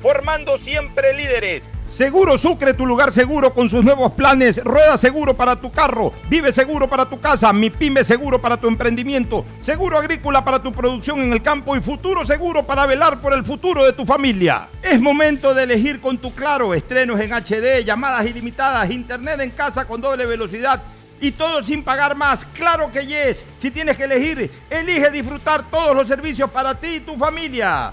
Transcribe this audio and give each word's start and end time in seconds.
formando 0.00 0.58
siempre 0.58 1.14
líderes. 1.14 1.70
Seguro 1.88 2.38
Sucre, 2.38 2.72
tu 2.72 2.86
lugar 2.86 3.12
seguro 3.12 3.52
con 3.52 3.68
sus 3.68 3.84
nuevos 3.84 4.12
planes. 4.12 4.62
Rueda 4.62 4.96
seguro 4.96 5.34
para 5.34 5.56
tu 5.56 5.72
carro, 5.72 6.12
vive 6.28 6.52
seguro 6.52 6.88
para 6.88 7.04
tu 7.04 7.20
casa, 7.20 7.52
mi 7.52 7.68
pyme 7.68 8.04
seguro 8.04 8.40
para 8.40 8.56
tu 8.56 8.68
emprendimiento, 8.68 9.44
seguro 9.60 9.98
agrícola 9.98 10.44
para 10.44 10.62
tu 10.62 10.72
producción 10.72 11.20
en 11.20 11.32
el 11.32 11.42
campo 11.42 11.76
y 11.76 11.80
futuro 11.80 12.24
seguro 12.24 12.64
para 12.64 12.86
velar 12.86 13.20
por 13.20 13.32
el 13.32 13.44
futuro 13.44 13.84
de 13.84 13.92
tu 13.92 14.06
familia. 14.06 14.68
Es 14.82 15.00
momento 15.00 15.52
de 15.52 15.64
elegir 15.64 16.00
con 16.00 16.16
tu 16.18 16.32
claro 16.32 16.74
estrenos 16.74 17.18
en 17.20 17.32
HD, 17.32 17.84
llamadas 17.84 18.24
ilimitadas, 18.24 18.88
internet 18.90 19.40
en 19.40 19.50
casa 19.50 19.84
con 19.84 20.00
doble 20.00 20.26
velocidad 20.26 20.80
y 21.20 21.32
todo 21.32 21.60
sin 21.62 21.82
pagar 21.82 22.14
más. 22.14 22.44
Claro 22.46 22.90
que 22.92 23.04
yes. 23.04 23.44
Si 23.56 23.72
tienes 23.72 23.96
que 23.96 24.04
elegir, 24.04 24.50
elige 24.70 25.10
disfrutar 25.10 25.64
todos 25.68 25.94
los 25.94 26.06
servicios 26.06 26.48
para 26.50 26.74
ti 26.74 26.96
y 26.96 27.00
tu 27.00 27.16
familia. 27.16 27.92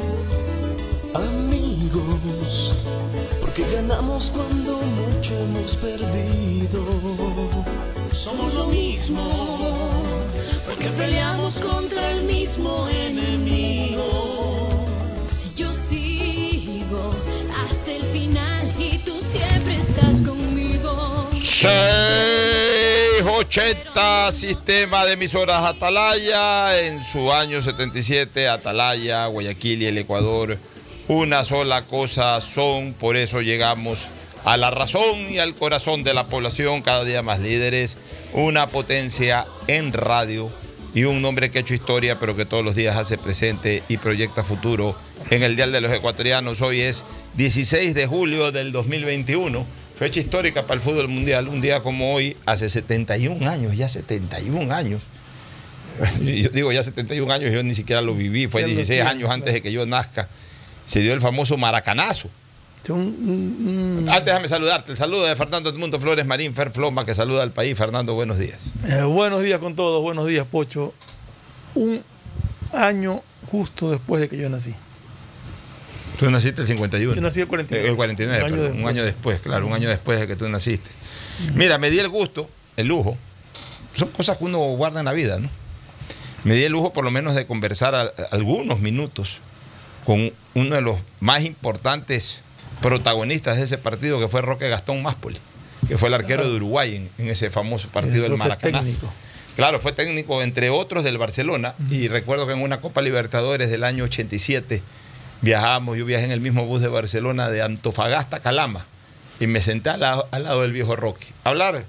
Cuando 4.29 4.77
mucho 4.77 5.35
hemos 5.37 5.75
perdido. 5.77 6.85
Somos 8.11 8.53
lo 8.53 8.67
mismo, 8.67 10.03
porque 10.65 10.89
peleamos 10.89 11.59
contra 11.59 12.11
el 12.11 12.23
mismo 12.23 12.87
enemigo. 12.89 14.69
Yo 15.55 15.73
sigo 15.73 17.15
hasta 17.63 17.91
el 17.91 18.03
final 18.03 18.71
y 18.77 18.99
tú 18.99 19.19
siempre 19.19 19.77
estás 19.77 20.21
conmigo. 20.21 21.27
680 21.41 24.31
Sistema 24.31 25.05
de 25.05 25.13
Emisoras 25.13 25.63
Atalaya, 25.63 26.79
en 26.79 27.03
su 27.03 27.31
año 27.31 27.61
77, 27.61 28.47
Atalaya, 28.47 29.25
Guayaquil 29.27 29.83
y 29.83 29.87
el 29.87 29.97
Ecuador, 29.97 30.57
una 31.11 31.43
sola 31.43 31.81
cosa 31.81 32.39
son, 32.39 32.93
por 32.93 33.17
eso 33.17 33.41
llegamos 33.41 34.07
a 34.45 34.55
la 34.55 34.71
razón 34.71 35.29
y 35.29 35.39
al 35.39 35.55
corazón 35.55 36.03
de 36.03 36.13
la 36.13 36.23
población, 36.23 36.81
cada 36.81 37.03
día 37.03 37.21
más 37.21 37.41
líderes, 37.41 37.97
una 38.31 38.69
potencia 38.69 39.45
en 39.67 39.91
radio 39.91 40.49
y 40.93 41.03
un 41.03 41.21
nombre 41.21 41.51
que 41.51 41.57
ha 41.57 41.61
hecho 41.61 41.73
historia, 41.73 42.17
pero 42.17 42.37
que 42.37 42.45
todos 42.45 42.63
los 42.63 42.75
días 42.75 42.95
hace 42.95 43.17
presente 43.17 43.83
y 43.89 43.97
proyecta 43.97 44.45
futuro 44.45 44.95
en 45.29 45.43
el 45.43 45.57
Dial 45.57 45.73
de 45.73 45.81
los 45.81 45.91
Ecuatorianos. 45.91 46.61
Hoy 46.61 46.79
es 46.79 47.03
16 47.35 47.93
de 47.93 48.07
julio 48.07 48.53
del 48.53 48.71
2021, 48.71 49.65
fecha 49.97 50.21
histórica 50.21 50.61
para 50.61 50.75
el 50.75 50.81
fútbol 50.81 51.09
mundial, 51.09 51.49
un 51.49 51.59
día 51.59 51.81
como 51.81 52.13
hoy, 52.13 52.37
hace 52.45 52.69
71 52.69 53.49
años, 53.49 53.75
ya 53.75 53.89
71 53.89 54.73
años. 54.73 55.01
Yo 56.21 56.49
digo 56.51 56.71
ya 56.71 56.83
71 56.83 57.33
años, 57.33 57.51
yo 57.51 57.61
ni 57.63 57.75
siquiera 57.75 58.01
lo 58.01 58.15
viví, 58.15 58.47
fue 58.47 58.63
16 58.63 59.01
años 59.01 59.29
antes 59.29 59.53
de 59.53 59.61
que 59.61 59.73
yo 59.73 59.85
nazca. 59.85 60.29
Se 60.91 60.99
dio 60.99 61.13
el 61.13 61.21
famoso 61.21 61.55
maracanazo. 61.55 62.29
Antes 62.89 64.25
déjame 64.25 64.49
saludarte. 64.49 64.91
El 64.91 64.97
saludo 64.97 65.23
de 65.25 65.33
Fernando 65.37 65.69
Edmundo 65.69 65.97
Flores 66.01 66.25
Marín, 66.25 66.53
Fer 66.53 66.69
Floma, 66.69 67.05
que 67.05 67.15
saluda 67.15 67.43
al 67.43 67.51
país. 67.51 67.77
Fernando, 67.77 68.13
buenos 68.13 68.37
días. 68.37 68.65
Eh, 68.85 69.01
buenos 69.03 69.41
días 69.41 69.59
con 69.59 69.73
todos, 69.73 70.01
buenos 70.01 70.27
días, 70.27 70.45
Pocho. 70.51 70.93
Un 71.75 72.03
año 72.73 73.21
justo 73.49 73.89
después 73.89 74.19
de 74.19 74.27
que 74.27 74.35
yo 74.37 74.49
nací. 74.49 74.73
Tú 76.19 76.29
naciste 76.29 76.59
el 76.59 76.67
51. 76.67 77.13
Yo 77.15 77.21
nací 77.21 77.39
el 77.39 77.47
49. 77.47 77.89
El 77.89 77.95
49, 77.95 78.39
Un 78.41 78.45
año 78.45 78.55
perdón, 78.55 78.65
un 78.71 78.73
después. 78.75 78.93
año 78.95 79.05
después, 79.05 79.39
claro, 79.39 79.67
un 79.67 79.73
año 79.73 79.87
después 79.87 80.19
de 80.19 80.27
que 80.27 80.35
tú 80.35 80.49
naciste. 80.49 80.89
Mira, 81.55 81.77
me 81.77 81.89
di 81.89 81.99
el 81.99 82.09
gusto, 82.09 82.49
el 82.75 82.87
lujo. 82.87 83.17
Son 83.95 84.09
cosas 84.09 84.35
que 84.37 84.43
uno 84.43 84.59
guarda 84.75 84.99
en 84.99 85.05
la 85.05 85.13
vida, 85.13 85.39
¿no? 85.39 85.47
Me 86.43 86.55
di 86.55 86.65
el 86.65 86.73
lujo 86.73 86.91
por 86.91 87.05
lo 87.05 87.11
menos 87.11 87.33
de 87.33 87.45
conversar 87.47 87.95
a- 87.95 88.11
algunos 88.31 88.81
minutos 88.81 89.37
con 90.05 90.31
uno 90.53 90.75
de 90.75 90.81
los 90.81 90.97
más 91.19 91.43
importantes 91.43 92.41
protagonistas 92.81 93.57
de 93.57 93.63
ese 93.63 93.77
partido, 93.77 94.19
que 94.19 94.27
fue 94.27 94.41
Roque 94.41 94.67
Gastón 94.69 95.01
Máspoli, 95.03 95.37
que 95.87 95.97
fue 95.97 96.09
el 96.09 96.15
arquero 96.15 96.49
de 96.49 96.55
Uruguay 96.55 96.95
en, 96.95 97.09
en 97.17 97.29
ese 97.29 97.49
famoso 97.49 97.89
partido 97.89 98.23
del 98.23 98.37
Maracaná. 98.37 98.83
Claro, 99.55 99.79
fue 99.79 99.91
técnico 99.91 100.41
entre 100.41 100.69
otros 100.69 101.03
del 101.03 101.17
Barcelona 101.17 101.75
y 101.89 102.07
recuerdo 102.07 102.47
que 102.47 102.53
en 102.53 102.61
una 102.61 102.79
Copa 102.79 103.01
Libertadores 103.01 103.69
del 103.69 103.83
año 103.83 104.05
87 104.05 104.81
viajábamos, 105.41 105.97
yo 105.97 106.05
viajé 106.05 106.23
en 106.23 106.31
el 106.31 106.39
mismo 106.39 106.65
bus 106.65 106.81
de 106.81 106.87
Barcelona 106.87 107.49
de 107.49 107.61
Antofagasta 107.61 108.37
a 108.37 108.39
Calama 108.39 108.85
y 109.39 109.47
me 109.47 109.61
senté 109.61 109.89
al 109.89 109.99
lado, 109.99 110.27
al 110.31 110.43
lado 110.43 110.61
del 110.61 110.71
viejo 110.71 110.95
Roque. 110.95 111.27
Hablar, 111.43 111.83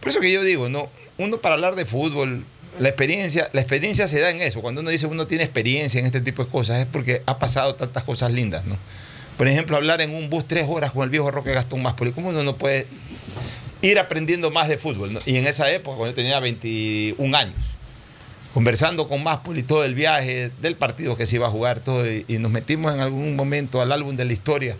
por 0.00 0.08
eso 0.08 0.20
que 0.20 0.30
yo 0.30 0.42
digo, 0.42 0.68
no, 0.68 0.88
uno 1.16 1.38
para 1.38 1.54
hablar 1.54 1.76
de 1.76 1.86
fútbol, 1.86 2.44
la 2.78 2.88
experiencia, 2.88 3.48
la 3.52 3.60
experiencia 3.60 4.08
se 4.08 4.20
da 4.20 4.30
en 4.30 4.40
eso. 4.40 4.60
Cuando 4.60 4.80
uno 4.80 4.90
dice 4.90 5.06
uno 5.06 5.26
tiene 5.26 5.44
experiencia 5.44 5.98
en 6.00 6.06
este 6.06 6.20
tipo 6.20 6.44
de 6.44 6.50
cosas 6.50 6.80
es 6.80 6.86
porque 6.86 7.22
ha 7.26 7.38
pasado 7.38 7.74
tantas 7.74 8.04
cosas 8.04 8.32
lindas, 8.32 8.64
¿no? 8.64 8.76
Por 9.36 9.46
ejemplo, 9.48 9.76
hablar 9.76 10.00
en 10.00 10.10
un 10.14 10.30
bus 10.30 10.46
tres 10.48 10.66
horas 10.68 10.90
con 10.90 11.04
el 11.04 11.10
viejo 11.10 11.30
Roque 11.30 11.52
Gastón 11.52 11.82
Máspoli, 11.82 12.10
¿cómo 12.12 12.30
uno 12.30 12.42
no 12.42 12.56
puede 12.56 12.86
ir 13.82 13.98
aprendiendo 13.98 14.50
más 14.50 14.68
de 14.68 14.78
fútbol? 14.78 15.18
Y 15.26 15.36
en 15.36 15.46
esa 15.46 15.70
época, 15.70 15.96
cuando 15.96 16.10
yo 16.12 16.16
tenía 16.16 16.40
21 16.40 17.36
años, 17.36 17.54
conversando 18.54 19.06
con 19.08 19.22
Máspoli 19.22 19.62
todo 19.62 19.84
el 19.84 19.94
viaje 19.94 20.50
del 20.60 20.74
partido 20.74 21.16
que 21.16 21.26
se 21.26 21.36
iba 21.36 21.46
a 21.46 21.50
jugar, 21.50 21.80
todo, 21.80 22.10
y, 22.10 22.24
y 22.28 22.38
nos 22.38 22.50
metimos 22.50 22.92
en 22.94 23.00
algún 23.00 23.36
momento 23.36 23.80
al 23.80 23.92
álbum 23.92 24.16
de 24.16 24.24
la 24.24 24.32
historia 24.32 24.76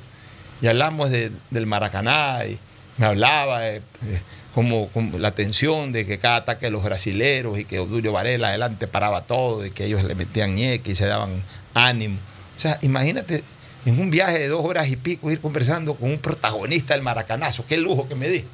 y 0.60 0.66
hablamos 0.66 1.10
de- 1.10 1.30
del 1.50 1.66
Maracaná 1.66 2.44
y 2.46 2.58
me 2.96 3.06
hablaba 3.06 3.68
eh, 3.68 3.80
eh, 4.06 4.20
como, 4.58 4.88
como 4.88 5.20
la 5.20 5.30
tensión 5.30 5.92
de 5.92 6.04
que 6.04 6.18
cada 6.18 6.38
ataque 6.38 6.66
de 6.66 6.72
los 6.72 6.82
brasileros 6.82 7.60
y 7.60 7.64
que 7.64 7.78
Odulio 7.78 8.10
Varela 8.10 8.48
adelante 8.48 8.88
paraba 8.88 9.22
todo 9.22 9.64
y 9.64 9.70
que 9.70 9.84
ellos 9.84 10.02
le 10.02 10.16
metían 10.16 10.56
ñeque 10.56 10.90
y 10.90 10.94
se 10.96 11.06
daban 11.06 11.44
ánimo. 11.74 12.18
O 12.56 12.60
sea, 12.60 12.76
imagínate 12.82 13.44
en 13.86 14.00
un 14.00 14.10
viaje 14.10 14.40
de 14.40 14.48
dos 14.48 14.64
horas 14.64 14.88
y 14.88 14.96
pico 14.96 15.30
ir 15.30 15.40
conversando 15.40 15.94
con 15.94 16.10
un 16.10 16.18
protagonista 16.18 16.94
del 16.94 17.04
Maracanazo. 17.04 17.66
Qué 17.68 17.76
lujo 17.76 18.08
que 18.08 18.16
me 18.16 18.28
di. 18.28 18.44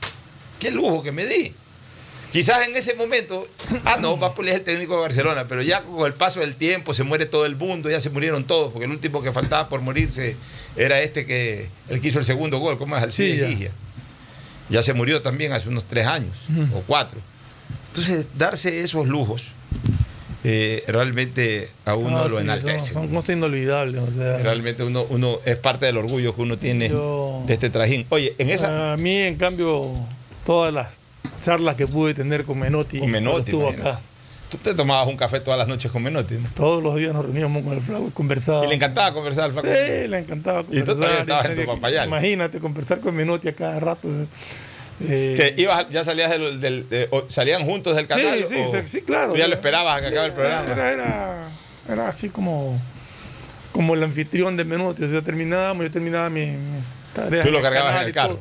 Qué 0.58 0.70
lujo 0.70 1.02
que 1.02 1.10
me 1.10 1.24
di. 1.24 1.54
Quizás 2.32 2.68
en 2.68 2.76
ese 2.76 2.92
momento, 2.92 3.48
ah, 3.86 3.96
no, 3.98 4.20
Papoli 4.20 4.50
es 4.50 4.56
el 4.56 4.62
técnico 4.62 4.96
de 4.96 5.00
Barcelona, 5.00 5.46
pero 5.48 5.62
ya 5.62 5.84
con 5.84 6.04
el 6.04 6.12
paso 6.12 6.40
del 6.40 6.54
tiempo 6.54 6.92
se 6.92 7.04
muere 7.04 7.24
todo 7.24 7.46
el 7.46 7.56
mundo, 7.56 7.88
ya 7.88 8.00
se 8.00 8.10
murieron 8.10 8.44
todos, 8.44 8.72
porque 8.72 8.84
el 8.84 8.90
último 8.90 9.22
que 9.22 9.32
faltaba 9.32 9.70
por 9.70 9.80
morirse 9.80 10.36
era 10.76 11.00
este 11.00 11.24
que, 11.24 11.70
el 11.88 12.02
que 12.02 12.08
hizo 12.08 12.18
el 12.18 12.26
segundo 12.26 12.58
gol, 12.58 12.76
¿cómo 12.76 12.94
es? 12.94 13.02
Alcides 13.02 13.56
Sí, 13.56 13.68
ya. 14.69 14.82
Se 14.82 14.93
murió 14.93 15.22
también 15.22 15.52
hace 15.52 15.69
unos 15.69 15.84
tres 15.84 16.06
años 16.06 16.37
o 16.75 16.81
cuatro. 16.87 17.19
Entonces, 17.88 18.26
darse 18.37 18.81
esos 18.81 19.06
lujos 19.06 19.52
eh, 20.46 20.84
realmente 20.88 21.70
a 21.87 21.94
uno 21.94 22.19
Ah, 22.19 22.28
lo 22.28 22.37
sí, 22.37 22.43
enaltece. 22.43 22.78
son, 22.93 23.05
son 23.05 23.08
cosas 23.08 23.37
inolvidables. 23.37 24.00
o 24.02 24.12
sea, 24.12 24.38
Realmente 24.38 24.82
uno, 24.82 25.05
uno 25.08 25.38
es 25.44 25.56
parte 25.56 25.87
del 25.87 25.96
orgullo 25.96 26.34
que 26.34 26.43
uno 26.43 26.58
tiene 26.58 26.88
Yo- 26.90 27.43
de 27.46 27.55
este 27.55 27.70
trajín. 27.70 28.05
Oye, 28.11 28.34
en 28.38 28.50
esa. 28.50 28.93
A 28.93 28.96
mí, 28.99 29.14
en 29.16 29.37
cambio, 29.37 29.90
todas 30.44 30.72
las 30.75 30.99
charlas 31.43 31.76
que 31.76 31.87
pude 31.87 32.12
tener 32.14 32.44
con 32.44 32.58
Menotti, 32.58 32.99
Con 32.99 33.10
Menotti, 33.10 33.50
estuvo 33.50 33.69
imagínate. 33.69 33.88
acá, 33.90 34.00
Tú 34.54 34.58
te 34.70 34.74
tomabas 34.74 35.08
un 35.08 35.16
café 35.16 35.40
todas 35.40 35.58
las 35.58 35.66
noches 35.66 35.90
con 35.90 36.00
Menotti. 36.00 36.34
¿no? 36.34 36.48
todos 36.54 36.80
los 36.80 36.94
días 36.94 37.12
nos 37.12 37.24
reuníamos 37.24 37.64
con 37.64 37.72
el 37.72 37.80
flaco 37.80 38.06
y 38.06 38.10
conversábamos. 38.12 38.66
Y 38.66 38.68
le 38.68 38.74
encantaba 38.76 39.12
conversar 39.12 39.44
al 39.46 39.52
flaco. 39.52 39.66
Sí, 39.66 40.06
le 40.06 40.18
encantaba 40.18 40.60
Y 40.70 40.80
tú 40.82 40.92
conversar. 40.92 41.20
estabas 41.22 41.44
en 41.46 41.54
tu 41.56 41.60
Imagínate- 41.62 41.66
papayal. 41.74 42.08
Imagínate 42.08 42.60
conversar 42.60 43.00
con 43.00 43.16
Menotti 43.16 43.48
a 43.48 43.52
cada 43.56 43.80
rato. 43.80 44.08
eh, 45.00 45.34
Que 45.36 45.60
ibas, 45.60 45.86
ya 45.90 46.04
salías 46.04 46.30
del, 46.30 46.60
del- 46.60 46.88
de- 46.88 47.08
o- 47.10 47.24
salían 47.28 47.64
juntos 47.64 47.96
del 47.96 48.04
Sí, 48.06 48.14
canal. 48.14 48.44
sí, 48.46 48.54
o 48.60 48.70
sí, 48.70 48.78
sí, 48.86 49.02
claro. 49.02 49.32
tú 49.32 49.38
ya 49.38 49.48
lo 49.48 49.54
esperabas 49.54 49.96
a 49.96 50.00
que 50.02 50.06
acabe 50.06 50.26
el 50.28 50.32
programa. 50.34 50.70
Era, 50.72 50.92
era, 50.92 51.48
era 51.88 52.08
así 52.08 52.28
como, 52.28 52.78
como 53.72 53.94
el 53.94 54.04
anfitrión 54.04 54.56
de 54.56 54.64
Menotti. 54.64 55.02
O 55.02 55.08
sea, 55.08 55.20
terminábamos, 55.22 55.84
yo 55.84 55.90
terminaba 55.90 56.30
mi, 56.30 56.46
mi 56.46 56.78
tarea. 57.12 57.42
Tú 57.42 57.50
lo 57.50 57.60
cargabas 57.60 58.02
en 58.02 58.06
el 58.06 58.12
todo. 58.12 58.38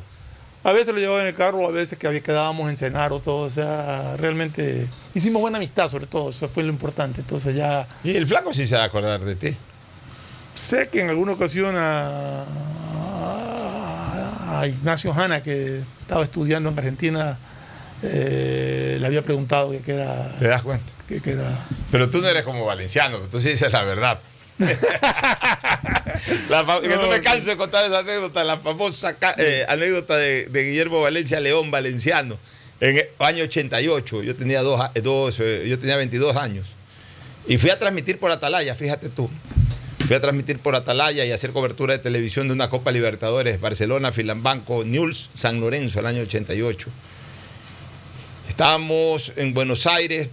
A 0.64 0.72
veces 0.72 0.94
lo 0.94 1.00
llevaba 1.00 1.20
en 1.20 1.26
el 1.26 1.34
carro, 1.34 1.66
a 1.66 1.70
veces 1.70 1.98
que 1.98 2.22
quedábamos 2.22 2.70
en 2.70 2.76
cenar 2.78 3.12
o 3.12 3.20
todo. 3.20 3.42
O 3.44 3.50
sea, 3.50 4.16
realmente 4.16 4.88
hicimos 5.14 5.42
buena 5.42 5.58
amistad, 5.58 5.88
sobre 5.90 6.06
todo. 6.06 6.30
Eso 6.30 6.48
fue 6.48 6.62
lo 6.62 6.70
importante. 6.70 7.20
Entonces 7.20 7.54
ya 7.54 7.86
Y 8.02 8.16
el 8.16 8.26
flaco 8.26 8.52
sí 8.54 8.66
se 8.66 8.74
va 8.74 8.82
a 8.82 8.86
acordar 8.86 9.20
de 9.20 9.36
ti. 9.36 9.54
sé 10.54 10.88
que 10.88 11.02
en 11.02 11.10
alguna 11.10 11.32
ocasión 11.32 11.74
a, 11.76 12.44
a 14.58 14.66
Ignacio 14.66 15.12
Hanna, 15.12 15.42
que 15.42 15.80
estaba 16.00 16.24
estudiando 16.24 16.70
en 16.70 16.78
Argentina, 16.78 17.38
eh, 18.02 18.96
le 19.00 19.06
había 19.06 19.22
preguntado 19.22 19.70
que, 19.70 19.80
que 19.80 19.92
era... 19.94 20.36
¿Te 20.38 20.48
das 20.48 20.62
cuenta? 20.62 20.90
Que, 21.08 21.20
que 21.20 21.32
era 21.32 21.58
Pero 21.90 22.08
tú 22.08 22.20
no 22.20 22.28
eres 22.28 22.44
como 22.44 22.64
valenciano, 22.64 23.18
tú 23.30 23.38
sí 23.40 23.50
dices 23.50 23.70
la 23.72 23.82
verdad. 23.82 24.18
La 26.48 26.64
fa- 26.64 26.80
que 26.80 26.88
no 26.88 27.08
me 27.08 27.20
canso 27.20 27.50
de 27.50 27.56
contar 27.56 27.84
esa 27.86 27.98
anécdota, 27.98 28.44
la 28.44 28.56
famosa 28.56 29.16
eh, 29.36 29.64
anécdota 29.68 30.16
de, 30.16 30.48
Guillermo 30.52 31.00
Valencia 31.00 31.40
León, 31.40 31.70
valenciano, 31.70 32.38
en 32.80 32.98
el 32.98 33.08
año 33.18 33.44
88. 33.44 34.22
Yo 34.22 34.36
tenía, 34.36 34.62
dos, 34.62 34.80
dos, 35.02 35.40
eh, 35.40 35.66
yo 35.68 35.78
tenía 35.78 35.96
22 35.96 36.36
años. 36.36 36.66
Y 37.46 37.58
fui 37.58 37.70
a 37.70 37.78
transmitir 37.78 38.18
por 38.18 38.30
Atalaya, 38.30 38.74
fíjate 38.74 39.08
tú. 39.08 39.28
Fui 40.06 40.16
a 40.16 40.20
transmitir 40.20 40.58
por 40.58 40.74
Atalaya 40.76 41.24
y 41.24 41.32
hacer 41.32 41.50
cobertura 41.50 41.94
de 41.94 41.98
televisión 41.98 42.46
de 42.46 42.54
una 42.54 42.68
Copa 42.68 42.90
Libertadores, 42.92 43.60
Barcelona, 43.60 44.12
Filambanco, 44.12 44.84
News, 44.84 45.30
San 45.34 45.60
Lorenzo, 45.60 46.00
el 46.00 46.06
año 46.06 46.22
88. 46.22 46.88
Estábamos 48.48 49.32
en 49.36 49.52
Buenos 49.54 49.86
Aires, 49.86 50.28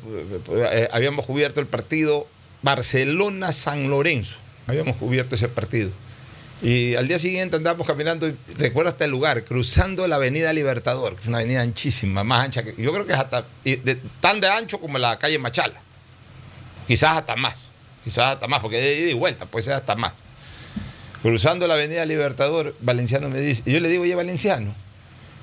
eh, 0.54 0.90
habíamos 0.92 1.26
cubierto 1.26 1.60
el 1.60 1.68
partido 1.68 2.28
Barcelona-San 2.62 3.90
Lorenzo. 3.90 4.38
Habíamos 4.68 4.96
cubierto 4.98 5.36
ese 5.36 5.48
partido. 5.48 5.92
Y 6.62 6.96
al 6.96 7.08
día 7.08 7.18
siguiente 7.18 7.56
andábamos 7.56 7.88
caminando, 7.88 8.32
recuerdo 8.56 8.92
hasta 8.92 9.06
el 9.06 9.12
lugar, 9.12 9.44
cruzando 9.44 10.08
la 10.08 10.18
avenida 10.18 10.54
Libertador, 10.54 11.16
que 11.16 11.22
es 11.22 11.28
una 11.28 11.40
avenida 11.40 11.62
anchísima, 11.62 12.24
más 12.24 12.46
ancha 12.46 12.64
que. 12.64 12.76
Yo 12.82 12.94
creo 12.94 13.06
que 13.08 13.14
es 13.14 13.20
hasta. 13.20 13.46
tan 14.20 14.40
de 14.40 14.48
ancho 14.48 14.80
como 14.80 15.00
la 15.00 15.18
calle 15.18 15.40
Machala. 15.40 15.82
Quizás 16.88 17.18
hasta 17.18 17.36
más. 17.36 17.56
Quizás 18.04 18.36
hasta 18.36 18.48
más, 18.48 18.62
porque 18.62 18.78
de 18.78 19.00
ida 19.00 19.10
y 19.10 19.14
vuelta, 19.14 19.46
puede 19.48 19.64
ser 19.64 19.74
hasta 19.74 19.96
más. 19.96 20.14
Cruzando 21.24 21.68
la 21.68 21.74
avenida 21.76 22.06
Libertador, 22.06 22.76
Valenciano 22.82 23.30
me 23.30 23.40
dice, 23.40 23.64
y 23.66 23.74
yo 23.74 23.80
le 23.80 23.90
digo, 23.90 24.04
oye, 24.04 24.16
Valenciano, 24.16 24.74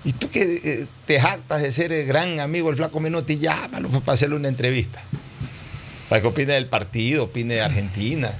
y 0.04 0.12
tú 0.12 0.30
que 0.30 0.42
eh, 0.42 0.86
te 1.06 1.20
jactas 1.20 1.62
de 1.62 1.72
ser 1.72 1.92
el 1.92 2.06
gran 2.06 2.40
amigo 2.40 2.68
del 2.68 2.76
Flaco 2.76 3.00
Menotti, 3.00 3.38
llámalo 3.38 3.88
pues, 3.88 4.02
para 4.02 4.14
hacerle 4.14 4.36
una 4.36 4.48
entrevista. 4.48 5.02
Para 6.08 6.20
que 6.22 6.26
opine 6.28 6.54
del 6.54 6.66
partido, 6.66 7.24
opine 7.24 7.54
de 7.54 7.60
Argentina. 7.62 8.32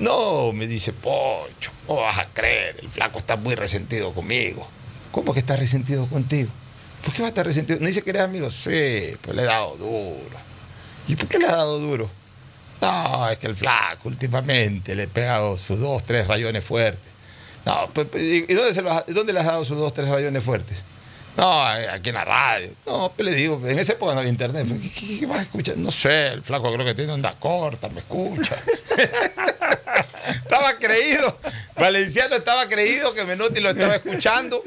No, 0.00 0.52
me 0.52 0.66
dice, 0.66 0.92
Pocho, 0.92 1.70
¿cómo 1.86 2.00
vas 2.02 2.18
a 2.18 2.26
creer? 2.26 2.76
El 2.82 2.88
Flaco 2.88 3.18
está 3.18 3.36
muy 3.36 3.54
resentido 3.54 4.12
conmigo. 4.12 4.66
¿Cómo 5.12 5.32
que 5.32 5.40
está 5.40 5.56
resentido 5.56 6.06
contigo? 6.06 6.50
¿Por 7.04 7.14
qué 7.14 7.22
va 7.22 7.28
a 7.28 7.30
estar 7.30 7.46
resentido? 7.46 7.78
¿No 7.80 7.86
dice 7.86 8.02
que 8.02 8.10
eres 8.10 8.22
amigo? 8.22 8.50
Sí, 8.50 9.16
pues 9.22 9.36
le 9.36 9.42
he 9.42 9.44
dado 9.44 9.76
duro. 9.76 10.36
¿Y 11.06 11.14
por 11.14 11.28
qué 11.28 11.38
le 11.38 11.46
ha 11.46 11.52
dado 11.52 11.78
duro? 11.78 12.10
No, 12.80 13.28
es 13.30 13.38
que 13.38 13.46
el 13.46 13.54
flaco 13.54 14.08
últimamente 14.08 14.94
le 14.96 15.04
he 15.04 15.08
pegado 15.08 15.56
sus 15.56 15.78
dos, 15.78 16.02
tres 16.02 16.26
rayones 16.26 16.64
fuertes. 16.64 17.12
No, 17.64 17.88
pues, 17.94 18.08
pues, 18.10 18.22
¿y 18.22 18.52
dónde, 18.52 18.74
se 18.74 18.80
ha- 18.80 19.04
dónde 19.06 19.32
le 19.32 19.40
has 19.40 19.46
dado 19.46 19.64
sus 19.64 19.78
dos, 19.78 19.94
tres 19.94 20.08
rayones 20.08 20.42
fuertes? 20.42 20.78
No, 21.36 21.62
aquí 21.62 22.10
en 22.10 22.14
la 22.14 22.24
radio. 22.24 22.70
No, 22.86 23.12
pues 23.16 23.28
le 23.28 23.34
digo, 23.34 23.60
en 23.66 23.78
esa 23.78 23.94
época 23.94 24.12
no 24.14 24.20
había 24.20 24.30
internet. 24.30 24.66
¿Qué, 24.80 24.90
qué- 24.90 25.18
qué 25.20 25.26
vas 25.26 25.38
a 25.40 25.42
escuchar? 25.42 25.76
No 25.76 25.90
sé, 25.90 26.28
el 26.28 26.42
flaco 26.42 26.72
creo 26.72 26.86
que 26.86 26.94
tiene 26.94 27.12
onda 27.12 27.34
corta, 27.38 27.88
me 27.88 28.00
escucha. 28.00 28.56
estaba 30.44 30.78
creído, 30.78 31.38
Valenciano 31.76 32.36
estaba 32.36 32.68
creído 32.68 33.12
que 33.14 33.24
Menotti 33.24 33.60
lo 33.60 33.70
estaba 33.70 33.96
escuchando 33.96 34.62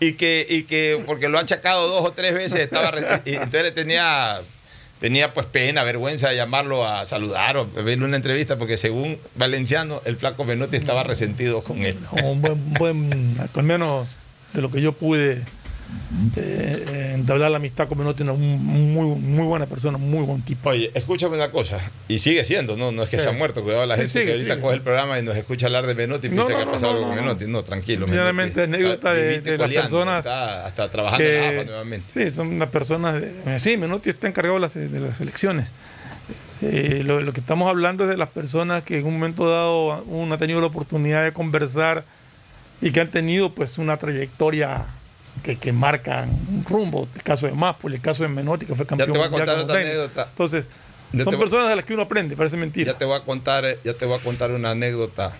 y 0.00 0.14
que, 0.14 0.46
y 0.48 0.64
que 0.64 1.02
porque 1.06 1.28
lo 1.28 1.38
ha 1.38 1.42
achacado 1.42 1.88
dos 1.88 2.04
o 2.04 2.12
tres 2.12 2.34
veces, 2.34 2.60
estaba 2.60 2.92
y 3.24 3.34
entonces 3.34 3.74
tenía, 3.74 4.40
tenía 5.00 5.32
pues 5.34 5.46
pena, 5.46 5.82
vergüenza 5.82 6.28
de 6.28 6.36
llamarlo 6.36 6.86
a 6.86 7.06
saludar 7.06 7.56
o 7.56 7.66
verle 7.66 8.04
una 8.04 8.16
entrevista, 8.16 8.56
porque 8.56 8.76
según 8.76 9.18
Valenciano, 9.34 10.00
el 10.04 10.16
flaco 10.16 10.44
Menotti 10.44 10.76
estaba 10.76 11.02
resentido 11.02 11.62
con 11.62 11.84
él. 11.84 11.98
un 12.22 12.40
buen, 12.40 12.72
buen, 12.74 13.36
al 13.54 13.62
menos 13.64 14.16
de 14.52 14.62
lo 14.62 14.70
que 14.70 14.80
yo 14.80 14.92
pude 14.92 15.42
eh, 16.36 17.12
entablar 17.14 17.50
la 17.50 17.56
amistad 17.56 17.88
con 17.88 17.98
Menotti, 17.98 18.22
una 18.22 18.34
muy, 18.34 19.16
muy 19.16 19.46
buena 19.46 19.66
persona, 19.66 19.98
muy 19.98 20.24
buen 20.24 20.42
tipo. 20.42 20.70
Oye, 20.70 20.90
escúchame 20.94 21.36
una 21.36 21.50
cosa, 21.50 21.78
y 22.08 22.18
sigue 22.18 22.44
siendo, 22.44 22.76
no, 22.76 22.92
no 22.92 23.02
es 23.04 23.08
que 23.08 23.18
se 23.18 23.28
ha 23.28 23.32
Sí. 23.32 23.36
muerto, 23.38 23.62
cuidado 23.62 23.86
la 23.86 23.94
Sí, 23.96 24.00
gente 24.02 24.12
sigue, 24.12 24.24
que 24.26 24.32
ahorita 24.32 24.54
sigue. 24.54 24.62
coge 24.62 24.74
el 24.74 24.80
programa 24.82 25.18
y 25.18 25.22
nos 25.22 25.36
escucha 25.36 25.66
hablar 25.66 25.86
de 25.86 25.94
Menotti 25.94 26.26
y 26.26 26.30
No, 26.30 26.36
piensa 26.46 26.52
no, 26.52 26.58
que 26.58 26.62
ha 26.62 26.72
pasado 26.72 26.92
no, 26.92 26.98
algo 26.98 27.08
con 27.08 27.16
no, 27.16 27.22
Menotti. 27.22 27.44
No, 27.46 27.62
tranquilo. 27.64 28.06
Generalmente 28.06 28.62
anécdota 28.62 28.94
está 28.94 29.14
de- 29.14 29.40
de 29.40 29.58
las 29.58 29.70
personas 29.70 30.18
Está 30.18 30.66
hasta 30.66 30.90
trabajando 30.90 31.24
en 31.24 31.42
la 31.42 31.48
AFA 31.60 31.64
nuevamente. 31.64 32.06
Sí, 32.12 32.30
son 32.30 32.48
unas 32.48 32.68
personas. 32.68 33.20
de- 33.20 33.58
sí, 33.58 33.76
Menotti 33.76 34.10
está 34.10 34.28
encargado 34.28 34.54
de 34.56 34.60
las, 34.60 34.74
de 34.74 35.00
las 35.00 35.20
elecciones. 35.20 35.70
Eh, 36.62 37.02
lo, 37.04 37.20
lo 37.20 37.32
que 37.32 37.40
estamos 37.40 37.68
hablando 37.68 38.04
es 38.04 38.10
de 38.10 38.16
las 38.16 38.28
personas 38.30 38.82
que 38.84 38.98
en 38.98 39.06
un 39.06 39.14
momento 39.14 39.48
dado 39.48 40.02
uno 40.04 40.34
ha 40.34 40.38
tenido 40.38 40.60
la 40.60 40.66
oportunidad 40.68 41.22
de 41.24 41.32
conversar 41.32 42.04
y 42.80 42.90
que 42.90 43.00
han 43.00 43.10
tenido 43.10 43.50
pues 43.54 43.76
una 43.78 43.96
trayectoria 43.98 44.84
que, 45.42 45.56
que 45.56 45.72
marcan 45.72 46.30
un 46.30 46.64
rumbo. 46.64 47.08
El 47.14 47.22
caso 47.22 47.46
de 47.46 47.52
Máspoli, 47.52 47.96
el 47.96 48.00
caso 48.00 48.22
de 48.22 48.28
Menotti, 48.28 48.66
que 48.66 48.74
fue 48.74 48.86
campeón 48.86 49.12
te 49.12 49.18
voy 49.18 49.26
a 49.26 49.30
contar 49.30 49.58
otra 49.58 49.76
anécdota. 49.78 50.26
Entonces, 50.30 50.68
Ya 51.12 51.24
son 51.24 51.38
personas 51.38 51.68
de 51.68 51.76
las 51.76 51.84
que 51.84 51.94
uno 51.94 52.02
aprende, 52.02 52.36
parece 52.36 52.56
mentira. 52.56 52.92
Ya 52.92 52.98
te 52.98 53.04
voy 53.04 53.16
a 53.16 53.20
contar, 53.20 53.64
ya 53.84 53.94
te 53.94 54.04
voy 54.06 54.18
a 54.18 54.22
contar 54.22 54.50
una 54.50 54.70
anécdota. 54.70 55.32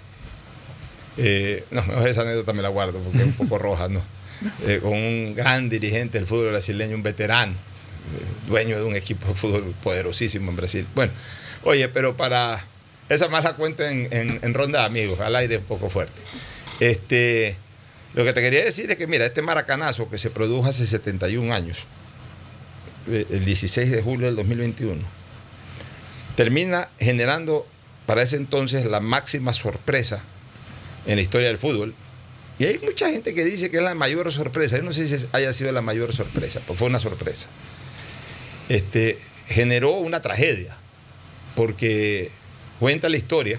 Eh, 1.16 1.64
no, 1.70 1.82
mejor 1.84 2.08
esa 2.08 2.22
anécdota 2.22 2.52
me 2.52 2.62
la 2.62 2.68
guardo 2.68 2.98
porque 2.98 3.18
es 3.18 3.24
un 3.24 3.32
poco 3.34 3.58
roja, 3.58 3.88
¿no? 3.88 4.00
Eh, 4.66 4.80
con 4.82 4.92
un 4.92 5.34
gran 5.34 5.70
dirigente 5.70 6.18
del 6.18 6.26
fútbol 6.26 6.50
brasileño, 6.50 6.96
un 6.96 7.02
veterano, 7.02 7.52
eh, 7.52 8.46
dueño 8.48 8.76
de 8.76 8.82
un 8.82 8.94
equipo 8.96 9.28
de 9.28 9.34
fútbol 9.34 9.74
poderosísimo 9.82 10.50
en 10.50 10.56
Brasil. 10.56 10.86
Bueno, 10.94 11.12
oye, 11.62 11.88
pero 11.88 12.14
para 12.16 12.62
esa 13.08 13.28
más 13.28 13.44
la 13.44 13.54
cuento 13.54 13.84
en, 13.84 14.08
en- 14.12 14.40
en 14.42 14.52
ronda 14.54 14.80
de 14.80 14.86
amigos, 14.86 15.20
al 15.20 15.36
aire 15.36 15.58
un 15.58 15.64
poco 15.64 15.88
fuerte. 15.88 16.20
Este, 16.80 17.56
lo 18.14 18.24
que 18.24 18.32
te 18.32 18.40
quería 18.40 18.64
decir 18.64 18.90
es 18.90 18.96
que, 18.96 19.06
mira, 19.06 19.26
este 19.26 19.42
maracanazo 19.42 20.08
que 20.08 20.18
se 20.18 20.30
produjo 20.30 20.68
hace 20.68 20.86
71 20.86 21.52
años, 21.52 21.86
eh, 23.08 23.26
el 23.30 23.44
16 23.44 23.90
de 23.90 24.02
julio 24.02 24.26
del 24.26 24.36
2021, 24.36 25.02
termina 26.36 26.88
generando 26.98 27.66
para 28.06 28.22
ese 28.22 28.36
entonces 28.36 28.84
la 28.86 29.00
máxima 29.00 29.52
sorpresa 29.52 30.22
en 31.06 31.16
la 31.16 31.22
historia 31.22 31.48
del 31.48 31.58
fútbol. 31.58 31.94
Y 32.58 32.66
hay 32.66 32.78
mucha 32.78 33.10
gente 33.10 33.34
que 33.34 33.44
dice 33.44 33.68
que 33.68 33.78
es 33.78 33.82
la 33.82 33.96
mayor 33.96 34.32
sorpresa. 34.32 34.76
Yo 34.76 34.84
no 34.84 34.92
sé 34.92 35.06
si 35.08 35.26
haya 35.32 35.52
sido 35.52 35.72
la 35.72 35.82
mayor 35.82 36.14
sorpresa, 36.14 36.60
pero 36.66 36.78
fue 36.78 36.86
una 36.86 37.00
sorpresa. 37.00 37.48
Este, 38.68 39.18
generó 39.48 39.92
una 39.92 40.22
tragedia, 40.22 40.76
porque 41.56 42.30
cuenta 42.78 43.08
la 43.08 43.16
historia 43.16 43.58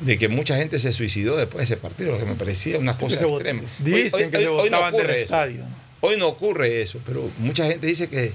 de 0.00 0.18
que 0.18 0.28
mucha 0.28 0.56
gente 0.56 0.78
se 0.78 0.92
suicidó 0.92 1.36
después 1.36 1.58
de 1.68 1.74
ese 1.74 1.76
partido, 1.80 2.12
lo 2.12 2.18
que 2.18 2.24
me 2.24 2.34
parecía 2.34 2.78
una 2.78 2.96
cosa 2.98 3.16
se 3.16 3.26
extrema. 3.26 3.62
Dicen 3.78 4.30
que 4.30 4.38
se 4.38 4.48
votaban 4.48 4.92
del 4.92 5.00
ocurre 5.00 5.14
eso. 5.16 5.22
estadio. 5.24 5.58
¿no? 5.64 5.84
Hoy 6.00 6.18
no 6.18 6.26
ocurre 6.28 6.82
eso, 6.82 7.00
pero 7.06 7.30
mucha 7.38 7.64
gente 7.66 7.86
dice 7.86 8.08
que, 8.08 8.32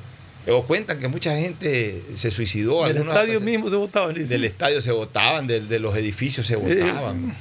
o 0.47 0.63
cuentan 0.65 0.99
que 0.99 1.07
mucha 1.07 1.35
gente 1.37 2.01
se 2.15 2.31
suicidó. 2.31 2.85
Del 2.85 2.97
estadio 2.97 3.39
se- 3.39 3.45
mismo 3.45 3.69
se 3.69 3.75
votaban. 3.75 4.13
dicen. 4.15 4.29
del 4.29 4.45
estadio 4.45 4.81
se 4.81 4.91
votaban, 4.91 5.45
del- 5.47 5.67
de, 5.67 5.79
los 5.79 5.95
edificios 5.95 6.47
se 6.47 6.55
votaban. 6.55 7.35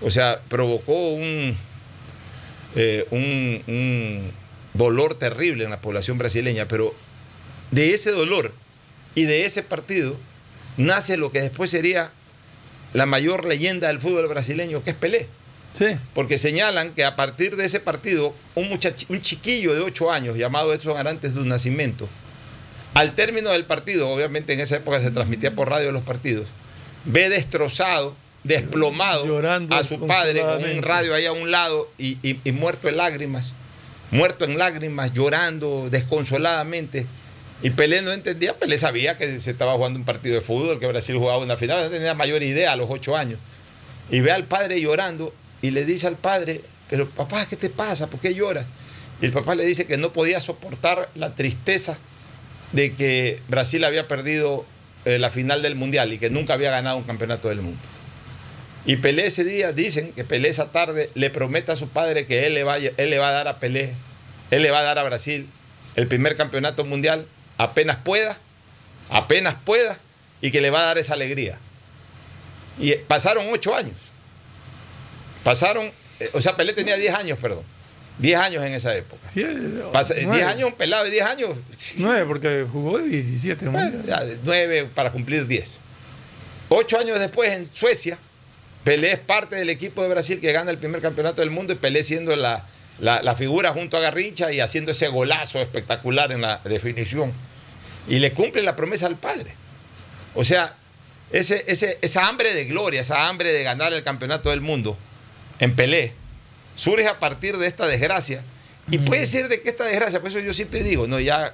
O 0.00 0.10
sea, 0.10 0.40
provocó 0.48 1.10
un, 1.14 1.56
eh, 2.76 3.06
un, 3.10 3.62
un 3.66 4.30
dolor 4.74 5.16
terrible 5.18 5.64
en 5.64 5.70
la 5.70 5.80
población 5.80 6.16
brasileña, 6.18 6.66
pero 6.68 6.94
de 7.72 7.92
ese 7.94 8.12
dolor 8.12 8.52
y 9.14 9.24
de 9.24 9.44
ese 9.44 9.62
partido 9.62 10.16
nace 10.76 11.16
lo 11.16 11.32
que 11.32 11.40
después 11.40 11.70
sería 11.70 12.10
la 12.92 13.06
mayor 13.06 13.44
leyenda 13.44 13.88
del 13.88 14.00
fútbol 14.00 14.28
brasileño, 14.28 14.82
que 14.82 14.90
es 14.90 14.96
Pelé. 14.96 15.26
Sí. 15.74 15.86
Porque 16.14 16.38
señalan 16.38 16.92
que 16.94 17.04
a 17.04 17.14
partir 17.14 17.54
de 17.56 17.66
ese 17.66 17.78
partido, 17.80 18.34
un, 18.54 18.70
muchach- 18.70 19.04
un 19.08 19.20
chiquillo 19.20 19.74
de 19.74 19.80
8 19.80 20.10
años 20.10 20.36
llamado 20.36 20.72
Edson 20.72 20.96
Arantes 20.96 21.34
de 21.34 21.40
un 21.40 21.48
nacimiento, 21.48 22.08
al 22.94 23.14
término 23.14 23.50
del 23.50 23.64
partido, 23.64 24.08
obviamente 24.08 24.54
en 24.54 24.60
esa 24.60 24.76
época 24.76 24.98
se 25.00 25.10
transmitía 25.10 25.52
por 25.54 25.68
radio 25.70 25.92
los 25.92 26.02
partidos, 26.02 26.46
ve 27.04 27.28
destrozado, 27.28 28.16
desplomado 28.44 29.26
Llorando 29.26 29.74
a 29.76 29.84
su 29.84 30.06
padre 30.06 30.40
con 30.40 30.64
un 30.64 30.82
radio 30.82 31.14
ahí 31.14 31.26
a 31.26 31.32
un 31.32 31.50
lado 31.50 31.88
y, 31.98 32.16
y- 32.28 32.40
y 32.44 32.52
muerto 32.52 32.88
en 32.88 32.96
lágrimas, 32.96 33.52
muerto 34.10 34.46
en 34.46 34.58
lágrimas, 34.58 35.12
llorando 35.12 35.88
desconsoladamente. 35.90 37.06
Y 37.62 37.70
Pelé 37.70 38.02
no 38.02 38.12
entendía, 38.12 38.54
Pelé 38.54 38.78
sabía 38.78 39.16
que 39.16 39.38
se 39.40 39.50
estaba 39.50 39.74
jugando 39.74 39.98
un 39.98 40.04
partido 40.04 40.36
de 40.36 40.40
fútbol, 40.40 40.78
que 40.78 40.86
Brasil 40.86 41.16
jugaba 41.16 41.38
una 41.38 41.56
final, 41.56 41.84
no 41.84 41.90
tenía 41.90 42.14
mayor 42.14 42.42
idea 42.42 42.72
a 42.72 42.76
los 42.76 42.88
8 42.88 43.16
años. 43.16 43.40
Y 44.10 44.20
ve 44.20 44.30
al 44.30 44.44
padre 44.44 44.80
llorando 44.80 45.34
y 45.60 45.70
le 45.70 45.84
dice 45.84 46.06
al 46.06 46.16
padre, 46.16 46.62
pero 46.88 47.08
papá, 47.08 47.46
¿qué 47.46 47.56
te 47.56 47.68
pasa? 47.68 48.06
¿Por 48.06 48.20
qué 48.20 48.34
lloras? 48.34 48.66
Y 49.20 49.26
el 49.26 49.32
papá 49.32 49.56
le 49.56 49.64
dice 49.64 49.86
que 49.86 49.96
no 49.96 50.12
podía 50.12 50.40
soportar 50.40 51.10
la 51.16 51.34
tristeza 51.34 51.98
de 52.72 52.94
que 52.94 53.40
Brasil 53.48 53.82
había 53.84 54.06
perdido 54.06 54.64
eh, 55.04 55.18
la 55.18 55.30
final 55.30 55.60
del 55.62 55.74
Mundial 55.74 56.12
y 56.12 56.18
que 56.18 56.30
nunca 56.30 56.54
había 56.54 56.70
ganado 56.70 56.96
un 56.96 57.04
campeonato 57.04 57.48
del 57.48 57.60
mundo. 57.60 57.80
Y 58.86 58.96
Pelé 58.96 59.26
ese 59.26 59.42
día, 59.42 59.72
dicen 59.72 60.12
que 60.12 60.24
Pelé 60.24 60.48
esa 60.48 60.70
tarde 60.70 61.10
le 61.14 61.30
promete 61.30 61.72
a 61.72 61.76
su 61.76 61.88
padre 61.88 62.24
que 62.24 62.46
él 62.46 62.54
le, 62.54 62.62
va, 62.62 62.78
él 62.78 63.10
le 63.10 63.18
va 63.18 63.30
a 63.30 63.32
dar 63.32 63.48
a 63.48 63.58
Pelé, 63.58 63.94
él 64.52 64.62
le 64.62 64.70
va 64.70 64.78
a 64.78 64.82
dar 64.82 64.98
a 64.98 65.02
Brasil 65.02 65.48
el 65.96 66.06
primer 66.06 66.36
campeonato 66.36 66.84
mundial 66.84 67.26
apenas 67.58 67.96
pueda, 67.96 68.38
apenas 69.10 69.54
pueda, 69.64 69.98
y 70.40 70.50
que 70.50 70.60
le 70.60 70.70
va 70.70 70.80
a 70.80 70.84
dar 70.86 70.98
esa 70.98 71.12
alegría. 71.14 71.58
Y 72.78 72.92
eh, 72.92 73.04
pasaron 73.06 73.46
ocho 73.52 73.74
años. 73.74 73.96
Pasaron, 75.44 75.90
eh, 76.20 76.28
o 76.34 76.40
sea, 76.40 76.56
Pelé 76.56 76.72
tenía 76.72 76.96
10 76.96 77.14
años, 77.14 77.38
perdón. 77.40 77.64
10 78.18 78.38
años 78.38 78.64
en 78.64 78.74
esa 78.74 78.94
época. 78.96 79.22
Sí, 79.32 79.42
eh, 79.42 79.82
Pasa- 79.92 80.14
10 80.14 80.26
nueve. 80.26 80.44
años, 80.44 80.68
un 80.70 80.74
pelado 80.76 81.04
de 81.04 81.10
10 81.10 81.24
años. 81.24 81.50
Nueve, 81.96 82.24
porque 82.26 82.66
jugó 82.70 82.98
de 82.98 83.08
17. 83.08 83.64
¿no? 83.64 83.72
Bueno, 83.72 84.00
ya, 84.06 84.24
de 84.24 84.38
9 84.42 84.88
para 84.94 85.10
cumplir 85.12 85.46
10. 85.46 85.68
Ocho 86.68 86.98
años 86.98 87.18
después 87.18 87.52
en 87.52 87.68
Suecia, 87.72 88.18
Pelé 88.84 89.12
es 89.12 89.18
parte 89.20 89.56
del 89.56 89.70
equipo 89.70 90.02
de 90.02 90.08
Brasil 90.08 90.40
que 90.40 90.52
gana 90.52 90.70
el 90.70 90.78
primer 90.78 91.00
campeonato 91.00 91.40
del 91.40 91.50
mundo 91.50 91.72
y 91.72 91.76
Pelé 91.76 92.02
siendo 92.02 92.34
la, 92.36 92.64
la- 93.00 93.22
la 93.22 93.34
figura 93.34 93.72
junto 93.72 93.96
a 93.96 94.00
Garrincha 94.00 94.50
y 94.52 94.60
haciendo 94.60 94.90
ese 94.90 95.08
golazo 95.08 95.60
espectacular 95.60 96.32
en 96.32 96.40
la 96.42 96.58
definición. 96.64 97.32
Y 98.08 98.18
le 98.18 98.32
cumple 98.32 98.62
la 98.62 98.74
promesa 98.76 99.06
al 99.06 99.16
padre. 99.16 99.52
O 100.34 100.44
sea, 100.44 100.74
ese, 101.32 101.64
ese- 101.66 101.98
esa 102.00 102.26
hambre 102.26 102.54
de 102.54 102.64
gloria, 102.64 103.00
esa 103.02 103.28
hambre 103.28 103.52
de 103.52 103.62
ganar 103.62 103.92
el 103.92 104.02
campeonato 104.02 104.50
del 104.50 104.60
mundo 104.60 104.96
en 105.58 105.74
Pelé, 105.76 106.12
surge 106.74 107.06
a 107.08 107.18
partir 107.18 107.56
de 107.58 107.66
esta 107.66 107.86
desgracia. 107.86 108.42
Y 108.90 108.98
puede 108.98 109.26
ser 109.26 109.48
de 109.48 109.60
que 109.60 109.68
esta 109.68 109.84
desgracia, 109.84 110.20
por 110.20 110.30
eso 110.30 110.38
yo 110.40 110.54
siempre 110.54 110.82
digo, 110.82 111.06
no 111.06 111.20
ya 111.20 111.52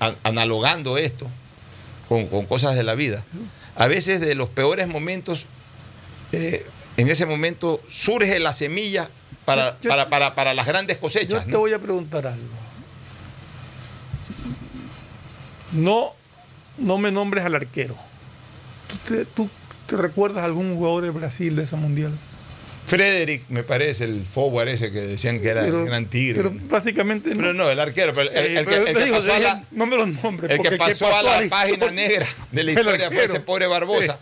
a- 0.00 0.14
analogando 0.24 0.98
esto 0.98 1.28
con, 2.08 2.26
con 2.26 2.46
cosas 2.46 2.74
de 2.74 2.82
la 2.82 2.94
vida, 2.94 3.22
a 3.76 3.86
veces 3.86 4.20
de 4.20 4.34
los 4.34 4.48
peores 4.48 4.88
momentos, 4.88 5.46
eh, 6.32 6.66
en 6.96 7.08
ese 7.08 7.24
momento 7.26 7.80
surge 7.88 8.38
la 8.40 8.52
semilla 8.52 9.08
para, 9.44 9.70
Yo- 9.72 9.76
yo- 9.82 9.90
para, 9.90 10.08
para- 10.08 10.34
para 10.34 10.54
las 10.54 10.66
grandes 10.66 10.96
Yo 10.96 11.00
cosechas. 11.02 11.44
te 11.44 11.52
¿no? 11.52 11.60
voy 11.60 11.72
a 11.72 11.78
preguntar 11.78 12.26
algo. 12.26 12.61
No, 15.72 16.12
no 16.78 16.98
me 16.98 17.10
nombres 17.10 17.44
al 17.44 17.54
arquero. 17.54 17.96
¿Tú 18.88 19.14
te, 19.14 19.24
tú 19.24 19.48
te 19.86 19.96
recuerdas 19.96 20.44
algún 20.44 20.76
jugador 20.76 21.02
de 21.04 21.10
Brasil 21.10 21.56
de 21.56 21.62
esa 21.64 21.76
mundial? 21.76 22.12
Frederick, 22.86 23.44
me 23.48 23.62
parece, 23.62 24.04
el 24.04 24.24
forward 24.24 24.68
ese 24.68 24.90
que 24.90 25.00
decían 25.02 25.40
que 25.40 25.48
era 25.48 25.64
el 25.64 25.84
gran 25.86 26.06
tigre. 26.06 26.34
Pero 26.36 26.50
Pero, 26.52 26.64
básicamente 26.68 27.34
no. 27.34 27.52
no, 27.54 27.70
el 27.70 27.78
arquero, 27.78 28.12
pero 28.12 28.28
el, 28.30 28.36
el- 28.36 28.56
el 28.58 28.64
que, 28.66 28.70
pero 28.70 28.86
el 28.86 28.92
te 28.92 28.98
que 28.98 29.04
digo, 29.04 29.16
pasó 29.18 29.32
a 29.34 29.38
la- 29.38 29.64
no 29.70 29.86
me 29.86 29.96
los 29.96 30.08
nombres. 30.22 30.50
El 30.50 30.60
que 30.60 30.76
pasó, 30.76 31.06
a 31.06 31.22
la, 31.22 31.44
historia- 31.44 31.48
página 31.50 31.90
negra 31.92 32.26
de 32.50 32.64
la 32.64 32.72
historia 32.72 33.10
fue 33.10 33.24
ese 33.24 33.40
pobre 33.40 33.66
Barbosa. 33.66 34.14
Sí. 34.14 34.18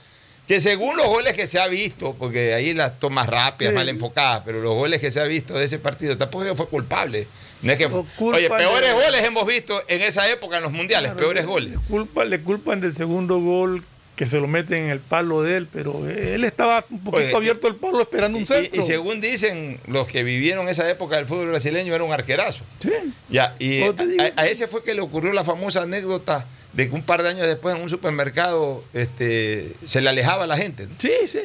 Que 0.47 0.61
según 0.61 0.97
los 0.97 1.07
goles 1.07 1.35
que 1.35 1.47
se 1.47 1.59
ha 1.61 1.69
visto, 1.69 2.15
porque 2.19 2.55
ahí 2.55 2.75
las 2.75 2.99
tomas 2.99 3.29
rápidas, 3.29 3.71
Sí. 3.73 3.77
mal 3.77 3.89
enfocadas, 3.89 4.43
pero 4.45 4.61
los 4.61 4.75
goles 4.75 5.01
que 5.01 5.11
se 5.11 5.21
ha 5.21 5.25
visto 5.25 5.55
de 5.55 5.65
ese 5.65 5.79
partido, 5.79 6.19
tampoco 6.19 6.55
fue 6.55 6.67
culpable. 6.69 7.29
No 7.63 7.73
es 7.73 7.79
que 7.79 7.87
Oye, 7.87 8.49
peores 8.49 8.89
de- 8.89 8.93
goles 8.95 9.25
hemos 9.25 9.47
visto 9.47 9.81
en 9.89 10.03
esa 10.03 10.29
época 10.31 10.57
en 10.59 10.63
los 10.63 10.73
mundiales, 10.73 11.11
Claro, 11.13 11.21
peores 11.27 11.45
le- 11.45 11.51
goles. 11.51 11.71
Le, 11.75 11.79
culpa- 11.81 12.25
le 12.25 12.41
culpan 12.41 12.81
del 12.81 12.95
segundo 12.95 13.39
gol 13.41 13.85
que 14.17 14.27
se 14.27 14.39
lo 14.39 14.47
meten 14.47 14.85
en 14.85 14.91
el 14.91 15.01
palo 15.01 15.43
de 15.43 15.57
él, 15.57 15.69
pero 15.73 16.07
él 16.09 16.45
estaba 16.45 16.85
un 16.91 17.01
poquito 17.05 17.27
Oye, 17.29 17.37
abierto 17.37 17.69
el 17.69 17.77
palo 17.77 18.03
esperando 18.03 18.37
un 18.39 18.45
centro. 18.47 18.81
y 18.83 18.85
según 18.85 19.21
dicen 19.21 19.81
los 19.87 20.07
que 20.07 20.23
vivieron 20.23 20.69
esa 20.69 20.89
época 20.91 21.17
del 21.17 21.25
fútbol 21.27 21.49
brasileño, 21.49 21.95
era 21.95 22.05
un 22.05 22.13
arquerazo. 22.13 22.63
Sí. 22.81 22.91
Ya, 23.31 23.55
y 23.59 23.83
a, 23.83 23.95
a 24.37 24.47
ese 24.47 24.69
fue 24.69 24.85
que 24.85 24.95
le 24.95 25.01
ocurrió 25.01 25.33
la 25.33 25.43
famosa 25.45 25.83
anécdota 25.83 26.47
de 26.75 26.89
que 26.89 26.95
un 26.95 27.03
par 27.03 27.23
de 27.23 27.31
años 27.31 27.47
después 27.47 27.75
en 27.75 27.83
un 27.83 27.89
supermercado 27.89 28.85
este, 28.93 29.73
se 29.87 30.01
le 30.03 30.11
alejaba 30.11 30.45
a 30.45 30.47
la 30.47 30.57
gente. 30.59 30.87
¿no? 30.87 30.93
Sí, 30.99 31.13
sí. 31.27 31.41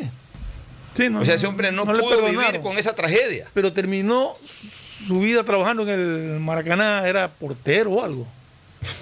Sí, 0.96 1.10
no, 1.10 1.22
O 1.22 1.26
sea, 1.26 1.36
ese 1.36 1.48
hombre 1.48 1.72
no, 1.72 1.86
le 1.92 2.00
pudo 2.00 2.26
vivir 2.30 2.62
con 2.62 2.78
esa 2.78 2.94
tragedia. 2.94 3.50
Pero 3.54 3.72
terminó 3.74 4.34
su 5.08 5.20
vida 5.20 5.44
trabajando 5.44 5.84
en 5.84 5.90
el 5.90 6.40
Maracaná, 6.40 7.08
era 7.08 7.28
portero 7.30 7.92
o 7.92 8.04
algo. 8.04 8.28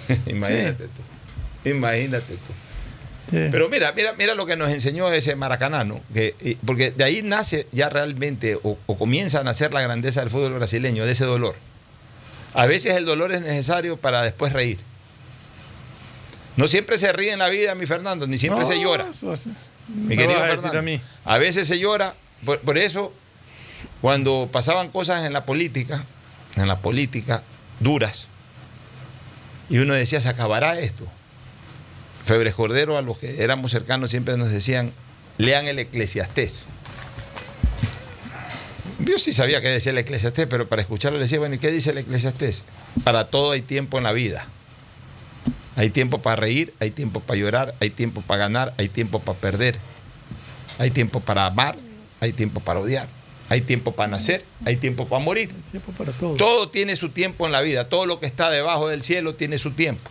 Imagínate 0.26 0.88
tú. 0.88 1.68
Imagínate 1.70 2.34
tú. 2.34 2.52
Sí. 3.30 3.48
Pero 3.50 3.68
mira, 3.70 3.92
mira, 3.92 4.12
mira 4.12 4.34
lo 4.34 4.44
que 4.46 4.54
nos 4.56 4.70
enseñó 4.70 5.10
ese 5.10 5.34
maracanano, 5.34 6.00
que, 6.12 6.34
y- 6.42 6.54
porque 6.56 6.90
de 6.90 7.04
ahí 7.04 7.22
nace 7.22 7.66
ya 7.72 7.88
realmente, 7.88 8.56
o, 8.62 8.76
o 8.86 8.98
comienza 8.98 9.40
a 9.40 9.44
nacer 9.44 9.72
la 9.72 9.80
grandeza 9.80 10.20
del 10.20 10.28
fútbol 10.30 10.52
brasileño, 10.54 11.06
de 11.06 11.12
ese 11.12 11.24
dolor. 11.24 11.54
A 12.52 12.66
veces 12.66 12.94
el 12.96 13.06
dolor 13.06 13.32
es 13.32 13.40
necesario 13.40 13.96
para 13.96 14.22
después 14.22 14.52
reír. 14.52 14.78
No 16.56 16.68
siempre 16.68 16.98
se 16.98 17.12
ríe 17.12 17.32
en 17.32 17.38
la 17.40 17.48
vida, 17.48 17.74
mi 17.74 17.86
Fernando, 17.86 18.26
ni 18.26 18.38
siempre 18.38 18.60
No, 18.62 18.66
se 18.68 18.78
llora. 18.78 19.08
eso- 19.10 19.32
eso- 19.34 19.50
Mi 19.88 20.16
querido 20.16 20.38
a 20.42 20.46
Fernando. 20.46 20.78
a 20.78 20.82
mí. 20.82 21.00
A 21.24 21.38
veces 21.38 21.66
se 21.66 21.78
llora, 21.78 22.14
por, 22.44 22.60
por 22.60 22.78
eso, 22.78 23.12
cuando 24.04 24.50
pasaban 24.52 24.90
cosas 24.90 25.24
en 25.24 25.32
la 25.32 25.46
política, 25.46 26.04
en 26.56 26.68
la 26.68 26.80
política, 26.80 27.42
duras, 27.80 28.26
y 29.70 29.78
uno 29.78 29.94
decía, 29.94 30.20
se 30.20 30.28
acabará 30.28 30.78
esto. 30.78 31.06
Febres 32.26 32.54
Cordero, 32.54 32.98
a 32.98 33.00
los 33.00 33.16
que 33.16 33.42
éramos 33.42 33.70
cercanos, 33.70 34.10
siempre 34.10 34.36
nos 34.36 34.50
decían, 34.50 34.92
lean 35.38 35.68
el 35.68 35.78
Eclesiastés. 35.78 36.64
Yo 38.98 39.18
sí 39.18 39.32
sabía 39.32 39.62
que 39.62 39.68
decía 39.68 39.92
el 39.92 39.96
Eclesiastés, 39.96 40.48
pero 40.48 40.68
para 40.68 40.82
escucharlo 40.82 41.16
le 41.16 41.24
decía, 41.24 41.38
bueno, 41.38 41.54
¿y 41.54 41.58
qué 41.58 41.70
dice 41.70 41.92
el 41.92 41.96
Eclesiastés? 41.96 42.64
Para 43.04 43.28
todo 43.28 43.52
hay 43.52 43.62
tiempo 43.62 43.96
en 43.96 44.04
la 44.04 44.12
vida. 44.12 44.46
Hay 45.76 45.88
tiempo 45.88 46.18
para 46.18 46.36
reír, 46.36 46.74
hay 46.78 46.90
tiempo 46.90 47.20
para 47.20 47.40
llorar, 47.40 47.74
hay 47.80 47.88
tiempo 47.88 48.20
para 48.20 48.40
ganar, 48.40 48.74
hay 48.76 48.90
tiempo 48.90 49.20
para 49.20 49.38
perder. 49.38 49.78
Hay 50.76 50.90
tiempo 50.90 51.20
para 51.20 51.46
amar, 51.46 51.78
hay 52.20 52.34
tiempo 52.34 52.60
para 52.60 52.80
odiar. 52.80 53.08
Hay 53.54 53.60
tiempo 53.60 53.92
para 53.92 54.08
nacer, 54.08 54.44
hay 54.64 54.74
tiempo 54.74 55.06
para 55.06 55.24
morir. 55.24 55.48
Tiempo 55.70 55.92
para 55.92 56.10
todo. 56.10 56.34
Todo 56.34 56.70
tiene 56.70 56.96
su 56.96 57.10
tiempo 57.10 57.46
en 57.46 57.52
la 57.52 57.60
vida. 57.60 57.88
Todo 57.88 58.04
lo 58.04 58.18
que 58.18 58.26
está 58.26 58.50
debajo 58.50 58.88
del 58.88 59.04
cielo 59.04 59.36
tiene 59.36 59.58
su 59.58 59.70
tiempo. 59.70 60.10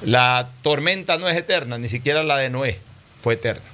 La 0.00 0.48
tormenta 0.62 1.18
no 1.18 1.28
es 1.28 1.36
eterna, 1.36 1.76
ni 1.76 1.90
siquiera 1.90 2.22
la 2.22 2.38
de 2.38 2.48
Noé 2.48 2.80
fue 3.20 3.34
eterna. 3.34 3.66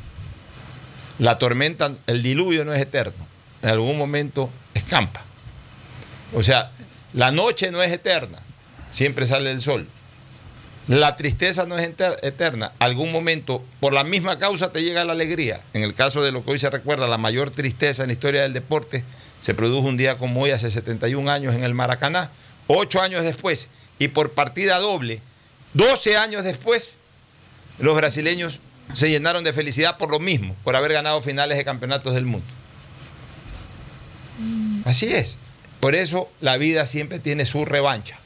La 1.21 1.39
tormenta, 1.39 1.93
el 2.09 2.21
diluvio 2.21 2.65
no 2.65 2.75
es 2.75 2.83
eterno. 2.83 3.29
En 3.63 3.71
algún 3.71 3.97
momento 3.97 4.51
escampa. 4.75 5.23
O 6.35 6.43
sea, 6.43 6.73
la 7.13 7.31
noche 7.31 7.71
no 7.71 7.81
es 7.81 7.93
eterna, 7.93 8.41
siempre 8.93 9.25
sale 9.29 9.53
el 9.53 9.63
sol. 9.63 9.87
La 10.89 11.17
tristeza 11.17 11.67
no 11.67 11.79
es 11.79 11.91
eterna. 12.23 12.73
Algún 12.79 13.13
momento, 13.13 13.63
por 13.79 13.93
la 13.93 14.05
misma 14.05 14.39
causa, 14.39 14.73
te 14.73 14.83
llega 14.83 15.05
la 15.05 15.13
alegría. 15.13 15.61
En 15.75 15.83
el 15.83 15.95
caso 15.95 16.23
de 16.23 16.33
lo 16.33 16.43
que 16.43 16.53
hoy 16.53 16.59
se 16.59 16.71
recuerda, 16.71 17.07
la 17.07 17.19
mayor 17.19 17.51
tristeza 17.51 18.03
en 18.03 18.09
la 18.09 18.15
historia 18.15 18.43
del 18.43 18.55
deporte 18.55 19.05
se 19.43 19.53
produjo 19.53 19.87
un 19.87 19.99
día 19.99 20.17
como 20.17 20.41
hoy, 20.41 20.51
hace 20.51 20.71
71 20.71 21.31
años, 21.31 21.55
en 21.55 21.63
el 21.63 21.75
Maracaná. 21.75 22.31
Ocho 22.69 23.03
años 23.03 23.23
después, 23.23 23.69
y 23.99 24.09
por 24.09 24.33
partida 24.33 24.79
doble, 24.79 25.21
12 25.75 26.17
años 26.17 26.43
después, 26.43 26.93
los 27.79 27.95
brasileños 27.95 28.61
se 28.95 29.11
llenaron 29.11 29.45
de 29.45 29.53
felicidad 29.53 29.99
por 29.99 30.11
lo 30.11 30.21
mismo, 30.21 30.57
por 30.65 30.75
haber 30.75 30.95
ganado 30.95 31.21
finales 31.21 31.59
de 31.59 31.65
campeonatos 31.67 32.15
del 32.15 32.25
mundo. 32.25 32.47
Así 34.87 35.13
es. 35.13 35.37
Por 35.81 35.95
eso 35.95 36.31
la 36.41 36.57
vida 36.57 36.87
siempre 36.87 37.19
tiene 37.19 37.45
su 37.45 37.67
revancha. 37.67 38.19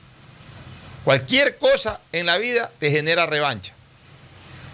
Cualquier 1.04 1.56
cosa 1.56 2.00
en 2.12 2.26
la 2.26 2.38
vida 2.38 2.71
te 2.78 2.90
genera 2.90 3.26
revancha. 3.26 3.73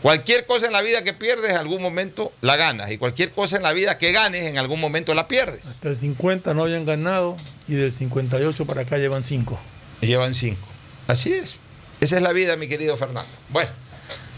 Cualquier 0.02 0.46
cosa 0.46 0.66
en 0.66 0.72
la 0.72 0.80
vida 0.80 1.02
que 1.02 1.12
pierdes, 1.12 1.50
en 1.50 1.56
algún 1.56 1.82
momento 1.82 2.32
la 2.40 2.56
ganas. 2.56 2.90
Y 2.90 2.98
cualquier 2.98 3.32
cosa 3.32 3.56
en 3.56 3.64
la 3.64 3.72
vida 3.72 3.98
que 3.98 4.12
ganes, 4.12 4.44
en 4.44 4.58
algún 4.58 4.80
momento 4.80 5.12
la 5.14 5.26
pierdes. 5.26 5.66
Hasta 5.66 5.88
el 5.88 5.96
50 5.96 6.54
no 6.54 6.62
habían 6.62 6.84
ganado 6.84 7.36
y 7.66 7.74
del 7.74 7.92
58 7.92 8.64
para 8.66 8.82
acá 8.82 8.98
llevan 8.98 9.24
5. 9.24 9.58
Y 10.00 10.06
llevan 10.06 10.34
cinco. 10.34 10.66
Así 11.08 11.32
es. 11.32 11.56
Esa 12.00 12.16
es 12.16 12.22
la 12.22 12.32
vida, 12.32 12.56
mi 12.56 12.68
querido 12.68 12.96
Fernando. 12.96 13.28
Bueno, 13.48 13.70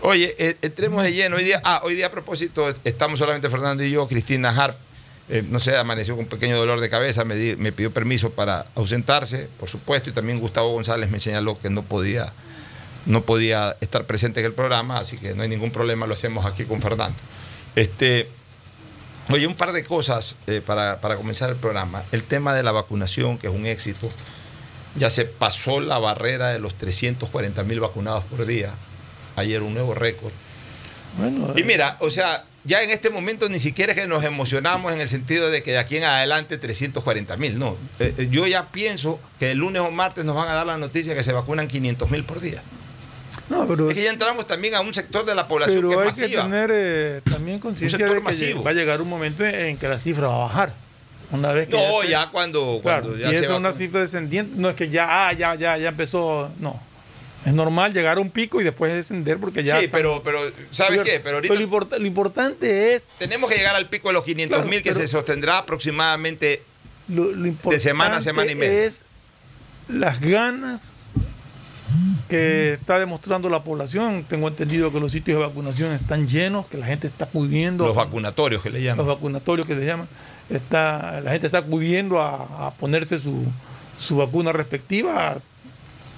oye, 0.01 0.35
eh, 0.39 0.57
entremos 0.63 1.03
de 1.03 1.13
lleno. 1.13 1.37
Hoy 1.37 1.45
día, 1.45 1.61
ah, 1.63 1.83
hoy 1.85 1.95
día 1.95 2.07
a 2.07 2.11
propósito, 2.11 2.75
estamos 2.85 3.19
solamente 3.19 3.51
Fernando 3.51 3.85
y 3.85 3.91
yo, 3.91 4.09
Cristina 4.09 4.49
Harp. 4.49 4.77
Eh, 5.31 5.45
no 5.49 5.59
sé, 5.61 5.77
amaneció 5.77 6.15
con 6.17 6.25
un 6.25 6.29
pequeño 6.31 6.57
dolor 6.59 6.81
de 6.81 6.91
cabeza, 6.91 7.25
me, 7.25 7.37
di- 7.37 7.57
me 7.57 7.73
pidió 7.73 7.91
permiso 7.93 8.31
para 8.31 8.67
ausentarse, 8.75 9.49
por 9.59 9.69
supuesto, 9.69 10.11
y 10.11 10.13
también 10.13 10.39
Gustavo 10.41 10.73
González 10.73 11.11
me 11.11 11.21
señaló 11.21 11.59
que 11.61 11.71
no 11.71 11.83
podía, 11.83 12.33
no 13.07 13.23
podía 13.23 13.77
estar 13.81 14.05
presente 14.05 14.41
en 14.41 14.47
el 14.47 14.53
programa, 14.53 14.99
así 14.99 15.17
que 15.17 15.35
no 15.35 15.43
hay 15.43 15.49
ningún 15.49 15.71
problema, 15.71 16.07
lo 16.07 16.15
hacemos 16.15 16.45
aquí 16.47 16.65
con 16.65 16.81
Fernando. 16.83 17.17
Este, 17.77 18.29
Oye, 19.29 19.47
un 19.47 19.55
par 19.55 19.71
de 19.73 19.85
cosas 19.85 20.35
eh, 20.49 20.61
para, 20.65 21.01
para 21.01 21.15
comenzar 21.15 21.51
el 21.51 21.57
programa. 21.57 22.03
El 22.11 22.25
tema 22.25 22.53
de 22.53 22.65
la 22.65 22.73
vacunación, 22.73 23.39
que 23.39 23.47
es 23.47 23.53
un 23.55 23.65
éxito. 23.65 24.09
Ya 24.97 25.09
se 25.09 25.25
pasó 25.25 25.79
la 25.79 25.99
barrera 26.01 26.49
de 26.49 26.59
los 26.59 26.75
340 26.75 27.63
mil 27.63 27.79
vacunados 27.79 28.25
por 28.25 28.45
día. 28.45 28.73
Ayer 29.37 29.63
un 29.63 29.75
nuevo 29.75 29.95
récord. 29.95 30.33
Bueno, 31.17 31.53
Y 31.57 31.63
mira, 31.63 31.97
o 32.01 32.11
sea, 32.11 32.45
ya 32.65 32.83
en 32.83 32.91
este 32.91 33.09
momento 33.11 33.49
ni 33.49 33.59
siquiera 33.59 33.93
es 33.93 33.99
que 33.99 34.07
nos 34.07 34.23
emocionamos 34.25 34.93
en 34.93 35.01
el 35.01 35.09
sentido 35.09 35.51
de 35.51 35.63
que 35.63 35.73
de 35.73 35.79
aquí 35.79 35.97
en 35.97 36.05
adelante 36.05 36.59
340 36.59 37.37
mil. 37.37 37.59
No, 37.59 37.77
Eh, 37.99 38.15
eh, 38.19 38.29
yo 38.31 38.47
ya 38.47 38.67
pienso 38.69 39.19
que 39.39 39.53
el 39.53 39.59
lunes 39.59 39.83
o 39.83 39.91
martes 39.91 40.25
nos 40.25 40.37
van 40.37 40.49
a 40.49 40.55
dar 40.55 40.67
la 40.67 40.77
noticia 40.79 41.15
que 41.15 41.23
se 41.23 41.33
vacunan 41.33 41.69
500 41.69 42.11
mil 42.11 42.25
por 42.25 42.41
día. 42.41 42.63
no, 43.49 43.67
pero, 43.67 43.89
Es 43.91 43.97
que 43.97 44.05
ya 44.05 44.11
entramos 44.11 44.47
también 44.47 44.75
a 44.75 44.81
un 44.81 44.93
sector 44.95 45.25
de 45.25 45.35
la 45.35 45.49
población 45.49 45.77
pero 45.79 45.89
que 45.89 45.95
es 45.95 46.01
hay 46.01 46.07
masiva. 46.07 46.43
que 46.43 46.49
tener 46.51 46.71
eh, 46.73 47.21
también 47.25 47.59
conciencia 47.59 47.99
de 48.07 48.15
que 48.15 48.21
masivo. 48.21 48.63
va 48.63 48.71
a 48.71 48.75
llegar 48.75 49.01
un 49.01 49.09
momento 49.09 49.45
en 49.45 49.77
que 49.77 49.89
la 49.89 49.99
cifra 49.99 50.29
va 50.29 50.37
a 50.37 50.39
bajar. 50.41 50.75
Una 51.33 51.53
vez 51.53 51.69
que 51.69 51.77
No, 51.77 52.03
ya 52.03 52.29
cuando, 52.31 52.81
Claro, 52.83 53.03
cuando 53.05 53.19
y 53.19 53.21
ya 53.23 53.31
esa 53.31 53.39
se 53.39 53.53
es 53.53 53.59
una 53.59 53.73
cifra 53.73 54.01
descendiente. 54.01 54.53
No 54.57 54.69
es 54.69 54.75
que 54.75 54.89
ya, 54.89 55.29
ah, 55.29 55.33
ya, 55.33 55.55
ya, 55.55 55.77
ya 55.79 55.89
empezó. 55.91 56.51
No. 56.59 56.81
Es 57.45 57.55
normal 57.55 57.95
llegar 57.95 58.19
a 58.19 58.21
un 58.21 58.31
pico 58.31 58.61
y 58.61 58.65
después 58.65 58.93
descender 58.93 59.39
porque 59.39 59.65
ya. 59.65 59.79
Sí, 59.79 59.87
están- 59.87 59.99
pero, 59.99 60.23
pero 60.23 60.41
¿sabes 60.71 61.01
qué? 61.01 61.21
Pero 61.21 61.37
ahorita 61.37 61.55
lo, 61.55 61.61
import- 61.61 61.99
lo 61.99 62.07
importante 62.07 62.95
es. 62.95 63.05
tenemos 63.19 63.49
que 63.51 63.57
llegar 63.57 63.75
al 63.77 63.89
pico 63.89 64.09
de 64.09 64.15
los 64.15 64.25
500 64.25 64.67
mil 64.67 64.83
que 64.83 64.93
se 64.93 65.07
sostendrá 65.07 65.59
aproximadamente. 65.59 66.63
Lo, 67.09 67.25
lo 67.25 67.47
importante 67.47 67.81
semana 67.81 68.19
a 68.19 68.21
semana 68.21 68.53
y 68.53 68.55
media. 68.55 68.85
es 68.85 69.05
las 69.89 70.21
ganas 70.21 71.11
que 72.29 72.75
está 72.75 72.99
demostrando 72.99 73.49
la 73.51 73.65
población. 73.65 74.25
Tengo 74.29 74.47
entendido 74.49 74.93
que 74.93 75.01
los 75.01 75.11
sitios 75.11 75.39
de 75.41 75.47
vacunación 75.47 75.93
están 75.93 76.29
llenos, 76.29 76.67
que 76.67 76.79
la 76.79 76.87
gente 76.87 77.07
está 77.09 77.25
acudiendo. 77.25 77.87
Los 77.87 77.97
vacunatorios 77.97 78.63
que 78.63 78.71
le 78.71 78.79
los 78.79 78.85
llaman. 78.85 79.07
vacunatorios 79.07 79.67
que 79.67 79.75
le 79.75 79.85
llaman, 79.87 80.09
está, 80.51 81.21
la 81.21 81.33
gente 81.33 81.47
está 81.47 81.59
acudiendo 81.59 82.21
a, 82.21 82.67
a 82.69 82.71
ponerse 82.75 83.19
su, 83.19 83.45
su 83.97 84.17
vacuna 84.17 84.53
respectiva 84.53 85.39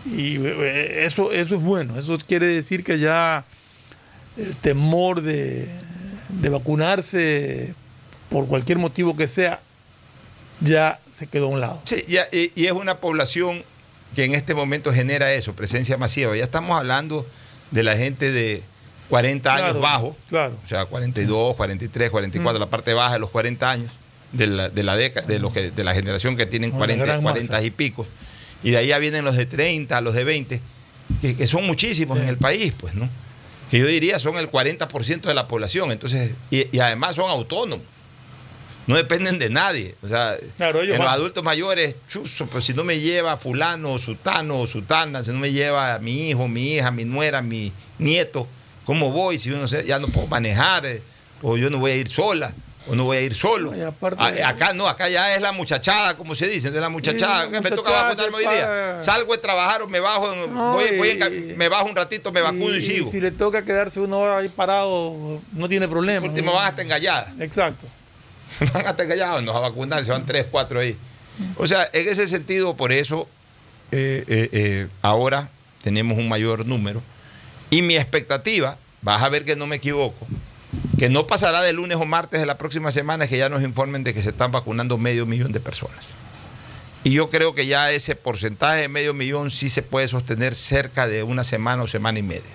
y 0.06 0.36
eh, 0.44 1.04
eso, 1.04 1.32
eso 1.32 1.54
es 1.56 1.60
bueno, 1.62 1.98
eso 1.98 2.16
quiere 2.26 2.46
decir 2.46 2.82
que 2.84 2.98
ya 2.98 3.44
el 4.36 4.56
temor 4.56 5.20
de, 5.22 5.68
de 6.40 6.48
vacunarse 6.48 7.74
por 8.30 8.46
cualquier 8.48 8.78
motivo 8.78 9.16
que 9.16 9.28
sea 9.28 9.60
ya 10.60 10.98
se 11.14 11.26
quedó 11.26 11.46
a 11.46 11.48
un 11.48 11.60
lado. 11.60 11.82
Sí, 11.84 12.02
ya, 12.08 12.26
y, 12.32 12.52
y 12.54 12.66
es 12.66 12.72
una 12.72 12.98
población 12.98 13.62
que 14.14 14.24
en 14.24 14.34
este 14.34 14.54
momento 14.54 14.92
genera 14.92 15.32
eso, 15.32 15.54
presencia 15.54 15.96
masiva. 15.96 16.36
Ya 16.36 16.44
estamos 16.44 16.78
hablando 16.78 17.26
de 17.70 17.82
la 17.82 17.96
gente 17.96 18.30
de 18.32 18.62
40 19.08 19.54
años 19.54 19.80
bajo, 19.80 20.16
Claro. 20.28 20.56
o 20.64 20.68
sea, 20.68 20.84
42, 20.86 21.56
43, 21.56 22.10
44, 22.10 22.58
la 22.58 22.66
parte 22.66 22.92
baja 22.94 23.14
de 23.14 23.18
los 23.20 23.30
40 23.30 23.70
años 23.70 23.92
de 24.32 24.46
la, 24.46 24.68
de 24.70 24.82
la 24.82 24.96
década, 24.96 25.26
de, 25.26 25.38
los 25.38 25.52
que, 25.52 25.70
de 25.70 25.84
la 25.84 25.94
generación 25.94 26.36
que 26.36 26.46
tienen 26.46 26.70
Una 26.70 26.78
40, 26.78 27.04
gran 27.04 27.22
40 27.22 27.52
masa. 27.52 27.64
y 27.64 27.70
picos. 27.70 28.06
Y 28.62 28.70
de 28.70 28.78
ahí 28.78 28.86
ya 28.88 28.98
vienen 28.98 29.24
los 29.24 29.36
de 29.36 29.46
30, 29.46 30.00
los 30.00 30.14
de 30.14 30.24
20, 30.24 30.60
que, 31.20 31.36
que 31.36 31.46
son 31.46 31.66
muchísimos 31.66 32.18
en 32.18 32.28
el 32.28 32.36
país, 32.36 32.72
pues, 32.78 32.94
¿no? 32.94 33.08
Que 33.70 33.78
yo 33.78 33.86
diría 33.86 34.18
son 34.18 34.36
el 34.36 34.50
40% 34.50 35.22
de 35.22 35.34
la 35.34 35.48
población. 35.48 35.90
Entonces, 35.92 36.34
y, 36.50 36.66
y 36.76 36.80
además 36.80 37.16
son 37.16 37.30
autónomos. 37.30 37.86
No 38.86 38.96
dependen 38.96 39.38
de 39.38 39.48
nadie. 39.48 39.94
O 40.02 40.08
sea, 40.08 40.36
Claro, 40.56 40.82
en 40.82 40.98
los 40.98 41.08
adultos 41.08 41.42
mayores, 41.44 41.96
chuzo, 42.08 42.46
pues 42.46 42.64
si 42.64 42.74
no 42.74 42.82
me 42.84 42.98
lleva 42.98 43.36
fulano, 43.36 43.96
sutano 43.98 44.60
o 44.60 44.66
sutana, 44.66 45.22
si 45.22 45.30
no 45.30 45.38
me 45.38 45.52
lleva 45.52 45.94
a 45.94 45.98
mi 46.00 46.28
hijo, 46.30 46.48
mi 46.48 46.74
hija, 46.74 46.90
mi 46.90 47.04
nuera, 47.04 47.42
mi 47.42 47.72
nieto, 47.98 48.48
¿cómo 48.84 49.12
voy? 49.12 49.38
Si 49.38 49.48
yo 49.50 49.56
no 49.58 49.68
sé, 49.68 49.86
ya 49.86 49.98
no 49.98 50.08
puedo 50.08 50.26
manejar, 50.26 50.84
eh, 50.86 51.00
o 51.42 51.56
yo 51.56 51.70
no 51.70 51.78
voy 51.78 51.92
a 51.92 51.96
ir 51.96 52.08
sola, 52.08 52.52
o 52.88 52.94
no 52.96 53.04
voy 53.04 53.16
a 53.18 53.20
ir 53.20 53.34
solo. 53.34 53.70
No, 53.70 53.76
y 53.76 53.80
aparte- 53.82 54.42
A- 54.42 54.48
acá 54.48 54.72
no, 54.72 54.88
acá 54.88 55.08
ya 55.08 55.34
es 55.34 55.40
la 55.40 55.52
muchachada, 55.52 56.16
como 56.16 56.34
se 56.34 56.46
dice, 56.48 56.68
es 56.68 56.74
la 56.74 56.88
muchachada. 56.88 57.48
Que 57.50 57.60
me 57.60 57.70
toca 57.70 57.90
vacunarme 57.90 58.36
hoy 58.38 58.42
día. 58.44 58.98
Salgo 59.00 59.32
de 59.32 59.38
trabajar 59.38 59.82
o 59.82 59.88
me 59.88 60.00
bajo, 60.00 60.32
en- 60.32 60.52
No, 60.52 60.72
voy, 60.74 60.96
voy 60.96 61.10
en 61.10 61.16
y- 61.16 61.20
ca- 61.20 61.30
me 61.56 61.68
bajo 61.68 61.84
un 61.86 61.94
ratito, 61.96 62.32
me 62.32 62.40
vacuno 62.40 62.74
y, 62.76 62.82
sigo. 62.84 63.10
si 63.10 63.20
le 63.20 63.30
toca 63.30 63.64
quedarse 63.64 64.00
una 64.00 64.16
hora 64.16 64.38
ahí 64.38 64.48
parado, 64.48 65.40
no 65.52 65.68
tiene 65.68 65.86
problema. 65.88 66.26
Último 66.26 66.52
van 66.54 66.66
hasta 66.68 66.82
engalladas. 66.82 67.28
Exacto. 67.40 67.86
van 68.74 68.86
hasta 68.86 69.06
callados, 69.08 69.42
nos 69.42 69.54
a 69.56 69.60
vacunar, 69.60 70.04
se 70.04 70.10
van 70.12 70.26
tres, 70.26 70.46
cuatro 70.50 70.80
ahí. 70.80 70.96
O 71.56 71.66
sea, 71.66 71.88
en 71.92 72.08
ese 72.08 72.26
sentido, 72.26 72.76
por 72.76 72.92
eso 72.92 73.28
eh, 73.90 74.24
eh, 74.28 74.48
eh, 74.52 74.88
ahora 75.02 75.50
tenemos 75.82 76.18
un 76.18 76.28
mayor 76.28 76.66
número. 76.66 77.02
Y 77.70 77.80
mi 77.82 77.96
expectativa, 77.96 78.76
vas 79.00 79.22
a 79.22 79.28
ver 79.28 79.44
que 79.44 79.56
no 79.56 79.66
me 79.66 79.76
equivoco, 79.76 80.26
que 81.02 81.08
no 81.08 81.26
pasará 81.26 81.62
de 81.62 81.72
lunes 81.72 81.98
o 81.98 82.04
martes 82.04 82.38
de 82.38 82.46
la 82.46 82.58
próxima 82.58 82.92
semana 82.92 83.26
que 83.26 83.36
ya 83.36 83.48
nos 83.48 83.64
informen 83.64 84.04
de 84.04 84.14
que 84.14 84.22
se 84.22 84.28
están 84.28 84.52
vacunando 84.52 84.98
medio 84.98 85.26
millón 85.26 85.50
de 85.50 85.58
personas. 85.58 86.04
Y 87.02 87.10
yo 87.10 87.28
creo 87.28 87.56
que 87.56 87.66
ya 87.66 87.90
ese 87.90 88.14
porcentaje 88.14 88.82
de 88.82 88.88
medio 88.88 89.12
millón 89.12 89.50
sí 89.50 89.68
se 89.68 89.82
puede 89.82 90.06
sostener 90.06 90.54
cerca 90.54 91.08
de 91.08 91.24
una 91.24 91.42
semana 91.42 91.82
o 91.82 91.88
semana 91.88 92.20
y 92.20 92.22
media. 92.22 92.52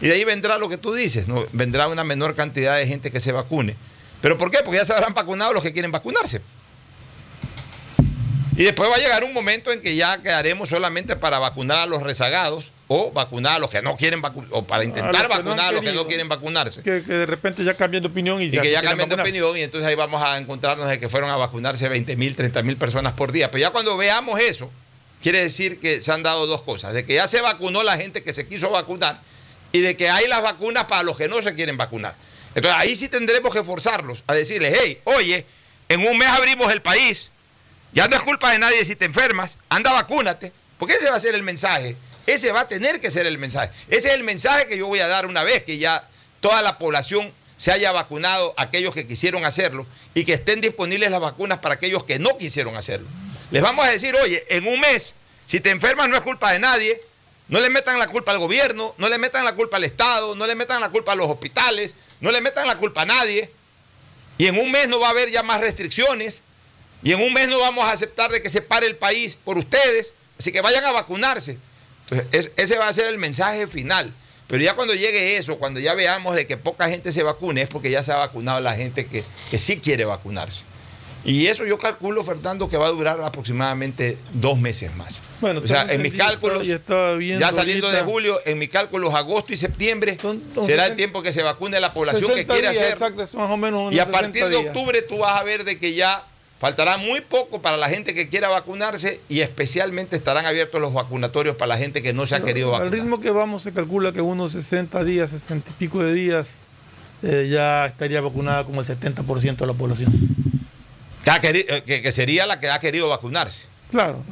Y 0.00 0.06
de 0.06 0.14
ahí 0.14 0.24
vendrá 0.24 0.56
lo 0.56 0.70
que 0.70 0.78
tú 0.78 0.94
dices, 0.94 1.28
¿no? 1.28 1.44
vendrá 1.52 1.86
una 1.86 2.02
menor 2.02 2.34
cantidad 2.34 2.78
de 2.78 2.86
gente 2.86 3.10
que 3.10 3.20
se 3.20 3.30
vacune. 3.30 3.76
¿Pero 4.22 4.38
por 4.38 4.50
qué? 4.50 4.60
Porque 4.64 4.78
ya 4.78 4.86
se 4.86 4.94
habrán 4.94 5.12
vacunado 5.12 5.52
los 5.52 5.62
que 5.62 5.74
quieren 5.74 5.92
vacunarse. 5.92 6.40
Y 8.56 8.64
después 8.64 8.90
va 8.90 8.94
a 8.94 9.00
llegar 9.00 9.22
un 9.22 9.34
momento 9.34 9.70
en 9.70 9.82
que 9.82 9.96
ya 9.96 10.16
quedaremos 10.22 10.70
solamente 10.70 11.14
para 11.14 11.38
vacunar 11.38 11.76
a 11.76 11.84
los 11.84 12.02
rezagados 12.02 12.71
o 12.88 13.10
vacunar 13.10 13.56
a 13.56 13.58
los 13.58 13.70
que 13.70 13.80
no 13.80 13.96
quieren 13.96 14.20
vacunarse, 14.20 14.54
o 14.54 14.64
para 14.64 14.84
intentar 14.84 15.22
no 15.22 15.28
vacunar 15.28 15.66
a 15.66 15.72
los 15.72 15.82
que 15.82 15.92
no 15.92 16.06
quieren 16.06 16.28
vacunarse. 16.28 16.82
Que, 16.82 17.02
que 17.02 17.12
de 17.12 17.26
repente 17.26 17.64
ya 17.64 17.74
cambian 17.74 18.02
de 18.02 18.08
opinión 18.08 18.40
y, 18.42 18.46
Y 18.46 18.50
que 18.50 18.70
ya 18.70 18.82
cambian 18.82 19.08
de 19.08 19.16
vacunar. 19.16 19.26
opinión 19.26 19.56
y 19.56 19.62
entonces 19.62 19.88
ahí 19.88 19.94
vamos 19.94 20.22
a 20.22 20.36
encontrarnos 20.36 20.88
de 20.88 20.98
que 20.98 21.08
fueron 21.08 21.30
a 21.30 21.36
vacunarse 21.36 21.88
20 21.88 22.16
mil, 22.16 22.36
30 22.36 22.62
mil 22.62 22.76
personas 22.76 23.12
por 23.12 23.32
día. 23.32 23.50
Pero 23.50 23.62
ya 23.62 23.70
cuando 23.70 23.96
veamos 23.96 24.38
eso, 24.40 24.70
quiere 25.22 25.40
decir 25.40 25.80
que 25.80 26.02
se 26.02 26.12
han 26.12 26.22
dado 26.22 26.46
dos 26.46 26.62
cosas. 26.62 26.92
De 26.92 27.04
que 27.04 27.14
ya 27.14 27.26
se 27.26 27.40
vacunó 27.40 27.82
la 27.82 27.96
gente 27.96 28.22
que 28.22 28.32
se 28.32 28.46
quiso 28.46 28.70
vacunar 28.70 29.20
y 29.72 29.80
de 29.80 29.96
que 29.96 30.10
hay 30.10 30.28
las 30.28 30.42
vacunas 30.42 30.84
para 30.84 31.02
los 31.02 31.16
que 31.16 31.28
no 31.28 31.40
se 31.40 31.54
quieren 31.54 31.76
vacunar. 31.76 32.14
Entonces 32.54 32.78
ahí 32.78 32.94
sí 32.94 33.08
tendremos 33.08 33.54
que 33.54 33.64
forzarlos 33.64 34.22
a 34.26 34.34
decirles, 34.34 34.78
hey, 34.82 34.98
oye, 35.04 35.46
en 35.88 36.06
un 36.06 36.18
mes 36.18 36.28
abrimos 36.28 36.70
el 36.70 36.82
país, 36.82 37.28
ya 37.94 38.06
no 38.08 38.16
es 38.16 38.22
culpa 38.22 38.52
de 38.52 38.58
nadie 38.58 38.84
si 38.84 38.96
te 38.96 39.06
enfermas, 39.06 39.56
anda 39.70 39.92
vacúnate, 39.92 40.52
porque 40.78 40.94
ese 40.94 41.08
va 41.08 41.16
a 41.16 41.20
ser 41.20 41.34
el 41.34 41.42
mensaje, 41.42 41.96
ese 42.26 42.52
va 42.52 42.60
a 42.60 42.68
tener 42.68 43.00
que 43.00 43.10
ser 43.10 43.26
el 43.26 43.38
mensaje. 43.38 43.72
Ese 43.88 44.08
es 44.08 44.14
el 44.14 44.24
mensaje 44.24 44.66
que 44.66 44.78
yo 44.78 44.86
voy 44.86 45.00
a 45.00 45.08
dar 45.08 45.26
una 45.26 45.42
vez 45.42 45.64
que 45.64 45.78
ya 45.78 46.06
toda 46.40 46.62
la 46.62 46.78
población 46.78 47.32
se 47.56 47.70
haya 47.70 47.92
vacunado, 47.92 48.54
aquellos 48.56 48.92
que 48.94 49.06
quisieron 49.06 49.44
hacerlo, 49.44 49.86
y 50.14 50.24
que 50.24 50.32
estén 50.32 50.60
disponibles 50.60 51.10
las 51.10 51.20
vacunas 51.20 51.58
para 51.60 51.76
aquellos 51.76 52.04
que 52.04 52.18
no 52.18 52.36
quisieron 52.36 52.76
hacerlo. 52.76 53.08
Les 53.50 53.62
vamos 53.62 53.84
a 53.86 53.90
decir, 53.90 54.16
oye, 54.16 54.44
en 54.48 54.66
un 54.66 54.80
mes, 54.80 55.12
si 55.46 55.60
te 55.60 55.70
enfermas 55.70 56.08
no 56.08 56.16
es 56.16 56.22
culpa 56.22 56.52
de 56.52 56.58
nadie, 56.58 57.00
no 57.48 57.60
le 57.60 57.70
metan 57.70 57.98
la 57.98 58.06
culpa 58.08 58.32
al 58.32 58.38
gobierno, 58.38 58.94
no 58.98 59.08
le 59.08 59.18
metan 59.18 59.44
la 59.44 59.54
culpa 59.54 59.76
al 59.76 59.84
Estado, 59.84 60.34
no 60.34 60.46
le 60.46 60.54
metan 60.54 60.80
la 60.80 60.88
culpa 60.88 61.12
a 61.12 61.14
los 61.14 61.28
hospitales, 61.28 61.94
no 62.20 62.30
le 62.30 62.40
metan 62.40 62.66
la 62.66 62.76
culpa 62.76 63.02
a 63.02 63.04
nadie. 63.04 63.50
Y 64.38 64.46
en 64.46 64.58
un 64.58 64.70
mes 64.70 64.88
no 64.88 64.98
va 64.98 65.08
a 65.08 65.10
haber 65.10 65.30
ya 65.30 65.42
más 65.42 65.60
restricciones. 65.60 66.40
Y 67.02 67.12
en 67.12 67.20
un 67.20 67.32
mes 67.32 67.48
no 67.48 67.58
vamos 67.58 67.84
a 67.84 67.90
aceptar 67.90 68.30
de 68.30 68.40
que 68.40 68.48
se 68.48 68.62
pare 68.62 68.86
el 68.86 68.96
país 68.96 69.36
por 69.44 69.58
ustedes. 69.58 70.12
Así 70.38 70.50
que 70.50 70.60
vayan 70.60 70.84
a 70.84 70.92
vacunarse. 70.92 71.58
Entonces, 72.10 72.26
es- 72.32 72.52
ese 72.56 72.78
va 72.78 72.88
a 72.88 72.92
ser 72.92 73.06
el 73.08 73.18
mensaje 73.18 73.66
final. 73.66 74.12
Pero 74.48 74.62
ya 74.62 74.74
cuando 74.74 74.94
llegue 74.94 75.38
eso, 75.38 75.56
cuando 75.56 75.80
ya 75.80 75.94
veamos 75.94 76.34
de 76.34 76.46
que 76.46 76.56
poca 76.58 76.88
gente 76.88 77.10
se 77.12 77.22
vacune, 77.22 77.62
es 77.62 77.68
porque 77.68 77.90
ya 77.90 78.02
se 78.02 78.12
ha 78.12 78.16
vacunado 78.16 78.60
la 78.60 78.74
gente 78.74 79.06
que, 79.06 79.24
que 79.50 79.56
sí 79.58 79.78
quiere 79.78 80.04
vacunarse. 80.04 80.64
Y 81.24 81.46
eso 81.46 81.64
yo 81.64 81.78
calculo, 81.78 82.22
Fernando, 82.24 82.68
que 82.68 82.76
va 82.76 82.86
a 82.86 82.90
durar 82.90 83.20
aproximadamente 83.22 84.18
dos 84.34 84.58
meses 84.58 84.94
más. 84.96 85.18
Bueno, 85.40 85.60
o 85.64 85.66
sea, 85.66 85.86
en 85.88 86.02
mis 86.02 86.12
cálculos, 86.14 86.66
ya 86.66 87.52
saliendo 87.52 87.90
de 87.90 88.02
julio, 88.02 88.38
en 88.44 88.58
mis 88.58 88.68
cálculos, 88.68 89.14
agosto 89.14 89.52
y 89.52 89.56
septiembre 89.56 90.18
Son- 90.20 90.42
son 90.54 90.66
será 90.66 90.82
el 90.84 90.90
60 90.90 90.96
tiempo 90.96 91.22
que 91.22 91.32
se 91.32 91.42
vacune 91.42 91.78
la 91.80 91.92
población 91.92 92.22
60 92.22 92.36
que 92.40 92.46
quiere 92.60 92.70
días, 92.72 92.82
hacer. 92.82 92.92
Exacto, 92.92 93.38
más 93.38 93.50
o 93.50 93.56
menos 93.56 93.92
Y 93.94 93.98
a 94.00 94.04
60 94.06 94.20
partir 94.20 94.44
de 94.44 94.50
días. 94.50 94.66
octubre 94.66 95.02
tú 95.02 95.18
vas 95.18 95.40
a 95.40 95.44
ver 95.44 95.64
de 95.64 95.78
que 95.78 95.94
ya 95.94 96.24
faltará 96.62 96.96
muy 96.96 97.20
poco 97.22 97.60
para 97.60 97.76
la 97.76 97.88
gente 97.88 98.14
que 98.14 98.28
quiera 98.28 98.48
vacunarse 98.48 99.18
y 99.28 99.40
especialmente 99.40 100.14
estarán 100.14 100.46
abiertos 100.46 100.80
los 100.80 100.94
vacunatorios 100.94 101.56
para 101.56 101.70
la 101.70 101.76
gente 101.76 102.02
que 102.02 102.12
no 102.12 102.24
se 102.24 102.36
ha 102.36 102.40
querido 102.44 102.68
Al 102.68 102.82
vacunar. 102.84 102.94
ritmo 102.94 103.20
que 103.20 103.32
vamos 103.32 103.62
se 103.62 103.72
calcula 103.72 104.12
que 104.12 104.20
unos 104.20 104.52
60 104.52 105.02
días, 105.02 105.30
60 105.30 105.68
y 105.72 105.74
pico 105.74 106.04
de 106.04 106.12
días, 106.14 106.58
eh, 107.24 107.48
ya 107.50 107.86
estaría 107.86 108.20
vacunada 108.20 108.64
como 108.64 108.80
el 108.80 108.86
70% 108.86 109.56
de 109.64 109.66
la 109.72 109.76
población. 109.76 110.12
Eh, 111.26 111.82
que- 111.84 112.00
que 112.00 112.12
sería 112.12 112.46
la 112.46 112.60
que 112.60 112.70
ha 112.70 112.78
querido 112.78 113.08
vacunarse. 113.08 113.64
Claro. 113.90 114.22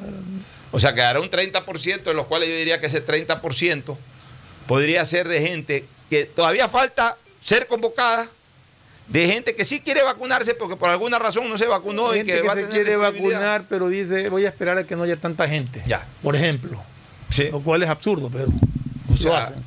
O 0.71 0.79
sea, 0.79 0.95
quedará 0.95 1.19
un 1.21 1.31
30%, 1.31 2.11
de 2.11 2.15
los 2.15 2.27
cuales 2.27 2.49
yo 2.49 2.55
diría 2.55 2.79
que 2.81 2.87
ese 2.87 3.01
30% 3.01 3.99
podría 4.69 5.05
ser 5.05 5.27
de 5.27 5.41
gente 5.41 5.85
que 6.09 6.27
todavía 6.27 6.69
falta 6.69 7.17
ser 7.43 7.67
convocada, 7.67 8.29
de 9.11 9.27
gente 9.27 9.55
que 9.57 9.65
sí 9.65 9.81
quiere 9.81 10.03
vacunarse 10.03 10.55
porque 10.55 10.77
por 10.77 10.89
alguna 10.89 11.19
razón 11.19 11.49
no 11.51 11.59
se 11.59 11.67
vacunó 11.67 12.11
Hay 12.11 12.15
y 12.15 12.19
gente 12.19 12.33
que, 12.35 12.41
que, 12.43 12.47
va 12.47 12.53
a 12.53 12.57
se 12.57 12.63
tener 12.63 12.85
quiere 12.85 12.97
vacunar, 12.97 13.65
pero 13.69 13.89
dice, 13.89 14.29
voy 14.29 14.47
a 14.47 14.49
esperar 14.49 14.79
a 14.79 14.85
que 14.85 14.95
no 14.97 15.03
haya 15.03 15.17
tanta 15.17 15.49
gente. 15.49 15.83
Ya. 15.87 16.07
Por 16.23 16.37
ejemplo. 16.37 16.81
Sí. 17.29 17.49
Lo 17.51 17.61
cual 17.61 17.83
es 17.83 17.89
absurdo, 17.89 18.31
pero 18.33 18.47
O 18.47 19.11
lo 19.11 19.17
sea, 19.17 19.39
hacen. 19.39 19.59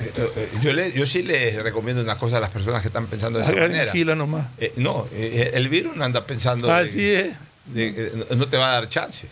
Eh, 0.00 0.10
eh, 0.16 0.48
yo, 0.62 0.72
le- 0.72 0.92
yo 0.92 1.06
sí 1.06 1.22
les 1.22 1.62
recomiendo 1.62 2.02
una 2.02 2.16
cosa 2.18 2.38
a 2.38 2.40
las 2.40 2.50
personas 2.50 2.82
que 2.82 2.88
están 2.88 3.06
pensando 3.06 3.38
de 3.38 3.44
esa 3.44 3.52
Hagan 3.52 3.70
manera. 3.70 3.92
fila 3.92 4.14
nomás. 4.16 4.46
Eh, 4.58 4.72
no, 4.76 5.06
eh, 5.12 5.50
el 5.54 5.68
virus 5.68 5.94
no 5.96 6.04
anda 6.04 6.24
pensando 6.26 6.66
de- 6.66 6.72
Así 6.72 7.08
es. 7.08 7.36
de- 7.66 7.88
eh, 8.08 8.26
no 8.36 8.48
te 8.48 8.56
va 8.56 8.70
a 8.70 8.72
dar 8.74 8.88
chance. 8.88 9.28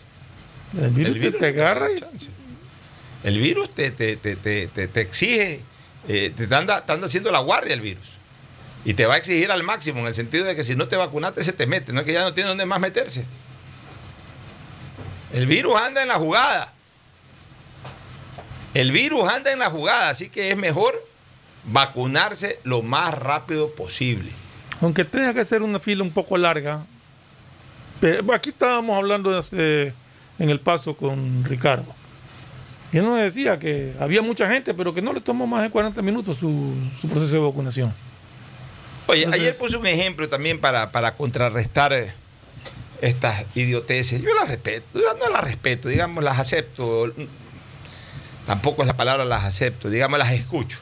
El 0.79 0.91
virus, 0.91 1.15
El 1.17 1.21
te- 1.21 1.31
te, 1.39 1.45
a 1.45 1.49
agarra 1.49 1.87
chance. 1.99 2.27
El 3.23 3.37
virus 3.39 3.69
te, 3.75 3.91
te, 3.91 4.15
te, 4.15 4.35
te, 4.37 4.67
te- 4.67 4.87
te 4.87 5.01
exige, 5.01 5.59
eh, 6.07 6.31
te 6.35 6.55
anda, 6.55 6.85
te 6.85 6.91
anda 6.93 7.05
haciendo 7.07 7.31
la 7.31 7.39
guardia 7.39 7.73
el 7.73 7.81
virus. 7.81 8.07
Y 8.83 8.95
te 8.95 9.05
va 9.05 9.13
a 9.15 9.17
exigir 9.17 9.51
al 9.51 9.63
máximo, 9.63 9.99
en 9.99 10.07
el 10.07 10.15
sentido 10.15 10.45
de 10.45 10.55
que 10.55 10.63
si 10.63 10.75
no 10.75 10.87
te 10.87 10.95
vacunaste 10.95 11.43
se 11.43 11.53
te 11.53 11.67
mete, 11.67 11.93
no 11.93 11.99
es 11.99 12.05
que 12.05 12.13
ya 12.13 12.23
no 12.23 12.33
tiene 12.33 12.49
dónde 12.49 12.65
más 12.65 12.79
meterse. 12.79 13.25
El 15.33 15.45
virus 15.45 15.79
anda 15.79 16.01
en 16.01 16.07
la 16.07 16.15
jugada. 16.15 16.73
El 18.73 18.91
virus 18.91 19.29
anda 19.29 19.51
en 19.51 19.59
la 19.59 19.69
jugada, 19.69 20.09
así 20.09 20.29
que 20.29 20.49
es 20.49 20.57
mejor 20.57 21.07
vacunarse 21.65 22.59
lo 22.63 22.81
más 22.81 23.13
rápido 23.13 23.69
posible. 23.75 24.31
aunque 24.81 25.05
tenga 25.05 25.33
que 25.33 25.41
hacer 25.41 25.61
una 25.61 25.79
fila 25.79 26.03
un 26.03 26.11
poco 26.11 26.37
larga. 26.37 26.83
Aquí 28.33 28.49
estábamos 28.49 28.97
hablando 28.97 29.39
en 29.51 29.93
el 30.49 30.59
paso 30.59 30.97
con 30.97 31.43
Ricardo. 31.43 31.93
Y 32.91 32.97
él 32.97 33.03
nos 33.03 33.19
decía 33.19 33.59
que 33.59 33.93
había 33.99 34.23
mucha 34.23 34.49
gente, 34.49 34.73
pero 34.73 34.93
que 34.93 35.01
no 35.01 35.13
le 35.13 35.21
tomó 35.21 35.45
más 35.45 35.61
de 35.61 35.69
40 35.69 36.01
minutos 36.01 36.37
su 36.37 37.07
proceso 37.07 37.35
de 37.35 37.39
vacunación. 37.41 37.93
Oye, 39.11 39.23
Entonces- 39.23 39.41
ayer 39.41 39.57
puse 39.57 39.77
un 39.77 39.87
ejemplo 39.87 40.27
también 40.29 40.59
para, 40.59 40.91
para 40.91 41.15
contrarrestar 41.15 41.93
eh, 41.93 42.11
estas 43.01 43.43
idioteces. 43.55 44.21
Yo 44.21 44.33
las 44.35 44.47
respeto, 44.47 44.85
yo 44.93 45.13
no 45.19 45.29
las 45.29 45.43
respeto, 45.43 45.89
digamos, 45.89 46.23
las 46.23 46.39
acepto. 46.39 47.11
Tampoco 48.45 48.81
es 48.83 48.87
la 48.87 48.95
palabra 48.97 49.25
las 49.25 49.43
acepto, 49.43 49.89
digamos, 49.89 50.17
las 50.19 50.31
escucho. 50.31 50.77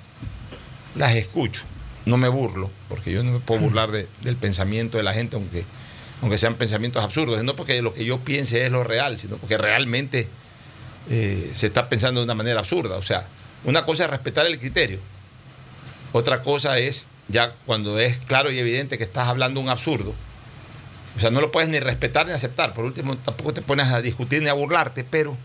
Las 0.96 1.16
escucho. 1.16 1.64
No 2.06 2.18
me 2.18 2.28
burlo, 2.30 2.70
porque 2.88 3.12
yo 3.12 3.24
no 3.24 3.32
me 3.32 3.40
puedo 3.40 3.62
burlar 3.62 3.92
de- 3.92 4.08
del 4.22 4.36
pensamiento 4.38 4.98
de 4.98 5.04
la 5.04 5.14
gente, 5.14 5.36
aunque, 5.36 5.66
aunque 6.22 6.38
sean 6.38 6.56
pensamientos 6.56 7.04
absurdos. 7.04 7.44
No 7.44 7.56
porque 7.56 7.82
lo 7.82 7.94
que 7.94 8.06
yo 8.06 8.20
piense 8.20 8.66
es 8.66 8.72
lo 8.72 8.84
real, 8.84 9.18
sino 9.20 9.38
porque 9.38 9.58
realmente 9.58 10.28
eh, 11.10 11.52
se 11.56 11.68
está 11.68 11.90
pensando 11.90 12.20
de 12.22 12.26
una 12.26 12.36
manera 12.36 12.60
absurda. 12.60 12.96
O 12.98 13.04
sea, 13.04 13.28
una 13.64 13.84
cosa 13.86 14.06
es 14.06 14.10
respetar 14.12 14.46
el 14.46 14.60
criterio. 14.60 15.00
Otra 16.14 16.42
cosa 16.44 16.78
es 16.80 17.06
ya 17.30 17.54
cuando 17.66 18.00
es 18.00 18.18
claro 18.18 18.52
y 18.52 18.60
evidente 18.60 18.98
que 18.98 19.04
estás 19.04 19.28
hablando 19.28 19.60
un 19.60 19.70
absurdo. 19.70 20.14
O 21.16 21.20
sea, 21.20 21.30
no 21.30 21.42
lo 21.42 21.52
puedes 21.52 21.70
ni 21.70 21.80
respetar 21.80 22.26
ni 22.28 22.34
aceptar. 22.34 22.74
Por 22.74 22.86
último, 22.86 23.18
tampoco 23.18 23.54
te 23.54 23.62
pones 23.62 23.88
a 23.88 24.02
discutir 24.02 24.42
ni 24.42 24.50
a 24.50 24.54
burlarte, 24.54 25.04
pero, 25.04 25.38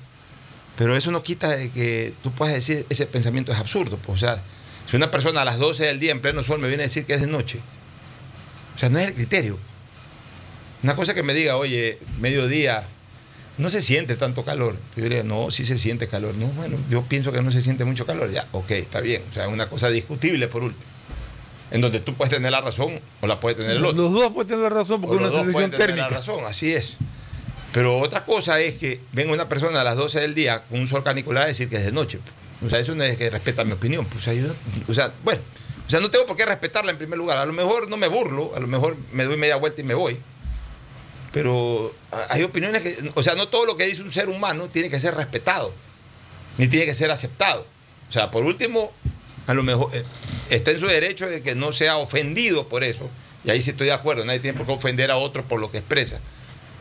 pero 0.77 0.97
eso 0.97 1.11
no 1.11 1.23
quita 1.23 1.51
de 1.51 1.71
que 1.71 2.13
tú 2.23 2.33
puedas 2.33 2.55
decir 2.55 2.87
ese 2.89 3.07
pensamiento 3.07 3.53
es 3.53 3.59
absurdo. 3.59 3.99
pues, 3.99 4.17
o 4.17 4.19
sea, 4.19 4.43
si 4.87 4.97
una 4.97 5.11
persona 5.11 5.43
a 5.43 5.45
las 5.45 5.59
12 5.59 5.85
del 5.85 6.01
día 6.01 6.13
en 6.13 6.21
pleno 6.21 6.43
sol 6.43 6.59
me 6.59 6.69
viene 6.69 6.83
a 6.83 6.87
decir 6.87 7.05
que 7.05 7.15
es 7.15 7.21
de 7.21 7.27
noche, 7.27 7.61
o 8.75 8.79
sea, 8.79 8.89
no 8.89 8.99
es 8.99 9.09
el 9.09 9.15
criterio. 9.15 9.59
Una 10.83 10.97
cosa 10.97 11.15
que 11.15 11.23
me 11.23 11.33
diga, 11.33 11.57
oye, 11.57 11.99
mediodía, 12.21 12.85
no 13.57 13.71
se 13.71 13.81
siente 13.81 14.17
tanto 14.17 14.45
calor. 14.45 14.77
Yo 14.97 15.03
diría, 15.03 15.23
no, 15.23 15.51
sí 15.51 15.65
se 15.65 15.79
siente 15.79 16.09
calor. 16.09 16.35
No, 16.35 16.47
bueno, 16.49 16.77
yo 16.91 17.03
pienso 17.03 17.33
que 17.33 17.41
no 17.41 17.51
se 17.51 17.63
siente 17.63 17.85
mucho 17.85 18.05
calor. 18.05 18.31
Ya, 18.31 18.47
ok, 18.53 18.71
está 18.73 19.01
bien. 19.01 19.23
O 19.31 19.33
sea, 19.33 19.47
es 19.47 19.53
una 19.53 19.69
cosa 19.69 19.89
discutible 19.89 20.49
por 20.49 20.63
último. 20.63 20.94
En 21.75 21.81
donde 21.81 21.99
tú 22.01 22.15
puedes 22.15 22.33
tener 22.33 22.53
la 22.53 22.61
razón 22.61 23.01
o 23.21 23.27
la 23.27 23.41
puede 23.41 23.57
tener 23.57 23.73
el 23.73 23.85
otro. 23.85 24.01
Los 24.03 24.13
dos 24.13 24.33
pueden 24.33 24.49
tener 24.49 24.63
la 24.63 24.69
razón 24.79 25.01
porque 25.01 25.17
es 25.17 25.21
una 25.21 25.31
dos 25.31 25.45
sensación 25.45 25.71
tener 25.73 25.89
la 25.91 25.95
térmica. 25.97 26.09
razón, 26.17 26.45
así 26.47 26.73
es. 26.73 26.95
Pero 27.73 27.99
otra 27.99 28.25
cosa 28.25 28.61
es 28.61 28.75
que 28.77 29.01
venga 29.13 29.33
una 29.33 29.49
persona 29.49 29.81
a 29.81 29.85
las 29.85 29.97
12 29.97 30.21
del 30.21 30.35
día 30.35 30.63
con 30.71 30.79
un 30.79 30.87
sol 30.87 31.03
canicular 31.03 31.43
a 31.45 31.47
decir 31.47 31.69
que 31.69 31.77
es 31.77 31.85
de 31.85 31.91
noche. 31.93 32.21
O 32.65 32.71
sea, 32.71 32.79
eso 32.79 32.95
no 32.95 33.03
es 33.03 33.17
que 33.19 33.29
respeta 33.29 33.65
mi 33.65 33.73
opinión. 33.73 34.07
Pues, 34.07 34.21
o, 34.21 34.25
sea, 34.25 34.35
yo- 34.35 34.55
o 34.89 34.95
sea, 34.95 35.13
bueno, 35.25 35.43
o 35.87 35.91
sea, 35.91 35.99
no 36.01 36.09
tengo 36.11 36.25
por 36.27 36.37
qué 36.37 36.47
respetarla 36.47 36.93
en 36.93 36.97
primer 36.99 37.19
lugar. 37.19 37.39
A 37.39 37.45
lo 37.47 37.53
mejor 37.53 37.89
no 37.89 37.97
me 37.97 38.07
burlo, 38.07 38.53
a 38.57 38.61
lo 38.61 38.69
mejor 38.69 38.97
me 39.13 39.25
doy 39.25 39.37
media 39.37 39.57
vuelta 39.57 39.81
y 39.81 39.85
me 39.85 39.95
voy. 39.95 40.17
Pero 41.33 41.93
hay 42.29 42.45
opiniones 42.45 42.83
que, 42.83 43.11
o 43.15 43.23
sea, 43.23 43.35
no 43.35 43.49
todo 43.49 43.67
lo 43.67 43.77
que 43.77 43.87
dice 43.87 44.03
un 44.03 44.13
ser 44.13 44.29
humano 44.29 44.69
tiene 44.73 44.89
que 44.89 45.01
ser 45.01 45.17
respetado, 45.17 45.73
ni 46.59 46.69
tiene 46.69 46.87
que 46.87 46.95
ser 46.95 47.11
aceptado. 47.11 47.67
O 48.09 48.13
sea, 48.13 48.31
por 48.31 48.45
último, 48.45 48.93
a 49.47 49.55
lo 49.55 49.63
mejor 49.63 49.91
eh, 49.95 50.03
está 50.51 50.71
en 50.71 50.81
su 50.81 50.87
derecho 50.87 51.29
de 51.29 51.43
que 51.43 51.55
no 51.55 51.73
sea 51.73 51.97
ofendido 51.99 52.69
por 52.69 52.85
eso. 52.85 53.09
Y 53.45 53.51
ahí 53.51 53.61
sí 53.61 53.71
estoy 53.71 53.89
de 53.89 53.93
acuerdo, 53.93 54.25
nadie 54.25 54.41
tiene 54.41 54.57
por 54.57 54.67
qué 54.67 54.73
ofender 54.73 55.11
a 55.11 55.17
otro 55.17 55.45
por 55.45 55.61
lo 55.61 55.71
que 55.71 55.79
expresa. 55.79 56.21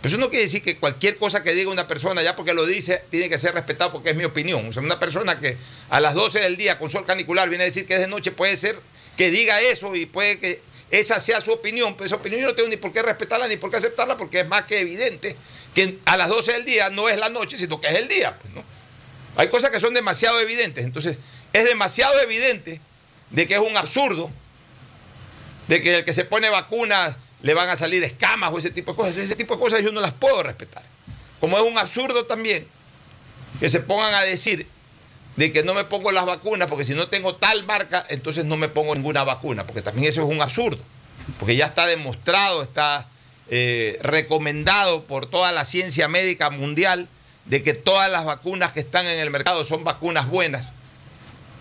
Pero 0.01 0.15
eso 0.15 0.17
no 0.17 0.29
quiere 0.29 0.45
decir 0.45 0.61
que 0.61 0.77
cualquier 0.77 1.15
cosa 1.15 1.43
que 1.43 1.53
diga 1.53 1.71
una 1.71 1.87
persona, 1.87 2.21
ya 2.21 2.35
porque 2.35 2.53
lo 2.53 2.65
dice, 2.65 3.03
tiene 3.09 3.29
que 3.29 3.37
ser 3.37 3.53
respetado 3.53 3.91
porque 3.91 4.09
es 4.09 4.15
mi 4.15 4.25
opinión. 4.25 4.67
O 4.67 4.73
sea, 4.73 4.83
una 4.83 4.99
persona 4.99 5.39
que 5.39 5.57
a 5.89 5.99
las 6.01 6.13
12 6.13 6.41
del 6.41 6.57
día 6.57 6.77
con 6.77 6.89
sol 6.89 7.05
canicular 7.05 7.47
viene 7.47 7.63
a 7.63 7.67
decir 7.67 7.85
que 7.85 7.95
es 7.95 8.01
de 8.01 8.07
noche, 8.07 8.31
puede 8.31 8.57
ser 8.57 8.77
que 9.15 9.31
diga 9.31 9.61
eso 9.61 9.95
y 9.95 10.05
puede 10.05 10.39
que 10.39 10.61
esa 10.91 11.19
sea 11.19 11.39
su 11.39 11.51
opinión. 11.51 11.95
Pero 11.95 12.07
esa 12.07 12.15
opinión 12.17 12.41
yo 12.41 12.47
no 12.47 12.53
tengo 12.53 12.69
ni 12.69 12.77
por 12.77 12.91
qué 12.91 13.01
respetarla 13.01 13.47
ni 13.47 13.55
por 13.55 13.71
qué 13.71 13.77
aceptarla 13.77 14.17
porque 14.17 14.41
es 14.41 14.47
más 14.47 14.63
que 14.65 14.79
evidente 14.79 15.37
que 15.73 15.97
a 16.05 16.17
las 16.17 16.29
12 16.29 16.51
del 16.51 16.65
día 16.65 16.89
no 16.89 17.09
es 17.09 17.17
la 17.17 17.29
noche, 17.29 17.57
sino 17.57 17.79
que 17.79 17.87
es 17.87 17.95
el 17.95 18.09
día. 18.09 18.37
Pues, 18.41 18.53
¿no? 18.53 18.63
Hay 19.35 19.47
cosas 19.47 19.71
que 19.71 19.79
son 19.79 19.93
demasiado 19.93 20.39
evidentes. 20.39 20.83
Entonces, 20.83 21.17
es 21.53 21.65
demasiado 21.65 22.19
evidente 22.19 22.81
de 23.29 23.47
que 23.47 23.53
es 23.53 23.59
un 23.59 23.77
absurdo, 23.77 24.29
de 25.67 25.81
que 25.81 25.95
el 25.95 26.03
que 26.03 26.13
se 26.13 26.25
pone 26.25 26.49
vacunas 26.49 27.15
le 27.41 27.53
van 27.53 27.69
a 27.69 27.75
salir 27.75 28.03
escamas 28.03 28.51
o 28.51 28.57
ese 28.57 28.71
tipo 28.71 28.91
de 28.91 28.97
cosas. 28.97 29.17
Ese 29.17 29.35
tipo 29.35 29.55
de 29.55 29.61
cosas 29.61 29.81
yo 29.81 29.91
no 29.91 30.01
las 30.01 30.13
puedo 30.13 30.41
respetar. 30.43 30.83
Como 31.39 31.57
es 31.57 31.63
un 31.63 31.77
absurdo 31.77 32.25
también 32.25 32.65
que 33.59 33.69
se 33.69 33.79
pongan 33.79 34.13
a 34.13 34.21
decir 34.21 34.67
de 35.35 35.51
que 35.51 35.63
no 35.63 35.73
me 35.73 35.83
pongo 35.83 36.11
las 36.11 36.25
vacunas 36.25 36.67
porque 36.67 36.85
si 36.85 36.93
no 36.93 37.07
tengo 37.07 37.35
tal 37.35 37.65
marca, 37.65 38.05
entonces 38.09 38.45
no 38.45 38.57
me 38.57 38.69
pongo 38.69 38.95
ninguna 38.95 39.23
vacuna, 39.23 39.65
porque 39.65 39.81
también 39.81 40.07
eso 40.07 40.21
es 40.21 40.27
un 40.27 40.41
absurdo, 40.41 40.79
porque 41.39 41.55
ya 41.55 41.65
está 41.65 41.85
demostrado, 41.85 42.61
está 42.61 43.07
eh, 43.49 43.99
recomendado 44.01 45.03
por 45.03 45.25
toda 45.25 45.51
la 45.51 45.65
ciencia 45.65 46.07
médica 46.07 46.49
mundial 46.49 47.07
de 47.45 47.61
que 47.61 47.73
todas 47.73 48.09
las 48.09 48.25
vacunas 48.25 48.71
que 48.71 48.79
están 48.79 49.05
en 49.05 49.19
el 49.19 49.29
mercado 49.31 49.63
son 49.63 49.83
vacunas 49.83 50.29
buenas, 50.29 50.67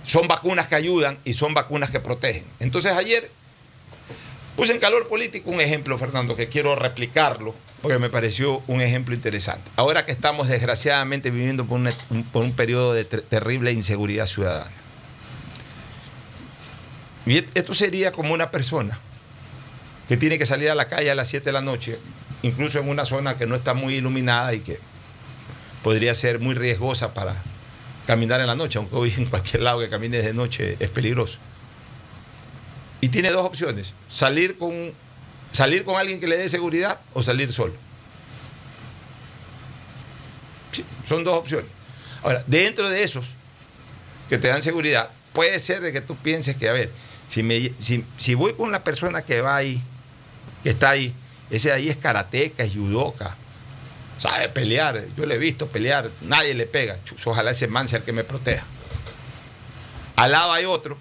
son 0.05 0.29
vacunas 0.29 0.69
que 0.69 0.75
ayudan 0.75 1.19
y 1.25 1.35
son 1.35 1.55
vacunas 1.55 1.91
que 1.91 2.01
protegen. 2.01 2.45
Entonces 2.61 2.93
ayer 2.93 3.31
puse 4.57 4.73
en 4.73 4.81
calor 4.81 5.09
político 5.09 5.51
un 5.51 5.61
ejemplo, 5.61 5.97
Fernando, 5.99 6.37
que 6.37 6.49
quiero 6.49 6.75
replicarlo, 6.75 7.55
porque 7.81 7.99
me 7.99 8.11
pareció 8.11 8.63
un 8.67 8.81
ejemplo 8.81 9.15
interesante. 9.15 9.71
Ahora 9.77 10.05
que 10.05 10.13
estamos 10.13 10.49
desgraciadamente 10.49 11.31
viviendo 11.31 11.65
por, 11.65 11.79
un, 11.81 12.25
por 12.33 12.45
un 12.45 12.53
periodo 12.53 12.93
de 12.93 13.05
ter- 13.05 13.23
terrible 13.23 13.73
inseguridad 13.73 14.27
ciudadana. 14.27 14.71
Y 17.27 17.39
esto 17.55 17.73
sería 17.75 18.11
como 18.13 18.35
una 18.35 18.51
persona 18.51 18.99
que 20.09 20.17
tiene 20.17 20.39
que 20.39 20.47
salir 20.47 20.71
a 20.71 20.75
la 20.75 20.89
calle 20.89 21.11
a 21.11 21.15
las 21.15 21.29
7 21.29 21.45
de 21.45 21.53
la 21.53 21.61
noche, 21.63 21.97
incluso 22.43 22.81
en 22.81 22.89
una 22.89 23.05
zona 23.05 23.37
que 23.37 23.47
no 23.47 23.55
está 23.55 23.75
muy 23.75 23.95
iluminada 23.95 24.53
y 24.55 24.61
que 24.61 24.79
podría 25.85 26.15
ser 26.15 26.41
muy 26.41 26.55
riesgosa 26.55 27.15
para 27.15 27.37
caminar 28.07 28.41
en 28.41 28.47
la 28.47 28.55
noche, 28.55 28.79
aunque 28.79 28.97
hoy 28.97 29.13
en 29.17 29.27
cualquier 29.27 29.63
lado 29.63 29.81
que 29.81 29.89
camines 29.89 30.25
de 30.25 30.35
noche 30.35 30.77
es 30.81 30.91
peligroso. 30.91 31.39
Y 33.01 33.09
tiene 33.09 33.31
dos 33.31 33.45
opciones, 33.45 33.95
salir 34.11 34.59
con, 34.59 34.93
salir 35.51 35.85
con 35.85 35.97
alguien 35.97 36.21
que 36.21 36.27
le 36.27 36.37
dé 36.37 36.49
seguridad 36.49 37.01
o 37.15 37.23
salir 37.23 37.53
solo. 37.53 37.75
Son 41.07 41.25
dos 41.25 41.39
opciones. 41.39 41.69
Ahora, 42.23 42.43
dentro 42.47 42.89
de 42.89 43.03
esos 43.03 43.27
que 44.29 44.39
te 44.39 44.49
dan 44.49 44.63
seguridad, 44.63 45.11
puede 45.33 45.59
ser 45.59 45.81
de 45.81 45.93
que 45.93 46.01
tú 46.01 46.17
pienses 46.17 46.57
que, 46.57 46.69
a 46.69 46.73
ver, 46.73 46.91
si, 47.29 47.43
me, 47.43 47.73
si, 47.81 48.05
si 48.19 48.35
voy 48.35 48.55
con 48.55 48.71
la 48.71 48.85
persona 48.85 49.23
que 49.23 49.41
va 49.41 49.57
ahí, 49.57 49.83
que 50.63 50.71
está 50.71 50.91
ahí, 50.91 51.13
ese 51.51 51.69
de 51.69 51.75
ahí 51.75 51.89
es 51.89 51.97
karateca, 51.97 52.63
es 52.63 52.73
judoka, 52.73 53.37
sabe 54.23 54.49
pelear, 54.51 55.03
yo 55.17 55.27
le 55.27 55.35
he 55.35 55.39
visto 55.39 55.67
pelear, 55.67 56.09
nadie 56.21 56.55
le 56.55 56.65
pega, 56.65 56.97
ojalá 57.25 57.51
ese 57.51 57.67
man 57.67 57.89
sea 57.89 57.99
el 57.99 58.05
que 58.05 58.13
me 58.13 58.23
proteja. 58.23 58.63
Al 60.15 60.31
lado 60.31 60.53
hay 60.53 60.65
otro 60.65 60.97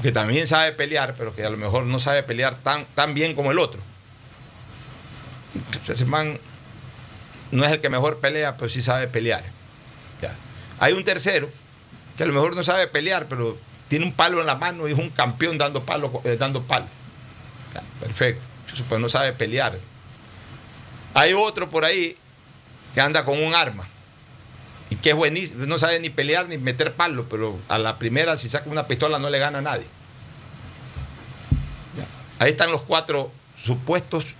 que 0.00 0.12
también 0.12 0.46
sabe 0.46 0.72
pelear, 0.72 1.14
pero 1.18 1.34
que 1.36 1.44
a 1.44 1.50
lo 1.50 1.58
mejor 1.58 1.84
no 1.84 1.98
sabe 1.98 2.22
pelear 2.22 2.56
tan, 2.56 2.86
tan 2.94 3.12
bien 3.12 3.34
como 3.34 3.50
el 3.50 3.58
otro. 3.58 3.80
Ese 5.86 6.06
man 6.06 6.38
no 7.50 7.66
es 7.66 7.72
el 7.72 7.82
que 7.82 7.90
mejor 7.90 8.18
pelea, 8.18 8.56
pero 8.56 8.70
sí 8.70 8.80
sabe 8.80 9.08
pelear. 9.08 9.44
Hay 10.78 10.94
un 10.94 11.04
tercero 11.04 11.50
que 12.16 12.22
a 12.22 12.26
lo 12.26 12.32
mejor 12.32 12.56
no 12.56 12.62
sabe 12.62 12.88
pelear, 12.88 13.26
pero 13.28 13.58
tiene 13.88 14.06
un 14.06 14.12
palo 14.14 14.40
en 14.40 14.46
la 14.46 14.54
mano 14.54 14.88
y 14.88 14.92
es 14.92 14.98
un 14.98 15.10
campeón 15.10 15.58
dando 15.58 15.84
palo. 15.84 16.22
eh, 16.24 16.36
dando 16.38 16.62
palo. 16.62 16.86
Perfecto. 18.00 18.42
Pues 18.88 19.00
no 19.02 19.10
sabe 19.10 19.34
pelear. 19.34 19.78
Hay 21.12 21.34
otro 21.34 21.68
por 21.68 21.84
ahí 21.84 22.16
que 22.94 23.00
anda 23.00 23.24
con 23.24 23.42
un 23.42 23.54
arma 23.54 23.86
y 24.90 24.96
que 24.96 25.10
es 25.10 25.16
buenísimo, 25.16 25.64
no 25.66 25.78
sabe 25.78 26.00
ni 26.00 26.10
pelear 26.10 26.48
ni 26.48 26.58
meter 26.58 26.92
palo, 26.92 27.26
pero 27.30 27.58
a 27.68 27.78
la 27.78 27.98
primera 27.98 28.36
si 28.36 28.48
saca 28.48 28.68
una 28.68 28.86
pistola 28.86 29.18
no 29.18 29.30
le 29.30 29.38
gana 29.38 29.58
a 29.58 29.62
nadie. 29.62 29.86
Ahí 32.38 32.50
están 32.50 32.72
los 32.72 32.82
cuatro 32.82 33.30
supuestos 33.56 34.34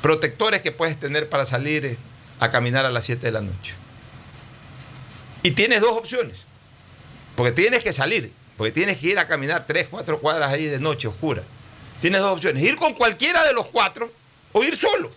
protectores 0.00 0.62
que 0.62 0.70
puedes 0.70 0.98
tener 1.00 1.28
para 1.28 1.44
salir 1.44 1.84
eh, 1.84 1.98
a 2.38 2.50
caminar 2.50 2.86
a 2.86 2.90
las 2.90 3.04
7 3.04 3.26
de 3.26 3.32
la 3.32 3.40
noche. 3.40 3.74
Y 5.42 5.50
tienes 5.52 5.80
dos 5.80 5.96
opciones, 5.96 6.44
porque 7.34 7.52
tienes 7.52 7.82
que 7.82 7.92
salir, 7.92 8.32
porque 8.56 8.70
tienes 8.70 8.98
que 8.98 9.08
ir 9.08 9.18
a 9.18 9.26
caminar 9.26 9.66
3, 9.66 9.88
4 9.90 10.20
cuadras 10.20 10.52
ahí 10.52 10.66
de 10.66 10.78
noche 10.78 11.08
oscura. 11.08 11.42
Tienes 12.00 12.20
dos 12.20 12.34
opciones, 12.34 12.62
ir 12.62 12.76
con 12.76 12.94
cualquiera 12.94 13.44
de 13.44 13.54
los 13.54 13.66
cuatro 13.66 14.12
o 14.52 14.62
ir 14.62 14.76
solo. 14.76 15.10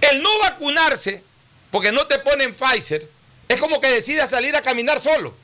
El 0.00 0.22
no 0.22 0.28
vacunarse, 0.40 1.22
porque 1.70 1.92
no 1.92 2.06
te 2.06 2.18
ponen 2.18 2.54
Pfizer, 2.54 3.08
es 3.48 3.60
como 3.60 3.80
que 3.80 3.88
decidas 3.90 4.30
salir 4.30 4.54
a 4.56 4.60
caminar 4.62 5.00
solo. 5.00 5.34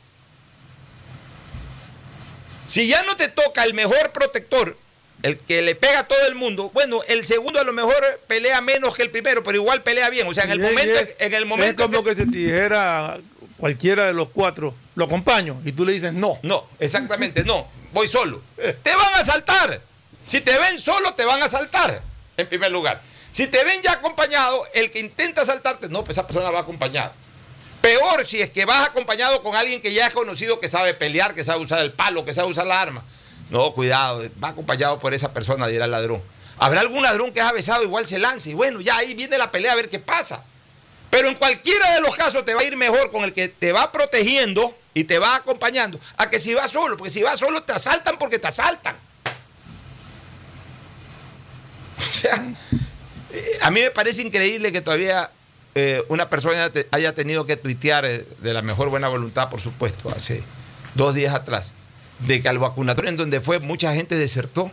Si 2.65 2.87
ya 2.87 3.03
no 3.03 3.15
te 3.15 3.27
toca 3.27 3.63
el 3.63 3.73
mejor 3.73 4.11
protector, 4.11 4.77
el 5.21 5.37
que 5.37 5.61
le 5.61 5.75
pega 5.75 5.99
a 5.99 6.07
todo 6.07 6.25
el 6.27 6.35
mundo, 6.35 6.69
bueno, 6.73 7.01
el 7.07 7.25
segundo 7.25 7.59
a 7.59 7.63
lo 7.63 7.73
mejor 7.73 7.95
pelea 8.27 8.61
menos 8.61 8.95
que 8.95 9.03
el 9.03 9.09
primero, 9.11 9.43
pero 9.43 9.57
igual 9.57 9.81
pelea 9.83 10.09
bien. 10.09 10.27
O 10.27 10.33
sea, 10.33 10.45
en 10.45 10.51
el 10.51 10.59
momento, 10.59 10.99
es- 10.99 11.15
en 11.19 11.33
el 11.33 11.45
momento 11.45 11.83
es 11.83 11.89
como 11.89 12.03
que- 12.03 12.11
que, 12.11 12.15
se 12.15 12.25
te 12.29 12.37
dijera 12.37 13.19
cualquiera 13.57 14.05
de 14.05 14.13
los 14.13 14.29
cuatro, 14.29 14.75
lo 14.95 15.05
acompaño, 15.05 15.61
y 15.65 15.71
tú 15.71 15.85
le 15.85 15.93
dices 15.93 16.13
no. 16.13 16.39
No, 16.41 16.67
exactamente, 16.79 17.43
no. 17.43 17.67
Voy 17.91 18.07
solo. 18.07 18.41
Te 18.57 18.95
van 18.95 19.13
a 19.15 19.23
saltar. 19.23 19.79
Si 20.27 20.41
te 20.41 20.57
ven 20.57 20.79
solo, 20.79 21.13
te 21.13 21.25
van 21.25 21.43
a 21.43 21.47
saltar, 21.47 22.01
en 22.37 22.47
primer 22.47 22.71
lugar. 22.71 23.01
Si 23.33 23.47
te 23.47 23.63
ven 23.63 23.81
ya 23.81 23.93
acompañado, 23.93 24.63
el 24.75 24.91
que 24.91 24.99
intenta 24.99 25.43
saltarte, 25.43 25.89
no, 25.89 26.03
pues 26.05 26.17
esa 26.17 26.27
persona 26.27 26.51
va 26.51 26.59
acompañada. 26.59 27.11
Peor 27.81 28.27
si 28.27 28.39
es 28.39 28.51
que 28.51 28.63
vas 28.63 28.87
acompañado 28.87 29.41
con 29.41 29.55
alguien 29.55 29.81
que 29.81 29.91
ya 29.91 30.05
es 30.05 30.13
conocido, 30.13 30.59
que 30.59 30.69
sabe 30.69 30.93
pelear, 30.93 31.33
que 31.33 31.43
sabe 31.43 31.59
usar 31.59 31.79
el 31.79 31.91
palo, 31.91 32.23
que 32.23 32.35
sabe 32.35 32.49
usar 32.49 32.67
la 32.67 32.79
arma. 32.79 33.03
No, 33.49 33.73
cuidado, 33.73 34.23
va 34.41 34.49
acompañado 34.49 34.99
por 34.99 35.15
esa 35.15 35.33
persona, 35.33 35.65
dirá 35.65 35.85
el 35.85 35.91
ladrón. 35.91 36.21
Habrá 36.59 36.81
algún 36.81 37.01
ladrón 37.01 37.33
que 37.33 37.39
es 37.39 37.45
avesado, 37.45 37.81
igual 37.81 38.07
se 38.07 38.19
lance. 38.19 38.51
Y 38.51 38.53
bueno, 38.53 38.81
ya 38.81 38.97
ahí 38.97 39.15
viene 39.15 39.35
la 39.39 39.49
pelea 39.49 39.71
a 39.71 39.75
ver 39.75 39.89
qué 39.89 39.97
pasa. 39.97 40.43
Pero 41.09 41.27
en 41.27 41.33
cualquiera 41.33 41.91
de 41.95 42.01
los 42.01 42.15
casos 42.15 42.45
te 42.45 42.53
va 42.53 42.61
a 42.61 42.65
ir 42.65 42.77
mejor 42.77 43.11
con 43.11 43.23
el 43.23 43.33
que 43.33 43.47
te 43.47 43.71
va 43.71 43.91
protegiendo 43.91 44.77
y 44.93 45.05
te 45.05 45.17
va 45.17 45.37
acompañando 45.37 45.99
a 46.17 46.29
que 46.29 46.39
si 46.39 46.53
vas 46.53 46.69
solo, 46.69 46.97
porque 46.97 47.09
si 47.11 47.23
vas 47.23 47.39
solo 47.39 47.63
te 47.63 47.73
asaltan 47.73 48.17
porque 48.19 48.37
te 48.37 48.47
asaltan. 48.47 48.95
O 51.97 52.15
sea, 52.15 52.43
a 53.61 53.71
mí 53.71 53.81
me 53.81 53.91
parece 53.91 54.21
increíble 54.21 54.71
que 54.71 54.81
todavía 54.81 55.29
eh, 55.75 56.03
una 56.09 56.29
persona 56.29 56.69
te- 56.69 56.87
haya 56.91 57.13
tenido 57.15 57.45
que 57.45 57.57
tuitear 57.57 58.05
eh, 58.05 58.25
de 58.41 58.53
la 58.53 58.61
mejor 58.61 58.89
buena 58.89 59.07
voluntad, 59.07 59.49
por 59.49 59.59
supuesto, 59.61 60.09
hace 60.09 60.43
dos 60.95 61.15
días 61.15 61.33
atrás, 61.33 61.71
de 62.19 62.41
que 62.41 62.49
al 62.49 62.59
vacunatorio 62.59 63.09
en 63.09 63.17
donde 63.17 63.41
fue 63.41 63.59
mucha 63.59 63.93
gente 63.93 64.15
desertó 64.15 64.71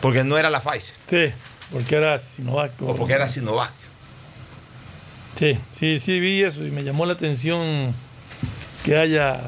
porque 0.00 0.24
no 0.24 0.38
era 0.38 0.50
la 0.50 0.60
Pfizer 0.60 0.94
Sí, 1.08 1.34
porque 1.70 1.96
era 1.96 2.18
Sinovac. 2.18 2.72
o 2.82 2.96
porque 2.96 3.14
era 3.14 3.28
Sinovac. 3.28 3.70
Sí, 5.38 5.58
sí, 5.72 5.98
sí 5.98 6.20
vi 6.20 6.42
eso 6.42 6.64
y 6.64 6.70
me 6.70 6.84
llamó 6.84 7.06
la 7.06 7.14
atención 7.14 7.94
que 8.84 8.96
haya 8.96 9.40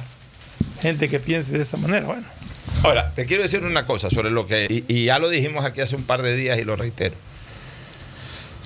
gente 0.81 1.09
que 1.09 1.21
piense 1.21 1.53
de 1.53 1.63
esa 1.63 1.77
manera. 1.77 2.07
Bueno, 2.07 2.25
Ahora, 2.83 3.13
te 3.15 3.25
quiero 3.27 3.43
decir 3.45 3.63
una 3.65 3.87
cosa 3.87 4.11
sobre 4.11 4.31
lo 4.31 4.47
que, 4.47 4.67
y, 4.69 4.85
y 4.93 5.05
ya 5.07 5.19
lo 5.19 5.29
dijimos 5.29 5.65
aquí 5.65 5.81
hace 5.81 5.95
un 5.97 6.03
par 6.05 6.23
de 6.23 6.35
días 6.37 6.59
y 6.59 6.65
lo 6.65 6.75
reitero, 6.77 7.15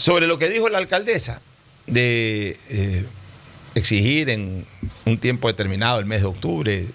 sobre 0.00 0.26
lo 0.26 0.38
que 0.38 0.48
dijo 0.48 0.70
la 0.70 0.78
alcaldesa 0.78 1.42
de 1.86 2.58
eh, 2.70 3.04
exigir 3.74 4.30
en 4.30 4.64
un 5.04 5.18
tiempo 5.18 5.46
determinado, 5.46 5.98
el 5.98 6.06
mes 6.06 6.22
de 6.22 6.26
octubre, 6.26 6.86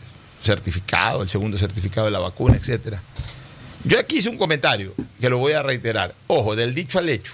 certificado, 0.43 1.21
el 1.21 1.29
segundo 1.29 1.55
certificado 1.59 2.05
de 2.05 2.11
la 2.11 2.17
vacuna, 2.17 2.57
etcétera. 2.57 2.99
Yo 3.83 3.99
aquí 3.99 4.17
hice 4.17 4.29
un 4.29 4.39
comentario 4.39 4.95
que 5.21 5.29
lo 5.29 5.37
voy 5.37 5.53
a 5.53 5.61
reiterar. 5.61 6.15
Ojo, 6.25 6.55
del 6.55 6.73
dicho 6.73 6.97
al 6.97 7.07
hecho, 7.07 7.33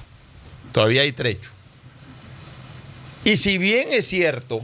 todavía 0.73 1.03
hay 1.03 1.13
trecho. 1.13 1.51
Y 3.23 3.37
si 3.37 3.57
bien 3.57 3.87
es 3.91 4.05
cierto 4.05 4.61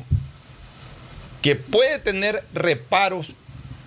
que 1.42 1.56
puede 1.56 2.00
tener 2.00 2.44
reparos 2.54 3.32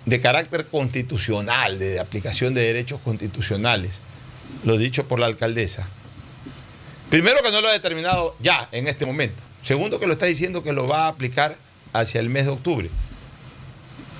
de 0.07 0.19
carácter 0.19 0.65
constitucional, 0.65 1.77
de 1.77 1.99
aplicación 1.99 2.55
de 2.55 2.61
derechos 2.61 2.99
constitucionales, 3.03 3.99
lo 4.63 4.75
dicho 4.79 5.07
por 5.07 5.19
la 5.19 5.27
alcaldesa. 5.27 5.87
Primero 7.11 7.43
que 7.43 7.51
no 7.51 7.59
lo 7.59 7.67
ha 7.67 7.73
determinado 7.73 8.37
ya, 8.39 8.69
en 8.71 8.87
este 8.87 9.05
momento. 9.05 9.43
Segundo 9.63 9.99
que 9.99 10.07
lo 10.07 10.13
está 10.13 10.27
diciendo 10.27 10.63
que 10.63 10.71
lo 10.71 10.87
va 10.87 11.05
a 11.05 11.07
aplicar 11.09 11.57
hacia 11.91 12.21
el 12.21 12.29
mes 12.29 12.45
de 12.45 12.51
octubre. 12.53 12.89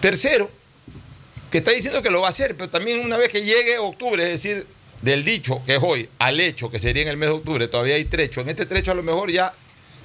Tercero, 0.02 0.52
que 1.50 1.60
está 1.60 1.72
diciendo 1.72 2.04
que 2.04 2.10
lo 2.10 2.20
va 2.20 2.28
a 2.28 2.32
hacer, 2.32 2.58
pero 2.58 2.70
también 2.70 3.00
una 3.00 3.16
vez 3.16 3.30
que 3.30 3.44
llegue 3.44 3.78
octubre, 3.78 4.22
es 4.24 4.44
decir, 4.44 4.68
del 5.02 5.24
dicho 5.24 5.64
que 5.66 5.76
es 5.76 5.82
hoy 5.82 6.10
al 6.20 6.42
hecho 6.42 6.70
que 6.70 6.80
sería 6.80 7.04
en 7.04 7.08
el 7.08 7.16
mes 7.16 7.30
de 7.30 7.36
octubre, 7.36 7.70
todavía 7.70 7.96
hay 7.96 8.04
trecho. 8.04 8.42
En 8.42 8.50
este 8.50 8.66
trecho 8.66 8.92
a 8.92 8.96
lo 8.96 9.04
mejor 9.04 9.32
ya 9.32 9.54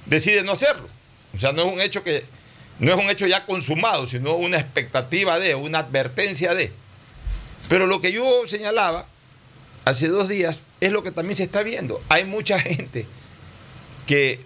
decide 0.05 0.45
no 0.45 0.53
hacerlo. 0.53 0.87
O 1.35 1.41
sea, 1.41 1.51
no 1.51 1.63
es 1.63 1.73
un 1.73 1.81
hecho 1.81 2.05
que 2.05 2.23
no 2.79 2.93
es 2.93 2.99
un 2.99 3.11
hecho 3.11 3.27
ya 3.27 3.47
consumado, 3.47 4.07
sino 4.07 4.37
una 4.37 4.59
expectativa 4.59 5.41
de, 5.41 5.57
una 5.57 5.81
advertencia 5.81 6.55
de. 6.55 6.71
Pero 7.69 7.89
lo 7.89 8.01
que 8.01 8.13
yo 8.13 8.47
señalaba 8.47 9.09
hace 9.85 10.07
dos 10.07 10.29
días 10.29 10.63
es 10.81 10.93
lo 10.93 11.03
que 11.03 11.11
también 11.11 11.37
se 11.37 11.45
está 11.45 11.63
viendo. 11.63 12.01
Hay 12.09 12.25
mucha 12.25 12.59
gente 12.61 13.07
que, 14.07 14.41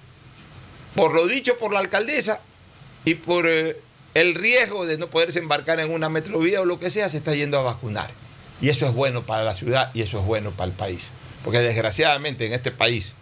por 0.95 1.15
lo 1.15 1.27
dicho 1.27 1.59
por 1.59 1.73
la 1.73 1.81
alcaldesa 1.81 2.41
y 3.05 3.15
por 3.15 3.47
eh, 3.49 3.77
el 4.15 4.35
riesgo 4.35 4.87
de 4.87 4.99
no 4.99 5.09
poderse 5.09 5.39
embarcar 5.39 5.81
en 5.81 5.91
una 5.91 6.09
metrovía 6.09 6.61
o 6.61 6.65
lo 6.65 6.79
que 6.79 6.91
sea, 6.91 7.09
se 7.09 7.19
está 7.19 7.35
yendo 7.35 7.59
a 7.59 7.63
vacunar. 7.63 8.11
Y 8.61 8.69
eso 8.69 8.87
es 8.87 8.95
bueno 8.95 9.23
para 9.23 9.45
la 9.45 9.55
ciudad 9.55 9.91
y 9.95 10.03
eso 10.03 10.21
es 10.21 10.27
bueno 10.27 10.51
para 10.51 10.71
el 10.71 10.77
país. 10.77 11.09
Porque 11.45 11.61
desgraciadamente 11.61 12.47
en 12.47 12.53
este 12.53 12.71
país, 12.71 13.15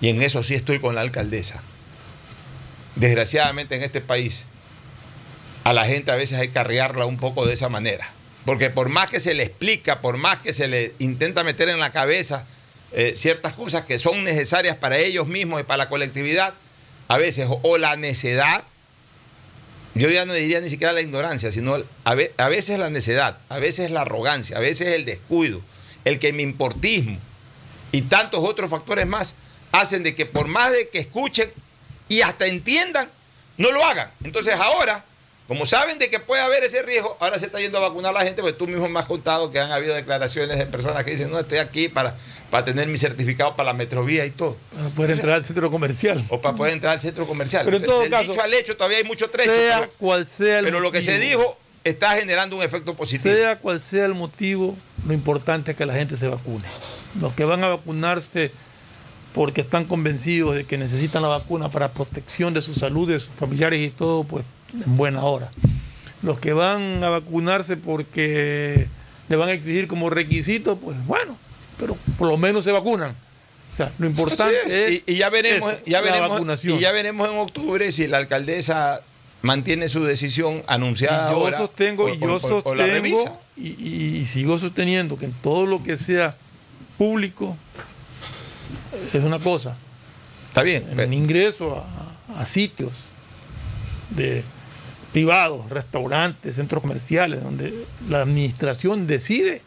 y 0.00 0.08
en 0.08 0.22
eso 0.22 0.42
sí 0.42 0.54
estoy 0.54 0.80
con 0.80 0.94
la 0.94 1.02
alcaldesa, 1.02 1.62
desgraciadamente 2.96 3.76
en 3.76 3.82
este 3.82 4.00
país, 4.00 4.44
a 5.64 5.72
la 5.72 5.84
gente 5.84 6.10
a 6.10 6.16
veces 6.16 6.38
hay 6.38 6.48
que 6.48 6.58
arrearla 6.58 7.04
un 7.06 7.18
poco 7.18 7.46
de 7.46 7.52
esa 7.52 7.68
manera. 7.68 8.10
Porque 8.48 8.70
por 8.70 8.88
más 8.88 9.10
que 9.10 9.20
se 9.20 9.34
le 9.34 9.42
explica, 9.42 10.00
por 10.00 10.16
más 10.16 10.38
que 10.38 10.54
se 10.54 10.68
le 10.68 10.94
intenta 11.00 11.44
meter 11.44 11.68
en 11.68 11.78
la 11.78 11.92
cabeza 11.92 12.46
eh, 12.92 13.12
ciertas 13.14 13.52
cosas 13.52 13.84
que 13.84 13.98
son 13.98 14.24
necesarias 14.24 14.74
para 14.74 14.96
ellos 14.96 15.26
mismos 15.26 15.60
y 15.60 15.64
para 15.64 15.84
la 15.84 15.90
colectividad, 15.90 16.54
a 17.08 17.18
veces 17.18 17.46
o, 17.50 17.76
la 17.76 17.96
necedad, 17.96 18.64
yo 19.94 20.08
ya 20.08 20.24
no 20.24 20.32
diría 20.32 20.62
ni 20.62 20.70
siquiera 20.70 20.94
la 20.94 21.02
ignorancia, 21.02 21.50
sino 21.50 21.76
a 22.04 22.14
veces 22.48 22.78
la 22.78 22.88
necedad, 22.88 23.36
a 23.50 23.58
veces 23.58 23.90
la 23.90 24.00
arrogancia, 24.00 24.56
a 24.56 24.60
veces 24.60 24.94
el 24.94 25.04
descuido, 25.04 25.60
el 26.06 26.18
que 26.18 26.32
me 26.32 26.40
importismo 26.40 27.18
y 27.92 28.00
tantos 28.00 28.42
otros 28.42 28.70
factores 28.70 29.06
más 29.06 29.34
hacen 29.72 30.02
de 30.02 30.14
que 30.14 30.24
por 30.24 30.48
más 30.48 30.72
de 30.72 30.88
que 30.88 31.00
escuchen 31.00 31.50
y 32.08 32.22
hasta 32.22 32.46
entiendan, 32.46 33.10
no 33.58 33.72
lo 33.72 33.84
hagan. 33.84 34.10
Entonces 34.24 34.54
ahora, 34.54 35.04
como 35.48 35.64
saben 35.64 35.98
de 35.98 36.10
que 36.10 36.20
puede 36.20 36.42
haber 36.42 36.62
ese 36.62 36.82
riesgo, 36.82 37.16
ahora 37.20 37.38
se 37.38 37.46
está 37.46 37.58
yendo 37.58 37.78
a 37.78 37.80
vacunar 37.80 38.10
a 38.14 38.18
la 38.18 38.24
gente, 38.24 38.42
porque 38.42 38.58
tú 38.58 38.68
mismo 38.68 38.86
me 38.86 39.00
has 39.00 39.06
contado 39.06 39.50
que 39.50 39.58
han 39.58 39.72
habido 39.72 39.94
declaraciones 39.94 40.58
de 40.58 40.66
personas 40.66 41.02
que 41.04 41.12
dicen, 41.12 41.30
no, 41.30 41.38
estoy 41.38 41.56
aquí 41.56 41.88
para, 41.88 42.14
para 42.50 42.66
tener 42.66 42.86
mi 42.86 42.98
certificado 42.98 43.56
para 43.56 43.68
la 43.68 43.72
metrovía 43.72 44.26
y 44.26 44.30
todo, 44.30 44.58
para 44.74 44.90
poder 44.90 45.10
entrar 45.12 45.36
al 45.36 45.44
centro 45.46 45.70
comercial. 45.70 46.22
o 46.28 46.38
para 46.38 46.54
poder 46.54 46.74
entrar 46.74 46.92
al 46.92 47.00
centro 47.00 47.26
comercial. 47.26 47.64
Pero 47.64 47.78
en 47.78 47.82
todo 47.82 48.02
Del 48.02 48.10
caso, 48.10 48.32
dicho 48.32 48.42
al 48.42 48.52
hecho 48.52 48.76
todavía 48.76 48.98
hay 48.98 49.04
mucho 49.04 49.26
trecho, 49.26 49.54
sea 49.54 49.78
pero, 49.80 49.92
cual 49.96 50.26
sea 50.26 50.58
el 50.58 50.66
pero 50.66 50.80
lo 50.80 50.92
que 50.92 51.00
se 51.00 51.18
dijo 51.18 51.56
está 51.82 52.14
generando 52.14 52.54
un 52.54 52.62
efecto 52.62 52.92
positivo. 52.92 53.34
Sea 53.34 53.58
cual 53.58 53.80
sea 53.80 54.04
el 54.04 54.14
motivo, 54.14 54.76
lo 55.06 55.14
importante 55.14 55.70
es 55.70 55.78
que 55.78 55.86
la 55.86 55.94
gente 55.94 56.18
se 56.18 56.28
vacune. 56.28 56.66
Los 57.22 57.32
que 57.32 57.46
van 57.46 57.64
a 57.64 57.68
vacunarse 57.68 58.52
porque 59.32 59.62
están 59.62 59.86
convencidos 59.86 60.56
de 60.56 60.64
que 60.64 60.76
necesitan 60.76 61.22
la 61.22 61.28
vacuna 61.28 61.70
para 61.70 61.92
protección 61.92 62.52
de 62.52 62.60
su 62.60 62.74
salud, 62.74 63.08
de 63.08 63.18
sus 63.18 63.30
familiares 63.30 63.80
y 63.80 63.88
todo, 63.88 64.24
pues 64.24 64.44
en 64.72 64.96
buena 64.96 65.22
hora. 65.22 65.50
Los 66.22 66.38
que 66.38 66.52
van 66.52 67.02
a 67.04 67.08
vacunarse 67.10 67.76
porque 67.76 68.86
le 69.28 69.36
van 69.36 69.48
a 69.48 69.52
exigir 69.52 69.86
como 69.88 70.10
requisito, 70.10 70.78
pues 70.78 70.96
bueno, 71.06 71.36
pero 71.78 71.96
por 72.16 72.28
lo 72.28 72.36
menos 72.36 72.64
se 72.64 72.72
vacunan. 72.72 73.14
O 73.72 73.74
sea, 73.76 73.92
lo 73.98 74.06
importante 74.06 74.54
es, 74.66 74.72
es. 74.72 75.02
y, 75.06 75.12
y 75.12 75.16
ya 75.18 75.28
veremos, 75.30 75.72
eso, 75.72 75.82
ya 75.86 76.00
la 76.00 76.06
veremos, 76.10 76.30
vacunación. 76.30 76.78
y 76.78 76.80
ya 76.80 76.90
veremos 76.90 77.28
en 77.28 77.36
octubre 77.38 77.92
si 77.92 78.06
la 78.06 78.16
alcaldesa 78.16 79.00
mantiene 79.42 79.88
su 79.88 80.02
decisión 80.04 80.62
anunciada 80.66 81.28
Y 81.28 81.34
yo 81.34 81.40
ahora 81.44 81.56
sostengo 81.58 82.04
o- 82.04 82.08
y 82.08 82.18
yo 82.18 82.26
o- 82.26 82.32
la 82.32 82.38
sostengo 82.40 83.38
y, 83.56 83.68
y- 83.68 84.16
y 84.18 84.26
sigo 84.26 84.58
sosteniendo 84.58 85.18
que 85.18 85.26
en 85.26 85.32
todo 85.34 85.66
lo 85.66 85.82
que 85.84 85.96
sea 85.96 86.34
público 86.96 87.56
es 89.12 89.22
una 89.22 89.38
cosa. 89.38 89.76
Está 90.48 90.62
bien. 90.62 90.88
En 90.90 90.98
el 91.00 91.12
ingreso 91.14 91.84
a, 92.34 92.40
a 92.40 92.46
sitios 92.46 92.92
de 94.10 94.42
privados, 95.12 95.68
restaurantes, 95.70 96.56
centros 96.56 96.82
comerciales, 96.82 97.42
donde 97.42 97.84
la 98.08 98.22
administración 98.22 99.06
decide, 99.06 99.62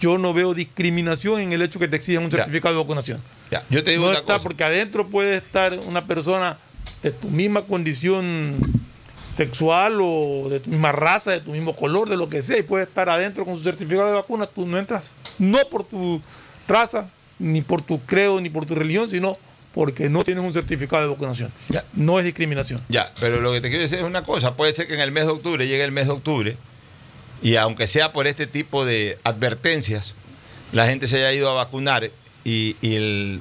yo 0.00 0.18
no 0.18 0.32
veo 0.34 0.54
discriminación 0.54 1.40
en 1.40 1.52
el 1.52 1.62
hecho 1.62 1.78
que 1.78 1.88
te 1.88 1.96
exijan 1.96 2.24
un 2.24 2.30
Ya. 2.30 2.38
certificado 2.38 2.74
de 2.74 2.80
vacunación. 2.82 3.20
Ya, 3.50 3.62
yo 3.70 3.84
te 3.84 3.90
digo 3.92 4.04
No 4.04 4.10
una 4.10 4.20
está 4.20 4.34
cosa. 4.34 4.42
porque 4.42 4.64
adentro 4.64 5.06
puede 5.08 5.36
estar 5.36 5.78
una 5.86 6.04
persona 6.06 6.56
de 7.02 7.10
tu 7.10 7.28
misma 7.28 7.62
condición 7.62 8.56
sexual 9.28 9.98
o 10.00 10.48
de 10.48 10.60
tu 10.60 10.70
misma 10.70 10.92
raza, 10.92 11.30
de 11.32 11.40
tu 11.40 11.52
mismo 11.52 11.74
color, 11.74 12.08
de 12.08 12.16
lo 12.16 12.28
que 12.28 12.42
sea, 12.42 12.58
y 12.58 12.62
puede 12.62 12.84
estar 12.84 13.08
adentro 13.08 13.44
con 13.44 13.54
su 13.56 13.62
certificado 13.62 14.06
de 14.08 14.14
vacuna, 14.14 14.46
tú 14.46 14.66
no 14.66 14.78
entras, 14.78 15.14
no 15.38 15.58
por 15.70 15.84
tu 15.84 16.20
raza, 16.68 17.08
ni 17.38 17.60
por 17.62 17.82
tu 17.82 17.98
credo, 18.00 18.40
ni 18.40 18.50
por 18.50 18.66
tu 18.66 18.74
religión, 18.74 19.08
sino 19.08 19.36
porque 19.74 20.08
no 20.08 20.24
tienes 20.24 20.44
un 20.44 20.52
certificado 20.52 21.02
de 21.02 21.08
vacunación. 21.08 21.52
Ya. 21.68 21.84
No 21.94 22.18
es 22.18 22.24
discriminación. 22.24 22.82
Ya, 22.88 23.12
pero 23.20 23.40
lo 23.40 23.52
que 23.52 23.60
te 23.60 23.68
quiero 23.68 23.82
decir 23.82 23.98
es 23.98 24.04
una 24.04 24.24
cosa, 24.24 24.54
puede 24.54 24.72
ser 24.72 24.86
que 24.86 24.94
en 24.94 25.00
el 25.00 25.12
mes 25.12 25.24
de 25.24 25.32
octubre 25.32 25.66
llegue 25.66 25.84
el 25.84 25.92
mes 25.92 26.06
de 26.06 26.12
octubre 26.12 26.56
y 27.42 27.56
aunque 27.56 27.86
sea 27.86 28.12
por 28.12 28.26
este 28.26 28.46
tipo 28.46 28.84
de 28.84 29.18
advertencias, 29.24 30.14
la 30.72 30.86
gente 30.86 31.06
se 31.06 31.16
haya 31.16 31.32
ido 31.32 31.50
a 31.50 31.54
vacunar 31.54 32.10
y, 32.44 32.76
y 32.80 32.94
el 32.94 33.40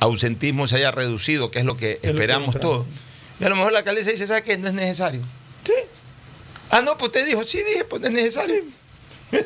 ausentismo 0.00 0.66
se 0.68 0.76
haya 0.76 0.90
reducido, 0.90 1.50
que 1.50 1.58
es 1.58 1.64
lo 1.64 1.76
que 1.76 1.92
Es 1.92 1.96
lo 1.96 2.00
que 2.02 2.08
esperamos 2.10 2.54
esperamos, 2.54 2.84
todos. 2.84 2.86
Y 3.40 3.44
a 3.44 3.48
lo 3.48 3.56
mejor 3.56 3.72
la 3.72 3.78
alcaldesa 3.80 4.10
dice, 4.10 4.26
¿sabe 4.26 4.42
qué? 4.42 4.56
No 4.56 4.68
es 4.68 4.74
necesario. 4.74 5.22
Sí. 5.64 5.72
Ah, 6.70 6.80
no, 6.82 6.96
pues 6.96 7.08
usted 7.08 7.26
dijo, 7.26 7.44
sí 7.44 7.58
dije, 7.58 7.84
pues 7.84 8.00
no 8.02 8.08
es 8.08 8.14
necesario. 8.14 8.62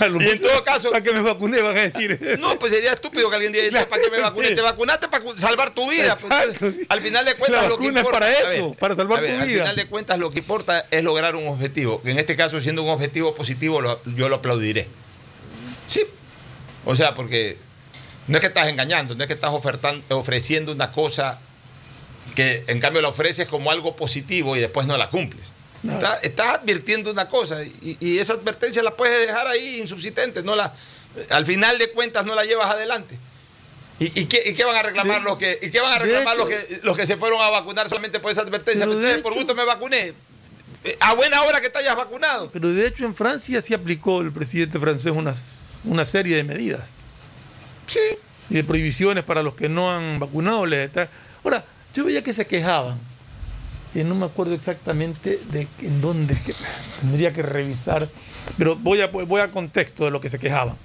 Y 0.00 0.28
en 0.28 0.40
todo 0.40 0.62
caso- 0.62 0.92
Para 0.92 1.02
que 1.02 1.12
me 1.12 1.22
vacuné, 1.22 1.60
van 1.60 1.76
a 1.76 1.80
decir. 1.82 2.36
No, 2.38 2.56
pues 2.56 2.72
sería 2.72 2.92
estúpido 2.92 3.28
que 3.30 3.34
alguien 3.34 3.52
diga, 3.52 3.84
¿para 3.86 4.00
qué 4.00 4.10
me 4.10 4.20
vacuné? 4.20 4.48
Sí. 4.50 4.54
Te 4.54 4.60
vacunaste 4.60 5.08
para 5.08 5.24
salvar 5.36 5.74
tu 5.74 5.90
vida. 5.90 6.14
pues, 6.14 6.24
Exacto, 6.32 6.52
entonces, 6.52 6.80
sí. 6.82 6.86
Al 6.88 7.00
final 7.00 7.24
de 7.24 7.34
cuentas, 7.34 7.62
La 7.62 7.68
lo 7.68 7.78
que 7.78 7.82
vacuna 7.86 8.00
es 8.00 8.06
importa- 8.06 8.26
para 8.26 8.52
eso, 8.54 8.74
para 8.74 8.94
salvar 8.94 9.20
ver, 9.22 9.34
tu 9.34 9.40
Al 9.42 9.48
vida. 9.48 9.62
final 9.64 9.76
de 9.76 9.86
cuentas, 9.88 10.18
lo 10.20 10.30
que 10.30 10.38
importa 10.38 10.86
es 10.92 11.02
lograr 11.02 11.34
un 11.34 11.48
objetivo. 11.48 12.00
Que 12.00 12.12
en 12.12 12.18
este 12.20 12.36
caso, 12.36 12.60
siendo 12.60 12.84
un 12.84 12.90
objetivo 12.90 13.34
positivo, 13.34 13.80
lo- 13.80 14.00
yo 14.14 14.28
lo 14.28 14.36
aplaudiré. 14.36 14.86
Sí. 15.88 16.04
O 16.84 16.94
sea, 16.94 17.14
porque 17.16 17.58
no 18.28 18.36
es 18.38 18.40
que 18.40 18.46
estás 18.46 18.68
engañando, 18.68 19.16
no 19.16 19.22
es 19.24 19.26
que 19.26 19.34
estás 19.34 19.50
ofertan- 19.50 20.00
ofreciendo 20.10 20.70
una 20.70 20.92
cosa 20.92 21.40
que 22.36 22.62
en 22.68 22.78
cambio 22.78 23.02
la 23.02 23.08
ofreces 23.08 23.48
como 23.48 23.72
algo 23.72 23.96
positivo 23.96 24.54
y 24.56 24.60
después 24.60 24.86
no 24.86 24.96
la 24.96 25.10
cumples. 25.10 25.48
Estás, 26.22 26.58
advirtiendo 26.58 27.10
una 27.10 27.28
cosa 27.28 27.62
y, 27.62 27.96
y 28.00 28.18
esa 28.18 28.32
advertencia 28.34 28.82
la 28.82 28.90
puedes 28.96 29.26
dejar 29.26 29.46
ahí 29.46 29.80
insubsistente, 29.80 30.42
no 30.42 30.56
la, 30.56 30.74
al 31.30 31.46
final 31.46 31.78
de 31.78 31.90
cuentas 31.92 32.26
no 32.26 32.34
la 32.34 32.44
llevas 32.44 32.70
adelante. 32.70 33.18
¿Y, 34.00 34.20
y 34.20 34.24
qué, 34.26 34.42
y 34.46 34.54
qué 34.54 34.64
van 34.64 34.76
a 34.76 34.82
reclamar 34.82 35.18
De- 35.20 35.24
los 35.24 35.38
que, 35.38 35.58
y 35.62 35.70
qué 35.70 35.80
van 35.80 35.92
a 35.92 35.98
reclamar 35.98 36.34
hecho- 36.36 36.44
los 36.44 36.48
que 36.48 36.80
los 36.82 36.96
que 36.96 37.06
se 37.06 37.16
fueron 37.16 37.40
a 37.40 37.50
vacunar 37.50 37.88
solamente 37.88 38.20
por 38.20 38.30
esa 38.30 38.42
advertencia? 38.42 38.86
De 38.86 38.94
Ustedes, 38.94 39.22
por 39.22 39.34
gusto 39.34 39.54
me 39.54 39.64
vacuné. 39.64 40.12
Eh, 40.84 40.96
A 41.00 41.14
buena 41.14 41.42
hora 41.42 41.60
que 41.60 41.68
te 41.70 41.78
hayas 41.80 41.96
vacunado. 41.96 42.50
Pero 42.52 42.68
de 42.68 42.86
hecho 42.86 43.04
en 43.04 43.14
Francia 43.14 43.60
sí 43.60 43.74
aplicó 43.74 44.20
el 44.20 44.30
presidente 44.32 44.78
francés 44.78 45.12
una 45.84 46.04
serie 46.04 46.36
de 46.36 46.44
medidas. 46.44 46.90
Sí. 47.86 47.98
y 48.50 48.54
de 48.54 48.64
prohibiciones 48.64 49.24
para 49.24 49.42
los 49.42 49.54
que 49.54 49.68
no 49.68 49.90
han 49.90 50.18
vacunado. 50.20 50.64
les 50.66 50.86
está- 50.88 51.08
Ahora, 51.42 51.64
yo 51.94 52.04
veía 52.04 52.22
que 52.22 52.32
se 52.32 52.46
quejaban. 52.46 52.98
Y 53.94 54.04
no 54.04 54.14
me 54.14 54.26
acuerdo 54.26 54.54
exactamente 54.54 55.40
de 55.50 55.66
en 55.80 56.00
dónde, 56.00 56.36
tendría 57.00 57.32
que 57.32 57.42
revisar, 57.42 58.08
pero 58.58 58.76
voy 58.76 59.00
a, 59.00 59.06
voy 59.06 59.40
a 59.40 59.48
contexto 59.48 60.04
de 60.04 60.10
lo 60.10 60.20
que 60.20 60.28
se 60.28 60.38
quejaban. 60.38 60.76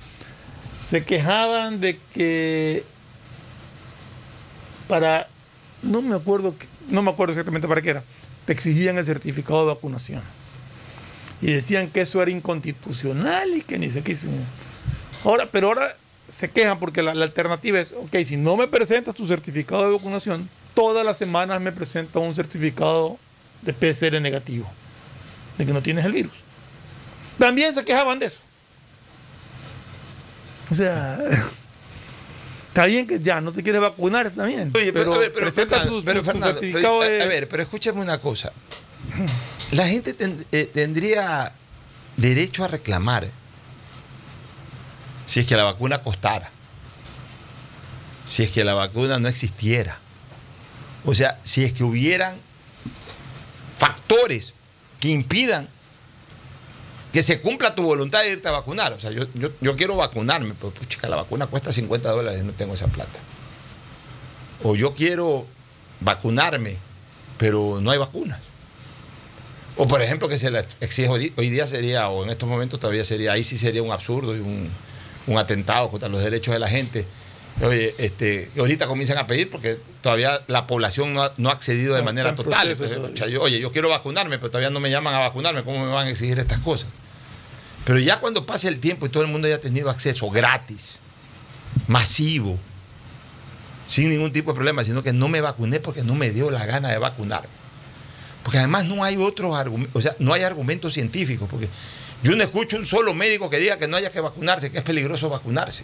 Se 0.89 1.03
quejaban 1.03 1.81
de 1.81 1.99
que 2.13 2.83
para, 4.87 5.27
no 5.81 6.01
me 6.01 6.15
acuerdo, 6.15 6.55
no 6.89 7.01
me 7.01 7.11
acuerdo 7.11 7.33
exactamente 7.33 7.67
para 7.67 7.81
qué 7.81 7.89
era, 7.89 8.03
te 8.45 8.53
exigían 8.53 8.97
el 8.97 9.05
certificado 9.05 9.61
de 9.61 9.73
vacunación. 9.73 10.21
Y 11.41 11.51
decían 11.51 11.89
que 11.89 12.01
eso 12.01 12.21
era 12.21 12.31
inconstitucional 12.31 13.49
y 13.57 13.61
que 13.63 13.77
ni 13.77 13.89
sé 13.89 14.01
qué 14.01 14.13
hizo. 14.13 14.27
Ahora, 15.25 15.45
pero 15.51 15.67
ahora 15.67 15.97
se 16.29 16.49
quejan 16.49 16.79
porque 16.79 17.03
la 17.03 17.11
alternativa 17.11 17.79
es, 17.79 17.91
ok, 17.91 18.15
si 18.25 18.37
no 18.37 18.55
me 18.55 18.67
presentas 18.67 19.13
tu 19.13 19.25
certificado 19.27 19.83
de 19.85 19.91
vacunación, 19.93 20.49
todas 20.73 21.05
las 21.05 21.17
semanas 21.17 21.59
me 21.61 21.71
presenta 21.71 22.19
un 22.19 22.33
certificado 22.35 23.17
de 23.61 23.73
PCR 23.73 24.19
negativo, 24.21 24.69
de 25.57 25.65
que 25.65 25.73
no 25.73 25.81
tienes 25.81 26.05
el 26.05 26.11
virus. 26.11 26.33
También 27.37 27.73
se 27.73 27.83
quejaban 27.85 28.19
de 28.19 28.27
eso. 28.27 28.39
O 30.69 30.75
sea, 30.75 31.17
está 32.69 32.85
bien 32.85 33.05
que 33.07 33.19
ya 33.19 33.41
no 33.41 33.51
te 33.51 33.63
quieres 33.63 33.81
vacunar 33.81 34.31
también, 34.31 34.71
Oye, 34.75 34.91
pero, 34.93 35.13
a 35.13 35.17
ver, 35.17 35.33
presenta 35.33 35.77
Fernando, 35.79 35.99
tu, 35.99 36.05
pero 36.05 36.21
tu 36.23 36.29
pero, 36.71 37.01
de... 37.01 37.21
a, 37.21 37.25
a 37.25 37.27
ver, 37.27 37.47
pero 37.49 37.63
escúchame 37.63 38.01
una 38.01 38.17
cosa. 38.19 38.51
La 39.71 39.87
gente 39.87 40.13
ten- 40.13 40.45
eh, 40.51 40.69
tendría 40.73 41.51
derecho 42.17 42.63
a 42.63 42.67
reclamar 42.67 43.29
si 45.25 45.39
es 45.41 45.45
que 45.45 45.55
la 45.55 45.63
vacuna 45.63 46.01
costara, 46.01 46.49
si 48.25 48.43
es 48.43 48.51
que 48.51 48.63
la 48.63 48.73
vacuna 48.73 49.19
no 49.19 49.27
existiera, 49.27 49.99
o 51.05 51.13
sea, 51.13 51.39
si 51.43 51.63
es 51.63 51.73
que 51.73 51.83
hubieran 51.83 52.35
factores 53.77 54.53
que 54.99 55.09
impidan 55.09 55.67
que 57.11 57.21
se 57.21 57.39
cumpla 57.39 57.75
tu 57.75 57.83
voluntad 57.83 58.23
de 58.23 58.31
irte 58.31 58.47
a 58.47 58.51
vacunar. 58.51 58.93
O 58.93 58.99
sea, 58.99 59.11
yo, 59.11 59.25
yo, 59.35 59.51
yo 59.61 59.75
quiero 59.75 59.95
vacunarme, 59.95 60.55
pero 60.59 60.71
pues, 60.71 60.89
la 61.03 61.15
vacuna 61.15 61.45
cuesta 61.45 61.71
50 61.71 62.09
dólares, 62.09 62.43
no 62.43 62.53
tengo 62.53 62.73
esa 62.73 62.87
plata. 62.87 63.19
O 64.63 64.75
yo 64.75 64.95
quiero 64.95 65.45
vacunarme, 65.99 66.77
pero 67.37 67.79
no 67.81 67.91
hay 67.91 67.99
vacunas. 67.99 68.39
O 69.77 69.87
por 69.87 70.01
ejemplo 70.01 70.27
que 70.27 70.37
se 70.37 70.49
le 70.49 70.65
exige 70.81 71.09
hoy, 71.09 71.33
hoy 71.37 71.49
día 71.49 71.67
sería, 71.67 72.09
o 72.09 72.23
en 72.23 72.31
estos 72.31 72.49
momentos 72.49 72.79
todavía 72.79 73.05
sería, 73.05 73.33
ahí 73.33 73.43
sí 73.43 73.57
sería 73.57 73.83
un 73.83 73.91
absurdo 73.91 74.35
y 74.35 74.39
un, 74.39 74.69
un 75.27 75.37
atentado 75.37 75.89
contra 75.89 76.09
los 76.09 76.23
derechos 76.23 76.53
de 76.53 76.59
la 76.59 76.67
gente. 76.67 77.05
Oye, 77.61 77.93
este, 77.99 78.49
ahorita 78.57 78.87
comienzan 78.87 79.17
a 79.19 79.27
pedir 79.27 79.49
porque 79.49 79.77
todavía 80.01 80.41
la 80.47 80.65
población 80.65 81.13
no 81.13 81.23
ha, 81.23 81.33
no 81.37 81.49
ha 81.49 81.53
accedido 81.53 81.93
de 81.93 81.99
No, 82.01 82.05
manera 82.05 82.35
total. 82.35 82.51
proceso 82.67 82.83
Entonces, 82.85 82.97
todavía. 82.97 83.13
o 83.13 83.17
sea, 83.17 83.27
yo- 83.27 83.41
oye, 83.41 83.59
yo 83.59 83.71
quiero 83.71 83.89
vacunarme, 83.89 84.37
pero 84.39 84.49
todavía 84.49 84.69
no 84.71 84.79
me 84.79 84.89
llaman 84.89 85.13
a 85.13 85.19
vacunarme, 85.19 85.63
¿cómo 85.63 85.85
me 85.85 85.91
van 85.91 86.07
a 86.07 86.09
exigir 86.09 86.39
estas 86.39 86.59
cosas? 86.59 86.89
Pero 87.85 87.99
ya 87.99 88.19
cuando 88.19 88.45
pase 88.45 88.67
el 88.69 88.79
tiempo 88.79 89.05
y 89.05 89.09
todo 89.09 89.23
el 89.23 89.29
mundo 89.29 89.47
haya 89.47 89.59
tenido 89.61 89.89
acceso 89.89 90.29
gratis, 90.29 90.97
masivo, 91.87 92.57
sin 93.87 94.09
ningún 94.09 94.31
tipo 94.31 94.51
de 94.51 94.55
problema, 94.55 94.83
sino 94.83 95.03
que 95.03 95.13
no 95.13 95.27
me 95.29 95.41
vacuné 95.41 95.79
porque 95.79 96.03
no 96.03 96.15
me 96.15 96.31
dio 96.31 96.49
la 96.49 96.65
gana 96.65 96.89
de 96.89 96.97
vacunarme. 96.97 97.49
Porque 98.41 98.57
además 98.57 98.85
no 98.85 99.03
hay 99.03 99.15
otros 99.17 99.55
argumentos, 99.55 99.95
o 99.95 100.01
sea, 100.01 100.15
no 100.19 100.33
hay 100.33 100.41
argumentos 100.43 100.93
científicos, 100.93 101.47
porque 101.49 101.69
yo 102.23 102.35
no 102.35 102.43
escucho 102.43 102.77
un 102.77 102.85
solo 102.85 103.13
médico 103.13 103.49
que 103.49 103.57
diga 103.57 103.77
que 103.77 103.87
no 103.87 103.95
haya 103.97 104.11
que 104.11 104.19
vacunarse, 104.21 104.71
que 104.71 104.79
es 104.79 104.83
peligroso 104.83 105.29
vacunarse. 105.29 105.83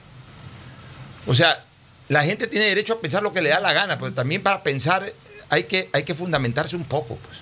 O 1.28 1.34
sea, 1.36 1.64
la 2.08 2.24
gente 2.24 2.48
tiene 2.48 2.66
derecho 2.68 2.94
a 2.94 3.02
pensar 3.02 3.22
lo 3.24 3.34
que 3.34 3.42
le 3.42 3.50
da 3.50 3.60
la 3.60 3.74
gana, 3.74 3.98
pero 3.98 4.14
también 4.14 4.42
para 4.42 4.64
pensar 4.64 5.12
hay 5.50 5.64
que, 5.66 5.90
hay 5.94 6.04
que 6.04 6.14
fundamentarse 6.14 6.76
un 6.76 6.84
poco, 6.86 7.16
pues. 7.18 7.38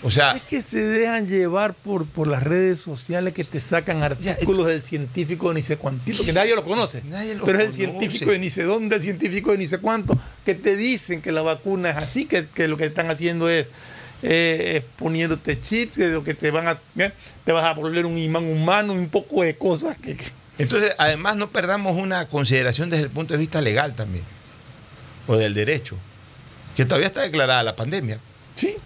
O 0.00 0.12
sea, 0.12 0.32
Es 0.36 0.42
que 0.42 0.62
se 0.62 0.78
dejan 0.80 1.26
llevar 1.26 1.74
por, 1.74 2.06
por 2.06 2.28
las 2.28 2.44
redes 2.44 2.80
sociales 2.80 3.34
que 3.34 3.42
te 3.42 3.60
sacan 3.60 4.04
artículos 4.04 4.66
del 4.68 4.84
científico 4.84 5.48
de 5.48 5.56
ni 5.56 5.62
sé 5.62 5.76
cuantito, 5.76 6.24
que 6.24 6.32
nadie 6.32 6.54
lo 6.54 6.62
conoce. 6.62 7.02
Nadie 7.02 7.34
lo 7.34 7.44
pero 7.44 7.58
es 7.58 7.64
el 7.66 7.72
científico 7.72 8.30
de 8.30 8.38
ni 8.38 8.48
sé 8.48 8.62
dónde, 8.62 8.94
el 8.94 9.02
científico 9.02 9.50
de 9.50 9.58
ni 9.58 9.66
sé 9.66 9.78
cuánto, 9.78 10.16
que 10.44 10.54
te 10.54 10.76
dicen 10.76 11.20
que 11.20 11.32
la 11.32 11.42
vacuna 11.42 11.90
es 11.90 11.96
así, 11.96 12.26
que, 12.26 12.46
que 12.46 12.68
lo 12.68 12.76
que 12.76 12.84
están 12.84 13.10
haciendo 13.10 13.48
es, 13.48 13.66
eh, 14.22 14.74
es 14.76 14.84
poniéndote 14.96 15.60
chips, 15.60 15.94
que 15.98 16.06
lo 16.06 16.22
que 16.22 16.34
te 16.34 16.52
van 16.52 16.68
a, 16.68 16.78
¿eh? 16.96 17.10
te 17.44 17.50
vas 17.50 17.64
a 17.64 17.72
volver 17.74 18.06
un 18.06 18.16
imán 18.18 18.44
humano, 18.44 18.92
un 18.92 19.08
poco 19.08 19.42
de 19.42 19.56
cosas 19.56 19.96
que, 19.98 20.16
que- 20.16 20.30
Entonces, 20.58 20.92
además 20.98 21.36
no 21.36 21.50
perdamos 21.50 21.96
una 21.96 22.26
consideración 22.26 22.90
desde 22.90 23.04
el 23.04 23.10
punto 23.10 23.34
de 23.34 23.38
vista 23.38 23.60
legal 23.60 23.94
también, 23.94 24.24
o 25.26 25.36
del 25.36 25.54
derecho, 25.54 25.96
que 26.76 26.84
todavía 26.84 27.06
está 27.06 27.22
declarada 27.22 27.62
la 27.62 27.76
pandemia. 27.76 28.18
sí, 28.54 28.76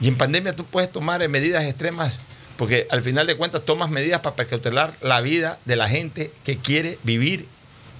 Y 0.00 0.08
en 0.08 0.16
pandemia 0.16 0.54
tú 0.54 0.64
puedes 0.64 0.92
tomar 0.92 1.22
eh, 1.22 1.28
medidas 1.28 1.64
extremas, 1.64 2.16
porque 2.58 2.86
al 2.90 3.02
final 3.02 3.26
de 3.26 3.36
cuentas 3.36 3.62
tomas 3.64 3.88
medidas 3.88 4.20
para 4.20 4.36
precautelar 4.36 4.94
la 5.00 5.20
vida 5.22 5.58
de 5.64 5.76
la 5.76 5.88
gente 5.88 6.30
que 6.44 6.58
quiere 6.58 6.98
vivir 7.02 7.46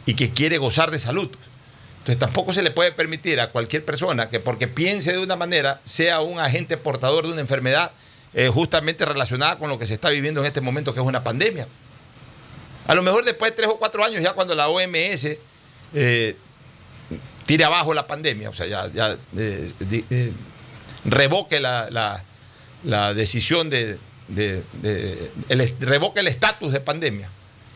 y 0.05 0.15
que 0.15 0.31
quiere 0.31 0.59
gozar 0.59 0.91
de 0.91 0.99
salud. 0.99 1.31
Entonces 2.01 2.19
tampoco 2.19 2.53
se 2.53 2.63
le 2.63 2.73
puede 2.73 2.93
permitir 2.93 3.41
a 3.41 3.51
cualquier 3.51 3.85
persona 3.85 4.29
que 4.29 4.41
porque 4.41 4.67
piense 4.67 5.13
de 5.13 5.19
una 5.19 5.37
manera 5.37 5.81
sea 5.85 6.21
un 6.21 6.41
agente 6.41 6.77
portador 6.77 7.27
de 7.27 7.33
una 7.33 7.41
enfermedad 7.41 7.93
eh, 8.35 8.49
justamente 8.49 9.05
relacionada 9.05 9.57
con 9.57 9.71
lo 9.71 9.79
que 9.79 9.87
se 9.87 9.95
está 9.95 10.09
viviendo 10.09 10.41
en 10.41 10.47
este 10.47 10.61
momento, 10.61 10.93
que 10.93 11.01
es 11.01 11.07
una 11.07 11.23
pandemia. 11.23 11.69
A 12.87 12.95
lo 12.95 13.03
mejor 13.03 13.25
después 13.25 13.53
de 13.53 13.57
tres 13.57 13.69
o 13.69 13.77
cuatro 13.79 14.05
años, 14.05 14.23
ya 14.23 14.33
cuando 14.33 14.55
la 14.55 14.69
OMS 14.69 15.27
eh, 15.95 16.37
tire 17.47 17.65
abajo 17.65 17.95
la 17.95 18.07
pandemia, 18.07 18.51
o 18.51 18.55
sea, 18.55 18.67
ya, 18.67 18.89
ya, 18.93 19.17
eh, 19.37 19.73
eh, 20.11 20.33
revoque 21.05 21.61
la, 21.61 21.89
la- 21.91 23.15
decisión 23.15 23.71
de, 23.71 23.99
revoque 25.81 26.21
el 26.21 26.29
estatus 26.29 26.73
de 26.73 26.81
pandemia. 26.81 27.29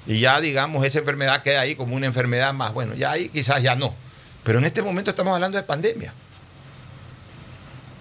Y 0.07 0.21
ya 0.21 0.41
digamos 0.41 0.85
esa 0.85 0.99
enfermedad 1.01 1.43
queda 1.43 1.61
ahí 1.61 1.75
como 1.75 1.95
una 1.97 2.07
enfermedad 2.07 2.53
más, 2.55 2.73
bueno, 2.73 2.95
ya 2.95 3.13
ahí 3.13 3.29
quizás 3.29 3.63
ya 3.63 3.75
no, 3.75 3.95
pero 4.45 4.59
en 4.59 4.65
este 4.65 4.83
momento 4.83 5.11
estamos 5.11 5.35
hablando 5.35 5.59
de 5.59 5.65
pandemia. 5.65 6.13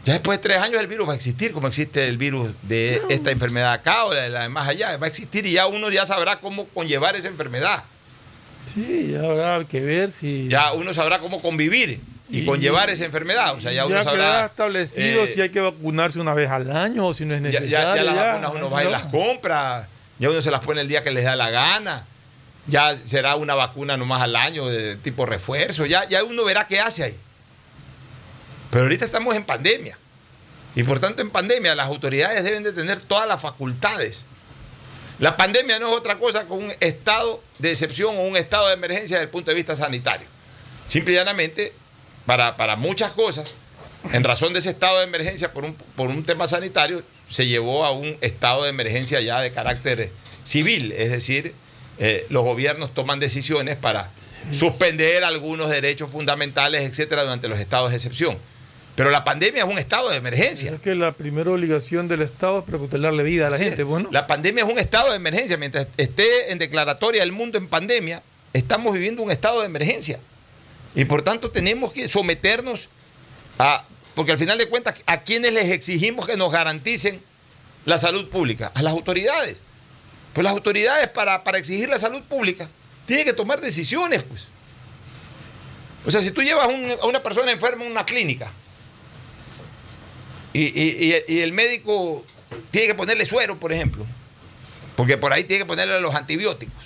Ya 0.05 0.13
después 0.13 0.37
de 0.39 0.43
tres 0.43 0.57
años 0.59 0.79
el 0.79 0.87
virus 0.87 1.07
va 1.09 1.13
a 1.13 1.15
existir, 1.15 1.51
como 1.51 1.67
existe 1.67 2.07
el 2.07 2.17
virus 2.17 2.51
de 2.61 3.01
esta 3.09 3.31
enfermedad 3.31 3.73
acá 3.73 4.05
o 4.05 4.13
de 4.13 4.29
la 4.29 4.43
de 4.43 4.49
más 4.49 4.67
allá, 4.67 4.95
va 4.97 5.07
a 5.07 5.09
existir 5.09 5.45
y 5.47 5.51
ya 5.53 5.65
uno 5.67 5.89
ya 5.89 6.05
sabrá 6.05 6.35
cómo 6.37 6.65
conllevar 6.67 7.15
esa 7.15 7.27
enfermedad. 7.27 7.83
sí, 8.71 9.11
ya 9.13 9.19
habrá 9.23 9.65
que 9.65 9.81
ver 9.81 10.11
si... 10.11 10.47
Ya 10.47 10.73
uno 10.73 10.93
sabrá 10.93 11.17
cómo 11.19 11.41
convivir 11.41 11.99
y, 12.29 12.39
Y- 12.41 12.45
conllevar 12.45 12.89
esa 12.91 13.05
enfermedad. 13.05 13.55
O 13.55 13.61
sea, 13.61 13.71
ya 13.71 13.85
uno 13.85 13.95
ya 13.95 14.03
sabrá. 14.03 14.23
queda 14.23 14.45
establecido 14.45 15.23
eh, 15.23 15.31
si 15.33 15.41
hay 15.41 15.49
que 15.49 15.61
vacunarse 15.61 16.19
una 16.19 16.33
vez 16.35 16.49
al 16.51 16.69
año 16.71 17.07
o 17.07 17.13
si 17.13 17.25
no 17.25 17.33
es 17.33 17.41
necesario. 17.41 17.69
ya- 17.69 17.95
ya 17.95 18.03
las 18.03 18.15
vacunas 18.15 18.51
uno 18.55 18.69
va 18.69 18.83
y 18.83 18.89
las 18.89 19.03
compra, 19.05 19.87
ya 20.19 20.29
uno 20.29 20.41
se 20.41 20.51
las 20.51 20.61
pone 20.61 20.81
el 20.81 20.87
día 20.87 21.03
que 21.03 21.11
les 21.11 21.23
da 21.25 21.35
la 21.35 21.49
gana, 21.49 22.05
ya 22.67 22.95
será 23.05 23.35
una 23.37 23.53
vacuna 23.55 23.97
nomás 23.97 24.21
al 24.21 24.35
año 24.35 24.67
de 24.67 24.97
tipo 24.97 25.25
refuerzo, 25.25 25.85
ya, 25.87 26.07
ya 26.07 26.23
uno 26.23 26.43
verá 26.43 26.67
qué 26.67 26.79
hace 26.79 27.03
ahí. 27.03 27.15
Pero 28.75 28.87
ahorita 28.87 29.05
estamos 29.05 29.33
en 29.37 29.45
pandemia. 29.45 29.97
Y 30.75 30.83
por 30.83 30.99
tanto 30.99 31.21
en 31.21 31.29
pandemia 31.29 31.75
las 31.75 31.87
autoridades 31.87 32.43
deben 32.43 32.61
de 32.61 32.73
tener 32.73 33.01
todas 33.01 33.25
las 33.25 33.39
facultades. 33.39 34.19
La 35.17 35.37
pandemia 35.37 35.79
no 35.79 35.87
es 35.87 35.97
otra 35.97 36.19
cosa 36.19 36.45
que 36.45 36.51
un 36.51 36.73
estado 36.81 37.41
de 37.59 37.71
excepción 37.71 38.17
o 38.17 38.23
un 38.23 38.35
estado 38.35 38.67
de 38.67 38.73
emergencia 38.73 39.15
desde 39.15 39.27
el 39.27 39.29
punto 39.29 39.49
de 39.49 39.55
vista 39.55 39.77
sanitario. 39.77 40.27
Simple 40.89 41.13
y 41.13 41.15
llanamente, 41.15 41.71
para, 42.25 42.57
para 42.57 42.75
muchas 42.75 43.13
cosas, 43.13 43.53
en 44.11 44.25
razón 44.25 44.51
de 44.51 44.59
ese 44.59 44.71
estado 44.71 44.97
de 44.97 45.05
emergencia 45.05 45.53
por 45.53 45.63
un, 45.63 45.73
por 45.95 46.09
un 46.09 46.25
tema 46.25 46.45
sanitario, 46.45 47.01
se 47.29 47.47
llevó 47.47 47.85
a 47.85 47.93
un 47.93 48.17
estado 48.19 48.63
de 48.63 48.71
emergencia 48.71 49.21
ya 49.21 49.39
de 49.39 49.51
carácter 49.51 50.11
civil. 50.43 50.91
Es 50.91 51.11
decir, 51.11 51.53
eh, 51.97 52.27
los 52.27 52.43
gobiernos 52.43 52.93
toman 52.93 53.21
decisiones 53.21 53.77
para 53.77 54.11
suspender 54.51 55.23
algunos 55.23 55.69
derechos 55.69 56.09
fundamentales, 56.09 56.81
etcétera, 56.81 57.23
durante 57.23 57.47
los 57.47 57.57
estados 57.57 57.91
de 57.91 57.95
excepción. 57.95 58.37
Pero 58.95 59.09
la 59.11 59.23
pandemia 59.25 59.63
es 59.63 59.69
un 59.69 59.77
estado 59.77 60.09
de 60.09 60.15
emergencia. 60.17 60.71
Es 60.71 60.79
que 60.79 60.95
la 60.95 61.11
primera 61.11 61.51
obligación 61.51 62.07
del 62.07 62.21
Estado 62.21 62.59
es 62.59 62.63
precautelarle 62.65 63.23
vida 63.23 63.47
a 63.47 63.49
la 63.49 63.57
Así 63.57 63.65
gente. 63.65 63.83
Bueno, 63.83 64.07
La 64.11 64.25
pandemia 64.25 64.63
es 64.63 64.69
un 64.71 64.79
estado 64.79 65.09
de 65.09 65.17
emergencia. 65.17 65.57
Mientras 65.57 65.87
esté 65.97 66.51
en 66.53 66.59
declaratoria 66.59 67.21
el 67.21 67.33
mundo 67.33 67.57
en 67.57 67.67
pandemia, 67.67 68.21
estamos 68.53 68.93
viviendo 68.93 69.21
un 69.21 69.31
estado 69.31 69.59
de 69.59 69.65
emergencia. 69.65 70.19
Y 70.95 71.03
por 71.03 71.23
tanto 71.23 71.51
tenemos 71.51 71.91
que 71.91 72.07
someternos 72.07 72.87
a, 73.59 73.83
porque 74.15 74.31
al 74.31 74.37
final 74.37 74.57
de 74.57 74.69
cuentas, 74.69 74.95
¿a 75.07 75.21
quienes 75.23 75.51
les 75.51 75.71
exigimos 75.71 76.25
que 76.25 76.37
nos 76.37 76.49
garanticen 76.53 77.19
la 77.83 77.97
salud 77.97 78.29
pública? 78.29 78.71
A 78.75 78.81
las 78.81 78.93
autoridades. 78.93 79.57
Pues 80.31 80.43
las 80.45 80.53
autoridades 80.53 81.09
para, 81.09 81.43
para 81.43 81.57
exigir 81.57 81.89
la 81.89 81.97
salud 81.97 82.21
pública 82.23 82.69
tienen 83.05 83.25
que 83.25 83.33
tomar 83.33 83.59
decisiones, 83.59 84.23
pues. 84.23 84.47
O 86.05 86.11
sea, 86.11 86.21
si 86.21 86.31
tú 86.31 86.41
llevas 86.41 86.67
un- 86.69 86.95
a 87.01 87.05
una 87.07 87.21
persona 87.21 87.51
enferma 87.51 87.83
a 87.83 87.87
una 87.87 88.05
clínica 88.05 88.51
y, 90.59 90.81
y- 90.81 91.23
y- 91.27 91.39
el 91.41 91.51
médico 91.51 92.23
tiene 92.71 92.87
que 92.87 92.95
ponerle 92.95 93.25
suero, 93.25 93.57
por 93.59 93.71
ejemplo, 93.73 94.05
porque 94.95 95.17
por 95.17 95.33
ahí 95.33 95.43
tiene 95.43 95.63
que 95.63 95.67
ponerle 95.67 95.99
los 95.99 96.15
antibióticos. 96.15 96.83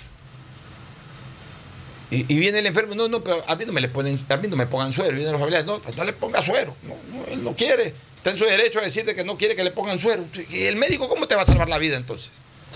Y, 2.12 2.24
viene 2.24 2.58
el 2.58 2.66
enfermo, 2.66 2.96
no, 2.96 3.06
no, 3.06 3.22
pero 3.22 3.44
a 3.46 3.54
mí 3.54 3.64
no 3.64 3.72
me, 3.72 3.80
le 3.80 3.88
ponen, 3.88 4.18
a 4.28 4.36
mí 4.36 4.48
me 4.48 4.66
pongan 4.66 4.92
suero. 4.92 5.12
Vienen 5.12 5.30
los 5.30 5.40
familiares, 5.40 5.64
no, 5.64 5.78
pues 5.80 5.96
no 5.96 6.02
le 6.04 6.12
ponga 6.12 6.42
suero. 6.42 6.74
No, 6.82 6.96
no, 7.16 7.24
él 7.26 7.44
no 7.44 7.54
quiere. 7.54 7.94
Está 8.16 8.30
en 8.30 8.36
su 8.36 8.44
derecho 8.46 8.80
a 8.80 8.82
decirte 8.82 9.14
que 9.14 9.22
no 9.22 9.38
quiere 9.38 9.54
que 9.54 9.62
le 9.62 9.70
pongan 9.70 9.96
suero. 10.00 10.24
¿Y 10.50 10.64
el 10.64 10.74
médico 10.74 11.08
cómo 11.08 11.28
te 11.28 11.36
va 11.36 11.42
a 11.42 11.46
salvar 11.46 11.68
la 11.68 11.78
vida 11.78 11.96
entonces? 11.96 12.30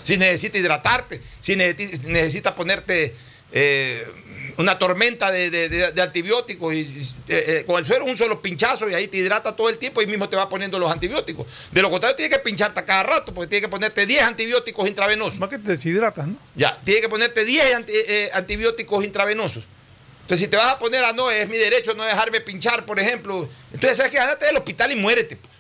Si 0.05 0.17
necesita 0.17 0.57
hidratarte, 0.59 1.21
si 1.41 1.57
necesita, 1.57 2.07
necesita 2.09 2.55
ponerte 2.55 3.13
eh, 3.51 4.07
una 4.57 4.79
tormenta 4.79 5.31
de, 5.31 5.51
de- 5.51 5.69
de- 5.69 5.93
de 5.93 6.03
antibióticos 6.03 6.73
y 6.75 6.81
eh, 7.29 7.45
eh, 7.61 7.65
con 7.67 7.79
el 7.79 7.87
suero 7.87 8.05
un 8.05 8.17
solo 8.17 8.41
pinchazo 8.43 8.89
y 8.89 8.95
ahí 8.95 9.09
te 9.09 9.17
hidrata 9.17 9.55
todo 9.57 9.69
el 9.69 9.79
tiempo 9.79 10.01
y 10.03 10.07
mismo 10.07 10.29
te 10.29 10.37
va 10.37 10.49
poniendo 10.49 10.79
los 10.79 10.91
antibióticos. 10.91 11.47
De 11.73 11.83
lo 11.83 11.91
contrario, 11.91 12.17
tiene 12.17 12.31
que 12.35 12.39
pincharte 12.41 12.81
a 12.81 12.85
cada 12.85 13.03
rato 13.03 13.33
porque 13.35 13.49
tiene 13.49 13.63
que 13.63 13.69
ponerte 13.69 14.07
10 14.07 14.23
antibióticos 14.23 14.87
intravenosos. 14.89 15.39
más 15.39 15.49
que 15.49 15.59
te 15.59 15.69
deshidratas, 15.71 16.27
¿no? 16.29 16.37
Ya, 16.55 16.79
tiene 16.85 17.01
que 17.01 17.09
ponerte 17.09 17.45
10 17.45 17.75
anti- 17.75 17.93
eh, 17.95 18.31
antibióticos 18.33 19.05
intravenosos. 19.05 19.65
Entonces, 20.23 20.45
si 20.45 20.49
te 20.51 20.57
vas 20.57 20.73
a 20.73 20.79
poner 20.79 21.05
a 21.05 21.13
no, 21.13 21.31
es 21.31 21.49
mi 21.49 21.57
derecho 21.59 21.93
no 21.95 22.03
dejarme 22.05 22.41
pinchar, 22.41 22.87
por 22.87 22.99
ejemplo. 22.99 23.49
Entonces, 23.73 23.97
¿sabes 23.99 24.11
qué? 24.13 24.19
Ándate 24.19 24.47
del 24.47 24.57
hospital 24.57 24.91
y 24.93 24.97
muérete. 24.97 25.37
pues. 25.37 25.53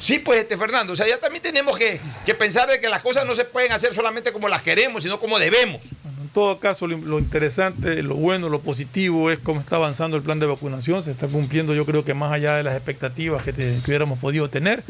Sí, 0.00 0.18
pues, 0.18 0.40
este 0.40 0.56
Fernando. 0.56 0.92
O 0.92 0.96
sea, 0.96 1.06
ya 1.06 1.18
también 1.18 1.42
tenemos 1.42 1.76
que, 1.78 2.00
que 2.26 2.34
pensar 2.34 2.68
de 2.68 2.80
que 2.80 2.88
las 2.88 3.00
cosas 3.02 3.24
no 3.26 3.34
se 3.34 3.44
pueden 3.44 3.72
hacer 3.72 3.94
solamente 3.94 4.32
como 4.32 4.48
las 4.48 4.62
queremos, 4.62 5.02
sino 5.04 5.18
como 5.20 5.38
debemos. 5.38 5.80
En 6.28 6.34
todo 6.34 6.60
caso, 6.60 6.86
lo, 6.86 7.18
interesante, 7.18 8.02
lo 8.02 8.14
bueno, 8.14 8.50
lo 8.50 8.60
positivo 8.60 9.30
es 9.30 9.38
cómo 9.38 9.60
está 9.60 9.76
avanzando 9.76 10.14
el 10.18 10.22
plan 10.22 10.38
de 10.38 10.44
vacunación. 10.44 11.02
Se 11.02 11.10
está 11.10 11.26
cumpliendo, 11.26 11.74
yo 11.74 11.86
creo 11.86 12.04
que 12.04 12.12
más 12.12 12.30
allá 12.32 12.54
de 12.56 12.62
las 12.64 12.74
expectativas 12.74 13.42
que, 13.42 13.54
te- 13.54 13.78
hubiéramos 13.86 14.18
podido 14.18 14.50
tener. 14.50 14.84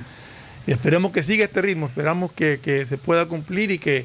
Y 0.66 0.72
esperemos 0.72 1.12
que 1.12 1.22
siga 1.22 1.44
este 1.44 1.62
ritmo, 1.62 1.86
esperamos 1.86 2.32
que, 2.32 2.58
que 2.60 2.84
se 2.86 2.98
pueda 2.98 3.26
cumplir 3.26 3.70
y 3.70 3.78
que, 3.78 4.04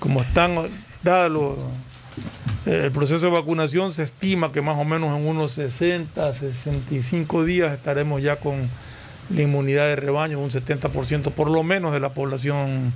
como 0.00 0.20
están 0.22 0.56
dados 1.04 1.56
eh, 2.66 2.82
el 2.86 2.90
proceso 2.90 3.26
de 3.26 3.32
vacunación, 3.32 3.92
se 3.92 4.02
estima 4.02 4.50
que 4.50 4.60
más 4.60 4.76
o 4.76 4.82
menos 4.84 5.16
en 5.16 5.24
unos 5.24 5.52
60, 5.52 6.34
65 6.34 7.44
días 7.44 7.72
estaremos 7.72 8.20
ya 8.22 8.40
con 8.40 8.68
la 9.30 9.42
inmunidad 9.42 9.84
de 9.86 9.94
rebaño, 9.94 10.40
un 10.40 10.50
70% 10.50 11.30
por 11.30 11.48
lo 11.48 11.62
menos 11.62 11.92
de 11.92 12.00
la 12.00 12.08
población 12.12 12.92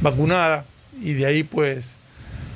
vacunada. 0.00 0.64
Y 1.00 1.12
de 1.12 1.26
ahí, 1.26 1.44
pues, 1.44 2.01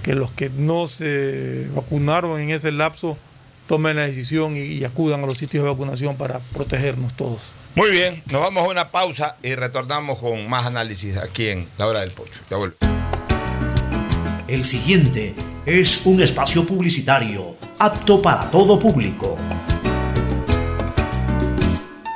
que 0.06 0.14
los 0.14 0.30
que 0.30 0.50
no 0.50 0.86
se 0.86 1.66
vacunaron 1.74 2.40
en 2.40 2.50
ese 2.50 2.70
lapso 2.70 3.18
tomen 3.66 3.96
la 3.96 4.06
decisión 4.06 4.56
y, 4.56 4.60
y 4.60 4.84
acudan 4.84 5.24
a 5.24 5.26
los 5.26 5.36
sitios 5.36 5.64
de 5.64 5.70
vacunación 5.70 6.16
para 6.16 6.38
protegernos 6.38 7.12
todos. 7.14 7.52
Muy 7.74 7.90
bien, 7.90 8.22
nos 8.30 8.40
vamos 8.40 8.64
a 8.64 8.70
una 8.70 8.88
pausa 8.90 9.36
y 9.42 9.56
retornamos 9.56 10.20
con 10.20 10.48
más 10.48 10.64
análisis 10.64 11.16
aquí 11.16 11.48
en 11.48 11.66
La 11.76 11.88
Hora 11.88 12.00
del 12.02 12.12
Pocho. 12.12 12.40
Ya 12.48 12.56
vuelvo. 12.56 12.76
El 14.46 14.64
siguiente 14.64 15.34
es 15.66 16.02
un 16.06 16.22
espacio 16.22 16.64
publicitario 16.64 17.56
apto 17.80 18.22
para 18.22 18.48
todo 18.52 18.78
público. 18.78 19.36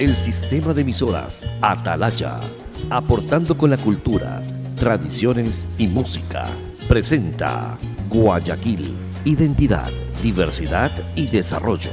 El 0.00 0.16
sistema 0.16 0.72
de 0.72 0.80
emisoras 0.80 1.52
Atalaya, 1.60 2.40
aportando 2.88 3.54
con 3.58 3.68
la 3.68 3.76
cultura, 3.76 4.40
tradiciones 4.76 5.68
y 5.76 5.88
música, 5.88 6.46
presenta 6.88 7.76
Guayaquil, 8.08 8.94
identidad, 9.26 9.90
diversidad 10.22 10.90
y 11.16 11.26
desarrollo, 11.26 11.90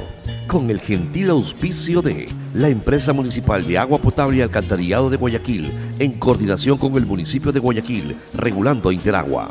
con 0.47 0.69
el 0.69 0.79
gentil 0.79 1.31
auspicio 1.31 2.01
de 2.01 2.29
la 2.53 2.69
empresa 2.69 3.11
municipal 3.11 3.67
de 3.67 3.77
agua 3.77 3.97
potable 3.97 4.37
y 4.37 4.41
alcantarillado 4.41 5.09
de 5.09 5.17
Guayaquil, 5.17 5.69
en 5.99 6.13
coordinación 6.13 6.77
con 6.77 6.95
el 6.95 7.05
municipio 7.05 7.51
de 7.51 7.59
Guayaquil, 7.59 8.15
regulando 8.33 8.89
Interagua. 8.89 9.49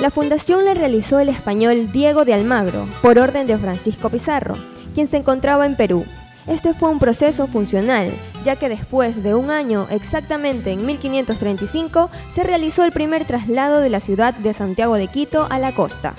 La 0.00 0.10
fundación 0.12 0.64
la 0.64 0.74
realizó 0.74 1.18
el 1.18 1.30
español 1.30 1.90
Diego 1.90 2.24
de 2.24 2.32
Almagro, 2.34 2.86
por 3.02 3.18
orden 3.18 3.48
de 3.48 3.58
Francisco 3.58 4.08
Pizarro, 4.08 4.54
quien 4.94 5.08
se 5.08 5.16
encontraba 5.16 5.66
en 5.66 5.74
Perú. 5.74 6.04
Este 6.46 6.74
fue 6.74 6.90
un 6.90 6.98
proceso 6.98 7.46
funcional, 7.46 8.10
ya 8.44 8.56
que 8.56 8.68
después 8.68 9.22
de 9.22 9.34
un 9.34 9.50
año, 9.50 9.86
exactamente 9.90 10.72
en 10.72 10.84
1535, 10.84 12.10
se 12.32 12.42
realizó 12.42 12.84
el 12.84 12.92
primer 12.92 13.24
traslado 13.24 13.80
de 13.80 13.88
la 13.88 14.00
ciudad 14.00 14.34
de 14.34 14.52
Santiago 14.52 14.96
de 14.96 15.08
Quito 15.08 15.46
a 15.48 15.58
la 15.58 15.74
costa. 15.74 16.14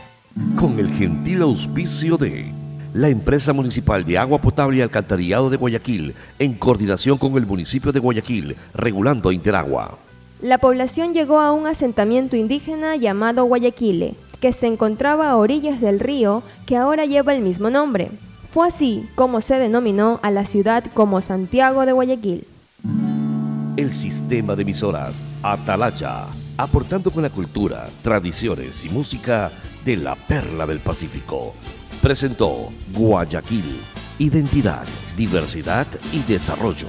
con 0.56 0.80
el 0.80 0.92
gentil 0.92 1.44
auspicio 1.44 2.18
de 2.18 2.52
la 2.94 3.10
empresa 3.10 3.54
municipal 3.54 4.04
de 4.04 4.18
agua 4.18 4.40
potable 4.40 4.78
y 4.78 4.82
alcantarillado 4.82 5.50
de 5.50 5.58
Guayaquil, 5.58 6.16
en 6.40 6.54
coordinación 6.54 7.18
con 7.18 7.36
el 7.38 7.46
municipio 7.46 7.92
de 7.92 8.00
Guayaquil, 8.00 8.56
regulando 8.74 9.32
Interagua. 9.32 9.98
La 10.42 10.58
población 10.58 11.14
llegó 11.14 11.40
a 11.40 11.52
un 11.52 11.68
asentamiento 11.68 12.36
indígena 12.36 12.96
llamado 12.96 13.46
Guayaquile, 13.46 14.16
que 14.40 14.54
se 14.54 14.68
encontraba 14.68 15.30
a 15.30 15.38
orillas 15.38 15.82
del 15.82 16.00
río 16.00 16.42
que 16.66 16.78
ahora 16.78 17.06
lleva 17.06 17.34
el 17.34 17.42
mismo 17.42 17.70
nombre. 17.70 18.12
Fue 18.56 18.70
así 18.70 19.06
como 19.16 19.42
se 19.42 19.60
denominó 19.60 20.22
a 20.24 20.32
la 20.32 20.46
ciudad 20.46 20.86
como 20.94 21.20
Santiago 21.20 21.86
de 21.86 21.92
Guayaquil. 21.92 22.48
El 23.76 23.92
sistema 23.92 24.56
de 24.56 24.62
emisoras 24.62 25.26
Atalaya, 25.44 26.28
aportando 26.56 27.12
con 27.12 27.24
la 27.24 27.30
cultura, 27.30 27.86
tradiciones 28.02 28.86
y 28.86 28.90
música 28.92 29.52
de 29.84 29.98
la 29.98 30.16
perla 30.16 30.66
del 30.66 30.80
Pacífico, 30.80 31.54
presentó 32.02 32.70
Guayaquil, 32.94 33.78
identidad, 34.20 34.86
diversidad 35.18 35.88
y 36.14 36.20
desarrollo. 36.20 36.88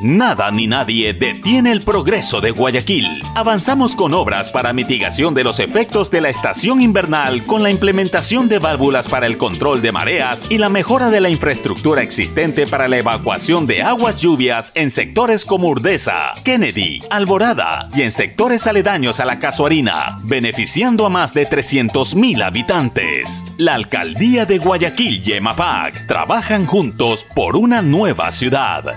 Nada 0.00 0.52
ni 0.52 0.68
nadie 0.68 1.12
detiene 1.12 1.72
el 1.72 1.82
progreso 1.82 2.40
de 2.40 2.52
Guayaquil. 2.52 3.20
Avanzamos 3.34 3.96
con 3.96 4.14
obras 4.14 4.48
para 4.48 4.72
mitigación 4.72 5.34
de 5.34 5.42
los 5.42 5.58
efectos 5.58 6.08
de 6.12 6.20
la 6.20 6.28
estación 6.28 6.80
invernal 6.80 7.42
con 7.44 7.64
la 7.64 7.70
implementación 7.72 8.48
de 8.48 8.60
válvulas 8.60 9.08
para 9.08 9.26
el 9.26 9.36
control 9.38 9.82
de 9.82 9.90
mareas 9.90 10.46
y 10.50 10.58
la 10.58 10.68
mejora 10.68 11.10
de 11.10 11.20
la 11.20 11.30
infraestructura 11.30 12.02
existente 12.02 12.68
para 12.68 12.86
la 12.86 12.98
evacuación 12.98 13.66
de 13.66 13.82
aguas 13.82 14.20
lluvias 14.20 14.70
en 14.76 14.92
sectores 14.92 15.44
como 15.44 15.66
Urdesa, 15.66 16.32
Kennedy, 16.44 17.02
Alborada 17.10 17.90
y 17.92 18.02
en 18.02 18.12
sectores 18.12 18.68
aledaños 18.68 19.18
a 19.18 19.24
la 19.24 19.40
Casuarina, 19.40 20.20
beneficiando 20.22 21.06
a 21.06 21.08
más 21.08 21.34
de 21.34 21.48
300.000 21.48 22.44
habitantes. 22.44 23.44
La 23.56 23.74
alcaldía 23.74 24.46
de 24.46 24.58
Guayaquil 24.58 25.22
y 25.26 25.32
EMAPAC 25.32 26.06
trabajan 26.06 26.66
juntos 26.66 27.26
por 27.34 27.56
una 27.56 27.82
nueva 27.82 28.30
ciudad. 28.30 28.96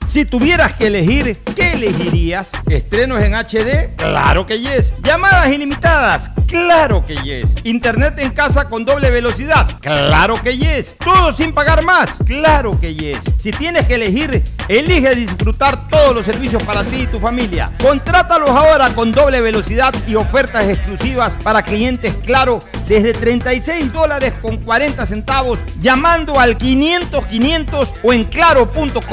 Si 0.06 0.26
tuvieras 0.26 0.74
que 0.74 0.88
elegir, 0.88 1.38
¿qué 1.56 1.63
elegirías? 1.74 2.48
¿Estrenos 2.68 3.22
en 3.22 3.34
HD? 3.34 3.94
Claro 3.96 4.46
que 4.46 4.58
yes. 4.58 4.92
¿Llamadas 5.02 5.50
ilimitadas? 5.50 6.30
Claro 6.46 7.04
que 7.04 7.16
yes. 7.16 7.48
¿Internet 7.64 8.14
en 8.18 8.30
casa 8.30 8.68
con 8.68 8.84
doble 8.84 9.10
velocidad? 9.10 9.68
Claro 9.80 10.40
que 10.42 10.56
yes. 10.56 10.96
¿Todo 10.98 11.32
sin 11.32 11.52
pagar 11.52 11.84
más? 11.84 12.18
Claro 12.24 12.78
que 12.80 12.94
yes. 12.94 13.18
Si 13.38 13.50
tienes 13.50 13.86
que 13.86 13.96
elegir, 13.96 14.42
elige 14.68 15.14
disfrutar 15.14 15.88
todos 15.88 16.14
los 16.14 16.24
servicios 16.24 16.62
para 16.62 16.84
ti 16.84 17.02
y 17.02 17.06
tu 17.06 17.18
familia. 17.20 17.72
Contrátalos 17.82 18.50
ahora 18.50 18.90
con 18.90 19.12
doble 19.12 19.40
velocidad 19.40 19.94
y 20.06 20.14
ofertas 20.14 20.68
exclusivas 20.68 21.34
para 21.42 21.62
clientes 21.62 22.14
Claro 22.24 22.60
desde 22.86 23.12
36 23.12 23.92
dólares 23.92 24.32
con 24.40 24.58
40 24.58 25.06
centavos 25.06 25.58
llamando 25.80 26.38
al 26.38 26.56
500 26.56 27.26
500 27.26 27.92
o 28.02 28.12
en 28.12 28.24
claro.com.es. 28.24 29.04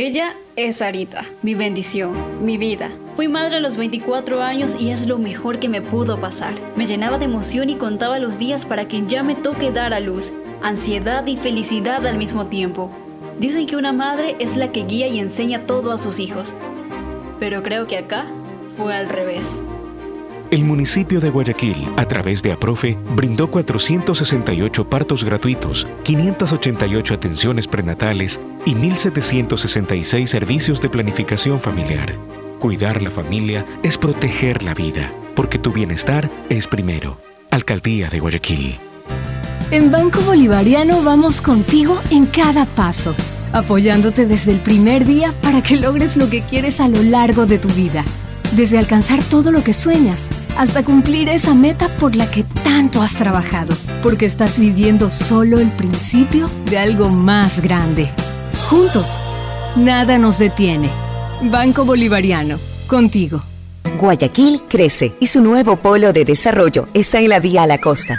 Ella 0.00 0.36
es 0.54 0.76
Sarita, 0.76 1.24
mi 1.42 1.56
bendición, 1.56 2.14
mi 2.46 2.56
vida. 2.56 2.88
Fui 3.16 3.26
madre 3.26 3.56
a 3.56 3.60
los 3.60 3.76
24 3.76 4.40
años 4.40 4.76
y 4.78 4.90
es 4.90 5.08
lo 5.08 5.18
mejor 5.18 5.58
que 5.58 5.68
me 5.68 5.82
pudo 5.82 6.20
pasar. 6.20 6.54
Me 6.76 6.86
llenaba 6.86 7.18
de 7.18 7.24
emoción 7.24 7.68
y 7.68 7.74
contaba 7.74 8.20
los 8.20 8.38
días 8.38 8.64
para 8.64 8.86
que 8.86 9.04
ya 9.08 9.24
me 9.24 9.34
toque 9.34 9.72
dar 9.72 9.92
a 9.92 9.98
luz, 9.98 10.32
ansiedad 10.62 11.26
y 11.26 11.36
felicidad 11.36 12.06
al 12.06 12.16
mismo 12.16 12.46
tiempo. 12.46 12.92
Dicen 13.40 13.66
que 13.66 13.74
una 13.74 13.92
madre 13.92 14.36
es 14.38 14.56
la 14.56 14.70
que 14.70 14.84
guía 14.84 15.08
y 15.08 15.18
enseña 15.18 15.66
todo 15.66 15.90
a 15.90 15.98
sus 15.98 16.20
hijos. 16.20 16.54
Pero 17.40 17.64
creo 17.64 17.88
que 17.88 17.98
acá 17.98 18.26
fue 18.76 18.94
al 18.94 19.08
revés. 19.08 19.64
El 20.50 20.64
municipio 20.64 21.20
de 21.20 21.28
Guayaquil, 21.28 21.86
a 21.98 22.06
través 22.06 22.42
de 22.42 22.52
APROFE, 22.52 22.96
brindó 23.14 23.50
468 23.50 24.88
partos 24.88 25.22
gratuitos, 25.22 25.86
588 26.04 27.14
atenciones 27.14 27.66
prenatales 27.68 28.40
y 28.64 28.72
1.766 28.72 30.26
servicios 30.26 30.80
de 30.80 30.88
planificación 30.88 31.60
familiar. 31.60 32.14
Cuidar 32.58 33.02
la 33.02 33.10
familia 33.10 33.66
es 33.82 33.98
proteger 33.98 34.62
la 34.62 34.72
vida, 34.72 35.12
porque 35.34 35.58
tu 35.58 35.70
bienestar 35.70 36.30
es 36.48 36.66
primero. 36.66 37.18
Alcaldía 37.50 38.08
de 38.08 38.18
Guayaquil. 38.18 38.78
En 39.70 39.90
Banco 39.90 40.22
Bolivariano 40.22 41.02
vamos 41.02 41.42
contigo 41.42 42.00
en 42.10 42.24
cada 42.24 42.64
paso, 42.64 43.14
apoyándote 43.52 44.24
desde 44.24 44.52
el 44.52 44.60
primer 44.60 45.04
día 45.04 45.34
para 45.42 45.62
que 45.62 45.76
logres 45.76 46.16
lo 46.16 46.30
que 46.30 46.40
quieres 46.40 46.80
a 46.80 46.88
lo 46.88 47.02
largo 47.02 47.44
de 47.44 47.58
tu 47.58 47.68
vida. 47.68 48.02
Desde 48.52 48.78
alcanzar 48.78 49.22
todo 49.22 49.52
lo 49.52 49.62
que 49.62 49.74
sueñas 49.74 50.28
hasta 50.56 50.84
cumplir 50.84 51.28
esa 51.28 51.54
meta 51.54 51.88
por 51.88 52.16
la 52.16 52.28
que 52.30 52.44
tanto 52.64 53.02
has 53.02 53.14
trabajado, 53.14 53.74
porque 54.02 54.26
estás 54.26 54.58
viviendo 54.58 55.10
solo 55.10 55.60
el 55.60 55.68
principio 55.68 56.50
de 56.70 56.78
algo 56.78 57.08
más 57.10 57.60
grande. 57.60 58.08
Juntos, 58.68 59.18
nada 59.76 60.18
nos 60.18 60.38
detiene. 60.38 60.90
Banco 61.42 61.84
Bolivariano, 61.84 62.58
contigo. 62.88 63.42
Guayaquil 64.00 64.62
crece 64.68 65.14
y 65.20 65.26
su 65.26 65.40
nuevo 65.42 65.76
polo 65.76 66.12
de 66.12 66.24
desarrollo 66.24 66.88
está 66.94 67.20
en 67.20 67.28
la 67.28 67.40
vía 67.40 67.62
a 67.62 67.66
la 67.66 67.78
costa. 67.78 68.18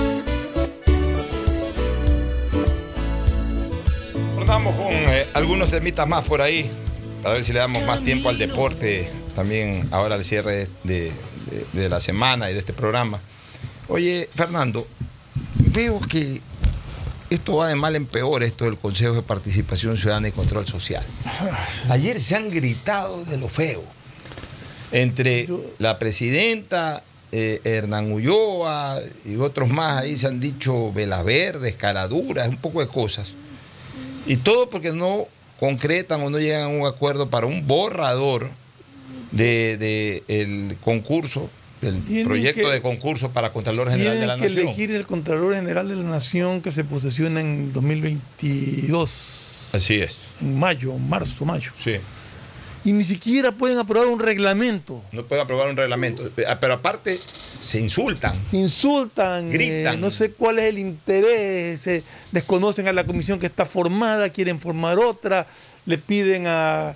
Algunos 5.41 5.69
temitas 5.71 6.07
más 6.07 6.23
por 6.25 6.41
ahí, 6.41 6.69
para 7.23 7.33
ver 7.35 7.43
si 7.43 7.51
le 7.53 7.59
damos 7.59 7.83
más 7.85 8.03
tiempo 8.03 8.29
al 8.29 8.37
deporte 8.37 9.09
también 9.35 9.87
ahora 9.91 10.15
al 10.15 10.23
cierre 10.25 10.67
de, 10.83 11.11
de- 11.11 11.65
de 11.73 11.89
la 11.89 11.99
semana 11.99 12.49
y 12.49 12.53
de 12.53 12.59
este 12.59 12.73
programa. 12.73 13.19
Oye, 13.87 14.29
Fernando, 14.33 14.87
veo 15.73 15.99
que 15.99 16.39
esto 17.29 17.55
va 17.57 17.67
de 17.69 17.75
mal 17.75 17.95
en 17.95 18.05
peor, 18.05 18.43
esto 18.43 18.65
del 18.65 18.77
Consejo 18.77 19.13
de 19.15 19.21
Participación 19.21 19.97
Ciudadana 19.97 20.27
y 20.27 20.31
Control 20.31 20.65
Social. 20.67 21.03
Ayer 21.89 22.19
se 22.19 22.35
han 22.35 22.49
gritado 22.49 23.23
de 23.25 23.37
lo 23.37 23.49
feo. 23.49 23.83
Entre 24.91 25.47
la 25.79 25.97
presidenta, 25.99 27.03
eh, 27.31 27.61
Hernán 27.63 28.11
Ulloa 28.11 28.99
y 29.25 29.37
otros 29.37 29.69
más 29.69 30.01
ahí 30.03 30.17
se 30.17 30.27
han 30.27 30.39
dicho 30.39 30.91
velas 30.93 31.23
verdes, 31.25 31.75
caraduras, 31.75 32.47
un 32.49 32.57
poco 32.57 32.81
de 32.81 32.87
cosas. 32.87 33.31
Y 34.25 34.37
todo 34.37 34.69
porque 34.69 34.91
no 34.91 35.25
concretan 35.59 36.21
o 36.21 36.29
no 36.29 36.39
llegan 36.39 36.63
a 36.63 36.67
un 36.67 36.85
acuerdo 36.87 37.29
para 37.29 37.45
un 37.47 37.67
borrador 37.67 38.49
de, 39.31 39.77
de 39.77 40.23
el 40.27 40.77
concurso, 40.83 41.49
del 41.81 42.01
Tienen 42.03 42.25
proyecto 42.27 42.61
que- 42.67 42.73
de 42.73 42.81
concurso 42.81 43.31
para 43.31 43.51
Contralor 43.51 43.89
General 43.91 44.13
de 44.13 44.19
Tienen 44.19 44.27
la 44.27 44.37
que 44.37 44.49
Nación. 44.49 44.67
elegir 44.67 44.91
el 44.91 45.05
Contralor 45.07 45.55
General 45.55 45.87
de 45.87 45.95
la 45.95 46.03
Nación 46.03 46.61
que 46.61 46.71
se 46.71 46.83
posesiona 46.83 47.41
en 47.41 47.73
2022, 47.73 49.69
Así 49.73 49.95
es. 49.95 50.17
en 50.41 50.59
mayo, 50.59 50.93
marzo, 50.97 51.45
mayo. 51.45 51.71
Sí. 51.83 51.93
Y 52.83 52.93
ni 52.93 53.03
siquiera 53.03 53.51
pueden 53.51 53.77
aprobar 53.77 54.07
un 54.07 54.19
reglamento. 54.19 55.03
No 55.11 55.23
pueden 55.23 55.43
aprobar 55.43 55.69
un 55.69 55.77
reglamento. 55.77 56.29
Ah, 56.47 56.57
Pero 56.59 56.73
aparte, 56.73 57.19
se 57.59 57.79
insultan. 57.79 58.33
Se 58.49 58.57
insultan, 58.57 59.51
Gritan. 59.51 59.93
eh, 59.95 59.97
no 59.97 60.09
sé 60.09 60.31
cuál 60.31 60.57
es 60.57 60.65
el 60.65 60.79
interés, 60.79 61.79
se 61.79 62.03
desconocen 62.31 62.87
a 62.87 62.93
la 62.93 63.03
comisión 63.03 63.37
que 63.39 63.45
está 63.45 63.65
formada, 63.67 64.29
quieren 64.29 64.59
formar 64.59 64.97
otra, 64.97 65.45
le 65.85 65.99
piden 65.99 66.47
a, 66.47 66.95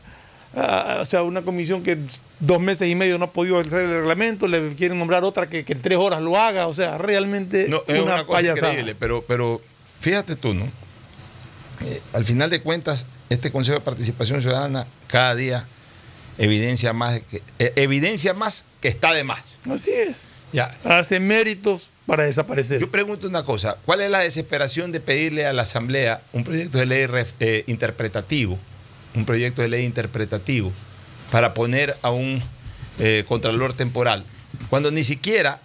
a- 0.56 0.98
o 1.02 1.06
sea, 1.06 1.22
una 1.22 1.44
comisión 1.44 1.84
que 1.84 2.00
dos 2.40 2.60
meses 2.60 2.90
y 2.90 2.96
medio 2.96 3.20
no 3.20 3.26
ha 3.26 3.32
podido 3.32 3.60
hacer 3.60 3.82
el 3.84 3.92
reglamento, 3.92 4.48
le 4.48 4.74
quieren 4.74 4.98
nombrar 4.98 5.24
otra 5.24 5.48
que, 5.50 5.64
que 5.66 5.74
en 5.74 5.82
tres 5.84 6.00
horas 6.00 6.20
lo 6.20 6.36
haga, 6.36 6.66
o 6.66 6.74
sea, 6.74 6.98
realmente 6.98 7.68
No, 7.70 7.82
es 7.88 8.02
una, 8.02 8.16
una, 8.16 8.26
cosa 8.26 8.38
payasada. 8.40 8.70
increíble, 8.72 8.96
pero, 9.00 9.24
pero 9.28 9.62
fíjate 10.02 10.36
tú, 10.36 10.56
¿no? 10.56 10.66
Eh, 11.86 12.02
al 12.14 12.26
final 12.26 12.50
de 12.50 12.62
cuentas, 12.62 13.06
este 13.30 13.52
Consejo 13.52 13.78
de 13.78 13.84
Participación 13.86 14.42
Ciudadana 14.42 14.88
cada 15.08 15.36
día 15.36 15.68
evidencia 16.38 16.94
más 16.94 17.22
que, 17.22 17.42
eh, 17.60 17.74
evidencia 17.76 18.34
más 18.34 18.66
que 18.82 18.88
está 18.88 19.14
de 19.14 19.24
más. 19.24 19.42
Así 19.70 19.92
es. 19.92 20.24
Ya. 20.54 20.74
Hace 20.84 21.20
méritos 21.20 21.90
para 22.06 22.24
desaparecer. 22.24 22.80
Yo 22.80 22.92
pregunto 22.92 23.28
una 23.28 23.44
cosa, 23.44 23.78
¿cuál 23.86 24.02
es 24.02 24.10
la 24.10 24.20
desesperación 24.20 24.92
de 24.92 25.00
pedirle 25.00 25.46
a 25.46 25.54
la 25.54 25.64
Asamblea 25.64 26.22
un 26.34 26.44
proyecto 26.44 26.78
de 26.78 26.86
ley 26.86 27.08
eh, 27.40 27.64
interpretativo, 27.68 28.60
un 29.16 29.26
proyecto 29.26 29.62
de 29.62 29.70
ley 29.70 29.86
interpretativo 29.86 30.72
para 31.32 31.54
poner 31.54 31.96
a 32.02 32.12
un 32.12 32.42
eh, 33.00 33.26
contralor 33.28 33.74
temporal, 33.74 34.24
cuando 34.70 34.92
ni 34.92 35.04
siquiera 35.04 35.60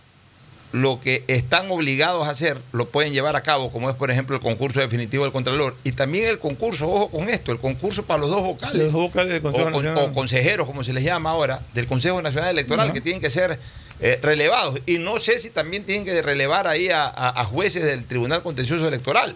lo 0.72 1.00
que 1.00 1.24
están 1.26 1.70
obligados 1.70 2.28
a 2.28 2.30
hacer 2.30 2.56
lo 2.72 2.86
pueden 2.86 3.12
llevar 3.12 3.34
a 3.34 3.42
cabo, 3.42 3.72
como 3.72 3.90
es 3.90 3.96
por 3.96 4.10
ejemplo 4.10 4.36
el 4.36 4.42
concurso 4.42 4.78
definitivo 4.80 5.24
del 5.24 5.32
contralor 5.32 5.76
y 5.82 5.92
también 5.92 6.26
el 6.28 6.38
concurso, 6.38 6.88
ojo 6.88 7.10
con 7.10 7.28
esto, 7.28 7.50
el 7.50 7.58
concurso 7.58 8.04
para 8.04 8.20
los 8.20 8.30
dos 8.30 8.42
vocales, 8.42 8.82
Los 8.84 8.92
dos 8.92 9.02
vocales 9.02 9.32
del 9.32 9.42
Consejo 9.42 9.68
o, 9.68 9.72
con- 9.72 9.82
Nacional. 9.84 10.10
o 10.10 10.14
consejeros, 10.14 10.66
como 10.66 10.84
se 10.84 10.92
les 10.92 11.02
llama 11.02 11.30
ahora, 11.30 11.60
del 11.74 11.86
Consejo 11.88 12.22
Nacional 12.22 12.50
Electoral, 12.50 12.92
que 12.92 13.00
tienen 13.00 13.20
que 13.20 13.30
ser 13.30 13.58
eh, 14.02 14.18
relevados. 14.22 14.78
Y 14.86 14.98
no 14.98 15.18
sé 15.18 15.38
si 15.38 15.50
también 15.50 15.84
tienen 15.84 16.04
que 16.04 16.22
relevar 16.22 16.66
ahí 16.68 16.88
a, 16.88 17.04
a- 17.04 17.40
a 17.40 17.44
jueces 17.44 17.84
del 17.84 18.04
Tribunal 18.04 18.42
Contencioso 18.42 18.86
Electoral. 18.86 19.34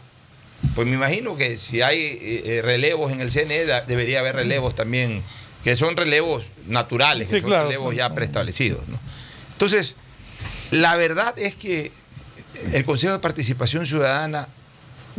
Pues 0.74 0.86
me 0.86 0.94
imagino 0.94 1.36
que 1.36 1.58
si 1.58 1.82
hay 1.82 1.98
eh, 2.00 2.42
eh, 2.44 2.62
relevos 2.62 3.12
en 3.12 3.20
el 3.20 3.30
CNE, 3.30 3.66
da- 3.66 3.82
debería 3.82 4.20
haber 4.20 4.36
relevos 4.36 4.74
también, 4.74 5.22
que 5.64 5.74
son 5.76 5.96
relevos 5.96 6.44
naturales, 6.68 7.28
que 7.28 7.40
son 7.40 7.48
claro, 7.50 7.64
relevos 7.64 7.94
ya 7.94 8.08
preestablecidos. 8.14 8.86
¿no? 8.88 8.98
Entonces, 9.52 9.94
la 10.74 10.96
verdad 10.96 11.38
es 11.38 11.54
que 11.54 11.92
el 12.72 12.84
Consejo 12.84 13.12
de 13.12 13.20
Participación 13.20 13.86
Ciudadana 13.86 14.48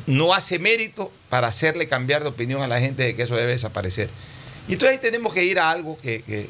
no 0.05 0.33
hace 0.33 0.59
mérito 0.59 1.13
para 1.29 1.47
hacerle 1.47 1.87
cambiar 1.87 2.23
de 2.23 2.27
opinión 2.27 2.61
a 2.61 2.67
la 2.67 2.81
gente 2.81 3.03
de 3.03 3.15
que 3.15 3.23
eso 3.23 3.37
debe 3.37 3.53
desaparecer. 3.53 4.09
Y 4.67 4.73
entonces 4.73 4.97
ahí 4.97 5.01
tenemos 5.01 5.33
que 5.33 5.45
ir 5.45 5.57
a 5.57 5.71
algo 5.71 5.97
que, 6.01 6.49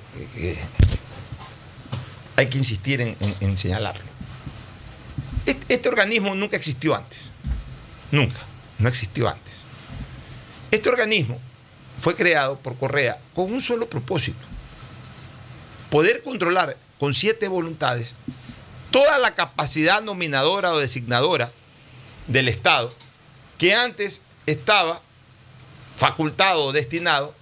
hay 2.36 2.48
que 2.48 2.58
insistir 2.58 3.00
en, 3.00 3.58
señalarlo. 3.60 4.02
Este 5.46 5.88
organismo 5.88 6.34
nunca 6.34 6.58
existió 6.58 6.96
antes. 6.96 7.20
Nunca. 8.12 8.40
No 8.80 8.90
existió 8.90 9.30
antes. 9.30 9.54
Este 10.72 10.90
organismo 10.90 11.40
fue 12.02 12.16
creado 12.16 12.58
por 12.58 12.76
Correa 12.76 13.20
con 13.36 13.54
un 13.54 13.62
solo 13.62 13.88
propósito. 13.88 14.48
Poder 15.92 16.24
controlar 16.24 16.76
con 17.00 17.14
siete 17.14 17.48
voluntades 17.48 18.16
toda 18.92 19.18
la 19.20 19.36
capacidad 19.36 20.02
nominadora 20.02 20.72
o 20.74 20.78
designadora 20.80 21.52
del 22.28 22.48
Estado 22.48 22.94
que 23.58 23.74
antes 23.74 24.22
estaba 24.46 25.02
facultado 25.98 26.66
o 26.66 26.72
destinado 26.74 27.34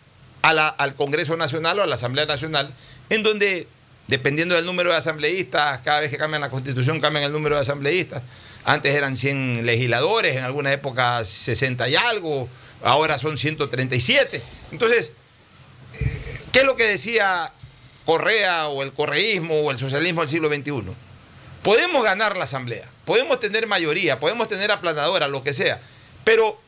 a 0.41 0.54
la- 0.54 0.68
al 0.70 0.96
Congreso 0.96 1.38
Nacional 1.38 1.80
o 1.80 1.84
a 1.84 1.88
la 1.88 1.96
Asamblea 1.96 2.26
Nacional, 2.26 2.74
en 3.10 3.24
donde, 3.24 3.68
dependiendo 4.08 4.56
del 4.56 4.66
número 4.66 4.91
de 4.91 4.98
asambleístas, 4.98 5.82
cada 5.82 6.02
vez 6.02 6.12
que 6.12 6.18
cambian 6.18 6.41
la 6.41 6.50
constitución, 6.50 7.00
cambian 7.00 7.24
el 7.26 7.32
número 7.32 7.56
de 7.56 7.62
asambleístas. 7.62 8.22
Antes 8.66 8.94
eran 8.96 9.18
100 9.18 9.66
legisladores, 9.66 10.36
en 10.38 10.44
alguna 10.44 10.72
época 10.72 11.24
60 11.26 11.88
y 11.89 11.96
algo, 11.96 12.48
ahora 12.84 13.18
son 13.18 13.38
137. 13.38 14.41
Entonces, 14.72 15.12
eh, 16.00 16.39
¿qué 16.52 16.60
es 16.60 16.66
lo 16.66 16.76
que 16.76 16.86
decía 16.86 17.52
Correa 18.06 18.68
o 18.68 18.84
el 18.84 18.91
correísmo 18.94 19.62
o 19.62 19.72
el 19.72 19.80
socialismo 19.80 20.22
del 20.22 20.30
siglo 20.30 20.50
XXI? 20.50 20.72
Podemos 21.64 22.03
ganar 22.03 22.36
la 22.36 22.43
asamblea, 22.43 22.88
podemos 23.05 23.39
tener 23.39 23.68
mayoría, 23.68 24.20
podemos 24.20 24.47
tener 24.49 24.70
aplanadora, 24.72 25.28
lo 25.28 25.41
que 25.43 25.53
sea, 25.53 25.80
pero 26.26 26.59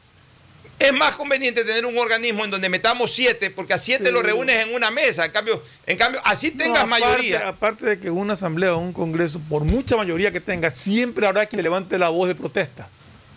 es 0.80 0.94
más 0.94 1.16
conveniente 1.16 1.64
tener 1.66 1.86
un 1.86 1.98
organismo 1.98 2.46
en 2.46 2.52
donde 2.52 2.70
metamos 2.70 3.14
siete, 3.14 3.50
porque 3.50 3.74
a 3.74 3.78
siete 3.78 4.06
Sí. 4.08 4.12
lo 4.12 4.22
reúnes 4.22 4.56
en 4.66 4.74
una 4.74 4.92
mesa. 4.92 5.26
En 5.26 5.32
cambio, 5.32 5.62
en 5.86 5.98
cambio 5.98 6.22
así 6.24 6.52
tengas 6.52 6.86
No, 6.86 6.96
aparte- 6.96 7.06
mayoría. 7.06 7.48
Aparte 7.48 7.86
de 7.86 8.00
que 8.00 8.10
una 8.10 8.34
asamblea 8.34 8.74
o 8.76 8.78
un 8.80 8.94
congreso, 8.94 9.40
por 9.50 9.64
mucha 9.64 9.96
mayoría 9.98 10.32
que 10.32 10.40
tenga, 10.42 10.70
siempre 10.72 11.28
habrá 11.28 11.46
quien 11.46 11.62
levante 11.64 11.98
la 11.98 12.10
voz 12.10 12.28
de 12.30 12.36
protesta. 12.36 12.90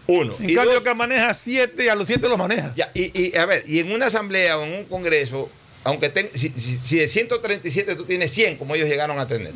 Uno. 0.07 0.35
En 0.41 0.51
Y 0.51 0.55
cambio, 0.55 0.75
dos- 0.75 0.85
que 0.85 0.95
maneja 0.95 1.35
siete, 1.35 1.91
a 1.91 1.95
los 1.95 2.07
siete 2.07 2.29
los 2.29 2.39
maneja. 2.39 2.73
Ya, 2.77 2.91
y, 2.95 3.11
y, 3.21 3.37
a 3.37 3.45
ver, 3.47 3.63
y 3.67 3.81
en 3.81 3.93
una 3.93 4.07
asamblea 4.07 4.59
o 4.59 4.65
en 4.65 4.73
un 4.75 4.85
congreso, 4.87 5.51
aunque 5.85 6.09
ten- 6.09 6.31
si, 6.35 6.49
si- 6.51 6.77
si 6.79 6.97
de 6.99 7.07
137 7.09 7.95
tú 7.95 8.05
tienes 8.05 8.31
100, 8.33 8.57
como 8.57 8.75
ellos 8.75 8.89
llegaron 8.89 9.19
a 9.19 9.27
tener, 9.29 9.53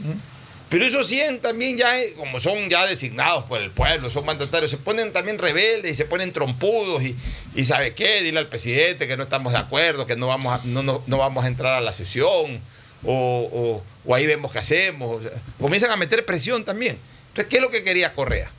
pero 0.72 0.86
esos 0.86 1.06
100 1.06 1.40
también 1.40 1.76
ya, 1.76 2.00
eh, 2.00 2.14
como 2.16 2.40
son 2.40 2.68
ya 2.68 2.86
designados 2.86 3.44
por 3.44 3.60
el 3.60 3.70
pueblo, 3.70 4.08
son 4.10 4.24
mandatarios, 4.24 4.70
se 4.70 4.78
ponen 4.78 5.12
también 5.12 5.38
rebeldes 5.38 5.92
y 5.92 5.96
se 5.96 6.06
ponen 6.06 6.32
trompudos 6.32 7.02
y, 7.02 7.14
y 7.54 7.64
¿sabe 7.64 7.94
qué? 7.94 8.22
Dile 8.22 8.38
al 8.40 8.48
presidente 8.48 9.06
que 9.06 9.16
no 9.16 9.22
estamos 9.22 9.52
de 9.52 9.58
acuerdo, 9.58 10.06
que 10.06 10.16
no 10.16 10.26
vamos 10.28 10.46
a, 10.60 10.64
no, 10.64 10.82
no, 10.82 11.04
no 11.06 11.18
vamos 11.18 11.44
a 11.44 11.48
entrar 11.48 11.74
a 11.74 11.80
la 11.82 11.92
sesión, 11.92 12.60
o, 13.04 13.82
o- 14.06 14.14
ahí 14.14 14.26
vemos 14.26 14.50
qué 14.50 14.58
hacemos. 14.60 15.22
comienzan 15.60 15.90
a 15.90 15.96
meter 15.96 16.24
presión 16.24 16.64
también. 16.64 16.98
Entonces, 17.28 17.48
¿qué 17.50 17.56
es 17.56 17.62
lo 17.62 17.70
que 17.70 17.84
quería 17.84 18.12
Correa? 18.14 18.50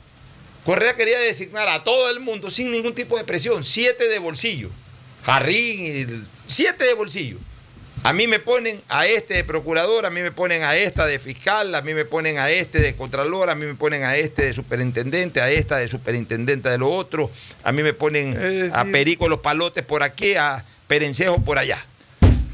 Correa 0.64 0.96
quería 0.96 1.18
designar 1.18 1.68
a 1.68 1.84
todo 1.84 2.08
el 2.10 2.20
mundo 2.20 2.50
sin 2.50 2.70
ningún 2.70 2.94
tipo 2.94 3.18
de 3.18 3.24
presión, 3.24 3.64
siete 3.64 4.08
de 4.08 4.18
bolsillo. 4.18 4.70
Jarrín, 5.24 6.26
siete 6.48 6.84
de 6.84 6.94
bolsillo. 6.94 7.38
A 8.06 8.12
mí 8.12 8.26
me 8.26 8.38
ponen 8.38 8.82
a 8.90 9.06
este 9.06 9.32
de 9.32 9.44
procurador, 9.44 10.04
a 10.04 10.10
mí 10.10 10.20
me 10.20 10.30
ponen 10.30 10.62
a 10.62 10.76
esta 10.76 11.06
de 11.06 11.18
fiscal, 11.18 11.74
a 11.74 11.80
mí 11.80 11.94
me 11.94 12.04
ponen 12.04 12.38
a 12.38 12.50
este 12.50 12.80
de 12.80 12.94
contralor, 12.94 13.48
a 13.48 13.54
mí 13.54 13.64
me 13.64 13.74
ponen 13.74 14.04
a 14.04 14.14
este 14.16 14.44
de 14.44 14.52
superintendente, 14.52 15.40
a 15.40 15.50
esta 15.50 15.78
de 15.78 15.88
superintendente 15.88 16.68
de 16.68 16.76
lo 16.76 16.90
otro, 16.90 17.30
a 17.62 17.72
mí 17.72 17.82
me 17.82 17.94
ponen 17.94 18.36
a 18.74 18.84
Perico 18.92 19.26
los 19.26 19.40
palotes 19.40 19.84
por 19.84 20.02
aquí, 20.02 20.34
a 20.36 20.62
Perencejo 20.86 21.40
por 21.42 21.58
allá. 21.58 21.82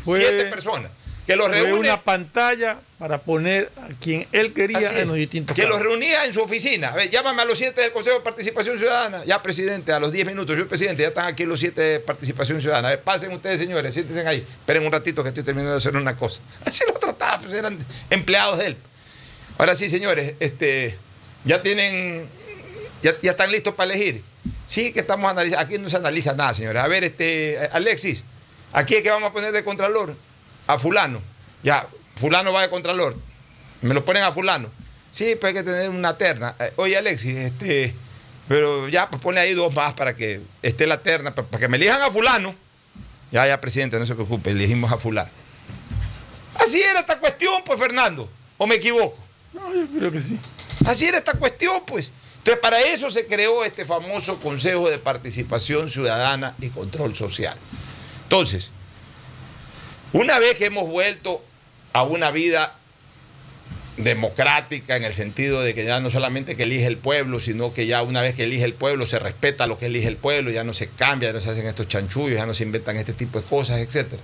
Fue- 0.04 0.18
Siete 0.18 0.44
personas. 0.46 0.92
Que 1.30 1.36
los 1.36 1.48
reúne 1.48 1.74
una 1.74 2.00
pantalla 2.00 2.80
para 2.98 3.18
poner 3.18 3.70
a 3.76 3.86
quien 4.00 4.26
él 4.32 4.52
quería 4.52 5.00
en 5.00 5.06
los 5.06 5.16
distintos 5.16 5.54
Que 5.54 5.64
los 5.64 5.78
reunía 5.78 6.24
en 6.24 6.32
su 6.32 6.40
oficina. 6.40 6.88
A 6.88 6.96
ver, 6.96 7.08
llámame 7.08 7.42
a 7.42 7.44
los 7.44 7.56
siete 7.56 7.82
del 7.82 7.92
Consejo 7.92 8.18
de 8.18 8.24
Participación 8.24 8.80
Ciudadana. 8.80 9.24
Ya, 9.24 9.40
presidente, 9.40 9.92
a 9.92 10.00
los 10.00 10.10
10 10.10 10.26
minutos. 10.26 10.58
Yo, 10.58 10.66
presidente, 10.66 11.02
ya 11.02 11.10
están 11.10 11.26
aquí 11.26 11.44
los 11.44 11.60
siete 11.60 11.82
de 11.82 12.00
Participación 12.00 12.60
Ciudadana. 12.60 12.88
A 12.88 12.90
ver, 12.90 13.00
pasen 13.02 13.30
ustedes, 13.30 13.60
señores, 13.60 13.94
siéntense 13.94 14.26
ahí. 14.26 14.38
Esperen 14.38 14.84
un 14.84 14.90
ratito 14.90 15.22
que 15.22 15.28
estoy 15.28 15.44
terminando 15.44 15.70
de 15.70 15.78
hacer 15.78 15.94
una 15.94 16.16
cosa. 16.16 16.42
Así 16.64 16.82
lo 16.84 16.94
trataba, 16.94 17.40
pues 17.40 17.56
eran 17.56 17.78
empleados 18.10 18.58
de 18.58 18.66
él. 18.66 18.76
Ahora 19.56 19.76
sí, 19.76 19.88
señores, 19.88 20.34
este, 20.40 20.98
ya 21.44 21.62
tienen, 21.62 22.26
ya, 23.04 23.14
ya 23.22 23.30
están 23.30 23.52
listos 23.52 23.76
para 23.76 23.94
elegir. 23.94 24.24
Sí, 24.66 24.92
que 24.92 24.98
estamos 24.98 25.30
analizando. 25.30 25.64
Aquí 25.64 25.78
no 25.78 25.88
se 25.88 25.96
analiza 25.96 26.34
nada, 26.34 26.54
señores. 26.54 26.82
A 26.82 26.88
ver, 26.88 27.04
este, 27.04 27.56
Alexis, 27.70 28.24
aquí 28.72 28.96
es 28.96 29.04
que 29.04 29.10
vamos 29.10 29.30
a 29.30 29.32
poner 29.32 29.52
de 29.52 29.62
Contralor 29.62 30.16
a 30.72 30.78
Fulano. 30.78 31.20
Ya, 31.62 31.86
Fulano 32.16 32.52
va 32.52 32.62
de 32.62 32.70
Contralor. 32.70 33.16
Me 33.82 33.94
lo 33.94 34.04
ponen 34.04 34.22
a 34.22 34.32
Fulano. 34.32 34.68
Sí, 35.10 35.36
pues 35.40 35.48
hay 35.50 35.54
que 35.54 35.62
tener 35.64 35.90
una 35.90 36.16
terna. 36.16 36.54
Eh, 36.60 36.72
Oye, 36.76 36.96
Alexis, 36.96 37.36
este, 37.36 37.94
pero 38.48 38.88
ya, 38.88 39.08
pues 39.10 39.20
pone 39.22 39.40
ahí 39.40 39.54
dos 39.54 39.72
más 39.74 39.94
para 39.94 40.14
que 40.14 40.40
esté 40.62 40.86
la 40.86 41.00
terna, 41.02 41.34
pa- 41.34 41.42
para, 41.44 41.60
que 41.60 41.68
me 41.68 41.76
elijan 41.76 42.00
a 42.02 42.10
Fulano. 42.10 42.54
Ya, 43.32 43.46
ya, 43.46 43.60
presidente, 43.60 43.98
no 43.98 44.06
se 44.06 44.14
preocupe, 44.14 44.50
elegimos 44.50 44.90
a 44.92 44.96
Fulano. 44.96 45.30
Así 46.58 46.80
era 46.80 47.00
esta 47.00 47.18
cuestión, 47.18 47.62
pues, 47.64 47.78
Fernando. 47.78 48.28
¿O 48.58 48.66
me 48.66 48.74
equivoco? 48.76 49.16
No, 49.52 49.74
yo 49.74 49.86
creo 49.98 50.12
que 50.12 50.20
sí. 50.20 50.38
Así 50.86 51.06
era 51.06 51.18
esta 51.18 51.32
cuestión, 51.34 51.82
pues. 51.86 52.10
Entonces, 52.38 52.60
para 52.60 52.80
eso 52.80 53.10
se 53.10 53.26
creó 53.26 53.64
este 53.64 53.84
famoso 53.84 54.38
Consejo 54.40 54.88
de 54.90 54.98
Participación 54.98 55.90
Ciudadana 55.90 56.54
y 56.60 56.68
Control 56.68 57.14
Social. 57.14 57.56
Entonces, 58.24 58.70
una 60.12 60.38
vez 60.38 60.58
que 60.58 60.66
hemos 60.66 60.88
vuelto 60.88 61.42
a 61.92 62.02
una 62.02 62.30
vida 62.30 62.74
democrática 63.96 64.96
en 64.96 65.04
el 65.04 65.12
sentido 65.12 65.60
de 65.62 65.74
que 65.74 65.84
ya 65.84 66.00
no 66.00 66.10
solamente 66.10 66.56
que 66.56 66.62
elige 66.62 66.86
el 66.86 66.96
pueblo, 66.96 67.40
sino 67.40 67.72
que 67.72 67.86
ya 67.86 68.02
una 68.02 68.22
vez 68.22 68.34
que 68.34 68.44
elige 68.44 68.64
el 68.64 68.74
pueblo 68.74 69.06
se 69.06 69.18
respeta 69.18 69.66
lo 69.66 69.78
que 69.78 69.86
elige 69.86 70.08
el 70.08 70.16
pueblo, 70.16 70.50
ya 70.50 70.64
no 70.64 70.72
se 70.72 70.88
cambia, 70.88 71.28
ya 71.28 71.32
no 71.34 71.40
se 71.40 71.50
hacen 71.50 71.66
estos 71.66 71.88
chanchullos, 71.88 72.38
ya 72.38 72.46
no 72.46 72.54
se 72.54 72.62
inventan 72.62 72.96
este 72.96 73.12
tipo 73.12 73.40
de 73.40 73.46
cosas, 73.46 73.78
etcétera. 73.78 74.22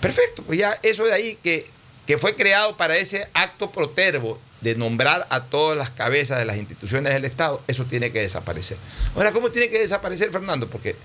Perfecto, 0.00 0.42
pues 0.42 0.58
ya 0.58 0.78
eso 0.82 1.04
de 1.04 1.12
ahí 1.12 1.38
que, 1.42 1.64
que 2.06 2.18
fue 2.18 2.34
creado 2.34 2.76
para 2.76 2.96
ese 2.96 3.28
acto 3.34 3.70
protervo 3.70 4.38
de 4.60 4.74
nombrar 4.74 5.26
a 5.30 5.44
todas 5.44 5.76
las 5.76 5.90
cabezas 5.90 6.38
de 6.38 6.44
las 6.44 6.56
instituciones 6.56 7.12
del 7.12 7.24
Estado, 7.24 7.62
eso 7.66 7.84
tiene 7.84 8.12
que 8.12 8.20
desaparecer. 8.20 8.78
Ahora, 9.14 9.32
¿cómo 9.32 9.50
tiene 9.50 9.70
que 9.70 9.78
desaparecer, 9.78 10.30
Fernando? 10.30 10.68
Porque 10.68 10.96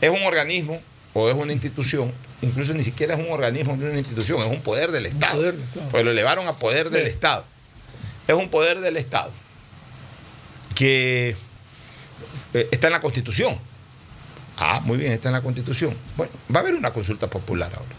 es 0.00 0.10
un 0.10 0.22
organismo 0.22 0.80
o 1.18 1.30
es 1.30 1.34
una 1.34 1.54
institución, 1.54 2.12
incluso 2.42 2.74
ni 2.74 2.82
siquiera 2.82 3.14
es 3.14 3.20
un 3.26 3.32
organismo 3.32 3.74
ni 3.74 3.84
una 3.84 3.96
institución, 3.96 4.38
es 4.42 4.48
un 4.48 4.60
poder 4.60 4.92
del 4.92 5.06
Estado. 5.06 5.36
poder 5.36 5.54
del 5.54 5.62
Estado. 5.62 5.88
Pues 5.90 6.04
lo 6.04 6.10
elevaron 6.10 6.46
a 6.46 6.52
poder 6.52 6.90
del. 6.90 7.06
Estado. 7.06 7.42
Es 8.28 8.34
un 8.34 8.50
poder 8.50 8.80
del 8.80 8.98
Estado 8.98 9.30
que 10.74 11.34
eh, 12.52 12.68
está 12.70 12.88
en 12.88 12.92
la 12.92 13.00
Constitución. 13.00 13.56
Ah, 14.58 14.82
muy 14.84 14.98
bien, 14.98 15.10
está 15.12 15.30
en 15.30 15.32
la 15.32 15.40
Constitución. 15.40 15.96
Bueno, 16.18 16.34
va 16.54 16.60
a 16.60 16.62
haber 16.62 16.74
una 16.74 16.92
consulta 16.92 17.28
popular 17.28 17.72
ahora. 17.72 17.96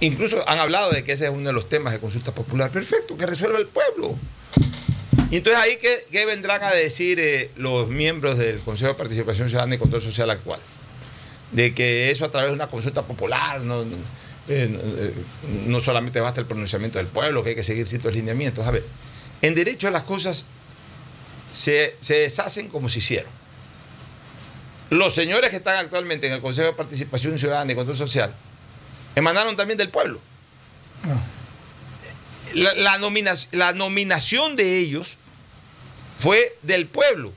Incluso 0.00 0.42
han 0.48 0.58
hablado 0.58 0.90
de 0.90 1.04
que 1.04 1.12
ese 1.12 1.26
es 1.26 1.30
uno 1.30 1.48
de 1.48 1.52
los 1.52 1.68
temas 1.68 1.92
de 1.92 1.98
consulta 1.98 2.32
popular. 2.32 2.70
Perfecto, 2.70 3.18
que 3.18 3.26
resuelva 3.26 3.58
el 3.58 3.66
pueblo. 3.66 4.16
Y 5.30 5.36
entonces 5.36 5.62
ahí, 5.62 5.76
¿qué, 5.78 6.06
qué 6.10 6.24
vendrán 6.24 6.62
a 6.62 6.70
decir 6.70 7.20
eh, 7.20 7.50
los 7.56 7.88
miembros 7.88 8.38
del 8.38 8.58
Consejo 8.60 8.92
de 8.92 8.98
Participación 8.98 9.50
Ciudadana 9.50 9.74
y 9.74 9.78
Control 9.78 10.00
Social 10.00 10.30
actual? 10.30 10.60
De 11.52 11.74
que 11.74 12.10
eso 12.10 12.24
a 12.24 12.30
través 12.30 12.50
de 12.50 12.54
una 12.54 12.66
consulta 12.66 13.02
popular 13.02 13.60
no, 13.62 13.82
eh, 13.82 14.68
no, 14.68 14.78
eh, 14.82 15.14
no 15.66 15.80
solamente 15.80 16.20
basta 16.20 16.40
el 16.40 16.46
pronunciamiento 16.46 16.98
del 16.98 17.06
pueblo, 17.06 17.42
que 17.42 17.50
hay 17.50 17.54
que 17.54 17.62
seguir 17.62 17.88
ciertos 17.88 18.14
lineamientos. 18.14 18.66
A 18.66 18.70
ver, 18.70 18.84
en 19.40 19.54
derecho 19.54 19.90
las 19.90 20.02
cosas 20.02 20.44
se, 21.52 21.96
se 22.00 22.14
deshacen 22.16 22.68
como 22.68 22.88
se 22.88 22.98
hicieron. 22.98 23.30
Los 24.90 25.14
señores 25.14 25.50
que 25.50 25.56
están 25.56 25.76
actualmente 25.76 26.26
en 26.26 26.34
el 26.34 26.40
Consejo 26.40 26.68
de 26.68 26.72
Participación 26.74 27.38
Ciudadana 27.38 27.72
y 27.72 27.74
Control 27.74 27.96
Social 27.96 28.34
emanaron 29.14 29.56
también 29.56 29.78
del 29.78 29.90
pueblo. 29.90 30.20
La, 32.54 32.72
la 32.74 32.98
nomina- 32.98 33.34
la 33.52 33.72
nominación 33.72 34.56
de 34.56 34.78
ellos 34.78 35.16
fue 36.18 36.56
del 36.62 36.86
pueblo. 36.86 37.32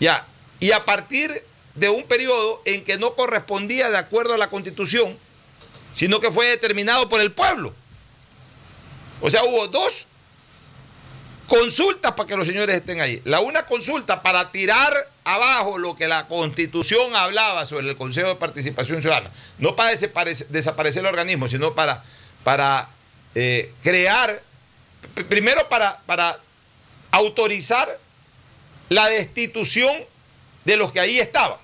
Ya. 0.00 0.26
Y 0.60 0.70
a 0.72 0.84
partir 0.84 1.42
de 1.78 1.88
un 1.88 2.04
periodo 2.04 2.62
en 2.64 2.84
que 2.84 2.96
no 2.98 3.14
correspondía 3.14 3.90
de 3.90 3.96
acuerdo 3.98 4.34
a 4.34 4.38
la 4.38 4.48
constitución, 4.48 5.16
sino 5.92 6.20
que 6.20 6.30
fue 6.30 6.46
determinado 6.46 7.08
por 7.08 7.20
el 7.20 7.32
pueblo. 7.32 7.74
O 9.20 9.30
sea, 9.30 9.44
hubo 9.44 9.68
dos 9.68 10.06
consultas 11.46 12.12
para 12.12 12.26
que 12.26 12.36
los 12.36 12.46
señores 12.46 12.76
estén 12.76 13.00
ahí. 13.00 13.22
La 13.24 13.40
una 13.40 13.64
consulta 13.66 14.22
para 14.22 14.50
tirar 14.52 15.08
abajo 15.24 15.78
lo 15.78 15.96
que 15.96 16.06
la 16.06 16.26
constitución 16.28 17.16
hablaba 17.16 17.64
sobre 17.64 17.88
el 17.88 17.96
Consejo 17.96 18.28
de 18.28 18.34
Participación 18.36 19.00
Ciudadana. 19.00 19.30
No 19.58 19.74
para 19.74 19.92
desaparece- 19.92 20.46
desaparecer 20.48 21.00
el 21.00 21.06
organismo, 21.06 21.48
sino 21.48 21.74
para, 21.74 22.04
para 22.44 22.88
eh, 23.34 23.72
crear, 23.82 24.42
primero 25.28 25.68
para, 25.68 26.00
para 26.06 26.38
autorizar 27.10 27.88
la 28.90 29.06
destitución 29.08 29.96
de 30.64 30.76
los 30.76 30.92
que 30.92 31.00
ahí 31.00 31.18
estaban. 31.18 31.58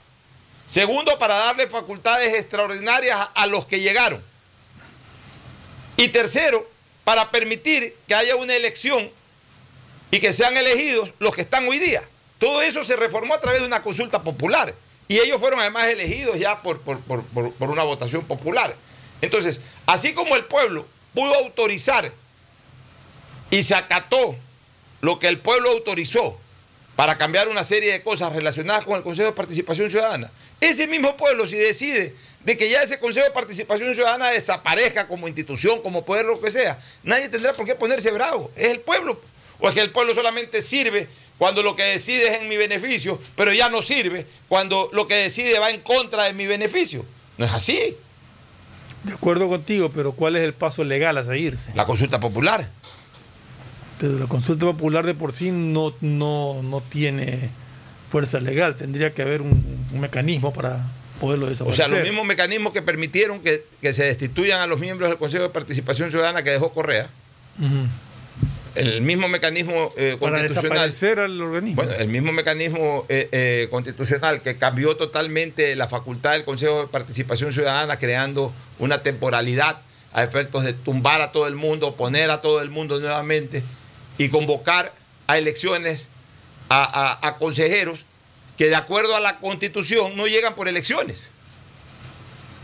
Segundo, 0.66 1.18
para 1.18 1.34
darle 1.36 1.66
facultades 1.66 2.34
extraordinarias 2.34 3.28
a- 3.34 3.46
los 3.46 3.66
que 3.66 3.80
llegaron. 3.80 4.22
Y 5.96 6.08
tercero, 6.08 6.68
para 7.04 7.30
permitir 7.30 7.96
que 8.08 8.14
haya 8.14 8.36
una 8.36 8.54
elección 8.54 9.10
y 10.10 10.20
que 10.20 10.32
sean 10.32 10.56
elegidos 10.56 11.12
los 11.18 11.34
que 11.34 11.42
están 11.42 11.68
hoy 11.68 11.78
día. 11.78 12.02
Todo 12.38 12.62
eso 12.62 12.82
se 12.82 12.96
reformó 12.96 13.34
a 13.34 13.40
través 13.40 13.60
de 13.60 13.66
una 13.66 13.82
consulta 13.82 14.22
popular. 14.22 14.74
Y 15.06 15.18
ellos 15.18 15.38
fueron 15.38 15.60
además 15.60 15.86
elegidos 15.88 16.38
ya 16.38 16.62
por- 16.62 16.80
por- 16.80 17.00
por- 17.00 17.52
por 17.52 17.70
una 17.70 17.82
votación 17.82 18.24
popular. 18.24 18.74
Entonces, 19.20 19.60
así 19.86 20.14
como 20.14 20.34
el 20.34 20.46
pueblo 20.46 20.86
pudo 21.12 21.34
autorizar 21.34 22.10
y 23.50 23.62
se 23.62 23.74
acató 23.74 24.34
lo 25.02 25.18
que 25.18 25.28
el 25.28 25.38
pueblo 25.38 25.70
autorizó 25.70 26.38
para 26.96 27.18
cambiar 27.18 27.48
una 27.48 27.64
serie 27.64 27.92
de 27.92 28.02
cosas 28.02 28.32
relacionadas 28.32 28.84
con 28.84 28.96
el 28.96 29.02
Consejo 29.02 29.28
de 29.28 29.34
Participación 29.36 29.90
Ciudadana, 29.90 30.30
ese 30.68 30.86
mismo 30.86 31.16
pueblo 31.16 31.46
si 31.46 31.56
decide 31.56 32.14
de 32.44 32.56
que 32.56 32.68
ya 32.68 32.82
ese 32.82 32.98
Consejo 32.98 33.26
de 33.26 33.32
Participación 33.32 33.94
Ciudadana 33.94 34.28
desaparezca 34.28 35.08
como 35.08 35.26
institución, 35.26 35.80
como 35.82 36.04
poder, 36.04 36.26
lo 36.26 36.40
que 36.40 36.50
sea, 36.50 36.78
nadie 37.02 37.28
tendrá 37.28 37.54
por 37.54 37.64
qué 37.64 37.74
ponerse 37.74 38.10
bravo. 38.10 38.50
Es 38.54 38.68
el 38.68 38.80
pueblo. 38.80 39.18
O 39.58 39.68
es 39.68 39.74
que 39.74 39.80
el 39.80 39.90
pueblo 39.90 40.14
solamente 40.14 40.60
sirve 40.60 41.08
cuando 41.38 41.62
lo 41.62 41.74
que 41.74 41.82
decide 41.84 42.28
es 42.28 42.40
en 42.40 42.48
mi 42.48 42.56
beneficio, 42.56 43.20
pero 43.34 43.52
ya 43.52 43.68
no 43.68 43.82
sirve 43.82 44.26
cuando 44.48 44.90
lo 44.92 45.06
que 45.06 45.14
decide 45.14 45.58
va 45.58 45.70
en 45.70 45.80
contra 45.80 46.24
de 46.24 46.34
mi 46.34 46.46
beneficio. 46.46 47.04
No 47.38 47.46
es 47.46 47.52
así. 47.52 47.96
De 49.04 49.12
acuerdo 49.12 49.48
contigo, 49.48 49.90
pero 49.94 50.12
¿cuál 50.12 50.36
es 50.36 50.42
el 50.42 50.52
paso 50.52 50.84
legal 50.84 51.16
a 51.18 51.24
seguirse? 51.24 51.72
La 51.74 51.86
consulta 51.86 52.20
popular. 52.20 52.68
Pero 53.98 54.18
la 54.18 54.26
consulta 54.26 54.66
popular 54.66 55.06
de 55.06 55.14
por 55.14 55.32
sí 55.32 55.50
no, 55.50 55.94
no, 56.00 56.62
no 56.62 56.80
tiene 56.82 57.50
fuerza 58.08 58.40
legal. 58.40 58.76
Tendría 58.76 59.12
que 59.14 59.22
haber 59.22 59.42
un, 59.42 59.86
un 59.92 60.00
mecanismo 60.00 60.52
para 60.52 60.84
poderlo 61.20 61.46
O 61.46 61.48
desaparecer. 61.48 61.86
sea, 61.86 61.94
los 61.94 62.04
mismos 62.06 62.26
mecanismos 62.26 62.72
que 62.72 62.82
permitieron 62.82 63.40
que, 63.40 63.64
que 63.80 63.92
se 63.92 64.04
destituyan 64.04 64.60
a 64.60 64.66
los 64.66 64.78
miembros 64.80 65.08
del 65.10 65.18
Consejo 65.18 65.44
de 65.44 65.48
Participación 65.50 66.10
Ciudadana 66.10 66.42
que 66.42 66.50
dejó 66.50 66.72
Correa, 66.72 67.08
el 68.74 69.02
mismo 69.02 69.28
mecanismo 69.28 69.90
eh, 69.96 70.16
Para 70.18 70.38
constitucional. 70.40 70.88
desaparecer 70.90 71.20
al 71.20 71.40
organismo. 71.40 71.82
Bueno, 71.82 71.96
el 71.96 72.08
mismo 72.08 72.32
mecanismo 72.32 73.06
eh, 73.08 73.28
eh, 73.30 73.68
constitucional 73.70 74.42
que 74.42 74.56
cambió 74.56 74.96
totalmente 74.96 75.76
la 75.76 75.86
facultad 75.86 76.32
del 76.32 76.44
Consejo 76.44 76.80
de 76.82 76.86
Participación 76.88 77.52
Ciudadana, 77.52 77.98
creando 77.98 78.52
una 78.80 79.02
temporalidad 79.02 79.78
a 80.12 80.24
efectos 80.24 80.64
de 80.64 80.72
tumbar 80.72 81.20
a 81.22 81.30
todo 81.30 81.46
el 81.46 81.54
mundo, 81.54 81.94
poner 81.94 82.30
a 82.30 82.40
todo 82.40 82.60
el 82.62 82.70
mundo 82.70 82.98
nuevamente 82.98 83.62
y 84.18 84.28
convocar 84.28 84.92
a 85.28 85.38
elecciones 85.38 86.02
a, 86.82 87.12
a- 87.20 87.28
a 87.28 87.36
consejeros 87.36 88.04
que 88.58 88.66
de 88.68 88.76
acuerdo 88.76 89.14
a 89.16 89.20
la 89.20 89.38
constitución 89.38 90.16
no 90.16 90.26
llegan 90.26 90.54
por 90.54 90.68
elecciones. 90.68 91.18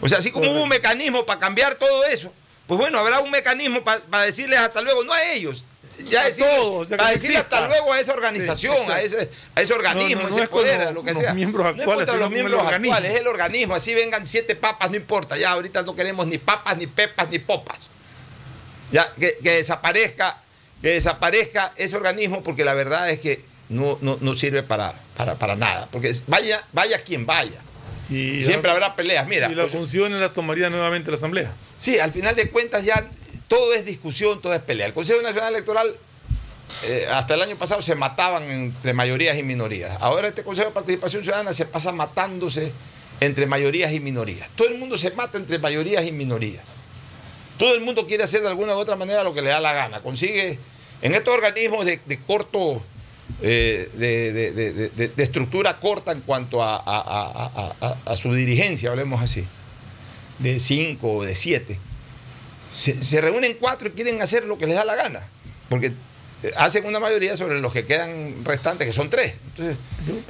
O 0.01 0.09
sea, 0.09 0.19
así 0.19 0.31
como 0.31 0.51
hubo 0.51 0.63
un 0.63 0.69
mecanismo 0.69 1.27
para 1.27 1.39
cambiar 1.41 1.75
todo 1.75 2.05
eso, 2.05 2.33
pues 2.67 2.79
bueno, 2.79 2.99
habrá 2.99 3.21
un 3.21 3.31
mecanismo 3.31 3.83
pa- 3.85 4.01
para 4.09 4.25
decirles 4.25 4.59
hasta 4.61 4.81
luego, 4.81 5.05
no 5.05 5.13
a 5.13 5.25
ellos, 5.33 5.65
ya 6.05 6.33
todos, 6.35 6.89
que 6.89 6.97
para 6.97 7.09
no 7.11 7.15
decirle 7.15 7.37
hasta 7.37 7.67
luego 7.67 7.93
a 7.93 8.01
esa 8.01 8.13
organización, 8.15 8.77
Sí, 8.87 8.91
a, 8.93 9.03
ese, 9.03 9.31
a 9.55 9.61
ese 9.61 9.75
organismo, 9.75 10.23
No, 10.23 10.29
no, 10.29 10.31
no 10.31 10.35
ese 10.37 10.45
es 10.45 10.49
poder, 10.49 10.81
a 10.81 10.93
lo 10.93 11.03
que 11.05 11.15
sea. 11.15 11.35
miembros 11.35 11.77
no 11.77 11.83
es 12.01 12.09
los 12.09 12.31
miembros 12.31 12.63
organismo. 12.63 12.95
actuales, 12.95 13.15
es 13.15 13.21
el 13.21 13.27
organismo. 13.27 13.75
Así 13.75 13.93
vengan 13.93 14.27
siete 14.27 14.57
papas, 14.57 14.91
no 14.91 14.97
importa. 14.97 15.37
Ya 15.37 15.51
ahorita 15.51 15.83
no 15.83 15.95
queremos 15.95 16.27
ni 16.27 16.39
papas, 16.39 16.79
ni 16.79 16.87
pepas, 16.87 17.29
ni 17.29 17.39
popas. 17.41 17.79
Ya, 18.93 19.13
que, 19.13 19.37
que 19.43 19.57
desaparezca, 19.57 20.39
que 20.81 20.89
desaparezca 20.89 21.73
ese 21.77 21.97
organismo, 21.97 22.43
porque 22.43 22.65
la 22.65 22.73
verdad 22.73 23.11
es 23.11 23.21
que 23.21 23.45
no, 23.71 23.99
no, 24.03 24.18
no 24.21 24.35
sirve 24.35 24.62
para, 24.62 24.95
para, 25.16 25.37
para 25.37 25.57
nada. 25.57 25.89
Porque 25.91 26.14
vaya, 26.27 26.62
vaya 26.73 27.03
quien 27.03 27.25
vaya. 27.25 27.61
Y 28.11 28.43
Siempre 28.43 28.71
habrá 28.71 28.97
peleas. 28.97 29.27
Mira, 29.27 29.51
y 29.51 29.55
las 29.55 29.68
pues, 29.68 29.79
funciones 29.79 30.21
las 30.21 30.35
tomaría 30.35 30.68
nuevamente 30.68 31.11
la 31.11 31.16
Asamblea. 31.16 31.53
Sí, 31.79 31.99
al 31.99 32.11
final 32.11 32.35
de 32.35 32.51
cuentas 32.51 32.85
ya 32.85 33.09
todo 33.49 33.73
es 33.73 33.87
discusión, 33.87 34.43
todo 34.43 34.53
es 34.53 34.61
pelea. 34.61 34.87
El 34.87 34.93
Consejo 34.93 35.23
Nacional 35.23 35.55
Electoral 35.55 35.95
eh, 36.85 37.07
hasta 37.11 37.35
el 37.35 37.43
año 37.43 37.57
pasado 37.57 37.81
se 37.83 37.95
mataban 37.95 38.43
entre 38.51 38.93
mayorías 38.93 39.39
y 39.39 39.43
minorías. 39.43 39.97
Ahora 40.01 40.29
este 40.29 40.43
Consejo 40.43 40.68
de 40.68 40.75
Participación 40.75 41.23
Ciudadana 41.23 41.53
se 41.53 41.66
pasa 41.66 41.93
matándose 41.93 42.73
entre 43.21 43.47
mayorías 43.47 43.93
y 43.93 44.01
minorías. 44.01 44.49
Todo 44.57 44.68
el 44.68 44.79
mundo 44.79 44.99
se 44.99 45.11
mata 45.12 45.39
entre 45.39 45.59
mayorías 45.59 46.05
y 46.05 46.12
minorías. 46.12 46.64
Todo 47.59 47.75
el 47.75 47.81
mundo 47.83 48.07
quiere 48.07 48.25
hacer 48.25 48.41
de 48.41 48.49
alguna 48.49 48.75
u 48.75 48.79
otra 48.79 48.97
manera 48.97 49.23
lo 49.23 49.35
que 49.35 49.43
le 49.43 49.51
da 49.51 49.61
la 49.61 49.73
gana. 49.73 50.01
Consigue 50.01 50.59
en 51.03 51.14
estos 51.14 51.35
organismos 51.35 51.85
de, 51.85 52.01
de 52.07 52.18
corto, 52.18 52.83
eh, 53.43 53.91
de, 53.95 54.32
de- 54.32 54.53
de- 54.53 54.72
de- 54.72 54.88
de- 54.91 55.09
de 55.09 55.22
estructura 55.22 55.76
corta 55.78 56.12
en 56.12 56.20
cuanto 56.20 56.62
a, 56.62 56.76
a- 56.76 56.80
a- 56.84 57.51
a- 57.80 57.86
a- 57.86 57.97
a 58.12 58.16
su 58.16 58.32
dirigencia, 58.34 58.91
hablemos 58.91 59.22
así, 59.22 59.45
de 60.38 60.59
cinco 60.59 61.12
o 61.14 61.24
de 61.24 61.34
siete, 61.36 61.78
se, 62.74 63.03
se 63.03 63.20
reúnen 63.20 63.57
cuatro 63.59 63.88
y 63.88 63.93
quieren 63.93 64.20
hacer 64.22 64.45
lo 64.45 64.59
que 64.59 64.66
les 64.66 64.76
da 64.76 64.84
la 64.84 64.95
gana. 64.95 65.20
Porque 65.68 65.93
eh, 66.43 66.53
hacen 66.57 66.86
una 66.86 66.99
mayoría 67.01 67.36
sobre 67.36 67.61
los 67.61 67.72
que 67.72 67.84
quedan 67.84 68.45
restantes, 68.45 68.86
que 68.86 68.93
son 68.93 69.11
tres. 69.11 69.34
Entonces, 69.51 69.76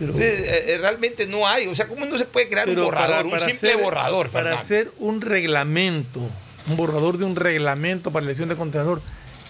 entonces, 0.01 0.41
eh, 0.69 0.79
realmente 0.81 1.27
no 1.27 1.47
hay. 1.47 1.67
O 1.69 1.75
sea, 1.75 1.87
¿cómo 1.87 2.05
no 2.07 2.19
se 2.19 2.25
puede 2.27 2.49
crear 2.49 2.69
un 2.69 2.75
Pero 2.75 2.87
borrador, 2.87 3.11
para- 3.11 3.25
un 3.25 3.31
para 3.31 3.45
simple 3.47 3.71
hacer- 3.71 3.83
borrador, 3.85 4.29
Para 4.31 4.43
Fernando? 4.57 4.63
hacer 4.65 4.93
un 4.99 5.21
reglamento 5.21 6.21
un 6.69 6.77
borrador 6.77 7.17
de 7.19 7.25
un 7.25 7.37
reglamento 7.37 8.13
para 8.13 8.23
la 8.25 8.31
elección 8.31 8.49
de 8.51 8.55
contralor, 8.55 9.01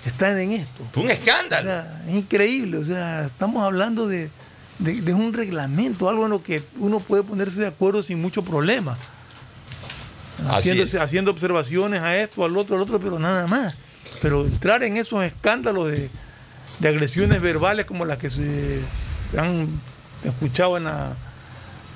están 0.07 0.39
en 0.39 0.53
esto. 0.53 0.83
Un 0.97 1.11
escándalo. 1.11 1.71
O 1.71 1.73
sea, 1.73 2.03
es 2.09 2.15
increíble, 2.15 2.79
o 2.79 2.85
sea, 2.85 3.27
estamos 3.27 3.63
hablando 3.63 4.07
de, 4.09 4.31
de- 4.79 5.01
de 5.03 5.15
un 5.15 5.33
reglamento, 5.33 6.09
algo 6.09 6.25
en 6.25 6.31
lo 6.31 6.43
que 6.43 6.63
uno 6.79 7.01
puede 7.01 7.23
ponerse 7.23 7.61
de 7.61 7.67
acuerdo 7.67 8.03
sin 8.03 8.21
mucho 8.21 8.43
problema. 8.43 8.97
Haciéndose- 10.49 11.01
haciendo 11.01 11.31
observaciones 11.31 12.01
a 12.01 12.17
esto, 12.17 12.45
al 12.45 12.57
otro, 12.57 12.77
al 12.77 12.83
otro, 12.83 12.99
pero 12.99 13.19
nada 13.19 13.47
más. 13.47 13.77
Pero 14.23 14.45
entrar 14.45 14.83
en 14.83 14.97
esos 14.97 15.23
escándalos 15.23 15.91
de, 15.91 16.09
de 16.79 16.89
agresiones 16.89 17.41
verbales 17.43 17.85
como 17.85 18.05
las 18.05 18.17
que 18.19 18.31
se, 18.31 18.81
se 19.31 19.39
han 19.39 19.69
escuchado 20.25 20.77
en, 20.79 20.85
la, 20.85 21.15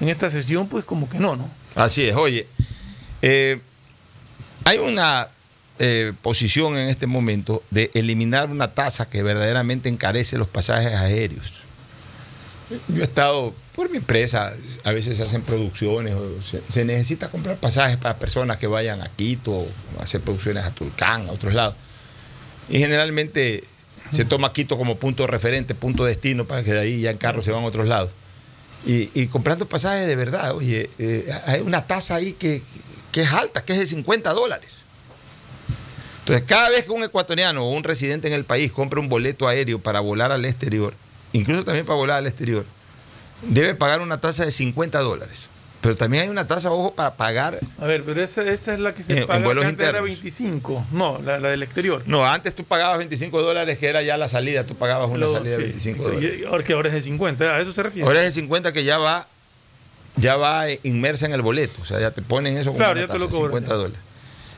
en 0.00 0.08
esta 0.10 0.28
sesión, 0.28 0.68
pues 0.68 0.84
como 0.84 1.08
que 1.08 1.18
no, 1.18 1.36
¿no? 1.36 1.48
Así 1.74 2.02
es, 2.06 2.14
oye, 2.16 2.46
eh, 3.22 3.60
hay 4.64 4.78
una 4.78 5.28
eh, 5.78 6.12
posición 6.22 6.76
en 6.76 6.88
este 6.88 7.06
momento 7.06 7.62
de 7.70 7.90
eliminar 7.94 8.48
una 8.48 8.74
tasa 8.74 9.10
que 9.10 9.22
verdaderamente 9.24 9.88
encarece 9.88 10.38
los 10.38 10.48
pasajes 10.48 10.94
aéreos. 10.94 11.52
Yo 12.88 13.02
he 13.02 13.04
estado, 13.04 13.54
por 13.74 13.90
mi 13.90 13.98
empresa, 13.98 14.54
a 14.84 14.92
veces 14.92 15.16
se 15.16 15.24
hacen 15.24 15.42
producciones, 15.42 16.14
se, 16.68 16.84
necesita 16.84 17.28
comprar 17.28 17.56
pasajes 17.56 17.96
para 17.96 18.16
personas 18.18 18.58
que 18.58 18.66
vayan 18.66 19.02
a 19.02 19.08
Quito, 19.08 19.66
hacer 20.00 20.20
producciones 20.20 20.64
a 20.64 20.70
Tulcán, 20.70 21.28
a 21.28 21.32
otros 21.32 21.54
lados. 21.54 21.74
Y 22.68 22.78
generalmente 22.78 23.64
se 24.10 24.24
toma 24.24 24.52
Quito 24.52 24.78
como 24.78 24.96
punto 24.96 25.26
referente, 25.26 25.74
punto 25.74 26.04
destino, 26.04 26.46
para 26.46 26.62
que 26.62 26.72
de 26.72 26.80
ahí 26.80 27.00
ya 27.00 27.10
en 27.10 27.18
carro 27.18 27.42
se 27.42 27.50
van 27.50 27.64
a 27.64 27.66
otros 27.66 27.88
lados. 27.88 28.10
Y, 28.86 29.10
y 29.14 29.26
comprando 29.26 29.66
pasajes 29.66 30.06
de 30.06 30.14
verdad, 30.14 30.54
oye, 30.54 30.88
eh, 30.98 31.32
hay 31.46 31.60
una 31.62 31.86
tasa 31.86 32.14
ahí 32.16 32.34
que, 32.34 32.62
que 33.10 33.22
es 33.22 33.32
alta, 33.32 33.64
que 33.64 33.72
es 33.72 33.78
de 33.80 33.86
50 33.86 34.32
dólares. 34.32 34.70
Entonces, 36.24 36.44
cada 36.46 36.70
vez 36.70 36.84
que 36.84 36.90
un 36.90 37.04
ecuatoriano 37.04 37.64
o 37.64 37.70
un 37.72 37.84
residente 37.84 38.28
en 38.28 38.34
el 38.34 38.44
país 38.44 38.72
compra 38.72 38.98
un 38.98 39.08
boleto 39.10 39.46
aéreo 39.46 39.78
para 39.78 40.00
volar 40.00 40.32
al 40.32 40.44
exterior, 40.46 40.94
incluso 41.34 41.64
también 41.64 41.84
para 41.84 41.96
volar 41.98 42.18
al 42.18 42.26
exterior, 42.26 42.64
debe 43.42 43.74
pagar 43.74 44.00
una 44.00 44.20
tasa 44.20 44.44
de 44.46 44.50
50 44.50 45.00
dólares. 45.00 45.38
Pero 45.82 45.96
también 45.96 46.22
hay 46.22 46.28
una 46.30 46.46
tasa, 46.48 46.70
ojo, 46.70 46.94
para 46.94 47.12
pagar. 47.12 47.58
A 47.78 47.84
ver, 47.84 48.02
pero 48.04 48.22
esa, 48.22 48.42
esa 48.50 48.72
es 48.72 48.80
la 48.80 48.94
que 48.94 49.02
se 49.02 49.12
En- 49.12 49.18
en 49.18 49.26
paga, 49.26 49.44
vuelos 49.44 49.64
que 49.64 49.68
antes 49.68 49.86
era 49.86 49.98
internos. 49.98 50.22
25. 50.22 50.86
No, 50.92 51.20
la, 51.22 51.38
la 51.38 51.50
del 51.50 51.62
exterior. 51.62 52.02
No, 52.06 52.24
antes 52.24 52.54
tú 52.56 52.64
pagabas 52.64 52.96
25 52.96 53.42
dólares, 53.42 53.76
que 53.76 53.86
era 53.88 54.00
ya 54.00 54.16
la 54.16 54.28
salida, 54.28 54.64
tú 54.64 54.74
pagabas 54.76 55.10
una 55.10 55.28
salida 55.28 55.58
de 55.58 55.66
sí, 55.66 55.72
25 55.84 56.04
sí, 56.08 56.10
dólares. 56.14 56.44
Ahora 56.48 56.64
que 56.64 56.72
ahora 56.72 56.88
es 56.88 56.94
de 56.94 57.02
50, 57.02 57.44
a 57.44 57.60
eso 57.60 57.70
se 57.72 57.82
refiere. 57.82 58.06
Ahora 58.08 58.20
es 58.24 58.34
de 58.34 58.40
50 58.40 58.72
que 58.72 58.82
ya 58.84 58.96
va, 58.96 59.26
ya 60.16 60.36
va 60.36 60.64
inmersa 60.84 61.26
en 61.26 61.34
el 61.34 61.42
boleto. 61.42 61.82
O 61.82 61.84
sea, 61.84 62.00
ya 62.00 62.12
te 62.12 62.22
ponen 62.22 62.56
eso 62.56 62.70
como 62.70 62.78
Claro, 62.78 62.92
una 62.92 63.00
ya 63.02 63.12
te 63.12 63.18
lo 63.18 63.26
tasa, 63.26 63.36
cobran, 63.36 63.50
50 63.50 63.68
ya. 63.68 63.74
dólares. 63.76 63.98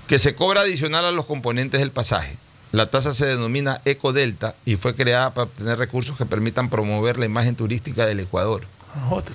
Que 0.08 0.18
se 0.18 0.34
cobra 0.34 0.60
adicional 0.60 1.04
a 1.04 1.10
los 1.12 1.26
componentes 1.26 1.80
del 1.80 1.90
pasaje. 1.90 2.36
La 2.72 2.86
tasa 2.86 3.12
se 3.14 3.26
denomina 3.26 3.80
Ecodelta 3.84 4.54
y 4.64 4.76
fue 4.76 4.94
creada 4.94 5.32
para 5.32 5.44
obtener 5.44 5.78
recursos 5.78 6.16
que 6.16 6.26
permitan 6.26 6.68
promover 6.68 7.18
la 7.18 7.26
imagen 7.26 7.56
turística 7.56 8.06
del 8.06 8.20
Ecuador. 8.20 8.64
Ah, 8.94 9.08
Otro. 9.10 9.34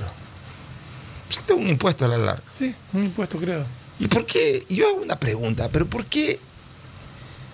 Este 1.29 1.53
es 1.53 1.59
un 1.59 1.67
impuesto 1.67 2.05
a 2.05 2.07
la 2.09 2.17
larga. 2.17 2.43
Sí, 2.53 2.75
un 2.93 3.05
impuesto, 3.05 3.37
creo. 3.37 3.65
¿Y 3.99 4.07
por 4.07 4.25
qué? 4.25 4.65
Yo 4.69 4.87
hago 4.89 5.01
una 5.01 5.17
pregunta, 5.17 5.69
pero 5.71 5.85
¿por 5.85 6.05
qué, 6.05 6.39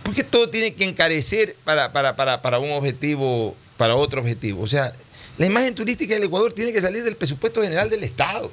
por 0.03 0.13
qué 0.13 0.24
todo 0.24 0.49
tiene 0.49 0.74
que 0.74 0.84
encarecer 0.84 1.55
para, 1.63 1.91
para, 1.91 2.15
para, 2.15 2.41
para 2.41 2.59
un 2.59 2.72
objetivo, 2.72 3.55
para 3.78 3.95
otro 3.95 4.22
objetivo? 4.22 4.63
O 4.63 4.68
sea, 4.68 4.93
la 5.38 5.45
imagen 5.45 5.76
turística 5.76 6.13
del 6.15 6.24
Ecuador 6.24 6.53
tiene 6.53 6.74
que 6.74 6.82
salir 6.82 7.03
del 7.03 7.15
presupuesto 7.15 7.61
general 7.61 7.89
del 7.89 8.03
Estado. 8.03 8.51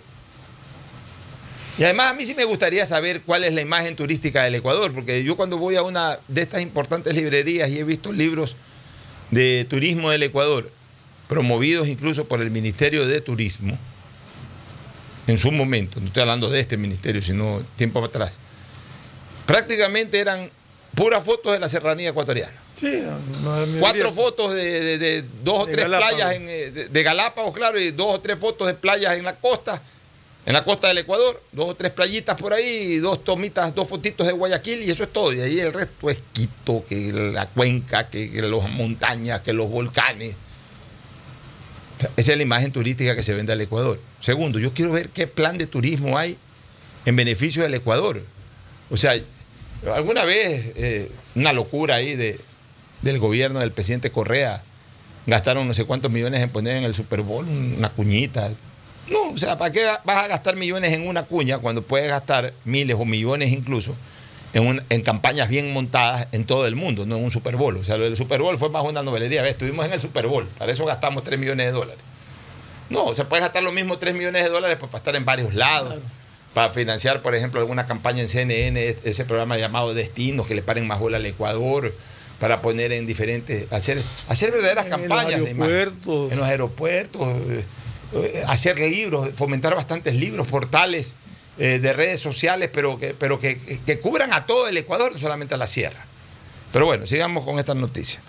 Y 1.79 1.83
además 1.85 2.11
a 2.13 2.15
mí 2.15 2.25
sí 2.25 2.35
me 2.35 2.45
gustaría 2.45 2.87
saber 2.87 3.23
cuál 3.23 3.43
es 3.45 3.53
la 3.53 3.61
imagen 3.61 3.97
turística 3.97 4.45
del 4.45 4.55
Ecuador, 4.55 4.93
porque 4.93 5.25
yo 5.25 5.37
cuando 5.37 5.59
voy 5.59 5.75
a 5.77 5.83
una 5.83 6.19
de 6.29 6.43
estas 6.43 6.61
importantes 6.63 7.15
librerías 7.17 7.69
y 7.71 7.79
he 7.81 7.85
visto 7.85 8.13
libros 8.13 8.55
de 9.33 9.67
turismo 9.69 10.11
del 10.11 10.23
Ecuador, 10.23 10.71
promovidos 11.29 11.89
incluso 11.89 12.27
por 12.27 12.41
el 12.41 12.51
Ministerio 12.53 13.07
de 13.09 13.21
Turismo, 13.21 13.77
en 15.27 15.39
su 15.39 15.51
momento, 15.51 15.99
no 16.01 16.07
estoy 16.09 16.21
hablando 16.21 16.49
de 16.51 16.61
este 16.61 16.77
ministerio, 16.77 17.23
sino 17.23 17.63
tiempo 17.77 18.05
atrás, 18.05 18.35
prácticamente 19.47 20.21
eran 20.21 20.51
puras 20.95 21.25
fotos 21.25 21.53
de 21.53 21.59
la 21.59 21.69
serranía 21.69 22.11
ecuatoriana. 22.11 22.53
Sí, 22.75 23.03
no, 23.43 23.67
no, 23.67 23.81
Cuatro 23.81 24.13
fotos 24.13 24.53
de, 24.55 24.81
de- 24.81 24.99
de 24.99 25.25
dos 25.43 25.63
o 25.63 25.67
De 25.67 25.73
tres 25.73 25.85
Galápagos. 25.87 26.15
playas 26.17 26.35
en, 26.37 26.47
eh, 26.49 26.71
de 26.91 27.03
Galápagos, 27.03 27.55
claro, 27.55 27.81
y 27.81 27.91
dos 27.91 28.15
o 28.15 28.21
tres 28.21 28.39
fotos 28.39 28.67
de 28.69 28.75
playas 28.75 29.15
en 29.17 29.25
la 29.25 29.35
costa, 29.37 29.81
en 30.47 30.53
la 30.53 30.63
costa 30.63 30.89
del 30.89 30.99
Ecuador, 30.99 31.43
dos 31.53 31.71
o 31.71 31.75
tres 31.75 31.93
playitas 31.93 32.37
por 32.39 32.53
ahí, 32.53 32.99
dos 32.99 33.25
tomitas, 33.25 33.75
dos 33.75 33.89
fotitos 33.89 34.27
de 34.27 34.33
Guayaquil, 34.33 34.83
y 34.83 34.91
eso 34.91 35.05
es 35.05 35.13
todo. 35.13 35.33
Y 35.33 35.41
ahí 35.41 35.59
el 35.59 35.73
resto 35.73 36.11
es 36.11 36.21
Quito, 36.33 36.85
que 36.87 37.13
la 37.13 37.47
cuenca, 37.47 38.09
que, 38.09 38.31
que 38.31 38.43
las 38.43 38.71
montañas, 38.71 39.41
que 39.41 39.53
los 39.53 39.71
volcanes. 39.71 40.35
Esa 42.17 42.33
es 42.33 42.37
la 42.37 42.43
imagen 42.43 42.73
turística 42.73 43.17
que 43.17 43.23
se 43.23 43.33
vende 43.33 43.53
al 43.53 43.61
Ecuador. 43.61 43.99
Segundo, 44.21 44.59
yo 44.59 44.75
quiero 44.75 44.93
ver 44.93 45.09
qué 45.09 45.27
plan 45.27 45.57
de 45.57 45.67
turismo 45.67 46.19
hay 46.19 46.37
en 47.07 47.17
beneficio 47.17 47.63
del 47.63 47.75
Ecuador. 47.75 48.23
O 48.91 48.97
sea, 48.99 49.15
alguna 49.95 50.25
vez 50.25 50.73
eh, 50.77 51.11
una 51.35 51.53
locura 51.53 51.97
ahí 51.97 52.17
de, 52.17 52.39
del 53.03 53.19
gobierno 53.19 53.61
del 53.61 53.73
presidente 53.73 54.11
Correa, 54.11 54.63
gastaron 55.27 55.67
no 55.67 55.73
sé 55.73 55.85
cuántos 55.85 56.11
millones 56.11 56.43
en 56.43 56.51
poner 56.51 56.77
en 56.77 56.85
el 56.85 56.95
Super 56.95 57.23
Bowl 57.23 57.47
una 57.49 57.89
cuñita. 57.89 58.51
No, 59.11 59.31
o 59.31 59.39
sea, 59.39 59.59
¿para 59.59 59.71
qué 59.71 59.85
vas 60.05 60.25
a 60.25 60.27
gastar 60.29 60.57
millones 60.57 60.93
en 60.93 61.07
una 61.07 61.25
cuña 61.25 61.59
cuando 61.59 61.83
puedes 61.83 62.09
gastar 62.09 62.53
miles 62.65 62.97
o 62.99 63.05
millones 63.05 63.51
incluso 63.53 63.95
en, 64.55 64.67
un- 64.67 64.83
en 64.89 65.03
campañas 65.03 65.49
bien 65.49 65.73
montadas 65.73 66.27
en 66.33 66.45
todo 66.47 66.67
el 66.67 66.75
mundo, 66.75 67.05
no 67.07 67.17
en 67.17 67.25
un 67.25 67.31
Super 67.31 67.57
Bowl? 67.57 67.77
O 67.77 67.85
sea, 67.85 67.99
lo 67.99 68.05
del 68.05 68.17
Super 68.17 68.41
Bowl 68.41 68.57
fue 68.57 68.71
más 68.71 68.83
una 68.85 69.03
novelería. 69.03 69.43
¿ves? 69.43 69.53
Estuvimos 69.53 69.85
en 69.87 69.93
el 69.93 70.01
Super 70.01 70.27
Bowl, 70.27 70.47
para 70.59 70.73
eso 70.73 70.85
gastamos 70.87 71.23
3 71.25 71.39
millones 71.39 71.67
de 71.67 71.73
dólares. 71.73 72.03
No, 72.91 73.05
o 73.05 73.15
sea, 73.15 73.29
puedes 73.29 73.43
gastar 73.45 73.63
lo 73.63 73.73
mismo 73.73 73.99
3 73.99 74.15
millones 74.15 74.45
de 74.45 74.51
dólares 74.51 74.77
pues, 74.79 74.91
para 74.91 75.01
estar 75.01 75.17
en 75.17 75.25
varios 75.25 75.55
lados, 75.55 75.97
para 76.55 76.71
financiar, 76.71 77.21
por 77.23 77.35
ejemplo, 77.35 77.61
alguna 77.61 77.87
campaña 77.87 78.21
en 78.23 78.29
CNN, 78.29 78.97
ese 79.05 79.25
programa 79.25 79.57
llamado 79.59 79.93
Destinos, 79.95 80.47
que 80.47 80.55
le 80.55 80.63
paren 80.63 80.87
más 80.87 80.99
bola 81.01 81.17
al 81.17 81.27
Ecuador, 81.27 81.93
para 82.39 82.61
poner 82.61 82.93
en 82.93 83.07
diferentes, 83.07 83.71
hacer, 83.73 83.99
hacer 84.29 84.51
verdaderas 84.53 84.85
En 84.87 84.91
los 84.93 85.01
campañas 85.01 85.43
de 85.45 85.51
imagen. 85.51 85.63
aeropuertos. 85.75 86.33
en 86.33 86.39
los 86.39 86.47
aeropuertos, 86.49 87.29
eh, 87.51 87.65
hacer 88.47 88.79
libros, 88.79 89.31
fomentar 89.37 89.75
bastantes 89.75 90.15
libros, 90.15 90.47
portales 90.47 91.15
eh, 91.59 91.79
de 91.79 91.93
redes 91.93 92.21
sociales, 92.21 92.71
pero 92.73 92.99
que, 92.99 93.15
pero 93.15 93.39
que, 93.39 93.59
que 93.59 94.01
cubran 94.01 94.33
a 94.33 94.47
todo 94.47 94.69
el 94.69 94.77
Ecuador, 94.77 95.13
no 95.13 95.19
solamente 95.19 95.55
a 95.55 95.57
la 95.57 95.67
sierra. 95.67 96.05
Pero 96.73 96.87
bueno, 96.87 97.07
sigamos 97.07 97.45
con 97.45 97.59
estas 97.59 97.77
noticias. 97.77 98.23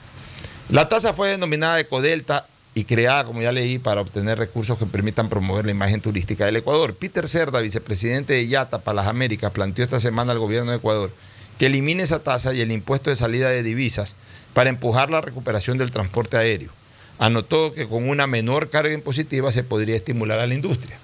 La 0.69 0.89
tasa 0.89 1.13
fue 1.13 1.29
denominada 1.29 1.79
Ecodelta 1.79 2.47
y 2.73 2.83
creada, 2.83 3.23
como 3.23 3.41
ya 3.41 3.51
leí, 3.51 3.79
para 3.79 4.01
obtener 4.01 4.37
recursos 4.37 4.77
que 4.77 4.85
permitan 4.85 5.29
promover 5.29 5.65
la 5.65 5.71
imagen 5.71 6.01
turística 6.01 6.45
del 6.45 6.57
Ecuador. 6.57 6.95
Peter 6.95 7.27
Cerda, 7.27 7.61
vicepresidente 7.61 8.33
de 8.33 8.45
IATA 8.45 8.79
para 8.79 8.95
las 8.95 9.07
Américas, 9.07 9.51
planteó 9.51 9.85
esta 9.85 9.99
semana 9.99 10.33
al 10.33 10.39
gobierno 10.39 10.71
de 10.71 10.77
Ecuador 10.77 11.11
que 11.57 11.67
elimine 11.67 12.03
esa 12.03 12.19
tasa 12.19 12.53
y 12.53 12.61
el 12.61 12.71
impuesto 12.71 13.09
de 13.09 13.15
salida 13.15 13.49
de 13.49 13.63
divisas 13.63 14.15
para 14.53 14.69
empujar 14.69 15.09
la 15.09 15.21
recuperación 15.21 15.77
del 15.77 15.91
transporte 15.91 16.37
aéreo. 16.37 16.71
Anotó 17.19 17.73
que 17.73 17.87
con 17.87 18.09
una 18.09 18.27
menor 18.27 18.69
carga 18.69 18.93
impositiva 18.93 19.51
se 19.51 19.63
podría 19.63 19.95
estimular 19.95 20.39
a 20.39 20.47
la 20.47 20.53
industria. 20.53 20.97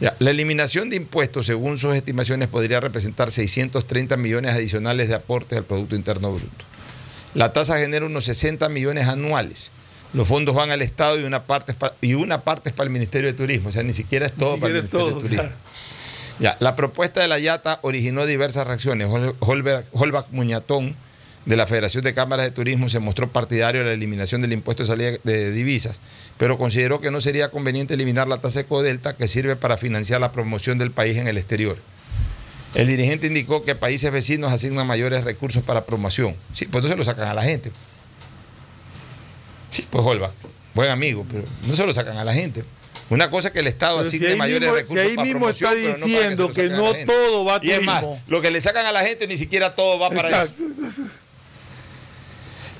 Ya, 0.00 0.14
la 0.20 0.30
eliminación 0.30 0.90
de 0.90 0.96
impuestos, 0.96 1.46
según 1.46 1.78
sus 1.78 1.94
estimaciones, 1.94 2.48
podría 2.48 2.78
representar 2.78 3.30
630 3.30 4.16
millones 4.16 4.54
adicionales 4.54 5.08
de 5.08 5.14
aportes 5.16 5.58
al 5.58 5.64
Producto 5.64 5.96
Interno 5.96 6.30
Bruto. 6.32 6.64
La 7.34 7.52
tasa 7.52 7.78
genera 7.78 8.06
unos 8.06 8.24
60 8.26 8.68
millones 8.68 9.08
anuales. 9.08 9.70
Los 10.12 10.28
fondos 10.28 10.54
van 10.54 10.70
al 10.70 10.82
Estado 10.82 11.18
y 11.18 11.24
una 11.24 11.42
parte 11.44 11.72
es 11.72 11.78
pa- 11.78 11.94
y 12.00 12.14
una 12.14 12.42
parte 12.42 12.68
es 12.70 12.74
para 12.74 12.86
el 12.86 12.92
Ministerio 12.92 13.30
de 13.30 13.36
Turismo. 13.36 13.70
O 13.70 13.72
sea, 13.72 13.82
ni 13.82 13.92
siquiera 13.92 14.26
es 14.26 14.32
todo 14.32 14.56
para 14.56 14.68
el 14.68 14.74
Ministerio 14.82 15.06
todo, 15.06 15.14
de 15.16 15.20
Turismo. 15.22 15.42
claro. 15.42 15.56
Ya, 16.38 16.56
la 16.60 16.76
propuesta 16.76 17.20
de 17.20 17.26
la 17.28 17.38
IATA 17.40 17.80
originó 17.82 18.24
diversas 18.24 18.66
reacciones. 18.66 19.08
Holbach 19.40 20.26
Muñatón, 20.30 20.94
de 21.44 21.56
la 21.56 21.66
Federación 21.66 22.04
de 22.04 22.12
Cámaras 22.14 22.44
de 22.46 22.50
Turismo, 22.52 22.88
se 22.88 22.98
mostró 22.98 23.28
partidario 23.30 23.80
de 23.80 23.86
la 23.86 23.92
eliminación 23.94 24.42
del 24.42 24.52
impuesto 24.52 24.82
de 24.82 24.86
salida 24.88 25.12
de 25.24 25.50
divisas, 25.50 25.98
pero 26.36 26.58
consideró 26.58 27.00
que 27.00 27.10
no 27.10 27.20
sería 27.20 27.50
conveniente 27.50 27.94
eliminar 27.94 28.28
la 28.28 28.38
tasa 28.38 28.60
Ecodelta 28.60 29.16
que 29.16 29.28
sirve 29.28 29.56
para 29.56 29.76
financiar 29.78 30.20
la 30.20 30.32
promoción 30.32 30.76
del 30.78 30.90
país 30.90 31.16
en 31.16 31.26
el 31.28 31.38
exterior. 31.38 31.78
El 32.74 32.86
dirigente 32.86 33.26
indicó 33.28 33.64
que 33.64 33.74
países 33.74 34.12
vecinos 34.12 34.52
asignan 34.52 34.86
mayores 34.86 35.24
recursos 35.24 35.62
para 35.62 35.86
promoción. 35.86 36.34
Sí, 36.52 36.66
pues 36.66 36.82
no 36.84 36.90
se 36.90 36.96
lo 36.96 37.04
sacan 37.04 37.28
a 37.28 37.34
la 37.34 37.42
gente. 37.42 37.70
Sí, 39.70 39.86
pues 39.88 40.04
Holbach, 40.04 40.32
buen 40.74 40.90
amigo, 40.90 41.24
pero 41.30 41.44
no 41.66 41.76
se 41.76 41.86
lo 41.86 41.92
sacan 41.92 42.16
a 42.18 42.24
la 42.24 42.34
gente. 42.34 42.64
Una 43.10 43.30
cosa 43.30 43.48
es 43.48 43.54
que 43.54 43.60
el 43.60 43.66
Estado 43.68 43.98
Pero 43.98 44.10
si 44.10 44.16
asigne 44.18 44.32
ahí 44.32 44.38
mayores 44.38 44.68
mismo- 44.68 44.74
recursos 44.76 45.02
si 45.02 45.08
ahí 45.08 45.14
para 45.16 45.24
mismo 45.24 45.40
promoción, 45.40 45.76
está 45.78 45.98
no 46.00 46.06
diciendo 46.06 46.48
lo 46.48 46.52
que 46.54 46.62
a 46.62 46.68
no 46.68 46.94
todo 47.06 47.44
va 47.46 47.56
a 47.56 47.60
Y 47.62 47.70
es 47.70 47.82
más, 47.82 48.00
turismo. 48.02 48.22
lo 48.28 48.42
que 48.42 48.50
le 48.50 48.60
sacan 48.60 48.84
a 48.86 48.92
la 48.92 49.02
gente 49.02 49.26
ni 49.26 49.38
siquiera 49.38 49.74
todo 49.74 49.98
va 49.98 50.10
para 50.10 50.28
Exacto. 50.28 50.62
eso. 50.86 51.02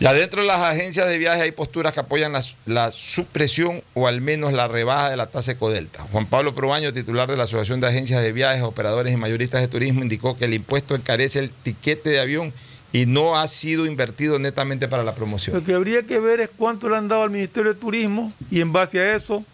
Ya 0.01 0.13
dentro 0.13 0.43
de 0.43 0.47
las 0.47 0.61
agencias 0.61 1.09
de 1.09 1.19
viaje 1.19 1.43
hay 1.43 1.51
posturas 1.51 1.93
que 1.93 1.99
apoyan 2.01 2.33
la, 2.33 2.43
la 2.67 2.93
supresión 2.93 3.83
o 3.95 4.07
al 4.07 4.21
menos 4.21 4.53
la 4.53 4.69
rebaja 4.69 5.11
de 5.11 5.17
la 5.17 5.27
tasa 5.27 5.53
Ecodelta. 5.53 6.05
Juan 6.13 6.27
Pablo 6.27 6.55
Probaño, 6.55 6.93
titular 6.93 7.29
de 7.29 7.37
la 7.37 7.43
Asociación 7.45 7.81
de 7.81 7.89
Agencias 7.89 8.23
de 8.23 8.31
Viajes, 8.31 8.63
Operadores 8.63 9.13
y 9.13 9.17
Mayoristas 9.17 9.61
de 9.61 9.67
Turismo, 9.67 10.03
indicó 10.03 10.37
que 10.37 10.45
el 10.45 10.55
impuesto 10.55 10.95
encarece 10.95 11.41
el 11.41 11.51
tiquete 11.51 12.11
de 12.11 12.21
avión 12.21 12.53
y 12.93 13.07
no 13.07 13.37
ha 13.37 13.47
sido 13.49 13.87
invertido 13.87 14.39
netamente 14.39 14.87
para 14.87 15.03
la 15.03 15.13
promoción. 15.13 15.57
Lo 15.57 15.65
que 15.65 15.75
habría 15.75 16.05
que 16.05 16.21
ver 16.21 16.41
es 16.41 16.51
cuánto 16.57 16.89
le 16.89 16.97
han 16.97 17.09
dado 17.09 17.25
al 17.25 17.31
Ministerio 17.31 17.75
de 17.75 17.81
Turismo 17.81 18.33
y 18.53 18.61
en 18.61 18.73
base 18.73 19.01
a 19.01 19.17
eso 19.17 19.45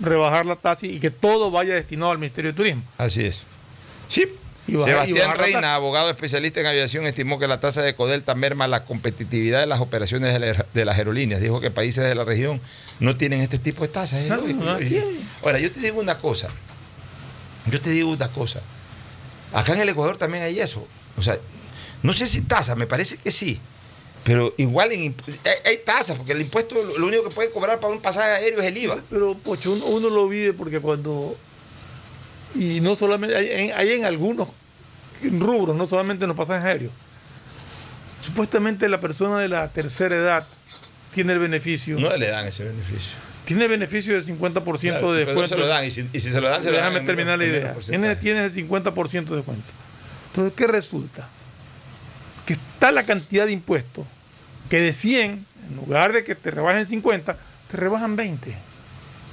rebajar 0.00 0.46
la 0.46 0.56
tasa 0.56 0.86
y 0.86 0.98
que 0.98 1.10
todo 1.10 1.52
vaya 1.52 1.74
destinado 1.74 2.10
al 2.10 2.18
Ministerio 2.18 2.50
de 2.50 2.56
Turismo. 2.56 2.82
Así 2.98 3.24
es. 3.24 3.44
Sí. 4.08 4.26
Sebastián 4.84 5.28
Reina, 5.54 5.74
abogado 5.74 6.10
especialista 6.10 6.60
en 6.60 6.66
aviación, 6.66 7.06
estimó 7.06 7.38
que 7.38 7.46
la 7.48 7.60
tasa 7.60 7.82
de 7.82 7.94
Codelta 7.94 8.34
merma 8.34 8.66
la 8.68 8.84
competitividad 8.84 9.60
de 9.60 9.66
las 9.66 9.80
operaciones 9.80 10.32
de, 10.32 10.38
la- 10.40 10.66
de 10.74 10.84
las 10.84 10.96
aerolíneas. 10.98 11.40
Dijo 11.40 11.60
que 11.60 11.70
países 11.70 12.04
de 12.04 12.14
la 12.14 12.24
región 12.24 12.60
no 13.00 13.16
tienen 13.16 13.40
este 13.40 13.58
tipo 13.58 13.82
de 13.82 13.88
tasas. 13.88 14.22
No, 14.28 14.64
no. 14.64 14.78
Ahora, 15.44 15.58
yo 15.58 15.70
te 15.70 15.80
digo 15.80 16.00
una 16.00 16.18
cosa. 16.18 16.48
Yo 17.70 17.80
te 17.80 17.90
digo 17.90 18.10
una 18.10 18.28
cosa. 18.28 18.60
Acá 19.52 19.72
en 19.74 19.80
el 19.80 19.88
Ecuador 19.88 20.16
también 20.16 20.42
hay 20.44 20.58
eso. 20.60 20.86
O 21.16 21.22
sea, 21.22 21.36
no 22.02 22.12
sé 22.12 22.26
si 22.26 22.42
tasa, 22.42 22.74
me 22.74 22.86
parece 22.86 23.16
que 23.16 23.30
sí. 23.30 23.60
Pero 24.24 24.52
igual 24.56 24.90
en 24.92 25.14
imp- 25.14 25.38
hay, 25.44 25.70
hay 25.72 25.78
tasas, 25.84 26.16
porque 26.16 26.32
el 26.32 26.40
impuesto 26.40 26.74
lo, 26.74 26.98
lo 26.98 27.06
único 27.06 27.22
que 27.28 27.34
pueden 27.34 27.52
cobrar 27.52 27.78
para 27.78 27.92
un 27.92 28.00
pasaje 28.00 28.28
aéreo 28.32 28.58
es 28.60 28.66
el 28.66 28.76
IVA. 28.76 28.98
Pero, 29.08 29.34
Pocho, 29.38 29.72
uno, 29.72 29.84
uno 29.86 30.10
lo 30.10 30.28
vive 30.28 30.52
porque 30.52 30.80
cuando. 30.80 31.36
Y 32.54 32.80
no 32.80 32.94
solamente. 32.94 33.36
Hay, 33.36 33.48
en- 33.50 33.76
hay 33.76 33.92
en 33.92 34.04
algunos 34.04 34.48
rubros, 35.38 35.76
no 35.76 35.86
solamente 35.86 36.24
en 36.24 36.28
los 36.28 36.36
pasajes 36.36 36.64
aéreos. 36.64 36.92
Supuestamente 38.22 38.88
la 38.88 39.00
persona 39.00 39.38
de 39.38 39.48
la 39.48 39.68
tercera 39.68 40.14
edad 40.16 40.46
tiene 41.14 41.32
el 41.32 41.38
beneficio. 41.38 41.98
No 41.98 42.14
le 42.16 42.28
dan 42.28 42.46
ese 42.46 42.64
beneficio. 42.64 43.12
Tiene 43.44 43.64
el 43.64 43.70
beneficio 43.70 44.12
del 44.14 44.24
50% 44.24 44.80
Claro, 44.98 45.12
de 45.12 45.20
no 45.20 45.26
descuento. 45.26 45.54
se 45.54 45.60
lo 45.60 45.66
dan, 45.68 45.84
y 45.84 45.90
si- 45.92 46.08
y 46.12 46.20
si 46.20 46.32
se 46.32 46.40
lo 46.40 46.48
dan, 46.48 46.62
se 46.62 46.70
lo 46.72 46.76
dan 46.78 46.88
Déjame 46.92 47.06
terminar 47.06 47.38
la 47.38 47.44
menos- 47.44 47.58
idea. 47.60 47.74
Tiene, 48.00 48.16
tiene 48.16 48.44
el 48.44 48.50
50% 48.50 49.30
de 49.34 49.36
descuento. 49.36 49.70
Entonces, 50.28 50.52
¿qué 50.56 50.66
resulta? 50.66 51.28
Que 52.44 52.54
está 52.54 52.90
la 52.90 53.04
cantidad 53.04 53.46
de 53.46 53.52
impuestos 53.52 54.04
que 54.68 54.80
de 54.80 54.92
100, 54.92 55.46
en 55.70 55.76
lugar 55.76 56.12
de 56.12 56.24
que 56.24 56.34
te 56.34 56.50
rebajen 56.50 56.84
50, 56.84 57.38
te 57.70 57.76
rebajan 57.76 58.16
20. 58.16 58.56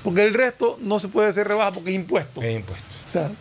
Porque 0.03 0.21
el 0.21 0.33
resto 0.35 0.77
no 0.81 0.99
se 0.99 1.07
puede 1.07 1.29
hacer 1.29 1.47
rebaja 1.47 1.71
porque 1.71 1.89
es 1.89 1.95
impuesto. 1.95 2.41
Es 2.43 2.51
impuesto. 2.55 2.85
O 3.05 3.09
sea, 3.09 3.31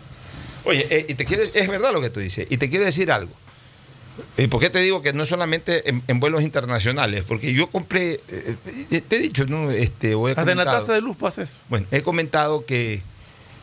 Oye, 0.65 0.87
eh, 0.91 1.07
y 1.09 1.15
te 1.15 1.25
quiero, 1.25 1.43
es 1.43 1.69
verdad 1.69 1.93
lo 1.93 2.01
que 2.01 2.11
tú 2.11 2.21
dices. 2.21 2.47
Y 2.49 2.57
te 2.57 2.71
quiero 2.71 2.85
decir 2.85 3.11
algo. 3.11 3.33
¿Y 4.37 4.47
por 4.47 4.61
qué 4.61 4.71
te 4.71 4.79
digo 4.81 5.03
que 5.03 5.13
no 5.13 5.25
solamente 5.27 5.89
en, 5.89 6.03
en 6.07 6.21
vuelos 6.21 6.43
internacionales? 6.43 7.25
Porque 7.27 7.53
yo 7.53 7.69
compré, 7.69 8.21
eh, 8.29 8.57
eh, 8.91 9.01
te 9.01 9.17
he 9.17 9.19
dicho, 9.19 9.47
¿no? 9.47 9.71
Este, 9.71 10.15
o 10.15 10.29
he 10.29 10.33
hasta 10.33 10.51
en 10.51 10.59
la 10.59 10.65
tasa 10.65 10.93
de 10.93 11.01
luz 11.01 11.17
pasa 11.17 11.43
eso. 11.43 11.55
Bueno, 11.69 11.87
he 11.91 12.03
comentado 12.03 12.65
que 12.67 13.03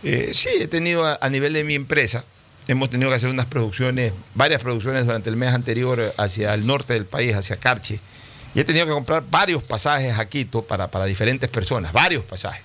eh, 0.03 0.31
sí, 0.33 0.49
he 0.59 0.67
tenido 0.67 1.05
a, 1.05 1.19
a 1.21 1.29
nivel 1.29 1.53
de 1.53 1.63
mi 1.63 1.75
empresa, 1.75 2.25
hemos 2.67 2.89
tenido 2.89 3.09
que 3.09 3.15
hacer 3.15 3.29
unas 3.29 3.45
producciones, 3.45 4.11
varias 4.33 4.61
producciones 4.61 5.05
durante 5.05 5.29
el 5.29 5.35
mes 5.35 5.53
anterior 5.53 5.99
eh, 5.99 6.11
hacia 6.17 6.53
el 6.53 6.65
norte 6.65 6.93
del 6.93 7.05
país, 7.05 7.35
hacia 7.35 7.57
Carche. 7.57 7.99
Y 8.55 8.59
he 8.59 8.63
tenido 8.63 8.87
que 8.87 8.91
comprar 8.91 9.23
varios 9.29 9.63
pasajes 9.63 10.17
a 10.17 10.25
Quito 10.27 10.63
para, 10.63 10.87
para 10.87 11.05
diferentes 11.05 11.49
personas, 11.49 11.93
varios 11.93 12.23
pasajes. 12.23 12.63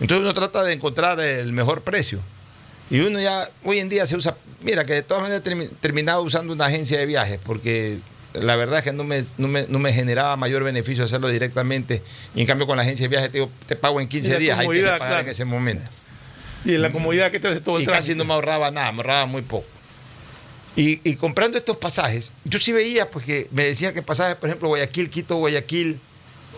Entonces 0.00 0.22
uno 0.22 0.32
trata 0.32 0.64
de 0.64 0.72
encontrar 0.72 1.20
el 1.20 1.52
mejor 1.52 1.82
precio. 1.82 2.20
Y 2.92 3.00
uno 3.00 3.18
ya, 3.20 3.48
hoy 3.64 3.78
en 3.80 3.88
día 3.88 4.04
se 4.06 4.16
usa, 4.16 4.36
mira 4.60 4.84
que 4.84 4.92
de 4.92 5.02
todas 5.02 5.22
maneras 5.22 5.42
he 5.44 5.50
termi- 5.50 5.70
terminado 5.80 6.22
usando 6.22 6.52
una 6.52 6.66
agencia 6.66 6.98
de 6.98 7.06
viajes, 7.06 7.40
porque 7.42 7.98
la 8.34 8.54
verdad 8.54 8.78
es 8.78 8.84
que 8.84 8.92
no 8.92 9.02
me, 9.02 9.24
no 9.38 9.48
me, 9.48 9.66
no 9.66 9.78
me 9.78 9.92
generaba 9.94 10.36
mayor 10.36 10.62
beneficio 10.62 11.04
hacerlo 11.04 11.28
directamente. 11.28 12.02
Y 12.34 12.42
en 12.42 12.46
cambio 12.46 12.66
con 12.66 12.76
la 12.76 12.82
agencia 12.82 13.04
de 13.04 13.08
viajes 13.08 13.30
te, 13.32 13.38
digo, 13.38 13.50
te 13.66 13.76
pago 13.76 13.98
en 14.00 14.08
15 14.08 14.28
Y 14.28 14.32
la 14.32 14.38
días, 14.38 14.58
que 14.58 14.64
comodidad, 14.64 14.92
pagar 14.98 15.08
claro. 15.08 15.24
en 15.24 15.30
ese 15.30 15.44
momento. 15.46 15.90
Y 16.66 16.74
en 16.74 16.82
la 16.82 16.92
comodidad 16.92 17.30
que 17.30 17.40
te 17.40 17.48
hace 17.48 17.60
todo 17.60 17.78
el 17.78 17.82
Y 17.82 17.86
casi 17.86 18.08
trámite. 18.08 18.14
no 18.16 18.24
me 18.26 18.34
ahorraba 18.34 18.70
nada, 18.70 18.92
me 18.92 18.98
ahorraba 18.98 19.26
muy 19.26 19.42
poco. 19.42 19.66
Y, 20.76 21.00
y 21.08 21.16
comprando 21.16 21.58
estos 21.58 21.76
pasajes, 21.78 22.30
yo 22.44 22.58
sí 22.58 22.72
veía, 22.72 23.10
pues 23.10 23.24
que 23.26 23.48
me 23.52 23.64
decían 23.64 23.92
que 23.94 24.02
pasajes, 24.02 24.36
por 24.36 24.48
ejemplo, 24.48 24.68
Guayaquil, 24.68 25.10
Quito, 25.10 25.36
Guayaquil, 25.36 25.98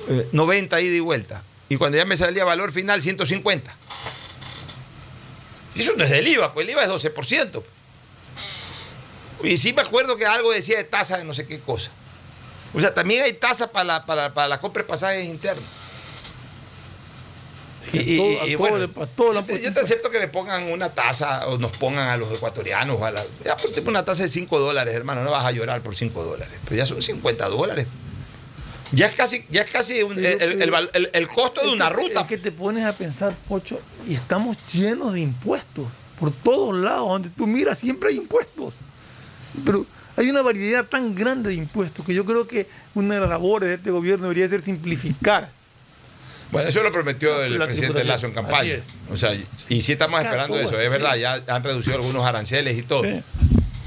eh, 0.08 0.28
90 0.32 0.80
ida 0.80 0.94
y 0.96 1.00
vuelta. 1.00 1.42
Y 1.68 1.76
cuando 1.76 1.96
ya 1.96 2.04
me 2.04 2.16
salía 2.16 2.44
valor 2.44 2.70
final, 2.72 3.02
150. 3.02 3.74
Y 5.74 5.82
eso 5.82 5.92
no 5.96 6.04
es 6.04 6.10
del 6.10 6.26
IVA, 6.28 6.52
pues 6.54 6.64
el 6.66 6.70
IVA 6.72 6.84
es 6.84 6.88
12%. 6.90 7.62
Y 9.42 9.56
sí 9.58 9.72
me 9.72 9.82
acuerdo 9.82 10.16
que 10.16 10.24
algo 10.26 10.52
decía 10.52 10.76
de 10.78 10.84
tasa 10.84 11.18
de 11.18 11.24
no 11.24 11.34
sé 11.34 11.46
qué 11.46 11.60
cosa. 11.60 11.90
O 12.72 12.80
sea, 12.80 12.94
también 12.94 13.22
hay 13.24 13.32
tasa 13.34 13.70
para 13.70 13.84
la, 13.84 14.06
para, 14.06 14.32
para 14.34 14.48
la 14.48 14.60
compra 14.60 14.82
de 14.82 14.88
pasajes 14.88 15.24
internos. 15.26 15.64
Y, 17.92 17.98
y- 17.98 18.16
todo- 18.16 18.46
y- 18.46 18.50
y 18.52 18.54
bueno, 18.56 18.78
le- 18.78 18.86
le 18.86 19.62
yo, 19.62 19.72
te 19.72 19.80
acepto 19.80 20.10
que 20.10 20.18
me 20.18 20.28
pongan 20.28 20.64
una 20.72 20.88
tasa 20.90 21.46
o 21.48 21.58
nos 21.58 21.76
pongan 21.76 22.08
a 22.08 22.16
los 22.16 22.32
ecuatorianos. 22.36 23.00
A 23.02 23.10
la, 23.10 23.22
ya 23.44 23.56
ponte 23.56 23.80
una 23.82 24.04
tasa 24.04 24.22
de 24.22 24.28
5 24.30 24.58
dólares, 24.58 24.94
hermano. 24.94 25.22
No 25.22 25.30
vas 25.30 25.44
a 25.44 25.50
llorar 25.52 25.82
por 25.82 25.94
5 25.94 26.24
dólares. 26.24 26.54
Pero 26.64 26.76
ya 26.76 26.86
son 26.86 27.02
50 27.02 27.48
dólares. 27.48 27.86
Ya 28.94 29.06
es 29.06 29.12
casi, 29.14 29.44
ya 29.50 29.62
es 29.62 29.70
casi 29.70 30.02
un- 30.02 30.18
el, 30.18 30.24
el- 30.42 30.62
el 30.62 30.70
val- 30.70 30.90
el- 30.92 31.10
el 31.12 31.28
costo 31.28 31.60
de 31.62 31.72
una 31.72 31.88
que- 31.88 31.94
ruta. 31.94 32.20
Es 32.22 32.26
que 32.26 32.38
te 32.38 32.52
pones 32.52 32.84
a 32.84 32.96
pensar, 32.96 33.34
Pocho, 33.48 33.80
y 34.06 34.14
estamos 34.14 34.56
llenos 34.72 35.12
de 35.14 35.20
impuestos. 35.20 35.86
Por 36.18 36.30
todos 36.30 36.74
lados, 36.76 37.08
donde 37.08 37.28
tú 37.30 37.46
miras, 37.46 37.78
siempre 37.78 38.10
hay 38.10 38.16
impuestos. 38.16 38.78
Pero 39.64 39.84
hay 40.16 40.30
una 40.30 40.42
variedad 40.42 40.84
tan 40.84 41.14
grande 41.14 41.50
de 41.50 41.56
impuestos 41.56 42.04
que 42.06 42.14
yo 42.14 42.24
creo 42.24 42.46
que 42.46 42.68
una 42.94 43.14
de 43.16 43.20
las 43.20 43.30
labores 43.30 43.68
de 43.68 43.74
este 43.76 43.90
gobierno 43.90 44.24
debería 44.24 44.48
ser 44.48 44.60
simplificar. 44.62 45.50
Bueno, 46.52 46.68
eso 46.68 46.82
lo 46.84 46.92
prometió 46.92 47.42
el 47.42 47.58
La 47.58 47.64
presidente. 47.66 48.04
Lazo 48.04 48.26
en 48.26 48.32
campaña. 48.32 48.76
O 49.10 49.16
sea, 49.16 49.34
y 49.68 49.80
sí 49.80 49.92
estamos 49.92 50.22
esperando 50.22 50.58
eso, 50.60 50.78
es 50.78 50.90
verdad, 50.90 51.16
ya 51.16 51.42
han 51.48 51.64
reducido 51.64 51.96
algunos 51.96 52.24
aranceles 52.24 52.78
y 52.78 52.82
todo. 52.82 53.02
Sí. 53.02 53.20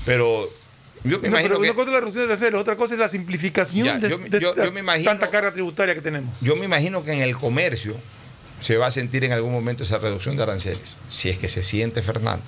Pero 0.05 0.49
yo 1.03 1.19
me 1.19 1.29
No, 1.29 1.35
imagino 1.39 1.49
pero 1.49 1.61
que 1.61 1.65
una 1.69 1.73
cosa 1.75 1.87
es 1.89 1.93
la 1.93 1.99
reducción 1.99 2.27
de 2.27 2.33
aranceles, 2.33 2.61
otra 2.61 2.75
cosa 2.75 2.93
es 2.95 2.99
la 2.99 3.09
simplificación 3.09 3.85
Ya, 3.85 3.97
de, 3.97 4.09
yo- 4.09 4.17
de 4.17 4.39
yo- 4.39 4.55
yo 4.55 4.71
me 4.71 4.79
imagino- 4.81 5.09
tanta 5.11 5.27
carga 5.29 5.51
tributaria 5.51 5.93
que 5.95 6.01
tenemos. 6.01 6.39
Yo 6.41 6.55
me 6.55 6.65
imagino 6.65 7.03
que 7.03 7.11
en 7.13 7.21
el 7.21 7.35
comercio 7.37 7.95
se 8.59 8.77
va 8.77 8.87
a 8.87 8.91
sentir 8.91 9.23
en 9.23 9.31
algún 9.33 9.51
momento 9.51 9.83
esa 9.83 9.97
reducción 9.99 10.35
de 10.37 10.43
aranceles. 10.43 10.81
Si 11.09 11.29
es 11.29 11.37
que 11.37 11.47
se 11.47 11.61
siente, 11.63 12.01
Fernando. 12.01 12.43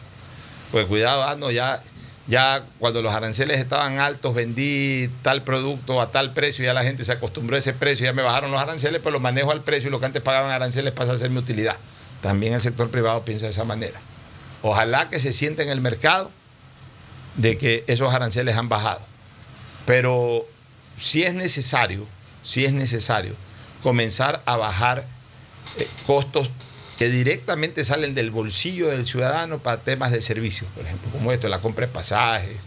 Pues 0.71 0.85
cuidado, 0.87 1.23
ah, 1.23 1.35
no, 1.35 1.51
ya, 1.51 1.81
ya 2.27 2.63
cuando 2.79 3.01
los 3.01 3.13
aranceles 3.13 3.59
estaban 3.59 3.99
altos, 3.99 4.33
vendí 4.35 5.09
tal 5.23 5.43
producto 5.43 6.01
a 6.01 6.11
tal 6.11 6.33
precio, 6.33 6.63
ya 6.65 6.73
la 6.73 6.83
gente 6.83 7.05
se 7.05 7.11
acostumbró 7.11 7.55
a 7.55 7.59
ese 7.59 7.73
precio, 7.73 8.05
ya 8.05 8.13
me 8.13 8.21
bajaron 8.21 8.51
los 8.51 8.61
aranceles, 8.61 9.01
pues 9.01 9.13
lo 9.13 9.19
manejo 9.19 9.51
al 9.51 9.61
precio 9.61 9.89
y 9.89 9.91
lo 9.91 9.99
que 9.99 10.05
antes 10.07 10.21
pagaban 10.21 10.51
aranceles 10.51 10.93
pasa 10.93 11.13
a 11.13 11.17
ser 11.17 11.29
mi 11.29 11.37
utilidad. 11.37 11.77
También 12.21 12.53
el 12.53 12.61
sector 12.61 12.89
privado 12.89 13.23
piensa 13.23 13.45
de 13.45 13.51
esa 13.51 13.63
manera. 13.63 13.99
Ojalá 14.61 15.09
que 15.09 15.19
se 15.19 15.31
sienta 15.33 15.63
en 15.63 15.69
el 15.69 15.79
mercado 15.81 16.31
de 17.39 17.57
que 17.57 17.83
esos 17.87 18.13
aranceles 18.13 18.57
han 18.57 18.69
bajado. 18.69 19.01
Pero 19.85 20.45
si 20.97 21.23
es 21.23 21.33
necesario, 21.33 22.05
si 22.43 22.65
es 22.65 22.73
necesario 22.73 23.33
comenzar 23.81 24.41
a 24.45 24.57
bajar 24.57 25.05
eh, 25.79 25.87
costos 26.05 26.49
que 26.97 27.09
directamente 27.09 27.85
salen 27.85 28.13
del 28.13 28.29
bolsillo 28.29 28.89
del 28.89 29.07
ciudadano 29.07 29.59
para 29.59 29.77
temas 29.77 30.11
de 30.11 30.21
servicios, 30.21 30.69
por 30.75 30.85
ejemplo, 30.85 31.09
como 31.11 31.31
esto, 31.31 31.47
la 31.47 31.59
compra 31.59 31.87
de 31.87 31.93
pasajes, 31.93 32.57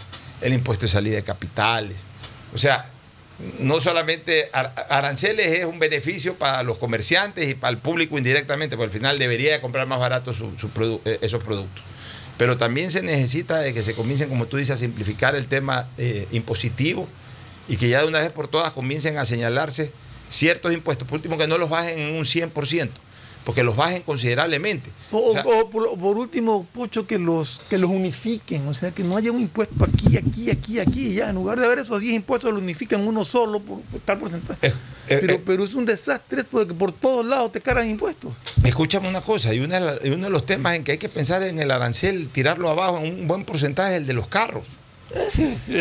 el 0.41 0.55
impuesto 0.55 0.87
de 0.87 0.93
salida 0.93 1.17
de 1.17 1.23
capitales. 1.23 1.97
O 2.55 2.59
sea, 2.59 2.87
no 3.59 3.79
solamente 3.81 4.49
ar- 4.55 4.73
aranceles 4.89 5.47
es 5.61 5.67
un 5.67 5.79
beneficio 5.79 6.35
para 6.35 6.63
los 6.63 6.79
comerciantes 6.79 7.47
y 7.49 7.55
para 7.55 7.73
el 7.73 7.79
público 7.79 8.17
indirectamente, 8.17 8.77
porque 8.77 8.87
al 8.93 8.99
final 8.99 9.19
debería 9.19 9.53
de 9.53 9.61
comprar 9.61 9.87
más 9.87 10.01
barato 10.01 10.31
eh, 10.33 11.19
esos 11.21 11.43
productos. 11.43 11.85
Pero 12.39 12.57
también 12.57 12.91
se 12.91 13.03
necesita 13.03 13.61
de 13.61 13.75
que 13.75 13.83
se 13.83 13.95
comiencen, 13.95 14.29
como 14.29 14.47
tú 14.47 14.57
dices, 14.57 14.77
a 14.77 14.81
simplificar 14.81 15.35
el 15.37 15.47
tema 15.47 15.89
eh, 15.99 16.27
impositivo 16.33 17.09
y 17.69 17.77
que 17.77 17.89
ya 17.89 18.01
de 18.01 18.09
una 18.09 18.19
vez 18.19 18.33
por 18.33 18.49
todas 18.49 18.73
comiencen 18.73 19.19
a 19.19 19.25
señalarse 19.25 19.93
ciertos 20.29 20.73
impuestos. 20.73 21.07
Por 21.07 21.17
último, 21.17 21.39
que 21.39 21.47
no 21.47 21.59
los 21.59 21.71
bajen 21.71 21.99
en 21.99 22.15
un 22.15 22.25
100%, 22.25 22.89
porque 23.45 23.63
los 23.63 23.77
bajen 23.77 24.03
considerablemente. 24.03 24.91
O, 25.11 25.31
O 25.31 25.33
sea, 25.33 25.43
o 25.45 25.69
por, 25.69 25.99
por 25.99 26.17
último, 26.17 26.67
Pocho, 26.73 27.07
que 27.07 27.19
los, 27.19 27.59
que 27.69 27.79
los 27.79 27.91
unifiquen, 27.91 28.67
o 28.69 28.75
sea, 28.75 28.91
que 28.93 29.03
no 29.05 29.17
haya 29.17 29.33
un 29.33 29.41
impuesto 29.41 29.85
aquí, 29.85 30.17
aquí, 30.17 30.51
aquí, 30.51 30.79
aquí, 30.81 31.15
ya. 31.15 31.29
En 31.31 31.35
lugar 31.37 31.59
de 31.59 31.67
haber 31.67 31.81
esos 31.81 32.01
10 32.01 32.15
impuestos, 32.15 32.53
los 32.53 32.63
unifican 32.63 33.07
uno 33.07 33.25
solo 33.25 33.61
por, 33.61 33.81
por 33.83 34.01
tal 34.01 34.19
porcentaje. 34.19 34.69
eh, 34.69 35.19
pero, 35.21 35.35
eh, 35.35 35.43
pero 35.45 35.65
es 35.65 35.75
un 35.75 35.85
desastre 35.85 36.43
esto 36.43 36.61
de 36.61 36.67
que 36.69 36.75
por 36.75 36.93
todos 36.93 37.25
lados 37.27 37.53
te 37.53 37.61
cargan 37.61 37.89
impuestos. 37.89 38.33
Escúchame 38.65 39.09
una 39.09 39.21
cosa, 39.23 39.53
y 39.53 39.61
una 39.61 39.97
y 40.03 40.11
uno 40.11 40.25
de 40.27 40.31
los 40.31 40.47
temas 40.47 40.77
en 40.77 40.85
que 40.85 40.93
hay 40.93 40.99
que 40.99 41.09
pensar 41.09 41.43
en 41.43 41.59
el 41.61 41.71
arancel, 41.71 42.29
tirarlo 42.33 42.69
abajo 42.71 42.99
en 42.99 43.21
un 43.21 43.27
buen 43.29 43.45
porcentaje, 43.45 43.93
es 43.97 44.01
el 44.03 44.07
de 44.07 44.13
los 44.15 44.29
carros. 44.29 44.63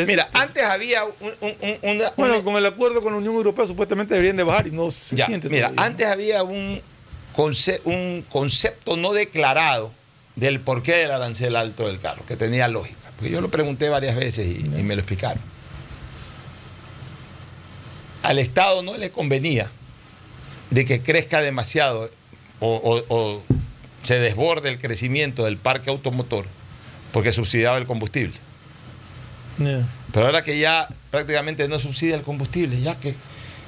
Mira, 0.07 0.29
antes 0.33 0.61
había 0.63 1.05
un- 1.05 1.13
un- 1.39 1.55
un- 1.61 1.77
una, 1.95 2.11
Bueno, 2.17 2.33
una- 2.35 2.43
con 2.43 2.55
el 2.57 2.65
acuerdo 2.65 3.01
con 3.01 3.13
la 3.13 3.19
Unión 3.19 3.33
Europea 3.35 3.65
supuestamente 3.65 4.13
deberían 4.13 4.35
de 4.35 4.43
bajar 4.43 4.67
y 4.67 4.71
no 4.71 4.91
se 4.91 5.15
Ya, 5.15 5.25
siente 5.27 5.47
mira, 5.49 5.69
todavía. 5.69 5.85
antes 5.85 6.07
había 6.07 6.43
un, 6.43 6.81
conce- 7.35 7.81
un 7.85 8.25
concepto 8.29 8.97
no 8.97 9.13
declarado 9.13 9.91
del 10.35 10.59
porqué 10.59 10.93
del 10.93 11.11
arancel 11.11 11.55
alto 11.55 11.87
del 11.87 11.99
carro, 11.99 12.25
que 12.25 12.35
tenía 12.37 12.67
lógica. 12.67 12.97
Porque 13.17 13.31
yo 13.31 13.41
lo 13.41 13.49
pregunté 13.49 13.89
varias 13.89 14.15
veces 14.15 14.47
y, 14.47 14.59
y 14.61 14.83
me 14.83 14.95
lo 14.95 15.01
explicaron. 15.01 15.41
al 18.23 18.37
Estado 18.39 18.83
no 18.83 18.97
le 18.97 19.09
convenía 19.11 19.69
de 20.69 20.85
que 20.85 21.01
crezca 21.01 21.41
demasiado 21.41 22.09
o, 22.59 22.75
o- 22.75 23.03
o 23.15 23.43
se 24.03 24.19
desborde 24.19 24.69
el 24.69 24.77
crecimiento 24.77 25.43
del 25.45 25.57
parque 25.57 25.89
automotor 25.89 26.45
porque 27.11 27.31
subsidiaba 27.31 27.77
el 27.77 27.85
combustible. 27.85 28.35
Pero 30.13 30.27
ahora 30.27 30.43
que 30.43 30.57
ya 30.59 30.87
prácticamente 31.09 31.67
no 31.67 31.77
subsidia 31.79 32.15
el 32.15 32.21
combustible, 32.21 32.79
ya 32.81 32.99
que, 32.99 33.15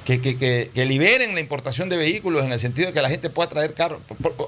que, 0.04 0.20
que- 0.20 0.36
que- 0.36 0.70
que 0.74 0.84
liberen 0.84 1.34
la 1.34 1.40
importación 1.40 1.88
de 1.88 1.96
vehículos 1.96 2.44
en 2.44 2.52
el 2.52 2.60
sentido 2.60 2.88
de 2.88 2.92
que 2.92 3.02
la 3.02 3.08
gente 3.08 3.30
pueda 3.30 3.48
traer 3.48 3.74
carros, 3.74 4.00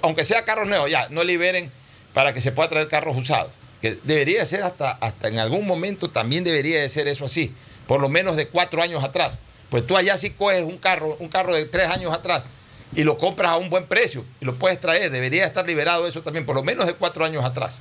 aunque 0.02 0.24
sea 0.24 0.44
carros 0.44 0.66
nuevos, 0.66 0.90
ya, 0.90 1.08
no 1.10 1.24
liberen 1.24 1.70
para 2.12 2.32
que 2.32 2.40
se 2.40 2.52
pueda 2.52 2.68
traer 2.68 2.88
carros 2.88 3.16
usados. 3.16 3.50
Que 3.80 3.98
debería 4.04 4.44
ser 4.46 4.62
hasta, 4.62 4.90
hasta 4.92 5.28
en 5.28 5.38
algún 5.38 5.66
momento 5.66 6.10
también 6.10 6.44
debería 6.44 6.80
de 6.80 6.88
ser 6.88 7.08
eso 7.08 7.26
así, 7.26 7.52
por 7.86 8.00
lo 8.00 8.08
menos 8.08 8.36
de 8.36 8.48
cuatro 8.48 8.82
años 8.82 9.04
atrás. 9.04 9.38
Pues 9.70 9.86
tú 9.86 9.96
allá 9.96 10.16
sí 10.16 10.30
coges 10.30 10.62
un 10.62 10.78
carro, 10.78 11.16
un 11.18 11.28
carro 11.28 11.54
de 11.54 11.64
tres 11.66 11.88
años 11.88 12.12
atrás 12.14 12.48
y 12.94 13.02
lo 13.04 13.18
compras 13.18 13.50
a 13.52 13.56
un 13.56 13.68
buen 13.68 13.84
precio 13.86 14.24
y 14.40 14.44
lo 14.44 14.54
puedes 14.54 14.80
traer. 14.80 15.10
Debería 15.10 15.44
estar 15.44 15.66
liberado 15.66 16.06
eso 16.06 16.22
también, 16.22 16.46
por 16.46 16.54
lo 16.56 16.62
menos 16.62 16.86
de 16.86 16.94
cuatro 16.94 17.24
años 17.24 17.44
atrás. 17.44 17.76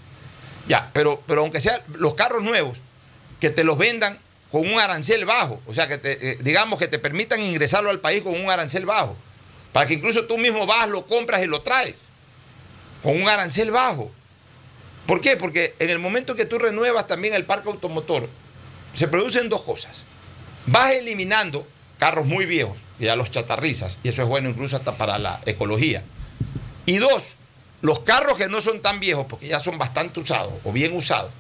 Ya, 0.68 0.90
pero, 0.94 1.22
pero 1.28 1.42
aunque 1.42 1.60
sean 1.60 1.80
los 1.94 2.16
carros 2.16 2.42
nuevos, 2.44 2.78
que 3.40 3.50
te 3.52 3.64
los 3.64 3.78
vendan 3.78 4.18
con 4.56 4.72
un 4.72 4.80
arancel 4.80 5.26
bajo, 5.26 5.62
o 5.68 5.74
sea, 5.74 5.86
que 5.86 5.98
te, 5.98 6.32
eh, 6.32 6.38
digamos 6.40 6.80
que 6.80 6.88
te 6.88 6.98
permitan 6.98 7.42
ingresarlo 7.42 7.90
al 7.90 8.00
país 8.00 8.24
con 8.24 8.40
un 8.40 8.50
arancel 8.50 8.86
bajo, 8.86 9.14
para 9.74 9.86
que 9.86 9.96
incluso 9.96 10.24
tú 10.28 10.38
mismo 10.38 10.66
vas, 10.66 10.88
lo 10.88 11.06
compras 11.06 11.44
y 11.44 11.46
lo 11.46 11.60
traes, 11.60 11.98
con 13.04 13.22
un 13.22 13.28
arancel 13.28 13.72
bajo. 13.72 14.10
¿Por 15.08 15.20
qué? 15.20 15.36
Porque 15.36 15.76
en 15.80 15.90
el 15.90 16.00
momento 16.00 16.38
que 16.38 16.46
tú 16.46 16.58
renuevas 16.58 17.06
también 17.06 17.34
el 17.34 17.44
parque 17.44 17.68
automotor, 17.68 18.30
se 18.94 19.10
producen 19.10 19.50
dos 19.50 19.60
cosas. 19.60 20.04
Vas 20.68 20.94
eliminando 20.94 21.68
carros 22.00 22.26
muy 22.26 22.46
viejos, 22.46 22.78
que 22.98 23.04
ya 23.08 23.18
los 23.18 23.32
chatarrizas, 23.32 24.00
y 24.04 24.08
eso 24.08 24.22
es 24.22 24.28
bueno 24.30 24.48
incluso 24.48 24.78
hasta 24.78 24.94
para 24.94 25.20
la 25.20 25.38
ecología. 25.46 26.02
Y 26.86 26.96
dos, 26.96 27.34
los 27.82 28.00
carros 28.00 28.38
que 28.38 28.48
no 28.48 28.62
son 28.62 28.82
tan 28.82 29.02
viejos, 29.02 29.26
porque 29.30 29.50
ya 29.50 29.60
son 29.60 29.78
bastante 29.78 30.22
usados 30.22 30.54
o 30.64 30.72
bien 30.72 30.96
usados, 30.96 31.32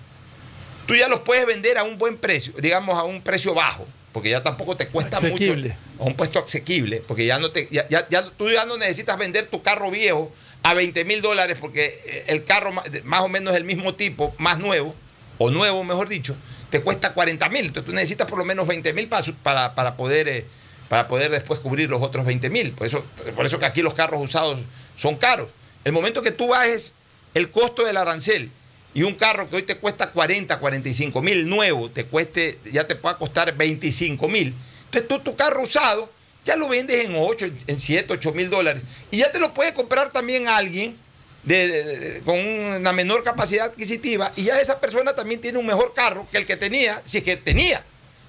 tú 0.85 0.95
ya 0.95 1.07
los 1.07 1.21
puedes 1.21 1.45
vender 1.45 1.77
a 1.77 1.83
un 1.83 1.97
buen 1.97 2.17
precio, 2.17 2.53
digamos 2.59 2.97
a 2.97 3.03
un 3.03 3.21
precio 3.21 3.53
bajo, 3.53 3.85
porque 4.13 4.29
ya 4.29 4.41
tampoco 4.43 4.75
te 4.77 4.87
cuesta 4.87 5.17
Asequible. 5.17 5.69
mucho, 5.69 6.03
a 6.03 6.05
un 6.07 6.15
puesto 6.15 6.39
asequible, 6.39 7.01
porque 7.07 7.25
ya 7.25 7.39
no 7.39 7.51
te, 7.51 7.67
ya, 7.71 7.87
ya- 7.89 8.07
ya 8.09 8.23
tú 8.37 8.49
ya 8.49 8.65
no 8.65 8.77
necesitas 8.77 9.17
vender 9.17 9.47
tu 9.47 9.61
carro 9.61 9.89
viejo 9.91 10.31
a 10.63 10.73
20 10.73 11.05
mil 11.05 11.21
dólares, 11.21 11.57
porque 11.59 11.99
eh, 12.05 12.25
el 12.27 12.43
carro 12.43 12.71
más 13.03 13.21
o 13.21 13.27
menos 13.29 13.53
del 13.53 13.63
mismo 13.65 13.93
tipo, 13.95 14.33
más 14.37 14.57
nuevo, 14.59 14.95
o 15.37 15.51
nuevo 15.51 15.83
mejor 15.83 16.07
dicho, 16.09 16.35
te 16.69 16.81
cuesta 16.81 17.13
40 17.13 17.49
mil, 17.49 17.65
entonces 17.67 17.85
tú 17.85 17.93
necesitas 17.93 18.27
por 18.27 18.39
lo 18.39 18.45
menos 18.45 18.65
20 18.67 18.93
mil 18.93 19.07
para, 19.07 19.23
para, 19.43 19.75
para 19.75 19.95
poder... 19.97 20.27
eh, 20.27 20.45
para 20.89 21.07
poder 21.07 21.31
después 21.31 21.59
cubrir 21.61 21.89
los 21.89 22.03
otros 22.03 22.25
20 22.27 22.47
mil. 22.51 22.71
Por 22.71 22.85
eso, 22.85 23.03
por 23.35 23.43
eso 23.47 23.57
que 23.57 23.65
aquí 23.65 23.81
los 23.81 23.95
carros 23.95 24.21
usados 24.21 24.59
son 24.95 25.15
caros. 25.15 25.49
El 25.83 25.93
momento 25.93 26.21
que 26.21 26.29
tú 26.29 26.49
bajes 26.49 26.93
el 27.33 27.49
costo 27.49 27.83
del 27.83 27.97
arancel 27.97 28.51
y 28.95 29.03
un 29.03 29.13
carro 29.13 29.47
que 29.49 29.57
hoy 29.57 29.63
te 29.63 29.75
cuesta 29.77 30.09
40, 30.09 30.57
45 30.57 31.21
mil 31.21 31.47
nuevo, 31.47 31.91
te 31.91 32.05
cueste, 32.05 32.57
ya 32.71 32.87
te 32.87 32.95
pueda 32.95 33.17
costar 33.17 33.55
25 33.55 34.27
mil. 34.27 34.55
Entonces 34.85 35.07
tú 35.07 35.19
tu 35.19 35.35
carro 35.35 35.61
usado 35.61 36.09
ya 36.45 36.55
lo 36.55 36.67
vendes 36.67 37.05
en 37.05 37.15
8, 37.17 37.45
en 37.67 37.79
7, 37.79 38.13
8 38.13 38.31
mil 38.31 38.49
dólares. 38.49 38.83
Y 39.11 39.17
ya 39.17 39.31
te 39.31 39.39
lo 39.39 39.53
puede 39.53 39.73
comprar 39.73 40.11
también 40.11 40.47
alguien 40.47 40.95
de- 41.43 42.21
con 42.23 42.39
una 42.39 42.93
menor 42.93 43.23
capacidad 43.23 43.65
adquisitiva 43.65 44.31
y 44.35 44.43
ya 44.45 44.59
esa 44.61 44.79
persona 44.79 45.13
también 45.13 45.41
tiene 45.41 45.57
un 45.59 45.65
mejor 45.65 45.93
carro 45.93 46.27
que 46.31 46.37
el 46.37 46.45
que 46.45 46.55
tenía, 46.55 47.01
si 47.03 47.17
es 47.19 47.23
que 47.23 47.35
tenía. 47.37 47.83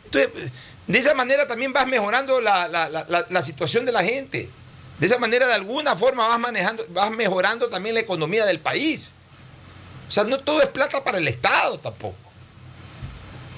Entonces, 0.07 0.31
de 0.87 0.99
esa 0.99 1.15
manera 1.15 1.47
también 1.47 1.73
vas 1.73 1.87
mejorando 1.87 2.41
la- 2.41 2.69
la- 2.69 2.89
la- 2.89 3.27
la 3.29 3.43
situación 3.43 3.85
de 3.85 3.93
la 3.93 4.03
gente. 4.03 4.49
De 4.99 5.07
esa 5.07 5.19
manera, 5.19 5.47
de 5.47 5.55
alguna 5.55 5.95
forma, 5.95 6.27
vas 6.27 6.39
manejando, 6.41 6.85
vas 6.91 7.11
mejorando 7.11 7.69
también 7.69 7.95
la 7.95 8.01
economía 8.01 8.47
del 8.47 8.59
país. 8.61 9.09
O 10.09 10.11
sea, 10.11 10.25
no 10.25 10.39
todo 10.39 10.63
es 10.63 10.69
plata 10.69 11.03
para 11.03 11.19
el 11.19 11.27
Estado 11.29 11.79
tampoco. 11.79 12.17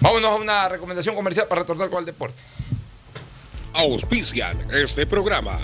Vámonos 0.00 0.30
a 0.30 0.34
una 0.36 0.68
recomendación 0.68 1.14
comercial 1.14 1.46
para 1.48 1.62
retornar 1.62 1.90
con 1.90 1.98
el 2.00 2.06
deporte. 2.06 2.40
Auspician 3.72 4.68
este 4.72 5.06
programa. 5.06 5.60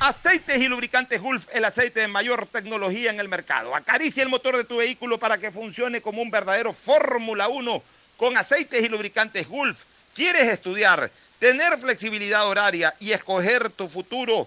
Aceites 0.00 0.60
y 0.60 0.68
lubricantes 0.68 1.20
Gulf, 1.20 1.48
el 1.52 1.64
aceite 1.64 2.00
de 2.00 2.08
mayor 2.08 2.46
tecnología 2.46 3.10
en 3.10 3.18
el 3.18 3.28
mercado. 3.28 3.74
Acaricia 3.74 4.22
el 4.22 4.28
motor 4.28 4.56
de 4.56 4.62
tu 4.62 4.76
vehículo 4.76 5.18
para 5.18 5.38
que 5.38 5.50
funcione 5.50 6.00
como 6.00 6.22
un 6.22 6.30
verdadero 6.30 6.72
Fórmula 6.72 7.48
1 7.48 7.82
con 8.16 8.36
aceites 8.36 8.84
y 8.84 8.88
lubricantes 8.88 9.48
Gulf. 9.48 9.82
¿Quieres 10.14 10.48
estudiar, 10.48 11.10
tener 11.40 11.78
flexibilidad 11.78 12.46
horaria 12.46 12.94
y 13.00 13.10
escoger 13.10 13.70
tu 13.70 13.88
futuro? 13.88 14.46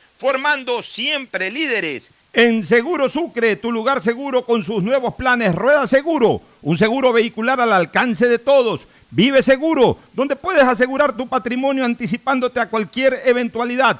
formando 0.21 0.83
siempre 0.83 1.49
líderes. 1.49 2.11
En 2.31 2.63
Seguro 2.63 3.09
Sucre, 3.09 3.55
tu 3.55 3.71
lugar 3.71 4.03
seguro 4.03 4.45
con 4.45 4.63
sus 4.63 4.83
nuevos 4.83 5.15
planes 5.15 5.55
Rueda 5.55 5.87
Seguro, 5.87 6.43
un 6.61 6.77
seguro 6.77 7.11
vehicular 7.11 7.59
al 7.59 7.73
alcance 7.73 8.27
de 8.27 8.37
todos. 8.37 8.85
Vive 9.09 9.41
Seguro, 9.41 9.97
donde 10.13 10.35
puedes 10.35 10.61
asegurar 10.61 11.17
tu 11.17 11.27
patrimonio 11.27 11.83
anticipándote 11.83 12.59
a 12.59 12.69
cualquier 12.69 13.23
eventualidad. 13.25 13.99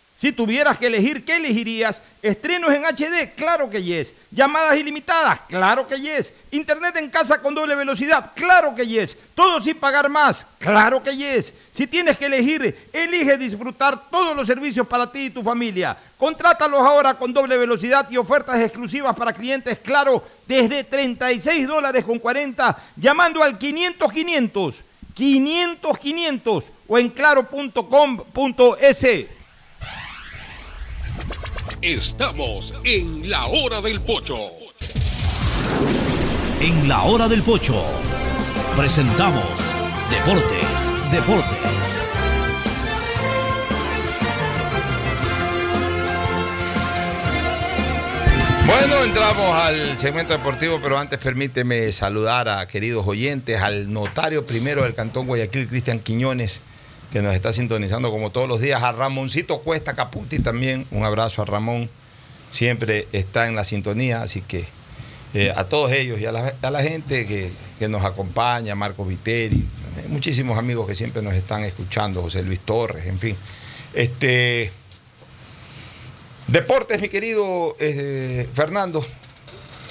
Si 0.21 0.31
tuvieras 0.31 0.77
que 0.77 0.85
elegir, 0.85 1.25
¿qué 1.25 1.37
elegirías? 1.37 1.99
Estrenos 2.21 2.71
en 2.71 2.85
HD, 2.85 3.33
claro 3.35 3.67
que 3.67 3.81
yes. 3.81 4.13
Llamadas 4.29 4.77
ilimitadas, 4.77 5.39
claro 5.47 5.87
que 5.87 5.99
yes. 5.99 6.31
Internet 6.51 6.95
en 6.97 7.09
casa 7.09 7.41
con 7.41 7.55
doble 7.55 7.73
velocidad, 7.73 8.29
claro 8.35 8.75
que 8.75 8.85
yes. 8.85 9.17
Todo 9.33 9.59
sin 9.63 9.77
pagar 9.77 10.09
más, 10.09 10.45
claro 10.59 11.01
que 11.01 11.17
yes. 11.17 11.51
Si 11.73 11.87
tienes 11.87 12.19
que 12.19 12.27
elegir, 12.27 12.89
elige 12.93 13.35
disfrutar 13.35 14.11
todos 14.11 14.35
los 14.35 14.45
servicios 14.45 14.85
para 14.85 15.11
ti 15.11 15.21
y 15.21 15.29
tu 15.31 15.41
familia. 15.41 15.97
Contrátalos 16.19 16.81
ahora 16.81 17.15
con 17.15 17.33
doble 17.33 17.57
velocidad 17.57 18.07
y 18.11 18.17
ofertas 18.17 18.59
exclusivas 18.59 19.15
para 19.15 19.33
clientes, 19.33 19.79
claro, 19.79 20.23
desde 20.45 20.83
36 20.83 21.67
dólares 21.67 22.05
con 22.05 22.19
40, 22.19 22.77
llamando 22.95 23.41
al 23.41 23.57
500 23.57 24.13
500, 24.13 24.81
500 25.15 25.97
500 25.97 26.63
o 26.87 26.99
en 26.99 27.09
claro.com.es. 27.09 29.01
Estamos 31.81 32.73
en 32.83 33.29
la 33.29 33.47
hora 33.47 33.81
del 33.81 34.01
pocho. 34.01 34.37
En 36.59 36.87
la 36.87 37.03
hora 37.03 37.27
del 37.27 37.41
pocho 37.41 37.83
presentamos 38.75 39.73
Deportes, 40.11 40.93
Deportes. 41.11 42.01
Bueno, 48.67 49.03
entramos 49.03 49.57
al 49.63 49.99
segmento 49.99 50.33
deportivo, 50.33 50.79
pero 50.81 50.97
antes 50.97 51.19
permíteme 51.19 51.91
saludar 51.91 52.47
a 52.47 52.67
queridos 52.67 53.07
oyentes, 53.07 53.59
al 53.59 53.91
notario 53.91 54.45
primero 54.45 54.83
del 54.83 54.93
Cantón 54.93 55.27
Guayaquil, 55.27 55.67
Cristian 55.67 55.99
Quiñones, 55.99 56.59
que 57.11 57.21
nos 57.21 57.35
está 57.35 57.51
sintonizando 57.51 58.09
como 58.09 58.31
todos 58.31 58.47
los 58.47 58.61
días, 58.61 58.81
a 58.83 58.91
Ramoncito 58.91 59.59
Cuesta 59.59 59.93
Caputi 59.93 60.39
también, 60.39 60.85
un 60.91 61.03
abrazo 61.03 61.41
a 61.41 61.45
Ramón, 61.45 61.89
siempre 62.51 63.07
está 63.11 63.47
en 63.47 63.55
la 63.55 63.63
sintonía, 63.63 64.21
así 64.21 64.41
que 64.41 64.65
eh, 65.33 65.53
a 65.55 65.65
todos 65.65 65.91
ellos 65.91 66.19
y 66.19 66.25
a 66.25 66.31
la, 66.31 66.81
gente 66.81 67.25
que, 67.25 67.51
que 67.79 67.87
nos 67.87 68.03
acompaña, 68.03 68.75
Marco 68.75 69.05
Viteri, 69.05 69.57
eh, 69.57 70.07
muchísimos 70.07 70.57
amigos 70.57 70.87
que 70.87 70.95
siempre 70.95 71.21
nos 71.21 71.33
están 71.33 71.63
escuchando, 71.63 72.21
José 72.21 72.43
Luis 72.43 72.59
Torres, 72.61 73.05
en 73.05 73.19
fin. 73.19 73.35
Este, 73.93 74.71
Deportes, 76.51 76.99
mi 76.99 77.07
querido 77.07 77.77
eh, 77.79 78.45
Fernando. 78.53 79.05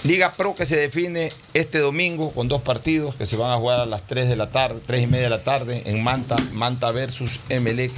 Liga 0.02 0.32
Pro 0.32 0.55
que 0.55 0.64
se 0.64 0.77
define 0.77 1.31
este 1.52 1.78
domingo 1.78 2.32
con 2.32 2.48
dos 2.48 2.62
partidos 2.62 3.14
que 3.16 3.27
se 3.27 3.36
van 3.36 3.51
a 3.51 3.56
jugar 3.59 3.81
a 3.81 3.86
las 3.86 4.06
3 4.06 4.28
de 4.28 4.36
la 4.36 4.48
tarde, 4.48 4.81
3 4.86 5.02
y 5.02 5.06
media 5.06 5.24
de 5.24 5.31
la 5.31 5.43
tarde 5.43 5.82
en 5.85 6.02
Manta, 6.02 6.36
Manta 6.52 6.90
versus 6.90 7.40
Emelec 7.51 7.93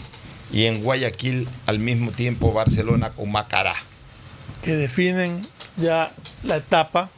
y 0.52 0.64
en 0.64 0.82
Guayaquil 0.82 1.48
al 1.66 1.78
mismo 1.78 2.10
tiempo 2.10 2.52
Barcelona 2.52 3.10
con 3.10 3.30
Macará. 3.30 3.74
Que 4.62 4.74
definen 4.74 5.40
ya 5.76 6.12
la 6.42 6.56
etapa, 6.56 7.08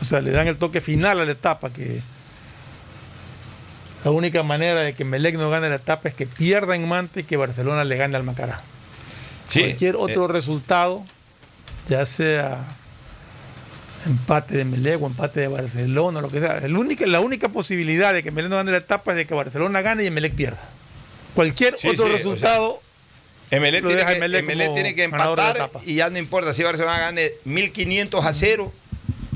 o 0.00 0.04
sea, 0.04 0.22
le 0.22 0.30
dan 0.30 0.48
el 0.48 0.56
toque 0.56 0.80
final 0.80 1.20
a 1.20 1.24
la 1.26 1.32
etapa, 1.32 1.70
que 1.70 2.00
la 4.02 4.10
única 4.12 4.42
manera 4.42 4.80
de 4.80 4.94
que 4.94 5.04
Melec 5.04 5.36
no 5.36 5.50
gane 5.50 5.68
la 5.68 5.76
etapa 5.76 6.08
es 6.08 6.14
que 6.14 6.26
pierda 6.26 6.74
en 6.74 6.88
Manta 6.88 7.20
y 7.20 7.24
que 7.24 7.36
Barcelona 7.36 7.84
le 7.84 7.96
gane 7.96 8.16
al 8.16 8.24
Macará. 8.24 8.62
Sí, 9.48 9.60
Cualquier 9.60 9.96
otro 9.96 10.24
eh. 10.24 10.28
resultado, 10.28 11.04
ya 11.88 12.06
sea 12.06 12.66
empate 14.06 14.56
de 14.56 14.64
Melec 14.64 15.02
o 15.02 15.06
empate 15.06 15.40
de 15.40 15.48
Barcelona, 15.48 16.20
lo 16.20 16.28
que 16.28 16.40
sea. 16.40 16.58
El 16.58 16.76
única, 16.76 17.06
la 17.06 17.20
única 17.20 17.48
posibilidad 17.48 18.14
de 18.14 18.22
que 18.22 18.30
Melec 18.30 18.50
no 18.50 18.56
gane 18.56 18.70
la 18.70 18.78
etapa 18.78 19.12
es 19.12 19.16
de 19.16 19.26
que 19.26 19.34
Barcelona 19.34 19.82
gane 19.82 20.04
y 20.04 20.10
Melec 20.10 20.34
pierda. 20.34 20.60
Cualquier 21.34 21.76
Sí, 21.76 21.88
otro 21.88 22.06
sí, 22.06 22.12
o 22.12 22.16
resultado. 22.16 22.80
Emelec 23.50 23.84
lo 23.84 23.90
tiene, 23.90 24.04
que, 24.04 24.12
Emelec 24.12 24.42
Emelec 24.42 24.74
tiene 24.74 25.04
empatar 25.04 25.70
y 25.84 25.96
ya 25.96 26.10
no 26.10 26.18
importa 26.18 26.52
si 26.52 26.62
Barcelona 26.62 26.98
gane 26.98 27.32
1500 27.44 28.24
a 28.24 28.32
0. 28.32 28.72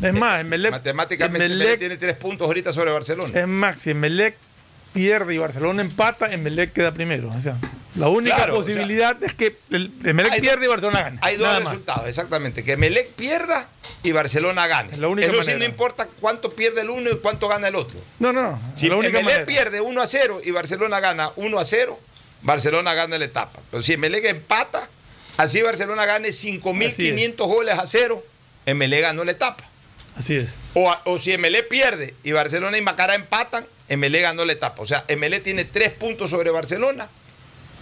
Es 0.02 0.12
más, 0.14 0.40
Emelec, 0.40 0.72
Matemáticamente 0.72 1.46
Emelec 1.46 1.78
tiene 1.78 1.96
tres 1.96 2.16
puntos 2.16 2.46
ahorita 2.46 2.72
sobre 2.72 2.90
Barcelona. 2.90 3.38
es 3.38 3.46
más, 3.46 3.80
si 3.80 3.90
Emelec 3.90 4.36
pierde 4.92 5.34
y 5.34 5.38
Barcelona 5.38 5.82
empata, 5.82 6.32
Emelec 6.32 6.72
queda 6.72 6.92
primero. 6.92 7.30
O 7.30 7.40
sea, 7.40 7.58
la 7.96 8.08
única 8.08 8.36
Claro, 8.36 8.54
o 8.54 8.56
posibilidad 8.58 9.22
es 9.22 9.34
que 9.34 9.56
el 9.70 9.90
Emelec 10.04 10.32
Hay- 10.34 10.40
pierde 10.40 10.64
y 10.66 10.68
Barcelona 10.68 11.02
gane. 11.02 11.18
Hay 11.22 11.36
dos 11.36 11.46
Nada 11.46 11.60
más. 11.60 11.72
resultados, 11.72 12.06
exactamente. 12.08 12.62
Que 12.62 12.76
Melec 12.76 13.10
pierda 13.14 13.68
y 14.02 14.12
Barcelona 14.12 14.66
gane. 14.68 14.96
la 14.96 15.08
única 15.08 15.28
Eso 15.30 15.42
sí 15.42 15.52
no 15.58 15.64
importa 15.64 16.08
cuánto 16.20 16.50
pierde 16.50 16.82
el 16.82 16.90
uno 16.90 17.10
y 17.10 17.16
cuánto 17.18 17.48
gana 17.48 17.68
el 17.68 17.74
otro. 17.74 18.00
No, 18.20 18.32
no, 18.32 18.42
no. 18.42 18.60
Si 18.76 18.88
la 18.88 18.96
única 18.96 19.18
Emelec 19.18 19.24
manera. 19.40 19.46
pierde 19.46 19.80
1 19.80 20.00
a 20.02 20.06
0 20.06 20.40
y 20.44 20.50
Barcelona 20.52 21.00
gana 21.00 21.30
1 21.36 21.58
a 21.58 21.64
0, 21.64 21.98
Barcelona 22.42 22.94
gana 22.94 23.18
la 23.18 23.24
etapa. 23.24 23.58
Pero 23.70 23.82
si 23.82 23.94
Emelec 23.94 24.24
empata, 24.26 24.88
así 25.36 25.60
Barcelona 25.60 26.06
gane 26.06 26.28
5.500 26.32 27.36
goles 27.46 27.78
a 27.78 27.86
0, 27.86 28.24
Emelec 28.66 29.02
ganó 29.02 29.24
la 29.24 29.32
etapa. 29.32 29.64
Así 30.16 30.36
es. 30.36 30.50
O, 30.74 30.94
o 31.04 31.18
si 31.18 31.32
Emelec 31.32 31.68
pierde 31.68 32.14
y 32.22 32.32
Barcelona 32.32 32.78
y 32.78 32.82
Macará 32.82 33.14
empatan, 33.14 33.66
Emelec 33.88 34.22
ganó 34.22 34.44
la 34.44 34.52
etapa. 34.52 34.82
O 34.82 34.86
sea, 34.86 35.04
Emelec 35.08 35.42
tiene 35.42 35.64
3 35.64 35.92
puntos 35.92 36.30
sobre 36.30 36.50
Barcelona 36.50 37.08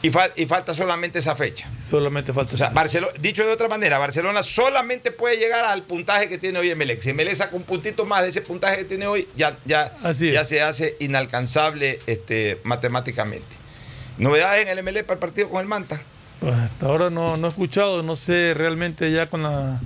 y, 0.03 0.11
fal- 0.11 0.33
y 0.37 0.47
falta 0.47 0.75
solamente 0.75 1.19
esa 1.19 1.35
fecha. 1.35 1.69
Solamente 1.81 2.33
falta. 2.33 2.55
O 2.55 2.59
sea, 2.59 2.71
Barcelona, 2.71 3.13
dicho 3.21 3.45
de 3.45 3.53
otra 3.53 3.69
manera, 3.69 3.99
Barcelona 3.99 4.43
solamente 4.43 5.11
puede 5.11 5.37
llegar 5.39 5.65
al 5.65 5.83
puntaje 5.83 6.29
que 6.29 6.39
tiene 6.39 6.59
hoy 6.59 6.71
Emelec. 6.71 7.01
Si 7.01 7.11
Emelec 7.11 7.35
saca 7.35 7.57
un 7.57 7.63
puntito 7.65 8.05
más 8.05 8.23
de 8.23 8.29
ese 8.29 8.41
puntaje 8.43 8.79
que 8.79 8.85
tiene 8.85 9.07
hoy, 9.07 9.27
ya, 9.37 9.57
ya, 9.65 9.93
ya 10.13 10.45
se 10.45 10.63
hace 10.63 10.97
inalcanzable 11.01 11.99
este, 12.07 12.59
matemáticamente. 12.65 13.47
¿Novedades 14.19 14.63
en 14.63 14.69
el 14.69 14.79
Emelec 14.79 15.05
para 15.07 15.15
el 15.15 15.21
partido 15.21 15.49
con 15.51 15.61
el 15.61 15.67
Manta? 15.67 16.01
Pues 16.41 16.55
hasta 16.55 16.87
ahora 16.87 17.11
no, 17.11 17.37
no 17.37 17.47
he 17.47 17.51
escuchado, 17.51 18.03
no 18.05 18.15
sé 18.15 18.55
realmente 18.55 19.11
ya 19.11 19.29
con 19.29 19.43
la 19.43 19.81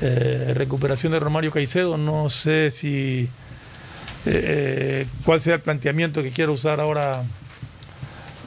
eh, 0.00 0.52
recuperación 0.54 1.12
de 1.12 1.20
Romario 1.20 1.50
Caicedo, 1.50 1.98
no 1.98 2.30
sé 2.30 2.70
si 2.70 3.28
eh, 4.24 4.26
eh, 4.26 5.06
cuál 5.24 5.40
sea 5.42 5.54
el 5.56 5.60
planteamiento 5.60 6.22
que 6.22 6.30
quiera 6.30 6.50
usar 6.52 6.80
ahora 6.80 7.22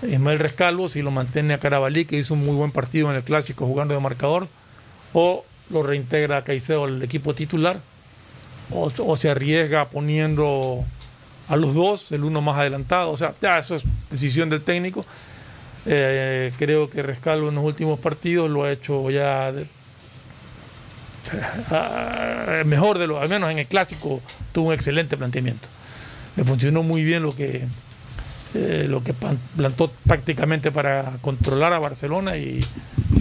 Ismael 0.08 0.40
Rescalvo, 0.40 0.90
si 0.90 1.02
lo 1.02 1.12
mantiene 1.12 1.54
a 1.54 1.60
Carabalí, 1.60 2.06
que 2.06 2.18
hizo 2.18 2.34
un 2.34 2.46
muy 2.46 2.56
buen 2.56 2.72
partido 2.72 3.10
en 3.10 3.16
el 3.16 3.24
clásico 3.24 3.66
jugando 3.66 3.94
de 3.94 4.00
marcador, 4.00 4.48
o 5.14 5.46
lo 5.70 5.84
reintegra 5.84 6.38
a 6.38 6.44
Caicedo 6.44 6.86
al 6.86 7.04
equipo 7.04 7.34
titular, 7.36 7.80
o, 8.72 9.16
se 9.16 9.30
arriesga 9.30 9.90
poniendo 9.90 10.84
a 11.48 11.56
los 11.56 11.74
dos, 11.74 12.12
el 12.12 12.24
uno 12.24 12.42
más 12.42 12.58
adelantado, 12.58 13.12
o 13.12 13.18
sea, 13.18 13.34
ya 13.42 13.60
eso 13.60 13.76
es 13.76 13.84
decisión 14.10 14.50
del 14.50 14.62
técnico. 14.62 15.06
Eh, 15.86 16.54
creo 16.58 16.90
que 16.90 17.04
Rescalvo 17.04 17.50
en 17.50 17.56
los 17.56 17.64
últimos 17.64 18.00
partidos 18.00 18.50
lo 18.50 18.64
ha 18.64 18.72
hecho 18.72 19.10
ya 19.10 19.54
ah, 21.72 22.64
mejor 22.66 23.00
de 23.00 23.08
lo, 23.08 23.20
al 23.20 23.28
menos 23.28 23.52
en 23.52 23.60
el 23.60 23.68
clásico 23.68 24.22
tuvo 24.54 24.70
un 24.70 24.74
excelente 24.74 25.18
planteamiento. 25.18 25.68
Le 26.36 26.46
funcionó 26.46 26.84
muy 26.84 27.04
bien 27.04 27.22
lo 27.22 27.36
que 27.36 27.66
eh, 28.56 28.86
lo 28.88 29.04
que 29.04 29.14
plantó 29.14 29.92
prácticamente 30.06 30.72
para 30.72 31.18
controlar 31.22 31.74
a 31.74 31.80
Barcelona 31.80 32.38
y, 32.38 32.60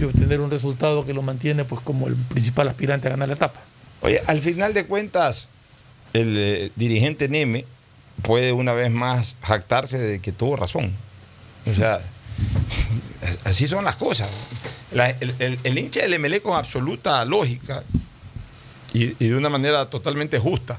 obtener 0.03 0.41
un 0.41 0.51
resultado 0.51 1.05
que 1.05 1.13
lo 1.13 1.21
mantiene 1.21 1.63
pues 1.63 1.79
como 1.79 2.07
el 2.07 2.15
principal 2.15 2.67
aspirante 2.67 3.07
a 3.07 3.11
ganar 3.11 3.29
la 3.29 3.35
etapa. 3.35 3.61
Oye, 4.01 4.21
al 4.27 4.41
final 4.41 4.73
de 4.73 4.85
cuentas, 4.85 5.47
el 6.11 6.35
eh, 6.37 6.71
dirigente 6.75 7.29
Neme 7.29 7.63
puede 8.21 8.51
una 8.51 8.73
vez 8.73 8.91
más 8.91 9.37
jactarse 9.41 9.97
de 9.97 10.19
que 10.19 10.33
tuvo 10.33 10.57
razón. 10.57 10.91
O 11.65 11.73
sea, 11.73 12.01
así 13.45 13.65
son 13.65 13.85
las 13.85 13.95
cosas. 13.95 14.29
El, 14.91 15.77
hincha 15.77 16.01
del 16.01 16.19
MLE 16.19 16.41
con 16.41 16.57
absoluta 16.57 17.23
lógica 17.23 17.83
y 18.91 19.13
de 19.13 19.35
una 19.37 19.49
manera 19.49 19.89
totalmente 19.89 20.37
justa 20.37 20.77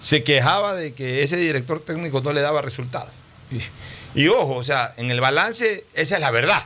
se 0.00 0.22
quejaba 0.22 0.74
de 0.74 0.92
que 0.92 1.22
ese 1.22 1.36
director 1.36 1.80
técnico 1.80 2.20
no 2.20 2.32
le 2.32 2.40
daba 2.40 2.62
resultados. 2.62 3.10
Y, 3.50 4.22
y 4.22 4.28
ojo, 4.28 4.56
o 4.56 4.62
sea, 4.62 4.94
en 4.96 5.10
el 5.10 5.20
balance 5.20 5.84
esa 5.94 6.14
es 6.16 6.20
la 6.20 6.30
verdad. 6.30 6.64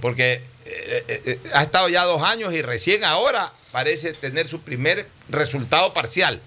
Porque 0.00 0.34
eh, 0.66 1.04
eh, 1.08 1.22
eh, 1.26 1.38
ha 1.52 1.62
estado 1.62 1.88
ya 1.88 2.04
dos 2.04 2.22
años 2.22 2.54
y 2.54 2.62
recién 2.62 3.04
ahora 3.04 3.50
parece 3.72 4.12
tener 4.12 4.46
su 4.48 4.60
primer 4.62 5.08
resultado 5.28 5.92
parcial. 5.92 6.40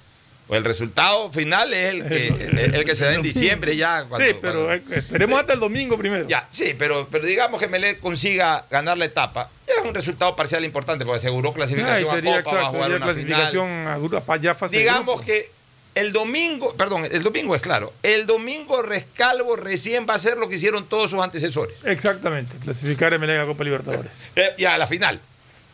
O 0.49 0.55
el 0.55 0.63
resultado 0.63 1.29
final 1.29 1.73
es 1.73 1.93
el 1.93 2.07
que, 2.07 2.27
el, 2.63 2.75
el 2.75 2.85
que 2.85 2.95
se 2.95 3.03
da 3.03 3.13
en 3.15 3.21
diciembre 3.21 3.75
ya. 3.75 4.05
cuando- 4.07 4.25
sí, 4.25 4.33
pero 4.41 4.65
cuando- 4.67 4.95
esperemos 4.95 5.39
hasta 5.41 5.51
el 5.53 5.59
domingo 5.59 5.97
primero. 5.97 6.25
ya, 6.25 6.47
sí, 6.53 6.73
pero, 6.79 7.05
pero 7.11 7.25
digamos 7.25 7.59
que 7.59 7.67
Melec 7.67 7.99
consiga 7.99 8.65
ganar 8.71 8.97
la 8.97 9.03
etapa. 9.05 9.49
Es 9.67 9.83
un 9.83 9.93
resultado 9.93 10.37
parcial 10.37 10.63
importante 10.63 11.03
porque 11.03 11.17
aseguró 11.17 11.49
Ay, 11.49 11.55
clasificación 11.55 12.09
sería 12.15 12.37
a 12.37 12.43
Copa, 12.43 12.55
va 12.55 12.61
a 12.61 12.63
exacto, 12.63 12.77
jugar 12.77 12.91
una 12.91 13.05
clasificación 13.05 13.67
final. 13.67 13.87
a 13.93 13.97
ya 14.37 14.55
fase 14.55 14.77
Digamos 14.77 15.21
que 15.21 15.51
el 15.97 16.13
domingo, 16.13 16.75
perdón, 16.75 17.07
el 17.09 17.23
domingo 17.23 17.55
es 17.55 17.61
claro, 17.61 17.93
el 18.03 18.27
domingo 18.27 18.81
Rescalvo 18.81 19.55
recién 19.55 20.05
va 20.07 20.13
a 20.13 20.15
hacer 20.17 20.37
lo 20.37 20.47
que 20.47 20.57
hicieron 20.57 20.87
todos 20.87 21.09
sus 21.09 21.19
antecesores. 21.19 21.75
Exactamente, 21.83 22.55
clasificar 22.57 23.13
a 23.13 23.17
Melec 23.17 23.41
a 23.41 23.45
Copa 23.45 23.63
Libertadores. 23.63 24.11
Eh, 24.35 24.53
y 24.57 24.65
a 24.65 24.77
la 24.77 24.85
final. 24.85 25.19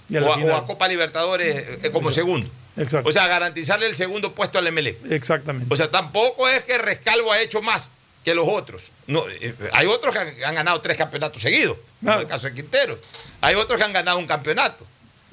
Y 0.10 0.16
a 0.16 0.22
la 0.22 0.28
o, 0.30 0.34
a, 0.34 0.38
final. 0.38 0.52
o 0.52 0.56
a 0.56 0.66
Copa 0.66 0.88
Libertadores 0.88 1.84
eh, 1.84 1.92
como 1.92 2.12
segundo. 2.12 2.50
Exacto. 2.78 3.10
O 3.10 3.12
sea, 3.12 3.28
garantizarle 3.28 3.86
el 3.86 3.96
segundo 3.96 4.34
puesto 4.34 4.60
al 4.60 4.68
Emelec. 4.68 5.12
Exactamente. 5.12 5.72
O 5.72 5.76
sea, 5.76 5.92
tampoco 5.92 6.48
es 6.48 6.64
que 6.64 6.78
Rescalvo 6.78 7.32
ha 7.32 7.42
hecho 7.42 7.62
más 7.62 7.92
que 8.24 8.34
los 8.34 8.48
otros. 8.48 8.84
No, 9.08 9.26
eh, 9.30 9.54
hay 9.74 9.86
otros 9.88 10.14
que 10.14 10.20
han, 10.20 10.44
han 10.46 10.56
ganado 10.56 10.80
tres 10.80 10.98
campeonatos 10.98 11.42
seguidos, 11.42 11.78
como 12.00 12.20
el 12.20 12.28
caso 12.28 12.48
de 12.48 12.54
Quintero. 12.54 12.98
Hay 13.42 13.56
otros 13.56 13.78
que 13.78 13.84
han 13.84 13.94
ganado 13.94 14.18
un 14.18 14.28
campeonato. 14.28 14.86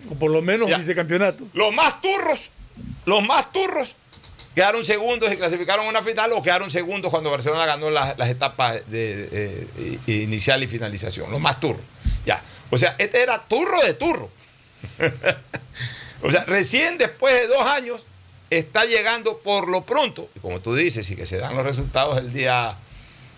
O 0.08 0.14
por 0.14 0.30
lo 0.30 0.42
menos 0.42 0.68
vicecampeonato. 0.76 1.44
Los 1.52 1.72
más 1.72 2.00
turros, 2.00 2.50
los 3.06 3.22
más 3.22 3.52
turros, 3.52 3.94
quedaron 4.54 4.84
segundos 4.84 5.32
y 5.32 5.36
clasificaron 5.36 5.86
una 5.86 6.02
final 6.02 6.32
o 6.32 6.42
quedaron 6.42 6.70
segundos 6.70 7.10
cuando 7.10 7.30
Barcelona 7.30 7.66
ganó 7.66 7.90
las, 7.90 8.18
las 8.18 8.28
etapas 8.28 8.74
de, 8.90 9.28
eh, 9.32 9.98
inicial 10.06 10.62
y 10.62 10.66
finalización. 10.66 11.30
Los 11.30 11.40
más 11.40 11.60
turros. 11.60 11.82
Ya. 12.26 12.42
O 12.70 12.78
sea, 12.78 12.96
este 12.98 13.22
era 13.22 13.38
turro 13.38 13.80
de 13.82 13.94
turro. 13.94 14.30
o 16.22 16.30
sea, 16.30 16.44
recién 16.44 16.98
después 16.98 17.34
de 17.34 17.46
dos 17.46 17.66
años 17.66 18.04
está 18.50 18.84
llegando 18.84 19.38
por 19.38 19.68
lo 19.68 19.82
pronto, 19.82 20.28
y 20.34 20.40
como 20.40 20.60
tú 20.60 20.74
dices, 20.74 21.08
y 21.10 21.16
que 21.16 21.26
se 21.26 21.38
dan 21.38 21.56
los 21.56 21.64
resultados 21.64 22.18
el 22.18 22.32
día 22.32 22.76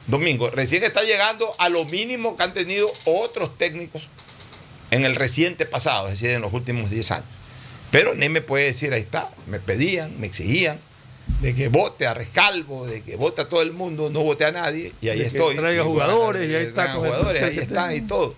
domingo, 0.07 0.51
recién 0.51 0.83
está 0.85 1.03
llegando 1.03 1.53
a 1.59 1.69
lo 1.69 1.85
mínimo 1.85 2.37
que 2.37 2.43
han 2.43 2.55
tenido 2.55 2.91
otros 3.05 3.59
técnicos 3.59 4.09
en 4.91 5.05
el 5.05 5.17
reciente 5.17 5.67
pasado, 5.67 6.07
es 6.07 6.15
decir, 6.15 6.31
en 6.31 6.41
los 6.41 6.53
últimos 6.53 6.91
10 6.91 7.11
años. 7.11 7.27
Pero 7.91 8.15
Neme 8.15 8.41
puede 8.41 8.65
decir, 8.65 8.93
ahí 8.95 9.03
está, 9.03 9.31
me 9.47 9.61
pedían, 9.61 10.19
me 10.19 10.27
exigían 10.27 10.79
de 11.41 11.55
que 11.55 11.69
vote 11.69 12.07
a 12.07 12.15
Rescalvo, 12.15 12.87
de 12.87 13.03
que 13.03 13.17
vote 13.17 13.43
a 13.43 13.49
todo 13.49 13.63
el 13.63 13.73
mundo, 13.73 14.11
no 14.11 14.21
vote 14.21 14.45
a 14.45 14.53
nadie, 14.53 14.93
y 15.01 15.09
ahí 15.09 15.19
De 15.19 15.25
que 15.25 15.37
estoy. 15.37 15.57
traiga 15.57 15.83
jugadores, 15.83 16.49
y 16.49 16.55
ahí 16.55 16.67
está 16.67 16.93
jugadores, 16.93 17.43
ahí 17.43 17.55
que 17.55 17.63
está, 17.63 17.95
y 17.95 18.03
todo. 18.03 18.35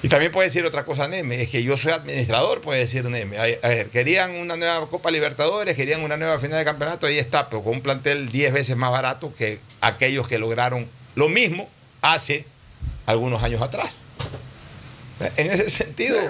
Y 0.00 0.08
también 0.08 0.30
puede 0.30 0.46
decir 0.46 0.64
otra 0.64 0.84
cosa 0.84 1.08
Neme, 1.08 1.42
es 1.42 1.48
que 1.48 1.62
yo 1.62 1.76
soy 1.76 1.92
administrador, 1.92 2.60
puede 2.60 2.80
decir 2.80 3.04
Neme. 3.04 3.38
A 3.38 3.42
a 3.42 3.68
ver, 3.68 3.88
querían 3.90 4.30
una 4.32 4.56
nueva 4.56 4.88
Copa 4.88 5.10
Libertadores, 5.10 5.74
querían 5.74 6.02
una 6.02 6.16
nueva 6.16 6.38
final 6.38 6.58
de 6.58 6.64
campeonato, 6.64 7.06
ahí 7.06 7.18
está, 7.18 7.48
pero 7.50 7.64
con 7.64 7.74
un 7.74 7.80
plantel 7.80 8.30
10 8.30 8.52
veces 8.52 8.76
más 8.76 8.92
barato 8.92 9.34
que 9.34 9.58
aquellos 9.80 10.28
que 10.28 10.38
lograron 10.38 10.86
lo 11.16 11.28
mismo 11.28 11.68
hace 12.00 12.44
algunos 13.06 13.42
años 13.42 13.60
atrás. 13.60 13.96
En 15.36 15.50
ese 15.50 15.68
sentido, 15.68 16.20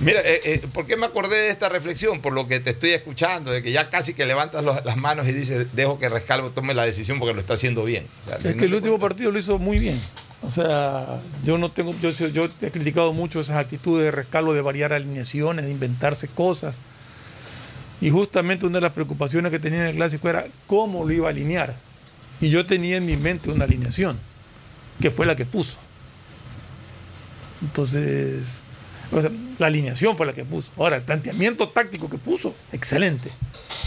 mira, 0.00 0.20
eh, 0.20 0.40
eh, 0.44 0.62
¿por 0.72 0.86
qué 0.86 0.96
me 0.96 1.06
acordé 1.06 1.36
de 1.36 1.48
esta 1.50 1.68
reflexión? 1.68 2.20
Por 2.20 2.32
lo 2.32 2.46
que 2.48 2.60
te 2.60 2.70
estoy 2.70 2.90
escuchando, 2.90 3.50
de 3.50 3.62
que 3.62 3.72
ya 3.72 3.90
casi 3.90 4.14
que 4.14 4.24
levantas 4.26 4.64
los- 4.64 4.84
las 4.84 4.96
manos 4.96 5.26
y 5.28 5.32
dices, 5.32 5.66
dejo 5.74 5.98
que 5.98 6.08
Rescalvo 6.08 6.50
tome 6.50 6.74
la 6.74 6.84
decisión 6.84 7.18
porque 7.18 7.34
lo 7.34 7.40
está 7.40 7.54
haciendo 7.54 7.84
bien. 7.84 8.06
O 8.24 8.28
sea, 8.28 8.36
Es 8.50 8.56
que 8.56 8.64
el 8.64 8.74
último 8.74 8.98
partido 8.98 9.30
lo 9.30 9.38
hizo 9.38 9.58
muy 9.58 9.78
bien. 9.78 10.00
O 10.42 10.48
sea, 10.50 11.20
yo 11.44 11.58
no 11.58 11.70
tengo, 11.70 11.92
yo, 12.00 12.10
yo 12.10 12.48
he 12.62 12.70
criticado 12.70 13.12
mucho 13.12 13.40
esas 13.40 13.56
actitudes 13.56 14.04
de 14.06 14.10
rescalo, 14.10 14.54
de 14.54 14.62
variar 14.62 14.92
alineaciones, 14.94 15.66
de 15.66 15.70
inventarse 15.70 16.28
cosas. 16.28 16.78
Y 18.00 18.08
justamente 18.08 18.64
una 18.64 18.76
de 18.78 18.80
las 18.80 18.92
preocupaciones 18.92 19.50
que 19.52 19.58
tenía 19.58 19.80
en 19.80 19.86
el 19.88 19.96
clásico 19.96 20.30
era 20.30 20.46
cómo 20.66 21.04
lo 21.04 21.12
iba 21.12 21.26
a 21.28 21.30
alinear. 21.30 21.76
Y 22.40 22.48
yo 22.48 22.64
tenía 22.64 22.96
en 22.96 23.04
mi 23.04 23.18
mente 23.18 23.50
una 23.50 23.64
alineación, 23.64 24.18
que 25.02 25.10
fue 25.10 25.26
la 25.26 25.36
que 25.36 25.44
puso. 25.44 25.76
Entonces, 27.60 28.60
o 29.12 29.20
sea, 29.20 29.30
la 29.58 29.66
alineación 29.66 30.16
fue 30.16 30.26
la 30.26 30.32
que 30.32 30.44
puso. 30.44 30.70
Ahora, 30.76 30.96
el 30.96 31.02
planteamiento 31.02 31.68
táctico 31.68 32.08
que 32.08 32.18
puso, 32.18 32.54
excelente. 32.72 33.28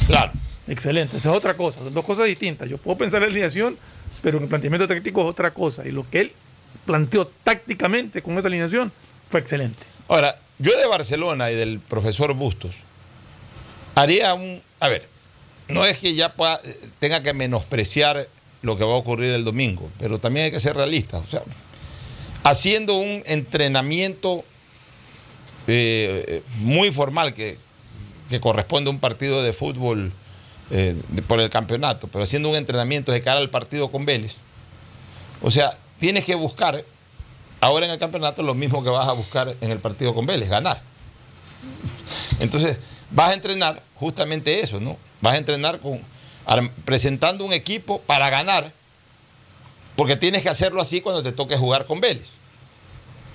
Claro. 0.08 0.32
Excelente. 0.68 1.18
Esa 1.18 1.30
es 1.32 1.36
otra 1.36 1.56
cosa, 1.56 1.80
son 1.82 1.94
dos 1.94 2.06
cosas 2.06 2.26
distintas. 2.26 2.70
Yo 2.70 2.78
puedo 2.78 2.98
pensar 2.98 3.18
en 3.18 3.24
la 3.24 3.32
alineación, 3.32 3.78
pero 4.22 4.38
en 4.38 4.44
el 4.44 4.50
planteamiento 4.50 4.88
táctico 4.88 5.22
es 5.22 5.28
otra 5.28 5.52
cosa. 5.54 5.86
Y 5.88 5.92
lo 5.92 6.10
que 6.10 6.22
él 6.22 6.32
planteó 6.86 7.28
tácticamente 7.44 8.22
con 8.22 8.38
esa 8.38 8.48
alineación 8.48 8.92
fue 9.30 9.40
excelente. 9.42 9.84
Ahora, 10.08 10.38
yo 10.60 10.78
de 10.78 10.86
Barcelona 10.88 11.52
y 11.52 11.56
del 11.56 11.80
profesor 11.80 12.34
Bustos 12.34 12.76
haría 13.96 14.34
un. 14.34 14.62
A 14.80 14.88
ver, 14.88 15.08
no 15.68 15.86
es 15.86 15.98
que 15.98 16.14
ya 16.16 16.34
pueda- 16.34 16.62
tenga 17.00 17.22
que 17.24 17.34
menospreciar 17.34 18.28
lo 18.62 18.78
que 18.78 18.84
va 18.86 18.94
a 18.94 18.98
ocurrir 18.98 19.34
el 19.34 19.44
domingo, 19.44 19.90
pero 20.00 20.20
también 20.20 20.46
hay 20.46 20.52
que 20.52 20.60
ser 20.60 20.76
realistas. 20.76 21.22
O 21.28 21.30
sea, 21.30 21.42
haciendo 22.44 22.98
un 22.98 23.22
entrenamiento 23.26 24.44
eh, 25.68 26.44
muy 26.58 26.92
formal 26.92 27.34
que, 27.34 27.58
que 28.30 28.40
corresponde 28.40 28.90
a 28.90 28.92
un 28.92 29.00
partido 29.00 29.44
de 29.44 29.54
fútbol 29.54 30.12
eh, 30.72 30.96
por 31.28 31.40
el 31.40 31.50
campeonato, 31.50 32.08
pero 32.08 32.24
haciendo 32.24 32.50
un 32.50 32.56
entrenamiento 32.56 33.12
de 33.12 33.22
cara 33.22 33.40
al 33.40 33.50
partido 33.50 33.92
con 33.92 34.06
Vélez. 34.06 34.36
O 35.42 35.52
sea, 35.52 35.78
tienes 36.00 36.26
que 36.26 36.36
buscar 36.36 36.84
ahora 37.60 37.86
en 37.86 37.92
el 37.92 38.00
campeonato 38.00 38.44
lo 38.44 38.54
mismo 38.54 38.84
que 38.84 38.90
vas 38.90 39.08
a 39.08 39.12
buscar 39.12 39.54
en 39.62 39.72
el 39.72 39.80
partido 39.80 40.14
con 40.14 40.26
Vélez, 40.26 40.50
ganar. 40.50 40.82
Entonces, 42.40 42.78
vas 43.12 43.30
a 43.30 43.34
entrenar 43.34 43.82
justamente 43.96 44.62
eso, 44.62 44.80
¿no? 44.80 44.98
Vas 45.22 45.36
a 45.36 45.38
entrenar 45.38 45.80
con 45.80 46.02
presentando 46.84 47.46
un 47.46 47.54
equipo 47.54 48.02
para 48.02 48.30
ganar, 48.30 48.72
porque 49.96 50.16
tienes 50.16 50.44
que 50.44 50.50
hacerlo 50.50 50.82
así 50.82 51.02
cuando 51.02 51.24
te 51.24 51.32
toque 51.32 51.56
jugar 51.56 51.86
con 51.86 52.02
Vélez. 52.02 52.30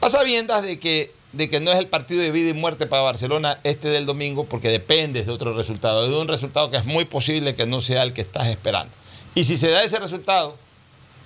A 0.01 0.11
sabiendas 0.11 0.63
de 0.63 0.79
que, 0.79 1.13
de 1.33 1.49
que 1.49 1.61
no 1.61 1.71
es 1.73 1.79
el 1.79 1.87
partido 1.87 2.23
de 2.23 2.31
vida 2.31 2.51
y 2.51 2.55
muerte 2.55 2.87
para 2.87 3.03
Barcelona 3.03 3.59
este 3.65 3.89
del 3.89 4.07
domingo, 4.07 4.45
porque 4.45 4.69
dependes 4.69 5.27
de 5.27 5.33
otro 5.33 5.55
resultado, 5.55 6.09
de 6.09 6.17
un 6.17 6.29
resultado 6.29 6.71
que 6.71 6.79
es 6.79 6.85
muy 6.85 7.05
posible 7.05 7.55
que 7.55 7.67
no 7.67 7.81
sea 7.81 8.03
el 8.03 8.13
que 8.13 8.23
estás 8.23 8.49
esperando. 8.49 8.93
Y 9.35 9.45
si 9.45 9.57
se 9.57 9.71
da 9.71 9.83
ese 9.83 9.99
resultado, 9.99 10.57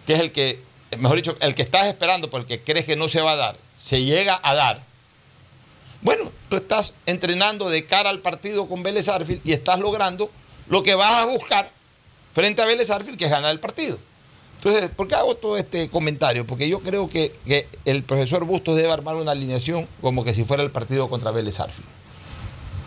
que 0.07 0.15
es 0.15 0.21
el 0.21 0.33
que, 0.33 0.61
mejor 0.99 1.17
dicho, 1.17 1.37
el 1.41 1.55
que 1.55 1.63
estás 1.63 1.87
esperando, 1.87 2.31
porque 2.31 2.61
crees 2.61 2.85
que 2.85 2.97
no 2.97 3.09
se 3.09 3.21
va 3.21 3.33
a 3.33 3.37
dar, 3.37 3.57
se 3.79 4.03
llega 4.03 4.41
a 4.43 4.55
dar, 4.55 4.83
bueno, 6.01 6.33
tú 6.49 6.57
estás 6.57 6.95
entrenando 7.07 7.69
de 7.69 7.87
cara 7.87 8.11
al 8.11 8.19
partido 8.19 8.67
con 8.67 8.83
Vélez 8.83 9.09
Arfield 9.09 9.41
y 9.45 9.53
estás 9.53 9.79
logrando 9.79 10.31
lo 10.69 10.83
que 10.83 10.97
vas 10.97 11.19
a 11.19 11.27
buscar 11.27 11.71
frente 12.35 12.61
a 12.61 12.67
Vélez 12.67 12.91
Arfield, 12.91 13.17
que 13.17 13.27
es 13.27 13.31
ganar 13.31 13.53
el 13.53 13.61
partido. 13.61 13.99
Entonces, 14.65 14.91
¿por 14.95 15.09
qué 15.09 15.17
hago 15.17 15.35
todo 15.35 15.57
este 15.57 15.89
comentario? 15.89 16.47
Porque 16.47 16.69
yo 16.69 16.79
creo 16.81 17.09
que, 17.11 17.33
que 17.45 17.67
el 17.85 18.05
profesor 18.05 18.45
Bustos 18.45 18.77
debe 18.77 18.93
armar 18.93 19.17
una 19.17 19.33
alineación 19.33 19.89
como 20.01 20.23
que 20.25 20.35
si 20.35 20.45
fuera 20.45 20.63
el 20.63 20.71
partido 20.71 21.09
contra 21.11 21.33
Vélez 21.33 21.59
Arfield. 21.59 21.89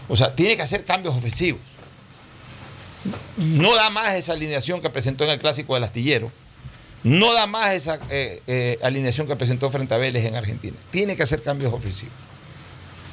O 0.08 0.16
sea, 0.16 0.34
tiene 0.36 0.56
que 0.56 0.62
hacer 0.62 0.86
cambios 0.86 1.14
ofensivos. 1.16 1.60
No 3.38 3.76
da 3.76 3.90
más 3.90 4.16
esa 4.16 4.34
alineación 4.34 4.82
que 4.82 4.90
presentó 4.90 5.26
en 5.26 5.32
el 5.32 5.40
clásico 5.40 5.74
del 5.76 5.84
astillero. 5.84 6.32
No 7.04 7.34
da 7.34 7.46
más 7.46 7.74
esa 7.74 8.00
eh, 8.10 8.42
eh, 8.48 8.80
alineación 8.82 9.28
que 9.28 9.36
presentó 9.36 9.70
frente 9.70 9.94
a 9.94 9.98
Vélez 9.98 10.26
en 10.26 10.36
Argentina. 10.36 10.76
Tiene 10.92 11.16
que 11.16 11.24
hacer 11.24 11.44
cambios 11.44 11.72
ofensivos. 11.74 12.14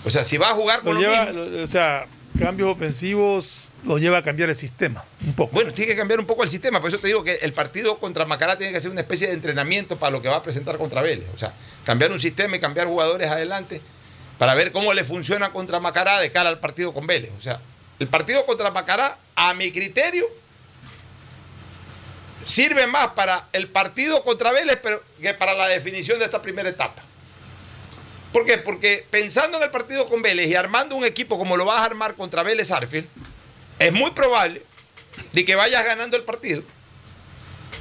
O 0.04 0.10
sea, 0.10 0.24
si 0.24 0.36
va 0.38 0.50
a 0.50 0.54
jugar 0.54 0.82
con 0.82 0.94
Lo 0.94 1.00
lo 1.00 1.08
lleva, 1.10 1.24
mismo- 1.26 1.40
lo- 1.42 1.64
o 1.64 1.66
sea, 1.66 2.06
cambios 2.38 2.70
ofensivos 2.70 3.64
lo 3.84 3.98
lleva 3.98 4.18
a 4.18 4.22
cambiar 4.22 4.48
el 4.48 4.56
sistema, 4.56 5.04
un 5.26 5.34
poco. 5.34 5.52
Bueno, 5.52 5.72
tiene 5.72 5.92
que 5.92 5.96
cambiar 5.96 6.20
un 6.20 6.26
poco 6.26 6.42
el 6.42 6.48
sistema. 6.48 6.80
Por 6.80 6.88
eso 6.88 6.98
te 6.98 7.08
digo 7.08 7.24
que 7.24 7.34
el 7.36 7.52
partido 7.52 7.98
contra 7.98 8.24
Macará 8.24 8.56
tiene 8.56 8.72
que 8.72 8.80
ser 8.80 8.90
una 8.90 9.00
especie 9.00 9.28
de 9.28 9.34
entrenamiento 9.34 9.96
para 9.96 10.10
lo 10.10 10.22
que 10.22 10.28
va 10.28 10.36
a 10.36 10.42
presentar 10.42 10.78
contra 10.78 11.02
Vélez. 11.02 11.26
O 11.34 11.38
sea, 11.38 11.52
cambiar 11.84 12.12
un 12.12 12.20
sistema 12.20 12.56
y 12.56 12.60
cambiar 12.60 12.86
jugadores 12.86 13.28
adelante 13.30 13.80
para 14.38 14.54
ver 14.54 14.72
cómo 14.72 14.94
le 14.94 15.04
funciona 15.04 15.52
contra 15.52 15.80
Macará 15.80 16.20
de 16.20 16.30
cara 16.30 16.48
al 16.48 16.58
partido 16.58 16.92
con 16.92 17.06
Vélez. 17.06 17.32
O 17.38 17.42
sea, 17.42 17.60
el 17.98 18.08
partido 18.08 18.46
contra 18.46 18.70
Macará, 18.70 19.16
a 19.34 19.54
mi 19.54 19.72
criterio, 19.72 20.26
sirve 22.44 22.86
más 22.86 23.08
para 23.08 23.48
el 23.52 23.68
partido 23.68 24.22
contra 24.24 24.52
Vélez 24.52 24.78
pero 24.82 25.02
que 25.20 25.34
para 25.34 25.54
la 25.54 25.68
definición 25.68 26.18
de 26.18 26.24
esta 26.24 26.42
primera 26.42 26.68
etapa. 26.68 27.02
¿Por 28.32 28.44
qué? 28.44 28.58
Porque 28.58 29.04
pensando 29.10 29.58
en 29.58 29.64
el 29.64 29.70
partido 29.70 30.08
con 30.08 30.22
Vélez 30.22 30.48
y 30.48 30.54
armando 30.54 30.96
un 30.96 31.04
equipo 31.04 31.38
como 31.38 31.56
lo 31.56 31.64
vas 31.64 31.80
a 31.80 31.84
armar 31.84 32.14
contra 32.14 32.42
Vélez 32.42 32.70
Arfield, 32.70 33.06
es 33.78 33.92
muy 33.92 34.10
probable 34.12 34.62
de 35.32 35.44
que 35.44 35.54
vayas 35.54 35.84
ganando 35.84 36.16
el 36.16 36.22
partido, 36.22 36.62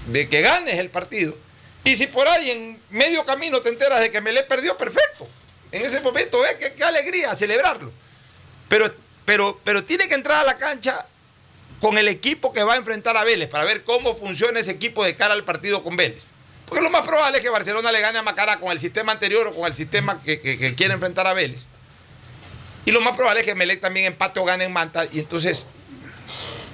de 0.07 0.28
que 0.28 0.41
ganes 0.41 0.78
el 0.78 0.90
partido, 0.90 1.36
y 1.84 1.95
si 1.95 2.07
por 2.07 2.28
ahí 2.28 2.52
en 2.52 2.80
medio 2.90 3.26
camino 3.26 3.61
te 3.61 3.69
enteras 3.69 3.99
de 3.99 4.11
que 4.11 4.22
Melé 4.22 4.44
perdió, 4.44 4.78
perfecto. 4.78 5.28
En 5.72 5.84
ese 5.84 6.02
momento, 6.02 6.40
¿ves? 6.41 6.73
Qué, 6.76 6.84
alegría 6.84 7.36
celebrarlo. 7.36 7.91
Pero, 8.68 8.94
pero, 9.26 9.60
pero 9.64 9.84
tiene 9.84 10.07
que 10.07 10.14
entrar 10.14 10.41
a 10.41 10.44
la 10.44 10.57
cancha 10.57 11.06
con 11.80 11.98
el 11.98 12.07
equipo 12.07 12.53
que 12.53 12.64
va 12.64 12.73
a 12.73 12.78
enfrentar 12.78 13.18
a 13.18 13.23
Vélez 13.23 13.49
para 13.49 13.64
ver 13.64 13.84
cómo 13.84 14.14
funciona 14.14 14.60
ese 14.60 14.72
equipo 14.72 15.03
de 15.03 15.15
cara 15.15 15.34
al 15.34 15.44
partido 15.44 15.82
con 15.82 15.95
Vélez. 15.95 16.23
Porque 16.72 16.84
lo 16.85 16.89
más 16.89 17.06
probable 17.06 17.39
es 17.39 17.43
que 17.43 17.49
Barcelona 17.49 17.91
le 17.91 17.99
gane 17.99 18.18
a 18.19 18.22
Macará 18.23 18.57
con 18.57 18.72
el 18.72 18.80
sistema 18.80 19.11
anterior 19.11 19.48
o 19.48 19.53
con 19.53 19.65
el 19.65 19.73
sistema 19.73 20.22
que, 20.23 20.39
que- 20.39 20.73
quiere 20.73 20.93
enfrentar 20.93 21.27
a 21.27 21.34
Vélez. 21.34 21.65
Y 22.85 22.91
lo 22.91 23.02
más 23.02 23.14
probable 23.18 23.41
es 23.41 23.45
que 23.45 23.56
Melec 23.56 23.81
también 23.81 24.06
empate 24.06 24.39
o 24.39 24.45
gane 24.45 24.64
en 24.64 24.72
Manta. 24.72 25.06
Y 25.11 25.19
entonces 25.19 25.65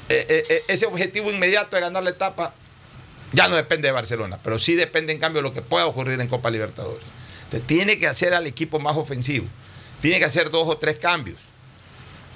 eh, 0.08 0.24
eh, 0.30 0.44
eh, 0.50 0.64
ese 0.68 0.86
objetivo 0.86 1.32
inmediato 1.32 1.76
de 1.76 1.82
ganar 1.82 2.04
la 2.04 2.12
etapa 2.12 2.54
ya 3.34 3.48
no 3.48 3.56
depende 3.56 3.88
de 3.88 3.92
Barcelona, 3.92 4.38
pero 4.44 4.60
sí 4.60 4.76
depende 4.76 5.14
en 5.14 5.20
cambio 5.20 5.42
de 5.42 5.48
lo 5.48 5.54
que 5.56 5.64
pueda 5.64 5.88
ocurrir 5.88 6.22
en 6.22 6.28
Copa 6.28 6.52
Libertadores. 6.52 7.04
Entonces 7.46 7.66
tiene 7.66 7.98
que 7.98 8.06
hacer 8.06 8.36
al 8.36 8.46
equipo 8.46 8.78
más 8.80 8.98
ofensivo, 8.98 9.48
tiene 10.00 10.20
que 10.20 10.26
hacer 10.26 10.52
dos 10.52 10.68
o 10.68 10.78
tres 10.78 11.00
cambios. 11.00 11.40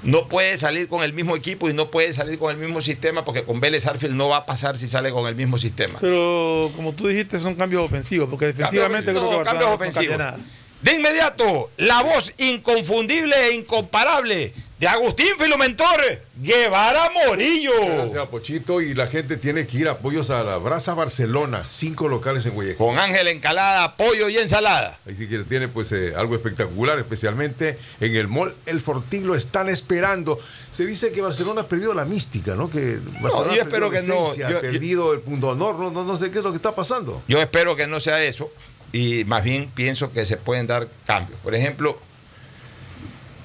No 0.03 0.27
puede 0.27 0.57
salir 0.57 0.87
con 0.87 1.03
el 1.03 1.13
mismo 1.13 1.35
equipo 1.35 1.69
y 1.69 1.73
no 1.73 1.91
puede 1.91 2.11
salir 2.13 2.39
con 2.39 2.51
el 2.51 2.57
mismo 2.57 2.81
sistema 2.81 3.23
porque 3.23 3.43
con 3.43 3.59
Vélez 3.59 3.85
Arfield 3.85 4.15
no 4.15 4.29
va 4.29 4.37
a 4.37 4.45
pasar 4.45 4.77
si 4.77 4.87
sale 4.87 5.11
con 5.11 5.27
el 5.27 5.35
mismo 5.35 5.57
sistema. 5.57 5.99
Pero 6.01 6.69
como 6.75 6.93
tú 6.93 7.07
dijiste, 7.07 7.39
son 7.39 7.55
cambios 7.55 7.83
ofensivos, 7.83 8.29
porque 8.29 8.47
defensivamente 8.47 9.13
Cambios 9.13 9.25
creo 9.25 9.29
que 9.29 9.41
ofensivos, 9.41 9.45
Barcelona 9.45 9.59
cambios 9.59 9.69
no 9.69 9.75
ofensivos. 9.75 10.17
nada. 10.17 10.61
De 10.81 10.95
inmediato, 10.95 11.69
la 11.77 12.01
voz 12.01 12.33
inconfundible 12.39 13.35
e 13.49 13.53
incomparable 13.53 14.53
de 14.81 14.87
Agustín 14.87 15.27
Filomentor 15.37 16.01
Guevara 16.41 17.11
Morillo. 17.11 17.71
Gracias, 17.85 18.27
Pochito. 18.29 18.81
Y 18.81 18.95
la 18.95 19.05
gente 19.05 19.37
tiene 19.37 19.67
que 19.67 19.77
ir 19.77 19.87
a 19.87 19.91
apoyos 19.91 20.31
a 20.31 20.43
la 20.43 20.57
Brasa 20.57 20.95
Barcelona, 20.95 21.63
cinco 21.69 22.07
locales 22.07 22.47
en 22.47 22.53
Guayaquil. 22.53 22.77
Con 22.77 22.97
Ángel 22.97 23.27
Encalada, 23.27 23.95
pollo 23.95 24.27
y 24.27 24.39
ensalada. 24.39 24.97
Ahí 25.07 25.15
sí 25.15 25.27
que 25.29 25.37
tiene 25.43 25.67
pues 25.67 25.91
eh, 25.91 26.13
algo 26.17 26.33
espectacular, 26.33 26.97
especialmente 26.97 27.77
en 27.99 28.15
el 28.15 28.27
mall 28.27 28.55
El 28.65 28.81
Fortín 28.81 29.27
lo 29.27 29.35
están 29.35 29.69
esperando. 29.69 30.39
Se 30.71 30.83
dice 30.83 31.11
que 31.11 31.21
Barcelona 31.21 31.61
ha 31.61 31.67
perdido 31.67 31.93
la 31.93 32.05
mística, 32.05 32.55
¿no? 32.55 32.71
Que 32.71 32.97
Barcelona 33.21 33.53
yo 33.53 33.61
ha 33.61 33.65
espero 33.65 33.91
que 33.91 34.01
no. 34.01 34.35
Yo- 34.35 34.47
ha 34.47 34.61
perdido 34.61 35.13
el 35.13 35.19
punto 35.19 35.45
de 35.45 35.51
honor, 35.51 35.75
no, 35.77 35.91
no, 35.91 36.03
no 36.03 36.17
sé 36.17 36.31
qué 36.31 36.39
es 36.39 36.43
lo 36.43 36.49
que 36.49 36.55
está 36.55 36.73
pasando. 36.73 37.21
Yo 37.27 37.39
espero 37.39 37.75
que 37.75 37.85
no 37.85 37.99
sea 37.99 38.23
eso 38.23 38.51
y 38.91 39.25
más 39.25 39.43
bien 39.43 39.69
pienso 39.75 40.11
que 40.11 40.25
se 40.25 40.37
pueden 40.37 40.65
dar 40.65 40.87
cambios. 41.05 41.39
Por 41.41 41.53
ejemplo, 41.53 41.99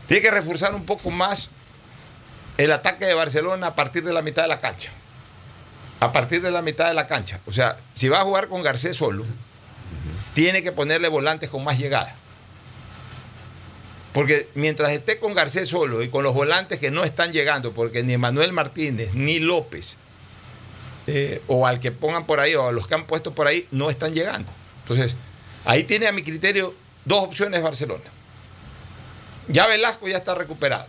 tiene 0.07 0.23
que 0.23 0.31
reforzar 0.31 0.75
un 0.75 0.85
poco 0.85 1.11
más 1.11 1.49
el 2.59 2.73
ataque 2.73 3.07
de 3.07 3.15
Barcelona 3.15 3.69
a 3.69 3.75
partir 3.75 4.05
de 4.05 4.13
la 4.13 4.23
mitad 4.23 4.43
de 4.43 4.49
la 4.49 4.61
cancha. 4.61 4.91
A 6.01 6.13
partir 6.13 6.43
de 6.43 6.51
la 6.51 6.63
mitad 6.63 6.89
de 6.89 6.95
la 6.95 7.07
cancha. 7.07 7.41
O 7.47 7.53
sea, 7.53 7.77
si 7.95 8.09
va 8.09 8.21
a 8.21 8.25
jugar 8.25 8.49
con 8.49 8.63
Garcés 8.63 8.97
solo, 8.97 9.25
tiene 10.35 10.63
que 10.63 10.73
ponerle 10.73 11.09
volantes 11.09 11.51
con 11.51 11.65
más 11.65 11.79
llegada. 11.79 12.15
Porque 14.13 14.49
mientras 14.55 14.93
esté 14.93 15.19
con 15.19 15.35
Garcés 15.35 15.69
solo 15.69 16.03
y 16.03 16.09
con 16.09 16.23
los 16.23 16.35
volantes 16.35 16.81
que 16.81 16.91
no 16.91 17.05
están 17.05 17.33
llegando, 17.33 17.73
porque 17.73 18.03
ni 18.03 18.17
Manuel 18.17 18.53
Martínez 18.53 19.13
ni 19.13 19.41
López, 19.41 19.97
eh, 21.07 21.43
o 21.47 21.67
al 21.67 21.81
que 21.81 21.93
pongan 21.93 22.25
por 22.25 22.41
ahí, 22.41 22.55
o 22.55 22.69
a 22.69 22.73
los 22.73 22.87
que 22.87 22.95
han 22.95 23.07
puesto 23.07 23.35
por 23.35 23.47
ahí, 23.47 23.67
no 23.71 23.91
están 23.91 24.15
llegando. 24.15 24.51
Entonces, 24.83 25.15
ahí 25.65 25.85
tiene 25.85 26.07
a 26.07 26.13
mi 26.13 26.23
criterio 26.23 26.75
dos 27.05 27.25
opciones 27.25 27.63
Barcelona. 27.63 28.05
Ya 29.49 29.67
Velasco 29.67 30.09
ya 30.09 30.19
está 30.19 30.35
recuperado. 30.35 30.87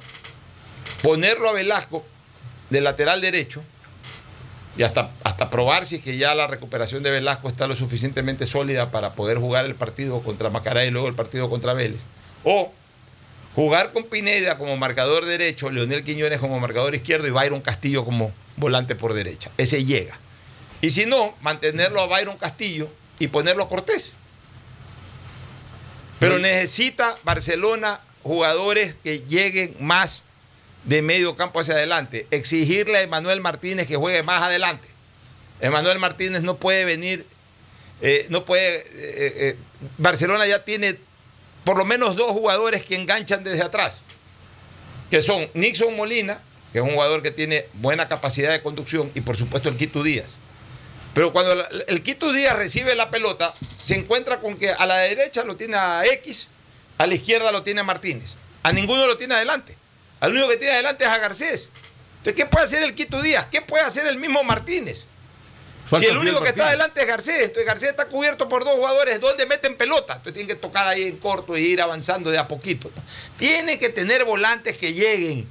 Ponerlo 1.02 1.50
a 1.50 1.54
Velasco 1.54 2.06
de 2.70 2.82
lateral 2.82 3.22
derecho 3.22 3.64
y 4.78 4.84
hasta, 4.84 5.10
hasta 5.24 5.50
probar 5.50 5.86
si 5.86 5.98
es 5.98 6.04
que 6.04 6.18
ya 6.18 6.36
la 6.36 6.48
recuperación 6.48 7.02
de 7.02 7.10
Velasco 7.10 7.50
está 7.50 7.68
lo 7.68 7.76
suficientemente 7.76 8.46
sólida 8.46 8.92
para 8.92 9.14
poder 9.14 9.38
jugar 9.38 9.66
el 9.66 9.76
partido 9.76 10.22
contra 10.22 10.50
Macará 10.50 10.86
y 10.86 10.92
luego 10.92 11.08
el 11.08 11.16
partido 11.16 11.50
contra 11.50 11.74
Vélez. 11.74 12.02
O 12.44 12.72
jugar 13.56 13.92
con 13.92 14.04
Pineda 14.04 14.58
como 14.58 14.78
marcador 14.78 15.26
derecho, 15.26 15.72
Leonel 15.72 16.04
Quiñones 16.04 16.40
como 16.40 16.60
marcador 16.60 16.94
izquierdo 16.94 17.28
y 17.28 17.32
Byron 17.32 17.62
Castillo 17.62 18.06
como 18.06 18.32
volante 18.56 18.94
por 18.94 19.14
derecha. 19.14 19.50
Ese 19.58 19.84
llega. 19.84 20.18
Y 20.82 20.92
si 20.92 21.08
no, 21.08 21.36
mantenerlo 21.42 22.02
a 22.02 22.06
Byron 22.06 22.38
Castillo 22.38 22.88
y 23.18 23.30
ponerlo 23.30 23.64
a 23.64 23.70
Cortés. 23.70 24.12
Pero 26.20 26.38
necesita 26.38 27.16
Barcelona 27.24 28.00
jugadores 28.28 28.96
que 29.04 29.22
lleguen 29.22 29.76
más 29.80 30.24
de 30.84 31.02
medio 31.02 31.36
campo 31.36 31.60
hacia 31.60 31.74
adelante. 31.74 32.28
Exigirle 32.32 32.98
a 32.98 33.02
Emanuel 33.02 33.42
Martínez 33.42 33.88
que 33.88 33.96
juegue 33.96 34.24
más 34.24 34.44
adelante. 34.44 34.88
Emanuel 35.60 36.00
Martínez 36.00 36.44
no 36.44 36.58
puede 36.58 36.86
venir, 36.86 37.26
eh, 38.02 38.28
no 38.30 38.46
puede. 38.46 38.78
eh, 38.78 38.86
eh, 38.94 39.56
Barcelona 39.98 40.46
ya 40.46 40.64
tiene 40.64 40.98
por 41.64 41.78
lo 41.78 41.86
menos 41.86 42.16
dos 42.16 42.32
jugadores 42.32 42.86
que 42.86 42.96
enganchan 42.96 43.44
desde 43.44 43.64
atrás, 43.64 44.00
que 45.12 45.20
son 45.22 45.50
Nixon 45.54 45.96
Molina, 45.96 46.40
que 46.72 46.80
es 46.80 46.84
un 46.84 46.92
jugador 46.92 47.22
que 47.22 47.32
tiene 47.32 47.66
buena 47.74 48.08
capacidad 48.08 48.52
de 48.52 48.62
conducción, 48.62 49.12
y 49.16 49.22
por 49.22 49.36
supuesto 49.36 49.68
el 49.68 49.76
Quito 49.76 50.02
Díaz. 50.04 50.28
Pero 51.14 51.34
cuando 51.34 51.66
el 51.88 52.04
Quito 52.04 52.32
Díaz 52.32 52.56
recibe 52.56 52.96
la 52.96 53.10
pelota, 53.10 53.54
se 53.78 53.96
encuentra 53.96 54.40
con 54.40 54.56
que 54.56 54.70
a 54.70 54.86
la 54.86 55.00
derecha 55.00 55.44
lo 55.44 55.56
tiene 55.56 55.76
a 55.76 56.06
X, 56.06 56.48
a 56.98 57.08
la 57.08 57.16
izquierda 57.16 57.52
lo 57.52 57.64
tiene 57.64 57.82
a 57.82 57.84
Martínez. 57.84 58.36
A 58.64 58.72
ninguno 58.72 59.08
lo 59.08 59.18
tiene 59.18 59.36
adelante. 59.36 59.78
Al 60.20 60.32
único 60.32 60.50
que 60.50 60.58
tiene 60.58 60.74
adelante 60.74 61.04
es 61.04 61.10
a 61.10 61.18
Garcés. 61.18 61.70
Entonces, 62.18 62.36
¿qué 62.36 62.46
puede 62.46 62.66
hacer 62.66 62.84
el 62.84 62.96
Quito 62.96 63.22
Díaz? 63.22 63.48
¿Qué 63.52 63.62
puede 63.62 63.84
hacer 63.84 64.08
el 64.08 64.18
mismo 64.18 64.44
Martínez? 64.44 65.06
Si 65.98 66.06
el 66.06 66.18
único 66.18 66.42
que 66.42 66.50
está 66.50 66.68
adelante 66.68 67.02
es 67.02 67.08
Garcés, 67.08 67.44
entonces 67.44 67.66
Garcés 67.66 67.90
está 67.92 68.08
cubierto 68.08 68.50
por 68.50 68.66
dos 68.66 68.76
jugadores 68.76 69.22
donde 69.22 69.46
meten 69.46 69.78
pelota. 69.78 70.16
Entonces 70.16 70.34
tienen 70.34 70.54
que 70.54 70.62
tocar 70.62 70.86
ahí 70.86 71.04
en 71.04 71.18
corto 71.18 71.56
e 71.56 71.62
ir 71.62 71.82
avanzando 71.82 72.30
de 72.30 72.38
a 72.38 72.48
poquito. 72.48 72.92
Tiene 73.38 73.80
que 73.80 73.90
tener 73.90 74.26
volantes 74.26 74.78
que 74.78 74.94
lleguen. 74.94 75.48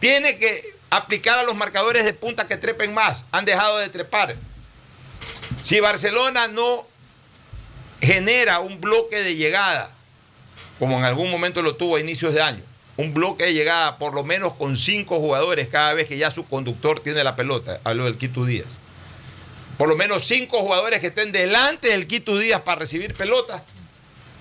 Tiene 0.00 0.38
que 0.38 0.74
aplicar 0.88 1.38
a 1.38 1.42
los 1.42 1.54
marcadores 1.54 2.04
de 2.04 2.14
punta 2.14 2.46
que 2.46 2.56
trepen 2.56 2.94
más. 2.94 3.26
Han 3.30 3.44
dejado 3.44 3.76
de 3.78 3.90
trepar. 3.90 4.36
Si 5.62 5.80
Barcelona 5.80 6.48
no 6.48 6.86
genera 8.00 8.60
un 8.60 8.80
bloque 8.80 9.22
de 9.22 9.36
llegada, 9.36 9.90
como 10.78 10.98
en 10.98 11.04
algún 11.04 11.30
momento 11.30 11.62
lo 11.62 11.76
tuvo 11.76 11.96
a 11.96 12.00
inicios 12.00 12.34
de 12.34 12.42
año, 12.42 12.62
un 12.96 13.14
bloque 13.14 13.44
de 13.44 13.54
llegada 13.54 13.98
por 13.98 14.14
lo 14.14 14.24
menos 14.24 14.54
con 14.54 14.76
cinco 14.76 15.18
jugadores 15.20 15.68
cada 15.68 15.94
vez 15.94 16.08
que 16.08 16.18
ya 16.18 16.30
su 16.30 16.46
conductor 16.46 17.00
tiene 17.00 17.22
la 17.24 17.36
pelota, 17.36 17.80
hablo 17.84 18.04
del 18.04 18.16
Quito 18.16 18.44
Díaz. 18.44 18.66
Por 19.76 19.88
lo 19.88 19.96
menos 19.96 20.24
cinco 20.24 20.60
jugadores 20.60 21.00
que 21.00 21.06
estén 21.08 21.30
delante 21.30 21.88
del 21.88 22.06
Quito 22.06 22.36
Díaz 22.36 22.62
para 22.62 22.80
recibir 22.80 23.14
pelota, 23.14 23.62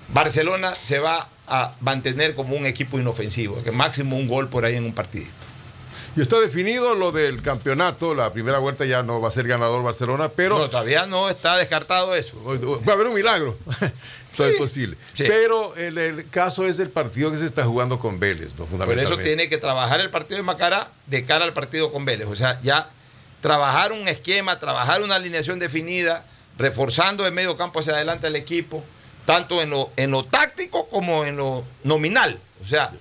Barcelona 0.10 0.74
se 0.74 1.00
va 1.00 1.28
a 1.48 1.74
mantener 1.82 2.36
como 2.36 2.56
un 2.56 2.66
equipo 2.66 3.00
inofensivo, 3.00 3.64
que 3.64 3.72
máximo 3.72 4.18
un 4.18 4.28
gol 4.28 4.50
por 4.50 4.66
ahí 4.66 4.76
en 4.76 4.86
un 4.86 4.94
partido. 4.94 5.28
Y 6.18 6.22
está 6.22 6.40
definido 6.40 6.96
lo 6.96 7.12
del 7.12 7.44
campeonato. 7.44 8.16
La 8.16 8.34
primera 8.34 8.58
vuelta 8.58 8.86
ya 8.86 9.04
no 9.04 9.22
va 9.22 9.30
a 9.30 9.32
ser 9.32 9.48
ganador 9.48 9.84
Barcelona, 9.84 10.30
pero. 10.30 10.58
No, 10.58 10.68
todavía 10.68 11.06
no 11.06 11.30
está 11.30 11.56
descartado 11.58 12.16
eso. 12.16 12.44
Va 12.44 12.94
a 12.94 12.96
haber 12.96 13.06
un 13.06 13.14
milagro. 13.14 13.56
Todo 14.38 14.48
es 14.48 14.58
posible. 14.58 14.98
Pero 15.18 15.76
el, 15.76 15.98
el 15.98 16.30
caso 16.30 16.68
es 16.68 16.80
el 16.80 16.90
partido 16.90 17.32
que 17.32 17.38
se 17.38 17.46
está 17.46 17.66
jugando 17.66 18.00
con 18.00 18.20
Vélez, 18.20 18.52
¿no? 18.58 18.66
Por 18.66 19.00
eso 19.00 19.18
tiene 19.18 19.50
que 19.50 19.58
trabajar 19.58 20.00
el 20.00 20.10
partido 20.10 20.38
de 20.38 20.44
Macará 20.44 20.92
de 21.08 21.26
cara 21.26 21.44
al 21.44 21.54
partido 21.54 21.92
con 21.92 22.06
Vélez. 22.06 22.28
O 22.28 22.36
sea, 22.36 22.62
ya 22.62 22.90
trabajar 23.42 23.92
un 23.92 24.08
esquema, 24.08 24.60
trabajar 24.60 25.02
una 25.02 25.16
alineación 25.16 25.60
definida, 25.60 26.26
reforzando 26.58 27.24
de 27.24 27.32
medio 27.32 27.58
campo 27.58 27.80
hacia 27.80 27.94
adelante 27.94 28.28
al 28.28 28.36
equipo, 28.36 28.84
tanto 29.26 29.62
en 29.62 29.72
lo, 29.72 29.92
en 29.98 30.12
lo 30.12 30.24
táctico 30.24 30.88
como 30.90 31.26
en 31.26 31.38
lo 31.38 31.66
nominal. 31.84 32.40
O 32.64 32.68
sea, 32.68 32.92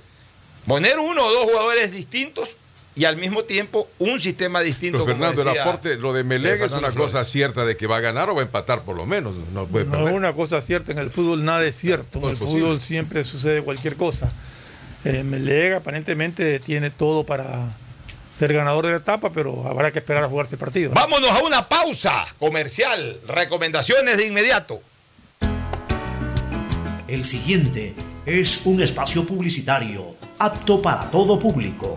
poner 0.67 0.99
uno 0.99 1.25
o 1.25 1.33
dos 1.33 1.45
jugadores 1.45 1.93
distintos 1.93 2.57
y 2.97 3.05
al 3.05 3.17
mismo 3.19 3.45
tiempo 3.45 3.89
un 3.99 4.21
sistema 4.21 4.61
distinto. 4.63 5.05
Pero 5.05 5.13
como 5.13 5.17
Fernando, 5.19 5.43
el 5.43 5.47
decía, 5.49 5.63
aporte, 5.63 5.97
lo 5.97 6.13
de 6.15 6.25
Melec 6.25 6.63
es 6.63 6.73
una 6.73 6.91
Flores. 6.91 6.97
cosa 7.13 7.25
cierta 7.25 7.65
de 7.67 7.77
que 7.77 7.87
va 7.87 7.99
a 7.99 8.01
ganar 8.01 8.29
o 8.31 8.35
va 8.35 8.41
a 8.41 8.45
empatar 8.45 8.83
por 8.83 8.97
lo 8.97 9.05
menos. 9.07 9.37
No 9.53 9.67
puede 9.67 9.85
No 9.85 9.91
perder. 9.93 10.09
es 10.09 10.15
una 10.15 10.33
cosa 10.33 10.61
cierta, 10.63 10.93
en 10.93 10.99
el 10.99 11.11
fútbol 11.11 11.45
nada 11.45 11.65
es 11.65 11.77
cierto. 11.77 12.19
En 12.21 12.29
el 12.31 12.37
posible. 12.37 12.61
fútbol 12.63 12.81
siempre 12.81 13.23
sucede 13.23 13.63
cualquier 13.63 13.97
cosa. 13.97 14.33
Eh, 15.05 15.23
Melec 15.23 15.75
aparentemente 15.75 16.59
tiene 16.59 16.91
todo 16.91 17.23
para 17.25 17.77
ser 18.33 18.53
ganador 18.53 18.87
de 18.87 18.93
la 18.93 18.97
etapa, 18.99 19.31
pero 19.31 19.67
habrá 19.69 19.93
que 19.93 19.99
esperar 20.01 20.25
a 20.25 20.29
jugarse 20.29 20.55
el 20.55 20.59
partido. 20.59 20.93
Vámonos 20.95 21.31
a 21.31 21.41
una 21.43 21.69
pausa 21.69 22.27
comercial. 22.39 23.19
Recomendaciones 23.29 24.17
de 24.17 24.27
inmediato. 24.27 24.81
El 27.09 27.25
siguiente 27.25 27.95
es 28.27 28.63
un 28.65 28.83
espacio 28.83 29.25
publicitario 29.25 30.17
apto 30.39 30.83
para 30.83 31.09
todo 31.11 31.39
público. 31.39 31.97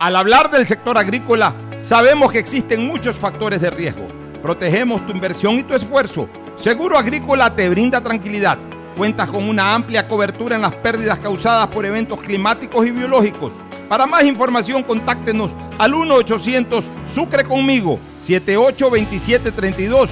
Al 0.00 0.16
hablar 0.16 0.50
del 0.50 0.66
sector 0.66 0.96
agrícola, 0.96 1.52
sabemos 1.76 2.32
que 2.32 2.38
existen 2.38 2.86
muchos 2.86 3.16
factores 3.16 3.60
de 3.60 3.68
riesgo. 3.68 4.08
Protegemos 4.40 5.06
tu 5.06 5.12
inversión 5.12 5.58
y 5.58 5.62
tu 5.62 5.74
esfuerzo. 5.74 6.26
Seguro 6.58 6.96
Agrícola 6.96 7.54
te 7.54 7.68
brinda 7.68 8.00
tranquilidad. 8.00 8.56
Cuentas 8.96 9.28
con 9.28 9.46
una 9.46 9.74
amplia 9.74 10.08
cobertura 10.08 10.56
en 10.56 10.62
las 10.62 10.72
pérdidas 10.72 11.18
causadas 11.18 11.68
por 11.68 11.84
eventos 11.84 12.18
climáticos 12.22 12.86
y 12.86 12.92
biológicos. 12.92 13.52
Para 13.90 14.06
más 14.06 14.24
información, 14.24 14.82
contáctenos 14.84 15.50
al 15.76 15.92
1-800 15.92 16.82
Sucre 17.14 17.44
conmigo 17.44 17.98
782732 18.22 20.08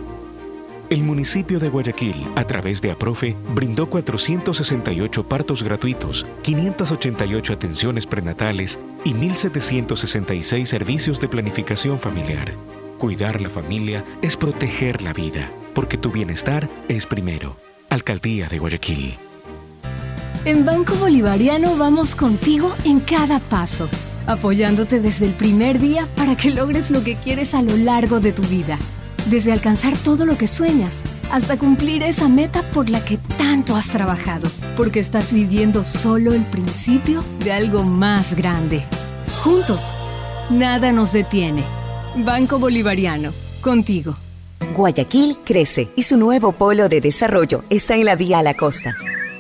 El 0.90 1.04
municipio 1.04 1.60
de 1.60 1.70
Guayaquil, 1.70 2.26
a 2.36 2.46
través 2.46 2.82
de 2.82 2.90
APROFE, 2.90 3.36
brindó 3.54 3.88
468 3.92 5.24
partos 5.24 5.62
gratuitos, 5.62 6.26
588 6.42 7.54
atenciones 7.54 8.08
prenatales 8.08 8.80
y 9.04 9.14
1.766 9.14 10.66
servicios 10.66 11.20
de 11.20 11.28
planificación 11.28 12.00
familiar. 12.00 12.52
Cuidar 12.98 13.40
la 13.40 13.52
familia 13.52 14.04
es 14.24 14.36
proteger 14.36 15.04
la 15.04 15.14
vida, 15.14 15.52
porque 15.76 16.00
tu 16.00 16.10
bienestar 16.12 16.68
es 16.88 17.06
primero. 17.06 17.56
Alcaldía 17.92 18.48
de 18.48 18.58
Guayaquil. 18.58 19.16
En 20.46 20.66
Banco 20.66 20.96
Bolivariano 20.96 21.76
vamos 21.78 22.16
contigo 22.16 22.74
en 22.84 23.00
cada 23.00 23.40
paso, 23.40 23.88
apoyándote 24.26 25.02
desde 25.02 25.28
el 25.28 25.34
primer 25.34 25.78
día 25.78 26.08
para 26.16 26.36
que 26.36 26.50
logres 26.50 26.90
lo 26.90 27.04
que 27.04 27.16
quieres 27.16 27.54
a 27.54 27.62
lo 27.62 27.78
largo 27.78 28.20
de 28.20 28.32
tu 28.32 28.42
vida. 28.42 28.80
Desde 29.30 29.52
alcanzar 29.52 29.96
todo 29.96 30.26
lo 30.26 30.38
que 30.40 30.48
sueñas 30.48 31.04
hasta 31.32 31.58
cumplir 31.60 32.02
esa 32.02 32.28
meta 32.28 32.64
por 32.74 32.90
la 32.90 33.04
que 33.06 33.18
tanto 33.38 33.76
has 33.76 33.90
trabajado, 33.90 34.50
porque 34.76 35.00
estás 35.00 35.32
viviendo 35.32 35.86
solo 35.86 36.34
el 36.34 36.42
principio 36.46 37.24
de 37.44 37.52
algo 37.52 37.84
más 37.84 38.36
grande. 38.36 38.82
Juntos, 39.44 39.92
nada 40.50 40.92
nos 40.92 41.14
detiene. 41.14 41.64
Banco 42.16 42.58
Bolivariano, 42.58 43.32
contigo. 43.62 44.18
Guayaquil 44.76 45.38
crece 45.46 45.90
y 45.96 46.04
su 46.04 46.18
nuevo 46.18 46.52
polo 46.52 46.90
de 46.90 47.00
desarrollo 47.00 47.64
está 47.70 47.96
en 47.96 48.06
la 48.06 48.16
vía 48.16 48.40
a 48.40 48.44
la 48.44 48.56
costa. 48.56 48.96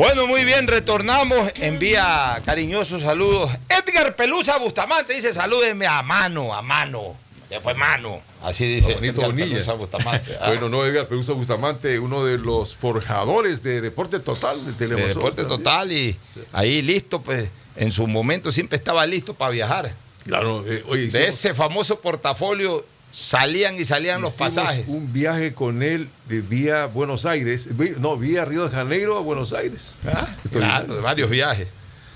Bueno, 0.00 0.26
muy 0.26 0.46
bien, 0.46 0.66
retornamos. 0.66 1.52
Envía 1.56 2.40
cariñosos 2.46 3.02
saludos. 3.02 3.50
Edgar 3.68 4.16
Pelusa 4.16 4.56
Bustamante 4.56 5.12
dice: 5.12 5.34
salúdenme 5.34 5.86
a 5.86 6.00
mano, 6.02 6.54
a 6.54 6.62
mano. 6.62 7.16
Después 7.50 7.76
mano. 7.76 8.22
Así 8.42 8.64
dice. 8.66 8.94
Bonito 8.94 9.20
Edgar. 9.20 9.34
Pelusa 9.36 9.72
Bustamante. 9.74 10.34
Ah, 10.40 10.46
Bueno, 10.48 10.70
no, 10.70 10.86
Edgar 10.86 11.06
Pelusa 11.06 11.34
Bustamante, 11.34 11.98
uno 11.98 12.24
de 12.24 12.38
los 12.38 12.74
forjadores 12.74 13.62
de 13.62 13.82
Deporte 13.82 14.20
Total 14.20 14.64
de 14.64 14.72
de 14.72 14.78
Teleamazonas. 14.78 15.14
deporte 15.16 15.42
también. 15.42 15.58
total 15.62 15.92
y 15.92 16.16
ahí 16.54 16.80
listo, 16.80 17.20
pues 17.20 17.50
en 17.76 17.92
su 17.92 18.06
momento 18.06 18.50
siempre 18.50 18.78
estaba 18.78 19.04
listo 19.04 19.34
para 19.34 19.50
viajar. 19.50 19.92
Claro, 20.24 20.64
eh, 20.66 20.82
oye, 20.88 21.02
De 21.02 21.08
hicimos- 21.08 21.28
ese 21.28 21.52
famoso 21.52 22.00
portafolio 22.00 22.86
salían 23.10 23.78
y 23.78 23.84
salían 23.84 24.20
los 24.20 24.34
pasajes. 24.34 24.84
un 24.88 25.12
viaje 25.12 25.52
con 25.54 25.82
él 25.82 26.08
de 26.28 26.40
vía 26.40 26.86
Buenos 26.86 27.26
Aires, 27.26 27.68
no, 27.98 28.16
vía 28.16 28.44
Río 28.44 28.68
de 28.68 28.74
Janeiro 28.74 29.18
a 29.18 29.20
Buenos 29.20 29.52
Aires. 29.52 29.94
Ah, 30.06 30.28
Claro, 30.52 30.94
de 30.96 31.00
varios 31.00 31.28
viajes. 31.30 31.68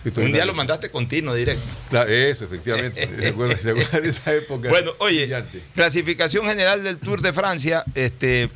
Estoy 0.05 0.27
Un 0.27 0.33
día 0.33 0.45
lo 0.45 0.53
mandaste 0.53 0.91
continuo 0.91 1.35
directo. 1.35 1.63
Claro, 1.89 2.11
eso, 2.11 2.45
efectivamente. 2.45 3.07
¿Se 3.61 3.71
acuerdan- 3.71 4.03
de 4.03 4.09
esa 4.09 4.35
época? 4.35 4.69
Bueno, 4.69 4.91
oye, 4.99 5.23
Brillante. 5.23 5.63
clasificación 5.75 6.47
general 6.47 6.85
del 6.85 6.99
Tour 6.99 7.23
de 7.23 7.33
Francia, 7.33 7.85
este 7.95 8.51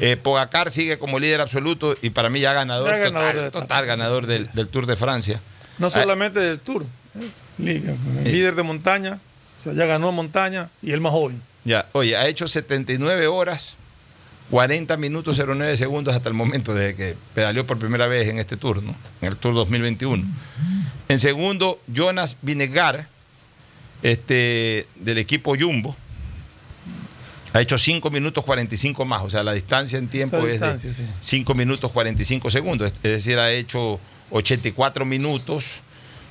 eh, 0.00 0.16
Pogacar 0.16 0.70
sigue 0.70 0.96
como 0.98 1.18
líder 1.18 1.40
absoluto 1.40 1.96
y 2.00 2.10
para 2.10 2.30
mí 2.30 2.38
ya 2.40 2.52
ganador, 2.52 2.92
Ya 2.92 2.98
ganador 2.98 3.26
total, 3.32 3.36
de 3.36 3.42
la 3.42 3.50
total 3.50 3.86
ganador 3.86 4.26
del, 4.28 4.48
del 4.52 4.68
Tour 4.68 4.86
de 4.86 4.94
Francia. 4.94 5.40
No 5.78 5.88
Ah, 5.88 5.90
solamente 5.90 6.38
del 6.38 6.60
Tour, 6.60 6.84
¿eh? 7.18 7.28
Líder 8.24 8.54
de 8.54 8.62
montaña, 8.62 9.18
o 9.58 9.60
sea, 9.60 9.72
ya 9.72 9.86
ganó 9.86 10.12
montaña 10.12 10.70
y 10.80 10.92
el 10.92 11.00
más 11.00 11.10
joven. 11.12 11.42
Ya, 11.64 11.88
oye, 11.92 12.16
ha 12.16 12.26
hecho 12.26 12.46
79 12.46 13.26
horas, 13.26 13.74
40 14.50 14.96
minutos 14.98 15.38
09 15.38 15.76
segundos 15.76 16.14
hasta 16.14 16.28
el 16.28 16.34
momento 16.34 16.74
desde 16.74 16.94
que 16.94 17.16
pedaleó 17.34 17.66
por 17.66 17.78
primera 17.78 18.06
vez 18.06 18.28
en 18.28 18.38
este 18.38 18.56
tour, 18.56 18.82
¿no? 18.82 18.94
En 19.22 19.28
el 19.28 19.36
Tour 19.36 19.54
2021. 19.54 20.24
En 21.08 21.18
segundo, 21.18 21.80
Jonas 21.86 22.36
Vinegar, 22.42 23.08
este, 24.02 24.86
del 24.96 25.18
equipo 25.18 25.56
Jumbo. 25.58 25.96
Ha 27.54 27.60
hecho 27.60 27.78
5 27.78 28.10
minutos 28.10 28.44
45 28.44 29.04
más, 29.04 29.22
o 29.22 29.30
sea, 29.30 29.44
la 29.44 29.52
distancia 29.52 29.98
en 29.98 30.08
tiempo 30.08 30.38
es 30.46 30.60
de 30.60 30.78
sí. 30.78 31.04
5 31.20 31.54
minutos 31.54 31.90
45 31.92 32.50
segundos. 32.50 32.92
Es 33.02 33.12
decir, 33.12 33.38
ha 33.38 33.52
hecho 33.52 34.00
84 34.30 35.04
minutos, 35.04 35.64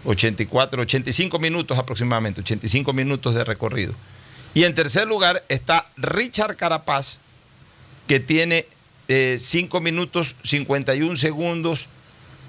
84, 0.04 0.82
85 0.82 1.40
minutos 1.40 1.78
aproximadamente, 1.78 2.42
85 2.42 2.92
minutos 2.92 3.34
de 3.36 3.44
recorrido. 3.46 3.94
Y 4.54 4.64
en 4.66 4.76
tercer 4.76 5.08
lugar 5.08 5.44
está 5.50 5.88
Richard 5.98 6.56
Carapaz, 6.58 7.18
que 8.08 8.20
tiene 8.20 8.66
5 9.08 9.82
minutos 9.82 10.36
51 10.44 11.18
segundos 11.18 11.88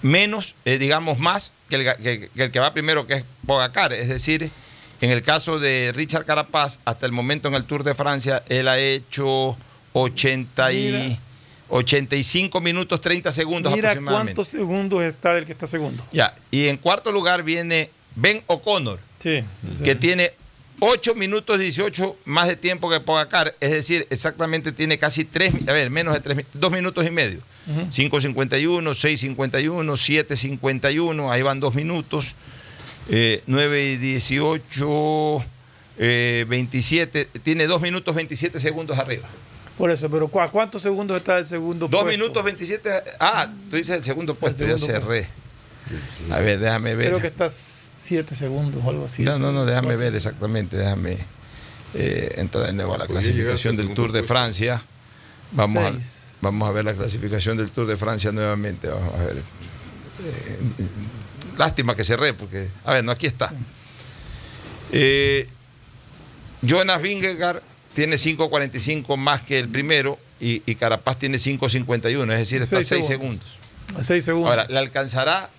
menos, 0.03 0.55
eh, 0.65 0.79
digamos 0.79 1.19
más, 1.19 1.51
que 1.69 1.77
el, 1.77 1.97
que- 1.97 2.31
que 2.35 2.43
el 2.45 2.51
que 2.51 2.61
va 2.61 2.73
primero, 2.73 3.07
que 3.07 3.15
es 3.15 3.25
Pogacar. 3.47 3.93
Es 3.93 4.09
decir, 4.09 4.51
en 5.01 5.11
el 5.11 5.23
caso 5.23 5.59
de 5.59 5.93
Richard 5.95 6.25
Carapaz, 6.27 6.79
hasta 6.85 7.07
el 7.07 7.13
momento 7.13 7.49
en 7.49 7.55
el 7.55 7.65
Tour 7.65 7.85
de 7.85 7.95
Francia, 7.95 8.43
él 8.49 8.69
ha 8.69 8.79
hecho 8.79 9.57
80 9.95 10.73
y, 10.73 10.93
Mira. 10.93 11.19
85 11.71 12.61
minutos 12.61 13.01
30 13.01 13.33
segundos 13.33 13.73
Mira 13.73 13.91
aproximadamente. 13.91 14.35
cuántos 14.35 14.49
segundos 14.49 15.03
está 15.03 15.37
el 15.39 15.47
que 15.47 15.53
está 15.53 15.67
segundo. 15.67 16.07
Ya, 16.13 16.35
y 16.51 16.67
en 16.69 16.77
cuarto 16.77 17.11
lugar 17.11 17.43
viene 17.43 17.91
Ben 18.15 18.43
O'Connor, 18.47 19.01
Sí. 19.19 19.43
que 19.83 19.95
tiene 19.95 20.33
8 20.81 21.15
minutos 21.15 21.59
18 21.59 22.17
más 22.25 22.49
de 22.49 22.57
tiempo 22.57 22.91
que 22.91 23.01
Pogacar, 23.01 23.55
es 23.61 23.71
decir, 23.71 24.07
exactamente 24.11 24.73
tiene 24.73 24.99
casi 24.99 25.25
3, 25.25 25.69
a 25.69 25.73
ver, 25.73 25.89
menos 25.91 26.15
de 26.15 26.21
3, 26.21 26.45
2 26.53 26.73
minutos 26.73 27.07
y 27.07 27.11
medio. 27.11 27.39
Ujú. 27.67 27.81
5.51, 27.91 28.83
6.51, 28.95 29.97
7.51, 29.97 31.31
ahí 31.31 31.43
van 31.43 31.61
2 31.61 31.75
minutos. 31.75 32.35
Eh, 33.09 33.43
9 33.47 33.85
y 33.93 33.97
18, 33.97 35.45
eh, 35.99 36.45
27, 36.49 37.29
tiene 37.43 37.67
2 37.67 37.81
minutos 37.81 38.15
27 38.15 38.59
segundos 38.59 38.99
arriba. 38.99 39.29
Por 39.79 39.91
eso, 39.91 40.09
pero 40.11 40.29
¿cu- 40.29 40.41
¿cuántos 40.53 40.83
segundos 40.83 41.17
está 41.17 41.39
el 41.39 41.47
segundo 41.47 41.89
2 41.89 42.03
puesto? 42.03 42.19
minutos 42.19 42.45
27, 42.45 42.91
ah, 43.21 43.49
tú 43.71 43.77
dices 43.77 43.97
el 43.97 44.05
segundo 44.05 44.35
puesto, 44.35 44.59
segundo 44.59 44.87
ya 44.87 44.93
cerré. 45.01 45.29
A 46.31 46.39
ver, 46.41 46.59
déjame 46.61 46.95
ver. 46.95 47.09
Creo 47.09 47.21
que 47.21 47.27
está 47.27 47.49
7 48.05 48.35
segundos 48.35 48.83
o 48.85 48.91
algo 48.91 49.05
así. 49.07 49.23
No, 49.23 49.39
no, 49.39 49.53
no, 49.53 49.65
déjame 49.65 49.97
ver 49.97 50.15
exactamente, 50.15 50.77
déjame 50.77 51.19
eh, 51.95 52.35
entrar 52.37 52.67
de 52.67 52.73
nuevo 52.73 52.95
a 52.95 52.99
la 52.99 53.07
clasificación 53.07 53.77
del 53.77 53.95
Tour 53.95 54.13
de 54.13 54.23
Francia. 54.23 54.83
Vamos 55.53 55.85
a, 55.85 55.93
vamos 56.41 56.69
a 56.69 56.73
ver 56.73 56.85
la 56.85 56.95
clasificación 56.95 57.57
del 57.57 57.71
Tour 57.71 57.87
de 57.87 57.97
Francia 57.97 58.33
nuevamente. 58.33 58.89
Vamos 58.89 59.15
a 59.15 59.25
ver. 59.25 59.37
Eh, 59.39 60.59
lástima 61.57 61.95
que 61.95 62.05
cerré, 62.05 62.35
porque. 62.35 62.69
A 62.85 62.93
ver, 62.95 63.05
no, 63.05 63.13
aquí 63.13 63.27
está. 63.27 63.53
Eh, 64.93 65.49
Jonas 66.63 67.01
Vingegaard 67.03 67.61
tiene 67.95 68.17
5.45 68.17 69.17
más 69.17 69.43
que 69.43 69.59
el 69.59 69.69
primero 69.69 70.19
y, 70.41 70.63
y 70.67 70.75
Carapaz 70.75 71.19
tiene 71.19 71.39
5.51, 71.39 72.33
es 72.33 72.39
decir, 72.39 72.63
está 72.63 72.77
6 72.77 72.87
Seis 72.89 73.07
segundos. 73.07 73.59
segundos. 73.89 74.07
6 74.07 74.25
segundos. 74.25 74.51
Ahora, 74.51 74.67
¿le 74.69 74.79
alcanzará? 74.79 75.51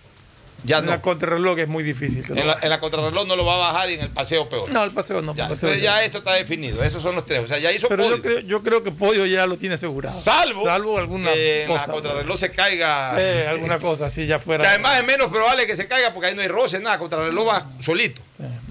Ya 0.63 0.79
en 0.79 0.85
no. 0.85 0.91
la 0.91 1.01
contrarreloj 1.01 1.59
es 1.59 1.67
muy 1.67 1.83
difícil. 1.83 2.23
En 2.35 2.47
la, 2.47 2.57
en 2.61 2.69
la 2.69 2.79
contrarreloj 2.79 3.27
no 3.27 3.35
lo 3.35 3.45
va 3.45 3.55
a 3.55 3.71
bajar 3.71 3.91
y 3.91 3.95
en 3.95 4.01
el 4.01 4.09
paseo 4.09 4.49
peor. 4.49 4.71
No, 4.73 4.83
el 4.83 4.91
paseo 4.91 5.21
no. 5.21 5.35
Ya, 5.35 5.47
paseo 5.47 5.73
ya 5.75 6.03
esto 6.03 6.19
está 6.19 6.33
definido. 6.33 6.83
Esos 6.83 7.03
son 7.03 7.13
los 7.15 7.25
tres. 7.25 7.41
O 7.43 7.47
sea, 7.47 7.59
ya 7.59 7.71
hizo 7.71 7.87
Pero 7.87 8.03
podio. 8.03 8.15
yo 8.15 8.21
creo, 8.21 8.39
yo 8.39 8.63
creo 8.63 8.83
que 8.83 8.91
Podio 8.91 9.25
ya 9.27 9.45
lo 9.45 9.57
tiene 9.57 9.75
asegurado. 9.75 10.17
Salvo, 10.19 10.63
Salvo 10.63 10.97
alguna 10.97 11.33
que 11.33 11.63
en 11.63 11.69
la 11.69 11.77
cosa. 11.77 11.91
contrarreloj 11.91 12.37
se 12.37 12.51
caiga. 12.51 13.09
Sí, 13.09 13.47
alguna 13.47 13.79
cosa 13.79 14.05
así 14.07 14.25
ya 14.25 14.39
fuera. 14.39 14.63
Que 14.63 14.69
además 14.69 14.97
es 14.99 15.05
menos 15.05 15.29
probable 15.29 15.67
que 15.67 15.75
se 15.75 15.87
caiga 15.87 16.11
porque 16.13 16.29
ahí 16.29 16.35
no 16.35 16.41
hay 16.41 16.47
roce, 16.47 16.79
nada. 16.79 16.97
Contrarreloj 16.97 17.47
va 17.47 17.69
solito. 17.81 18.21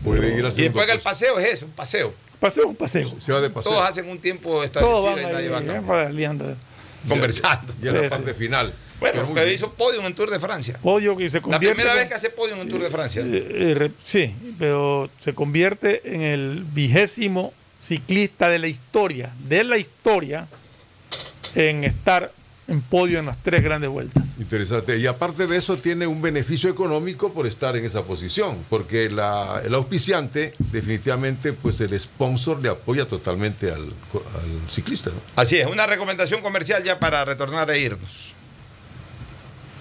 Puede 0.02 0.36
ir 0.36 0.44
a 0.44 0.48
Y 0.48 0.62
después 0.62 0.86
que 0.86 0.92
el 0.92 1.00
paseo 1.00 1.38
es 1.38 1.52
eso, 1.52 1.66
un 1.66 1.72
paseo. 1.72 2.12
Paseo 2.40 2.64
es 2.64 2.70
un 2.70 2.76
paseo. 2.76 3.14
Se 3.20 3.32
va 3.32 3.40
de 3.40 3.50
paseo. 3.50 3.72
Todos 3.72 3.88
hacen 3.88 4.08
un 4.08 4.18
tiempo 4.18 4.48
Todos 4.50 4.64
establecido 4.66 5.02
van 5.04 5.18
y 5.18 5.22
nadie 5.22 5.48
va 5.80 6.00
a 6.02 6.10
eh, 6.10 6.56
conversando. 7.08 7.72
Y 7.82 7.88
en 7.88 7.94
la 7.94 8.02
Sí, 8.02 8.08
parte 8.10 8.32
sí. 8.32 8.38
final. 8.38 8.74
Bueno, 9.12 9.34
bien. 9.34 9.54
hizo 9.54 9.72
podium 9.72 10.06
en 10.06 10.14
Tour 10.14 10.30
de 10.30 10.40
Francia. 10.40 10.78
Podio 10.82 11.16
que 11.16 11.28
se 11.28 11.38
La 11.38 11.42
convierte. 11.42 11.74
primera 11.74 11.94
vez 11.94 12.08
que 12.08 12.14
hace 12.14 12.30
podium 12.30 12.60
en 12.60 12.68
Tour 12.68 12.82
de 12.82 12.90
Francia. 12.90 13.22
Eh, 13.24 13.76
eh, 13.80 13.90
sí, 14.02 14.34
pero 14.58 15.08
se 15.20 15.34
convierte 15.34 16.00
en 16.04 16.22
el 16.22 16.64
vigésimo 16.72 17.52
ciclista 17.82 18.48
de 18.48 18.58
la 18.58 18.66
historia, 18.68 19.30
de 19.46 19.62
la 19.64 19.76
historia, 19.78 20.48
en 21.54 21.84
estar 21.84 22.32
en 22.66 22.80
podio 22.80 23.18
en 23.18 23.26
las 23.26 23.36
tres 23.42 23.62
grandes 23.62 23.90
vueltas. 23.90 24.38
Interesante. 24.38 24.96
Y 24.96 25.06
aparte 25.06 25.46
de 25.46 25.54
eso, 25.58 25.76
tiene 25.76 26.06
un 26.06 26.22
beneficio 26.22 26.70
económico 26.70 27.30
por 27.34 27.46
estar 27.46 27.76
en 27.76 27.84
esa 27.84 28.04
posición, 28.04 28.56
porque 28.70 29.10
la- 29.10 29.60
el 29.66 29.74
auspiciante, 29.74 30.54
definitivamente, 30.72 31.52
pues 31.52 31.78
el 31.82 31.98
sponsor 32.00 32.62
le 32.62 32.70
apoya 32.70 33.04
totalmente 33.06 33.70
al, 33.70 33.82
al 33.82 34.70
ciclista. 34.70 35.10
¿no? 35.10 35.16
Así 35.36 35.58
es, 35.58 35.66
una 35.66 35.86
recomendación 35.86 36.40
comercial 36.40 36.82
ya 36.82 36.98
para 36.98 37.22
retornar 37.26 37.70
e 37.70 37.78
irnos. 37.80 38.33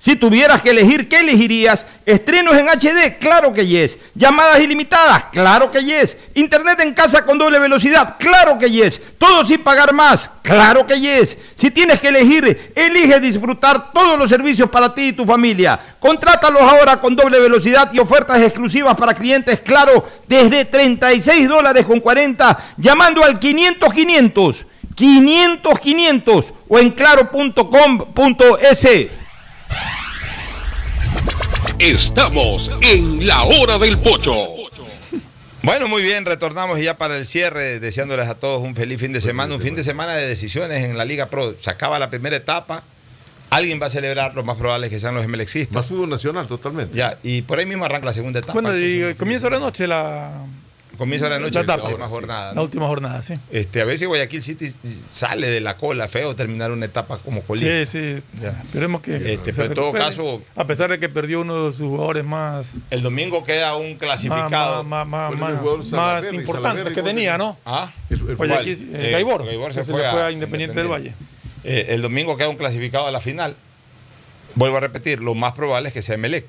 Si 0.00 0.16
tuvieras 0.16 0.62
que 0.62 0.70
elegir, 0.70 1.10
¿qué 1.10 1.20
elegirías? 1.20 1.84
¿Estrenos 2.06 2.56
en 2.56 2.70
HD? 2.70 3.18
Claro 3.20 3.52
que 3.52 3.66
yes. 3.66 3.98
¿Llamadas 4.14 4.58
ilimitadas? 4.60 5.24
Claro 5.30 5.70
que 5.70 5.84
yes. 5.84 6.16
¿Internet 6.32 6.80
en 6.80 6.94
casa 6.94 7.22
con 7.26 7.36
doble 7.36 7.58
velocidad? 7.58 8.16
Claro 8.18 8.58
que 8.58 8.70
yes. 8.70 8.98
¿Todo 9.18 9.44
sin 9.44 9.62
pagar 9.62 9.92
más? 9.92 10.30
Claro 10.40 10.86
que 10.86 10.98
yes. 10.98 11.36
Si 11.54 11.70
tienes 11.70 12.00
que 12.00 12.08
elegir, 12.08 12.72
elige 12.74 13.20
disfrutar 13.20 13.92
todos 13.92 14.18
los 14.18 14.30
servicios 14.30 14.70
para 14.70 14.94
ti 14.94 15.08
y 15.08 15.12
tu 15.12 15.26
familia. 15.26 15.78
Contrátalos 15.98 16.62
ahora 16.62 16.98
con 16.98 17.14
doble 17.14 17.38
velocidad 17.38 17.92
y 17.92 17.98
ofertas 17.98 18.40
exclusivas 18.40 18.96
para 18.96 19.12
clientes 19.12 19.60
Claro 19.60 20.08
desde 20.26 20.64
36 20.64 21.46
dólares 21.46 21.84
con 21.84 22.00
40 22.00 22.58
llamando 22.78 23.22
al 23.22 23.38
500 23.38 23.92
500 23.92 24.64
500 24.94 25.78
500 25.78 26.52
o 26.68 26.78
en 26.78 26.90
claro.com.es. 26.92 28.88
Estamos 31.78 32.70
en 32.82 33.26
la 33.26 33.44
hora 33.44 33.78
del 33.78 33.98
pocho. 33.98 34.54
Bueno, 35.62 35.88
muy 35.88 36.02
bien, 36.02 36.24
retornamos 36.24 36.80
ya 36.80 36.96
para 36.96 37.16
el 37.16 37.26
cierre, 37.26 37.80
deseándoles 37.80 38.28
a 38.28 38.34
todos 38.34 38.62
un 38.62 38.74
feliz 38.74 38.98
fin 38.98 39.12
de 39.12 39.20
semana, 39.20 39.54
un 39.54 39.60
fin 39.60 39.74
de 39.74 39.82
semana 39.82 40.14
de 40.14 40.26
decisiones 40.26 40.84
en 40.84 40.96
la 40.96 41.04
Liga 41.04 41.26
Pro. 41.26 41.54
Se 41.60 41.70
acaba 41.70 41.98
la 41.98 42.08
primera 42.08 42.36
etapa, 42.36 42.82
alguien 43.50 43.80
va 43.80 43.86
a 43.86 43.90
celebrar, 43.90 44.34
lo 44.34 44.42
más 44.42 44.56
probable 44.56 44.86
es 44.86 44.92
que 44.92 45.00
sean 45.00 45.14
los 45.14 45.26
MLXistas. 45.28 45.74
Más 45.74 45.86
fútbol 45.86 46.08
nacional, 46.08 46.46
totalmente. 46.46 46.96
Ya, 46.96 47.18
y 47.22 47.42
por 47.42 47.58
ahí 47.58 47.66
mismo 47.66 47.84
arranca 47.84 48.06
la 48.06 48.14
segunda 48.14 48.38
etapa. 48.38 48.54
Bueno, 48.54 48.76
y 48.76 49.14
comienza 49.14 49.50
la 49.50 49.58
noche 49.58 49.86
la, 49.86 50.46
comienza 51.00 51.28
la 51.28 51.38
noche, 51.40 51.58
la 51.64 51.76
la 51.76 51.82
última 51.82 52.08
jornada. 52.08 52.48
la 52.48 52.54
¿no? 52.54 52.62
última 52.62 52.86
jornada, 52.86 53.22
sí. 53.22 53.34
Este, 53.50 53.80
a 53.80 53.84
ver 53.84 53.98
si 53.98 54.04
Guayaquil 54.04 54.42
City 54.42 54.72
sale 55.10 55.50
de 55.50 55.60
la 55.60 55.76
cola, 55.76 56.06
feo 56.06 56.36
terminar 56.36 56.70
una 56.70 56.86
etapa 56.86 57.18
como 57.18 57.42
colista. 57.42 57.84
Sí, 57.86 58.18
sí. 58.18 58.24
Ya. 58.40 58.50
Esperemos 58.64 59.00
que. 59.00 59.16
Este, 59.34 59.52
pero 59.52 59.64
en 59.68 59.74
todo 59.74 59.92
caso- 59.92 60.42
A 60.54 60.66
pesar 60.66 60.90
de 60.90 61.00
que 61.00 61.08
perdió 61.08 61.40
uno 61.40 61.66
de 61.66 61.72
sus 61.72 61.88
jugadores 61.88 62.24
más. 62.24 62.74
El 62.90 63.02
domingo 63.02 63.42
queda 63.44 63.74
un 63.76 63.96
clasificado. 63.96 64.84
Más, 64.84 65.06
más, 65.08 65.32
Salaverry, 65.84 66.38
que 66.38 66.44
¿cuál 66.44 67.04
tenía? 67.04 67.36
¿no? 67.38 67.56
¿Ah? 67.64 67.90
El- 68.10 68.20
el- 68.28 68.36
Guayaquil, 68.36 68.94
eh, 68.94 69.08
Eh, 69.08 69.10
Gaibor, 69.12 69.44
Gaibor 69.44 69.72
se 69.72 69.82
se 69.82 69.90
fue 69.90 70.06
a 70.06 70.30
Independiente 70.30 70.78
del 70.78 70.88
Valle. 70.88 71.14
Eh, 71.64 71.86
el 71.90 72.02
domingo 72.02 72.36
queda 72.36 72.48
un 72.48 72.56
clasificado 72.56 73.06
a 73.06 73.10
la 73.10 73.20
final. 73.20 73.56
Vuelvo 74.54 74.76
a 74.76 74.80
repetir, 74.80 75.20
lo 75.20 75.34
más 75.34 75.52
probable 75.54 75.88
es 75.88 75.94
que 75.94 76.02
sea 76.02 76.14
Emelec. 76.16 76.46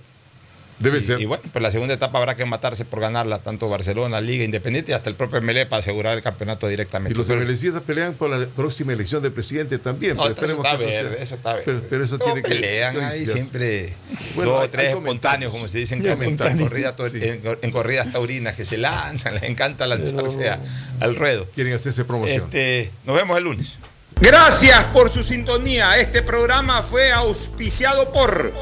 Debe 0.81 0.97
y, 0.97 1.01
ser. 1.01 1.21
Y 1.21 1.25
bueno, 1.25 1.43
pues 1.51 1.61
la 1.61 1.71
segunda 1.71 1.93
etapa 1.93 2.17
habrá 2.17 2.35
que 2.35 2.43
matarse 2.45 2.85
por 2.85 2.99
ganarla, 2.99 3.39
tanto 3.39 3.69
Barcelona, 3.69 4.19
Liga 4.21 4.43
Independiente 4.43 4.91
y 4.91 4.95
hasta 4.95 5.09
el 5.09 5.15
propio 5.15 5.37
Emelec 5.37 5.69
para 5.69 5.81
asegurar 5.81 6.17
el 6.17 6.23
campeonato 6.23 6.67
directamente. 6.67 7.13
Y 7.13 7.17
los 7.17 7.29
MLCistas 7.29 7.83
pelean 7.83 8.13
por 8.13 8.29
la 8.29 8.45
próxima 8.47 8.93
elección 8.93 9.21
de 9.23 9.31
presidente 9.31 9.77
también. 9.79 10.17
No, 10.17 10.23
pero 10.35 10.53
está 10.53 10.77
que 10.77 11.17
eso 11.21 11.35
está 11.35 11.53
verde. 11.53 11.63
Pero, 11.65 11.81
pero 11.89 12.03
eso 12.03 12.19
tiene 12.19 12.41
que 12.41 12.49
pelean 12.49 12.99
ahí 13.01 13.25
siempre 13.25 13.93
Bueno, 14.35 14.51
dos 14.51 14.65
o 14.65 14.69
tres 14.69 14.95
espontáneos, 14.95 15.51
como 15.51 15.67
se 15.67 15.83
que 15.83 15.93
hay 15.93 15.99
en, 16.01 16.15
comentarios. 16.15 16.67
corrida 16.69 16.95
tor- 16.95 17.09
Sí. 17.11 17.19
en, 17.21 17.41
en 17.61 17.71
corridas 17.71 18.11
taurinas 18.11 18.55
que 18.55 18.65
se 18.65 18.77
lanzan, 18.77 19.33
les 19.35 19.43
encanta 19.43 19.85
lanzarse 19.87 20.49
a- 20.49 20.59
al 20.99 21.15
ruedo. 21.15 21.47
Quieren 21.53 21.73
hacerse 21.73 22.05
promoción. 22.05 22.43
Este, 22.45 22.91
nos 23.05 23.15
vemos 23.15 23.37
el 23.37 23.43
lunes. 23.43 23.77
Gracias 24.19 24.83
por 24.93 25.09
su 25.11 25.23
sintonía. 25.23 25.97
Este 25.97 26.21
programa 26.21 26.83
fue 26.83 27.11
auspiciado 27.11 28.11
por 28.11 28.53